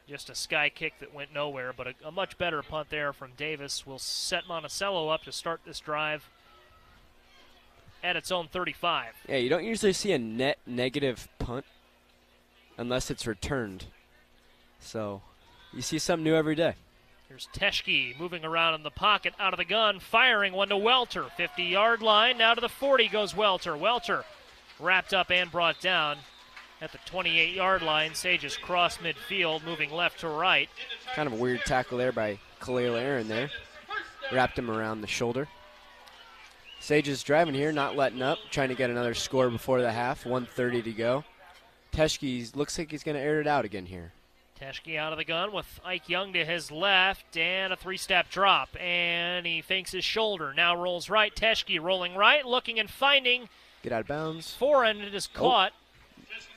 Just 0.09 0.29
a 0.29 0.35
sky 0.35 0.69
kick 0.69 0.95
that 0.99 1.13
went 1.13 1.33
nowhere, 1.33 1.71
but 1.71 1.87
a, 1.87 1.93
a 2.03 2.11
much 2.11 2.37
better 2.37 2.61
punt 2.61 2.89
there 2.89 3.13
from 3.13 3.31
Davis 3.37 3.85
will 3.87 3.99
set 3.99 4.45
Monticello 4.47 5.07
up 5.09 5.23
to 5.23 5.31
start 5.31 5.61
this 5.65 5.79
drive 5.79 6.29
at 8.03 8.15
its 8.17 8.31
own 8.31 8.47
35. 8.47 9.13
Yeah, 9.29 9.37
you 9.37 9.47
don't 9.47 9.63
usually 9.63 9.93
see 9.93 10.11
a 10.11 10.19
net 10.19 10.57
negative 10.65 11.29
punt 11.39 11.65
unless 12.77 13.09
it's 13.11 13.25
returned. 13.25 13.85
So 14.79 15.21
you 15.71 15.81
see 15.83 15.99
something 15.99 16.23
new 16.25 16.35
every 16.35 16.55
day. 16.55 16.73
Here's 17.31 17.47
Teschke 17.53 18.19
moving 18.19 18.43
around 18.43 18.73
in 18.73 18.83
the 18.83 18.91
pocket, 18.91 19.33
out 19.39 19.53
of 19.53 19.57
the 19.57 19.63
gun, 19.63 20.01
firing 20.01 20.51
one 20.51 20.67
to 20.67 20.75
Welter. 20.75 21.27
50 21.37 21.63
yard 21.63 22.01
line, 22.01 22.37
now 22.37 22.53
to 22.53 22.59
the 22.59 22.67
40 22.67 23.07
goes 23.07 23.33
Welter. 23.33 23.77
Welter 23.77 24.25
wrapped 24.81 25.13
up 25.13 25.31
and 25.31 25.49
brought 25.49 25.79
down 25.79 26.17
at 26.81 26.91
the 26.91 26.97
28 27.05 27.55
yard 27.55 27.83
line. 27.83 28.15
Sages 28.15 28.57
cross 28.57 28.97
midfield, 28.97 29.63
moving 29.63 29.91
left 29.91 30.19
to 30.19 30.27
right. 30.27 30.67
Kind 31.15 31.27
of 31.27 31.31
a 31.31 31.37
weird 31.37 31.61
tackle 31.61 31.97
there 31.97 32.11
by 32.11 32.37
Khalil 32.59 32.97
Aaron 32.97 33.29
there. 33.29 33.49
Wrapped 34.33 34.59
him 34.59 34.69
around 34.69 34.99
the 34.99 35.07
shoulder. 35.07 35.47
Sage 36.81 37.07
is 37.07 37.23
driving 37.23 37.53
here, 37.53 37.71
not 37.71 37.95
letting 37.95 38.21
up, 38.21 38.39
trying 38.49 38.69
to 38.69 38.75
get 38.75 38.89
another 38.89 39.13
score 39.13 39.49
before 39.49 39.81
the 39.81 39.93
half. 39.93 40.25
130 40.25 40.81
to 40.81 40.91
go. 40.91 41.23
Teschke 41.93 42.53
looks 42.57 42.77
like 42.77 42.91
he's 42.91 43.03
going 43.03 43.15
to 43.15 43.23
air 43.23 43.39
it 43.39 43.47
out 43.47 43.63
again 43.63 43.85
here. 43.85 44.11
Teschke 44.61 44.95
out 44.97 45.11
of 45.11 45.17
the 45.17 45.23
gun 45.23 45.51
with 45.51 45.79
Ike 45.83 46.07
Young 46.07 46.33
to 46.33 46.45
his 46.45 46.69
left 46.71 47.35
and 47.35 47.73
a 47.73 47.75
three 47.75 47.97
step 47.97 48.29
drop. 48.29 48.69
And 48.79 49.45
he 49.45 49.61
fakes 49.61 49.91
his 49.91 50.05
shoulder. 50.05 50.53
Now 50.55 50.75
rolls 50.75 51.09
right. 51.09 51.33
Teschke 51.35 51.81
rolling 51.81 52.15
right, 52.15 52.45
looking 52.45 52.79
and 52.79 52.89
finding 52.89 53.49
Get 53.81 53.91
out 53.91 54.01
of 54.01 54.07
bounds. 54.07 54.53
Foreign. 54.53 55.01
It 55.01 55.15
is 55.15 55.25
caught. 55.25 55.73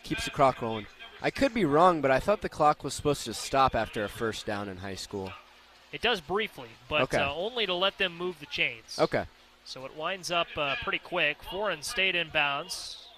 Keeps 0.02 0.26
the 0.26 0.30
clock 0.30 0.60
rolling. 0.60 0.86
I 1.22 1.30
could 1.30 1.54
be 1.54 1.64
wrong, 1.64 2.02
but 2.02 2.10
I 2.10 2.20
thought 2.20 2.42
the 2.42 2.50
clock 2.50 2.84
was 2.84 2.92
supposed 2.92 3.24
to 3.24 3.32
stop 3.32 3.74
after 3.74 4.04
a 4.04 4.08
first 4.10 4.44
down 4.44 4.68
in 4.68 4.76
high 4.78 4.94
school. 4.96 5.32
It 5.90 6.02
does 6.02 6.20
briefly, 6.20 6.68
but 6.86 7.02
Okay. 7.02 7.16
uh, 7.16 7.32
only 7.32 7.64
to 7.64 7.72
let 7.74 7.96
them 7.96 8.14
move 8.14 8.40
the 8.40 8.46
chains. 8.46 8.98
Okay. 8.98 9.24
So 9.64 9.86
it 9.86 9.96
winds 9.96 10.30
up 10.30 10.48
uh, 10.58 10.74
pretty 10.82 10.98
quick. 10.98 11.42
Foreign 11.42 11.82
stayed 11.82 12.14
in 12.14 12.28
bounds. 12.28 13.08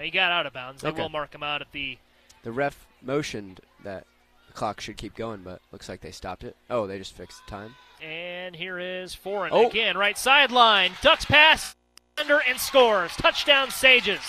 He 0.00 0.10
got 0.10 0.32
out 0.32 0.46
of 0.46 0.54
bounds. 0.54 0.80
They 0.80 0.88
Okay. 0.88 1.02
will 1.02 1.10
mark 1.10 1.34
him 1.34 1.42
out 1.42 1.60
at 1.60 1.72
the. 1.72 1.98
The 2.42 2.52
ref 2.52 2.86
motioned 3.02 3.60
that 3.84 4.06
clock 4.52 4.80
should 4.80 4.96
keep 4.96 5.14
going, 5.14 5.42
but 5.42 5.60
looks 5.72 5.88
like 5.88 6.00
they 6.00 6.10
stopped 6.10 6.44
it. 6.44 6.56
Oh, 6.70 6.86
they 6.86 6.98
just 6.98 7.14
fixed 7.16 7.44
the 7.44 7.50
time. 7.50 7.74
And 8.00 8.54
here 8.56 8.78
is 8.78 9.14
Foreign 9.14 9.52
Oh. 9.52 9.68
again, 9.68 9.96
right 9.96 10.18
sideline. 10.18 10.92
Ducks 11.02 11.24
pass 11.24 11.74
under 12.18 12.38
and 12.40 12.58
scores. 12.60 13.14
Touchdown 13.16 13.70
Sages. 13.70 14.20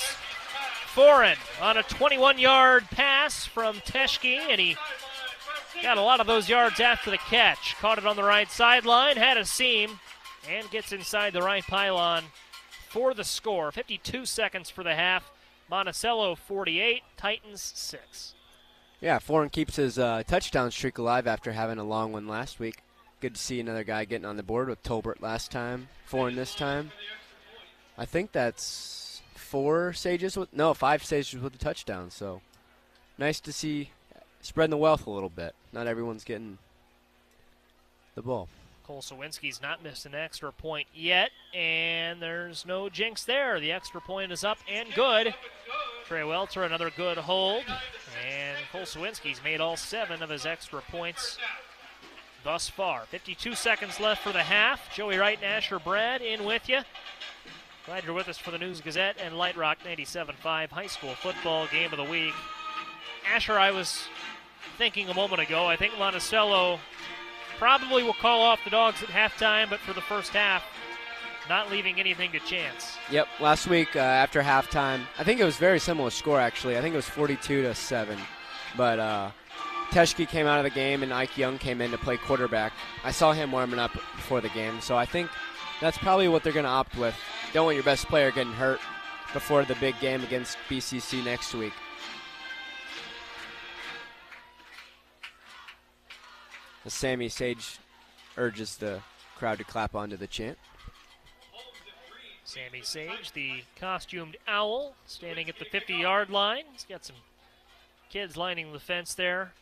Foreign 0.93 1.37
on 1.59 1.75
a 1.77 1.83
21 1.83 2.37
yard 2.37 2.85
pass 2.91 3.45
from 3.45 3.77
Teschke, 3.77 4.37
and 4.49 4.61
he 4.61 4.77
got 5.81 5.97
a 5.97 6.01
lot 6.01 6.19
of 6.19 6.27
those 6.27 6.47
yards 6.47 6.79
after 6.79 7.09
the 7.09 7.17
catch. 7.17 7.75
Caught 7.77 7.97
it 7.97 8.05
on 8.05 8.15
the 8.15 8.23
right 8.23 8.49
sideline, 8.51 9.17
had 9.17 9.37
a 9.37 9.45
seam, 9.45 9.99
and 10.47 10.69
gets 10.69 10.91
inside 10.91 11.33
the 11.33 11.41
right 11.41 11.63
pylon 11.65 12.25
for 12.89 13.15
the 13.15 13.23
score. 13.23 13.71
52 13.71 14.25
seconds 14.27 14.69
for 14.69 14.83
the 14.83 14.93
half. 14.93 15.31
Monticello 15.69 16.35
48, 16.35 17.01
Titans 17.17 17.61
6. 17.75 18.35
Yeah, 19.03 19.19
Foreign 19.19 19.49
keeps 19.49 19.75
his 19.75 19.99
uh, 19.99 20.23
touchdown 20.25 20.71
streak 20.71 20.97
alive 20.97 21.27
after 21.27 21.51
having 21.51 21.77
a 21.77 21.83
long 21.83 22.13
one 22.13 22.25
last 22.25 22.57
week. 22.57 22.77
Good 23.19 23.35
to 23.35 23.41
see 23.41 23.59
another 23.59 23.83
guy 23.83 24.05
getting 24.05 24.23
on 24.23 24.37
the 24.37 24.43
board 24.43 24.69
with 24.69 24.81
Tolbert 24.81 25.21
last 25.21 25.51
time, 25.51 25.89
Foreign 26.05 26.37
this 26.37 26.55
time. 26.55 26.89
I 27.97 28.05
think 28.05 28.31
that's 28.31 29.21
four 29.35 29.91
Sages 29.91 30.37
with 30.37 30.53
no 30.53 30.73
five 30.73 31.03
Sages 31.03 31.41
with 31.41 31.53
a 31.53 31.57
touchdown. 31.57 32.11
So 32.11 32.39
nice 33.17 33.41
to 33.41 33.51
see 33.51 33.89
spreading 34.39 34.71
the 34.71 34.77
wealth 34.77 35.05
a 35.05 35.11
little 35.11 35.27
bit. 35.27 35.53
Not 35.73 35.85
everyone's 35.85 36.23
getting 36.23 36.57
the 38.15 38.21
ball. 38.21 38.47
Cole 38.85 39.01
Sawinski's 39.01 39.61
not 39.61 39.81
missed 39.81 40.05
an 40.05 40.13
extra 40.13 40.51
point 40.51 40.87
yet, 40.93 41.31
and 41.53 42.21
there's 42.21 42.65
no 42.65 42.89
jinx 42.89 43.23
there. 43.23 43.59
The 43.59 43.71
extra 43.71 44.01
point 44.01 44.31
is 44.31 44.43
up 44.43 44.57
and 44.69 44.93
good. 44.93 45.33
Trey 46.05 46.23
Welter, 46.23 46.63
another 46.63 46.91
good 46.95 47.17
hold, 47.17 47.63
and 48.27 48.57
Cole 48.71 48.81
Sawinski's 48.81 49.41
made 49.43 49.61
all 49.61 49.77
seven 49.77 50.21
of 50.21 50.29
his 50.29 50.45
extra 50.45 50.81
points 50.81 51.37
thus 52.43 52.69
far. 52.69 53.05
52 53.05 53.55
seconds 53.55 53.99
left 53.99 54.21
for 54.21 54.33
the 54.33 54.43
half. 54.43 54.93
Joey 54.93 55.17
Wright 55.17 55.37
and 55.41 55.45
Asher 55.45 55.79
Bradd 55.79 56.21
in 56.21 56.43
with 56.43 56.67
you. 56.67 56.79
Glad 57.85 58.03
you're 58.03 58.13
with 58.13 58.27
us 58.27 58.37
for 58.37 58.51
the 58.51 58.57
News 58.57 58.81
Gazette 58.81 59.17
and 59.23 59.37
Light 59.37 59.57
Rock 59.57 59.77
97.5 59.85 60.69
High 60.69 60.87
School 60.87 61.15
Football 61.15 61.67
Game 61.67 61.91
of 61.91 61.97
the 61.97 62.03
Week. 62.03 62.33
Asher, 63.33 63.57
I 63.57 63.71
was 63.71 64.03
thinking 64.77 65.09
a 65.09 65.13
moment 65.13 65.41
ago, 65.41 65.65
I 65.65 65.75
think 65.75 65.97
Monticello 65.97 66.79
probably 67.57 68.03
will 68.03 68.13
call 68.13 68.41
off 68.41 68.59
the 68.63 68.69
dogs 68.69 69.01
at 69.03 69.09
halftime, 69.09 69.69
but 69.69 69.79
for 69.79 69.93
the 69.93 70.01
first 70.01 70.31
half, 70.31 70.63
not 71.49 71.69
leaving 71.71 71.99
anything 71.99 72.31
to 72.31 72.39
chance. 72.39 72.97
Yep, 73.11 73.27
last 73.39 73.67
week 73.67 73.95
uh, 73.95 73.99
after 73.99 74.41
halftime, 74.41 75.01
I 75.17 75.23
think 75.23 75.39
it 75.39 75.45
was 75.45 75.57
very 75.57 75.79
similar 75.79 76.09
score 76.09 76.39
actually. 76.39 76.77
I 76.77 76.81
think 76.81 76.93
it 76.93 76.97
was 76.97 77.09
42 77.09 77.63
to 77.63 77.75
7. 77.75 78.17
But 78.75 78.99
uh, 78.99 79.31
came 79.91 80.47
out 80.47 80.57
of 80.59 80.63
the 80.63 80.71
game 80.71 81.03
and 81.03 81.13
Ike 81.13 81.37
Young 81.37 81.57
came 81.57 81.81
in 81.81 81.91
to 81.91 81.97
play 81.97 82.17
quarterback. 82.17 82.73
I 83.03 83.11
saw 83.11 83.33
him 83.33 83.51
warming 83.51 83.79
up 83.79 83.93
before 83.93 84.41
the 84.41 84.49
game, 84.49 84.81
so 84.81 84.97
I 84.97 85.05
think 85.05 85.29
that's 85.81 85.97
probably 85.97 86.27
what 86.27 86.43
they're 86.43 86.53
going 86.53 86.65
to 86.65 86.69
opt 86.69 86.97
with. 86.97 87.15
Don't 87.53 87.65
want 87.65 87.75
your 87.75 87.83
best 87.83 88.07
player 88.07 88.31
getting 88.31 88.53
hurt 88.53 88.79
before 89.33 89.63
the 89.65 89.75
big 89.75 89.99
game 89.99 90.23
against 90.23 90.57
BCC 90.69 91.23
next 91.23 91.53
week. 91.53 91.73
As 96.85 96.93
Sammy 96.93 97.29
Sage 97.29 97.79
urges 98.37 98.77
the 98.77 99.01
crowd 99.37 99.57
to 99.59 99.63
clap 99.63 99.95
onto 99.95 100.17
the 100.17 100.27
chant. 100.27 100.57
Sammy 102.43 102.81
Sage, 102.81 103.31
the 103.33 103.63
costumed 103.79 104.35
owl, 104.47 104.95
standing 105.05 105.47
at 105.47 105.57
the 105.59 105.65
50 105.65 105.93
yard 105.93 106.29
line. 106.29 106.63
He's 106.73 106.83
got 106.83 107.05
some 107.05 107.15
kids 108.09 108.35
lining 108.35 108.73
the 108.73 108.79
fence 108.79 109.13
there, 109.13 109.53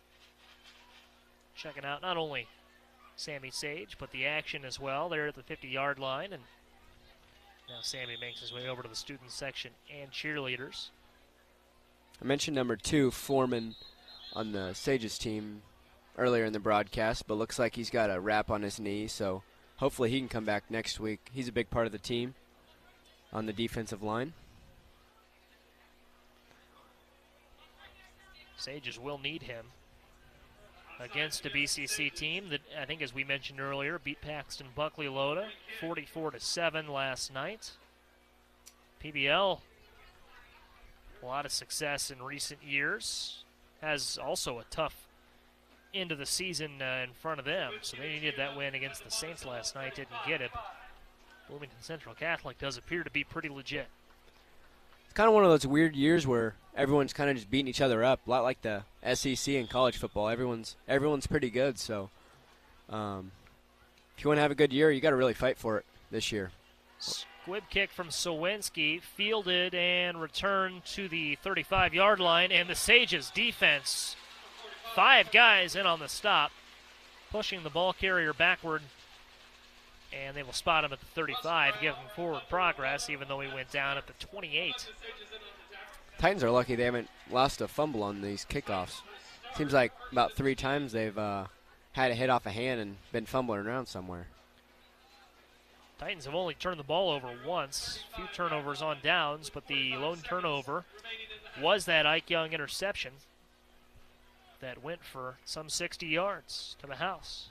checking 1.56 1.86
out 1.86 2.02
not 2.02 2.18
only 2.18 2.48
Sammy 3.16 3.52
Sage, 3.52 3.98
but 4.00 4.12
the 4.12 4.26
action 4.26 4.66
as 4.66 4.80
well. 4.80 5.10
There 5.10 5.28
at 5.28 5.36
the 5.36 5.44
50 5.44 5.68
yard 5.68 6.00
line. 6.00 6.34
And 6.34 6.42
now 7.70 7.80
Sammy 7.82 8.18
makes 8.20 8.42
his 8.42 8.52
way 8.52 8.68
over 8.68 8.82
to 8.82 8.90
the 8.90 8.96
student 8.96 9.30
section 9.30 9.72
and 9.96 10.12
cheerleaders. 10.12 10.90
I 12.20 12.26
mentioned 12.26 12.56
number 12.56 12.76
two, 12.76 13.12
Foreman 13.12 13.76
on 14.34 14.52
the 14.54 14.74
Sages 14.74 15.18
team 15.18 15.62
earlier 16.18 16.46
in 16.46 16.54
the 16.54 16.60
broadcast, 16.60 17.28
but 17.28 17.38
looks 17.38 17.60
like 17.60 17.76
he's 17.76 17.90
got 17.90 18.12
a 18.12 18.20
wrap 18.20 18.50
on 18.50 18.62
his 18.62 18.80
knee, 18.80 19.08
so 19.08 19.44
hopefully 19.78 20.10
he 20.10 20.20
can 20.20 20.30
come 20.30 20.46
back 20.46 20.64
next 20.70 21.00
week. 21.00 21.20
He's 21.34 21.48
a 21.48 21.54
big 21.54 21.70
part 21.70 21.86
of 21.86 21.92
the 21.92 21.98
team 21.98 22.36
on 23.34 23.46
the 23.46 23.54
defensive 23.54 24.04
line. 24.04 24.34
Sages 28.58 29.00
will 29.00 29.18
need 29.18 29.44
him 29.44 29.68
against 31.00 31.46
a 31.48 31.50
BCC 31.50 32.14
team 32.14 32.50
that 32.50 32.62
I 32.80 32.86
think, 32.86 33.02
as 33.02 33.14
we 33.14 33.24
mentioned 33.24 33.60
earlier, 33.60 33.98
beat 33.98 34.22
Paxton 34.22 34.68
Buckley 34.76 35.08
Loda 35.08 35.48
44 35.80 36.32
to 36.32 36.40
seven 36.40 36.88
last 36.88 37.34
night. 37.34 37.72
PBL, 39.04 39.60
a 41.24 41.26
lot 41.26 41.46
of 41.46 41.52
success 41.52 42.12
in 42.12 42.22
recent 42.22 42.64
years, 42.64 43.44
has 43.82 44.20
also 44.24 44.60
a 44.60 44.64
tough 44.70 45.08
end 45.94 46.12
of 46.12 46.18
the 46.18 46.26
season 46.26 46.82
uh, 46.82 47.04
in 47.04 47.14
front 47.14 47.40
of 47.40 47.46
them, 47.46 47.74
so 47.82 47.98
they 47.98 48.10
needed 48.10 48.36
that 48.38 48.56
win 48.56 48.76
against 48.76 49.04
the 49.04 49.12
Saints 49.12 49.46
last 49.46 49.76
night. 49.76 49.96
Didn't 49.96 50.10
get 50.28 50.42
it. 50.42 50.52
Bloomington 51.50 51.82
Central 51.82 52.16
Catholic 52.16 52.58
does 52.58 52.78
appear 52.78 53.04
to 53.04 53.10
be 53.10 53.24
pretty 53.24 53.50
legit. 53.50 53.88
It's 55.06 55.14
kind 55.14 55.28
of 55.28 55.34
one 55.34 55.44
of 55.44 55.50
those 55.50 55.68
weird 55.68 55.96
years 55.96 56.26
where 56.26 56.56
everyone's 56.76 57.12
kind 57.12 57.30
of 57.30 57.36
just 57.36 57.52
beating 57.52 57.68
each 57.68 57.82
other 57.82 58.04
up, 58.04 58.22
a 58.26 58.30
lot 58.30 58.44
like 58.44 58.62
the 58.62 58.84
SEC 59.14 59.54
in 59.54 59.68
college 59.68 59.98
football. 59.98 60.30
Everyone's 60.30 60.78
everyone's 60.88 61.28
pretty 61.28 61.50
good, 61.50 61.78
so 61.78 62.10
um, 62.90 63.32
if 64.18 64.24
you 64.24 64.30
want 64.30 64.38
to 64.38 64.42
have 64.42 64.52
a 64.52 64.56
good 64.56 64.72
year, 64.72 64.92
you 64.92 65.02
got 65.02 65.10
to 65.10 65.16
really 65.16 65.34
fight 65.34 65.58
for 65.58 65.78
it 65.78 65.86
this 66.12 66.32
year. 66.32 66.52
Squib 67.00 67.64
kick 67.70 67.92
from 67.92 68.10
Sawinski, 68.10 69.02
fielded 69.02 69.74
and 69.74 70.22
returned 70.22 70.86
to 70.86 71.08
the 71.08 71.38
35-yard 71.44 72.20
line, 72.20 72.52
and 72.52 72.70
the 72.70 72.76
Sages 72.76 73.32
defense, 73.32 74.16
five 74.96 75.32
guys 75.32 75.76
in 75.76 75.86
on 75.86 76.00
the 76.00 76.08
stop, 76.08 76.52
pushing 77.32 77.64
the 77.64 77.70
ball 77.70 77.94
carrier 77.94 78.34
backward 78.34 78.82
and 80.14 80.36
they 80.36 80.44
will 80.44 80.54
spot 80.54 80.84
him 80.84 80.92
at 80.92 81.00
the 81.00 81.06
35, 81.08 81.76
give 81.82 81.96
him 81.96 82.08
forward 82.16 82.42
progress, 82.50 83.10
even 83.10 83.28
though 83.28 83.40
he 83.40 83.54
went 83.54 83.72
down 83.72 83.98
at 83.98 84.08
the 84.08 84.14
28. 84.14 84.90
Titans 86.18 86.44
are 86.44 86.52
lucky 86.52 86.76
they 86.76 86.84
haven't 86.84 87.10
lost 87.30 87.62
a 87.62 87.68
fumble 87.68 88.04
on 88.04 88.22
these 88.22 88.46
kickoffs. 88.46 89.02
Seems 89.56 89.74
like 89.74 89.92
about 90.12 90.34
three 90.34 90.56
times 90.56 90.92
they've 90.92 91.18
uh, 91.18 91.46
had 91.94 92.12
a 92.12 92.16
hit 92.16 92.30
off 92.30 92.46
a 92.46 92.52
hand 92.52 92.80
and 92.82 92.98
been 93.12 93.26
fumbling 93.26 93.66
around 93.66 93.88
somewhere. 93.88 94.28
Titans 96.00 96.26
have 96.26 96.36
only 96.36 96.56
turned 96.56 96.80
the 96.80 96.84
ball 96.84 97.12
over 97.12 97.30
once, 97.46 98.04
a 98.12 98.16
few 98.16 98.26
turnovers 98.34 98.82
on 98.82 98.98
downs, 99.04 99.50
but 99.50 99.68
the 99.68 99.96
lone 99.98 100.20
turnover 100.24 100.84
was 101.62 101.86
that 101.86 102.06
Ike 102.06 102.30
Young 102.30 102.54
interception 102.54 103.12
that 104.62 104.84
went 104.84 105.04
for 105.04 105.38
some 105.44 105.70
60 105.70 106.06
yards 106.06 106.76
to 106.80 106.88
the 106.88 106.96
house. 106.96 107.50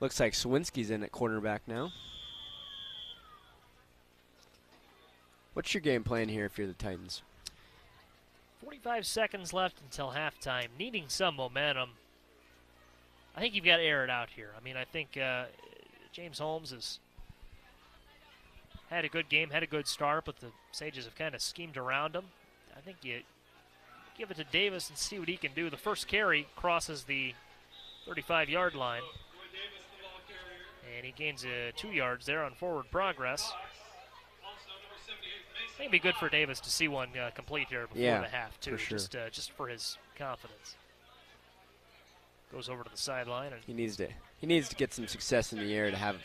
Looks 0.00 0.18
like 0.18 0.32
Sawinski's 0.32 0.90
in 0.90 1.02
at 1.02 1.12
cornerback 1.12 1.60
now. 1.66 1.92
What's 5.54 5.72
your 5.72 5.80
game 5.80 6.02
plan 6.02 6.28
here 6.28 6.46
if 6.46 6.58
you're 6.58 6.66
the 6.66 6.74
Titans? 6.74 7.22
45 8.64 9.06
seconds 9.06 9.52
left 9.52 9.80
until 9.80 10.10
halftime. 10.10 10.66
Needing 10.78 11.04
some 11.08 11.36
momentum. 11.36 11.90
I 13.36 13.40
think 13.40 13.54
you've 13.54 13.64
got 13.64 13.76
to 13.76 13.82
air 13.82 14.04
it 14.04 14.10
out 14.10 14.30
here. 14.30 14.50
I 14.58 14.62
mean, 14.64 14.76
I 14.76 14.84
think 14.84 15.16
uh, 15.16 15.44
James 16.12 16.38
Holmes 16.38 16.70
has 16.70 16.98
had 18.90 19.04
a 19.04 19.08
good 19.08 19.28
game, 19.28 19.50
had 19.50 19.62
a 19.62 19.66
good 19.66 19.86
start, 19.86 20.24
but 20.24 20.38
the 20.40 20.48
Sages 20.72 21.04
have 21.04 21.14
kind 21.14 21.34
of 21.34 21.40
schemed 21.40 21.76
around 21.76 22.14
him. 22.14 22.24
I 22.76 22.80
think 22.80 22.98
you 23.02 23.20
give 24.16 24.30
it 24.30 24.36
to 24.36 24.44
Davis 24.44 24.88
and 24.88 24.98
see 24.98 25.18
what 25.18 25.28
he 25.28 25.36
can 25.36 25.52
do. 25.54 25.70
The 25.70 25.76
first 25.76 26.06
carry 26.06 26.46
crosses 26.56 27.04
the 27.04 27.34
35 28.06 28.48
yard 28.48 28.74
line. 28.74 29.02
And 30.96 31.04
he 31.04 31.12
gains 31.12 31.44
uh, 31.44 31.72
two 31.76 31.88
yards 31.88 32.26
there 32.26 32.44
on 32.44 32.52
forward 32.52 32.86
progress. 32.90 33.52
I 34.44 35.76
think 35.76 35.90
it'd 35.90 35.92
be 35.92 35.98
good 35.98 36.14
for 36.14 36.28
Davis 36.28 36.60
to 36.60 36.70
see 36.70 36.86
one 36.86 37.08
uh, 37.18 37.30
complete 37.34 37.66
here 37.68 37.88
before 37.88 38.00
yeah, 38.00 38.20
the 38.20 38.28
half, 38.28 38.60
too, 38.60 38.76
sure. 38.76 38.96
just 38.96 39.16
uh, 39.16 39.28
just 39.30 39.50
for 39.52 39.66
his 39.66 39.98
confidence. 40.16 40.76
Goes 42.52 42.68
over 42.68 42.84
to 42.84 42.90
the 42.90 42.96
sideline 42.96 43.52
and 43.52 43.60
he 43.66 43.72
needs 43.72 43.96
to 43.96 44.06
he 44.38 44.46
needs 44.46 44.68
to 44.68 44.76
get 44.76 44.92
some 44.94 45.08
success 45.08 45.52
in 45.52 45.58
the 45.58 45.74
air 45.74 45.90
to 45.90 45.96
have. 45.96 46.16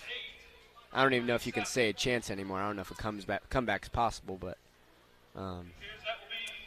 I 0.94 1.04
don't 1.04 1.14
even 1.14 1.28
know 1.28 1.36
if 1.36 1.46
you 1.46 1.54
can 1.54 1.66
say 1.66 1.90
a 1.90 1.94
chance 1.94 2.32
anymore. 2.32 2.60
I 2.60 2.68
don't 2.68 2.76
know 2.76 2.82
if 2.82 2.92
a 2.92 2.96
comes 2.96 3.26
back 3.26 3.50
comeback's 3.50 3.90
possible, 3.90 4.38
but 4.40 4.58
um, 5.36 5.72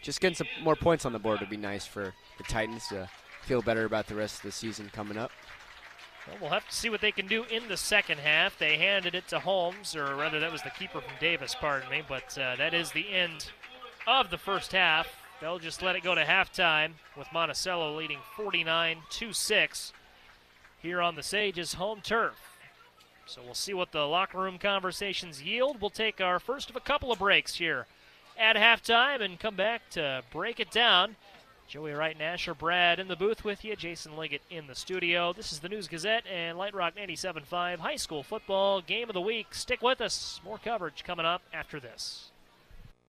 just 0.03 0.21
getting 0.21 0.37
some 0.37 0.47
more 0.63 0.77
points 0.77 1.05
on 1.05 1.13
the 1.13 1.19
board 1.19 1.41
would 1.41 1.51
be 1.51 1.57
nice 1.57 1.87
for 1.87 2.15
the 2.39 2.45
Titans 2.45 2.87
to 2.89 3.09
feel 3.43 3.63
better 3.63 3.85
about 3.85 4.07
the 4.07 4.15
rest 4.15 4.37
of 4.37 4.43
the 4.43 4.53
season 4.53 4.91
coming 4.93 5.17
up. 5.17 5.33
Well, 6.29 6.37
we'll 6.41 6.51
have 6.51 6.69
to 6.69 6.75
see 6.75 6.89
what 6.89 7.01
they 7.01 7.11
can 7.11 7.27
do 7.27 7.45
in 7.51 7.67
the 7.69 7.77
second 7.77 8.19
half. 8.19 8.57
They 8.57 8.77
handed 8.77 9.15
it 9.17 9.27
to 9.29 9.41
Holmes, 9.41 9.97
or 9.97 10.15
rather, 10.15 10.39
that 10.39 10.53
was 10.53 10.63
the 10.63 10.71
keeper 10.71 11.01
from 11.01 11.15
Davis, 11.21 11.57
pardon 11.59 11.91
me, 11.91 12.03
but 12.09 12.39
uh, 12.39 12.55
that 12.57 12.75
is 12.75 12.93
the 12.93 13.13
end 13.13 13.51
of 14.07 14.31
the 14.31 14.39
first 14.39 14.71
half. 14.73 15.09
They'll 15.41 15.59
just 15.59 15.83
let 15.83 15.97
it 15.97 16.05
go 16.05 16.15
to 16.15 16.25
halftime 16.25 16.93
with 17.19 17.27
Monticello 17.33 17.97
leading 17.97 18.21
49 18.37 18.99
6 19.33 19.93
here 20.81 21.01
on 21.01 21.17
the 21.17 21.23
Sages 21.25 21.75
home 21.75 22.01
turf. 22.01 22.52
So 23.27 23.41
we'll 23.45 23.55
see 23.55 23.75
what 23.75 23.93
the 23.93 24.07
locker 24.07 24.39
room 24.39 24.59
conversations 24.59 25.43
yield. 25.43 25.81
We'll 25.81 25.91
take 25.91 26.21
our 26.21 26.39
first 26.39 26.71
of 26.71 26.77
a 26.77 26.81
couple 26.81 27.13
of 27.13 27.19
breaks 27.19 27.55
here 27.55 27.87
at 28.39 28.57
halftime 28.57 29.21
and 29.21 29.39
come 29.39 29.57
back 29.57 29.89
to 29.91 30.23
break 30.33 30.61
it 30.61 30.71
down. 30.71 31.17
Joey 31.69 31.93
Wright 31.93 32.15
and 32.15 32.23
Asher 32.23 32.55
Bradd 32.55 32.99
in 32.99 33.09
the 33.09 33.17
booth 33.17 33.45
with 33.45 33.65
you. 33.65 33.77
Jason 33.77 34.17
Liggett 34.17 34.43
in 34.51 34.67
the 34.67 34.75
studio. 34.75 35.33
This 35.33 35.53
is 35.53 35.61
the 35.61 35.69
News 35.69 35.89
Gazette 35.89 36.25
and 36.31 36.59
Light 36.59 36.75
Rock 36.75 36.95
97.5 36.97 37.79
High 37.79 37.97
School 37.97 38.23
Football 38.23 38.83
Game 38.83 39.09
of 39.09 39.15
the 39.15 39.21
Week. 39.21 39.55
Stick 39.55 39.81
with 39.81 40.01
us. 40.01 40.41
More 40.45 40.59
coverage 40.59 41.05
coming 41.05 41.25
up 41.25 41.43
after 41.55 41.81
this. 41.81 42.32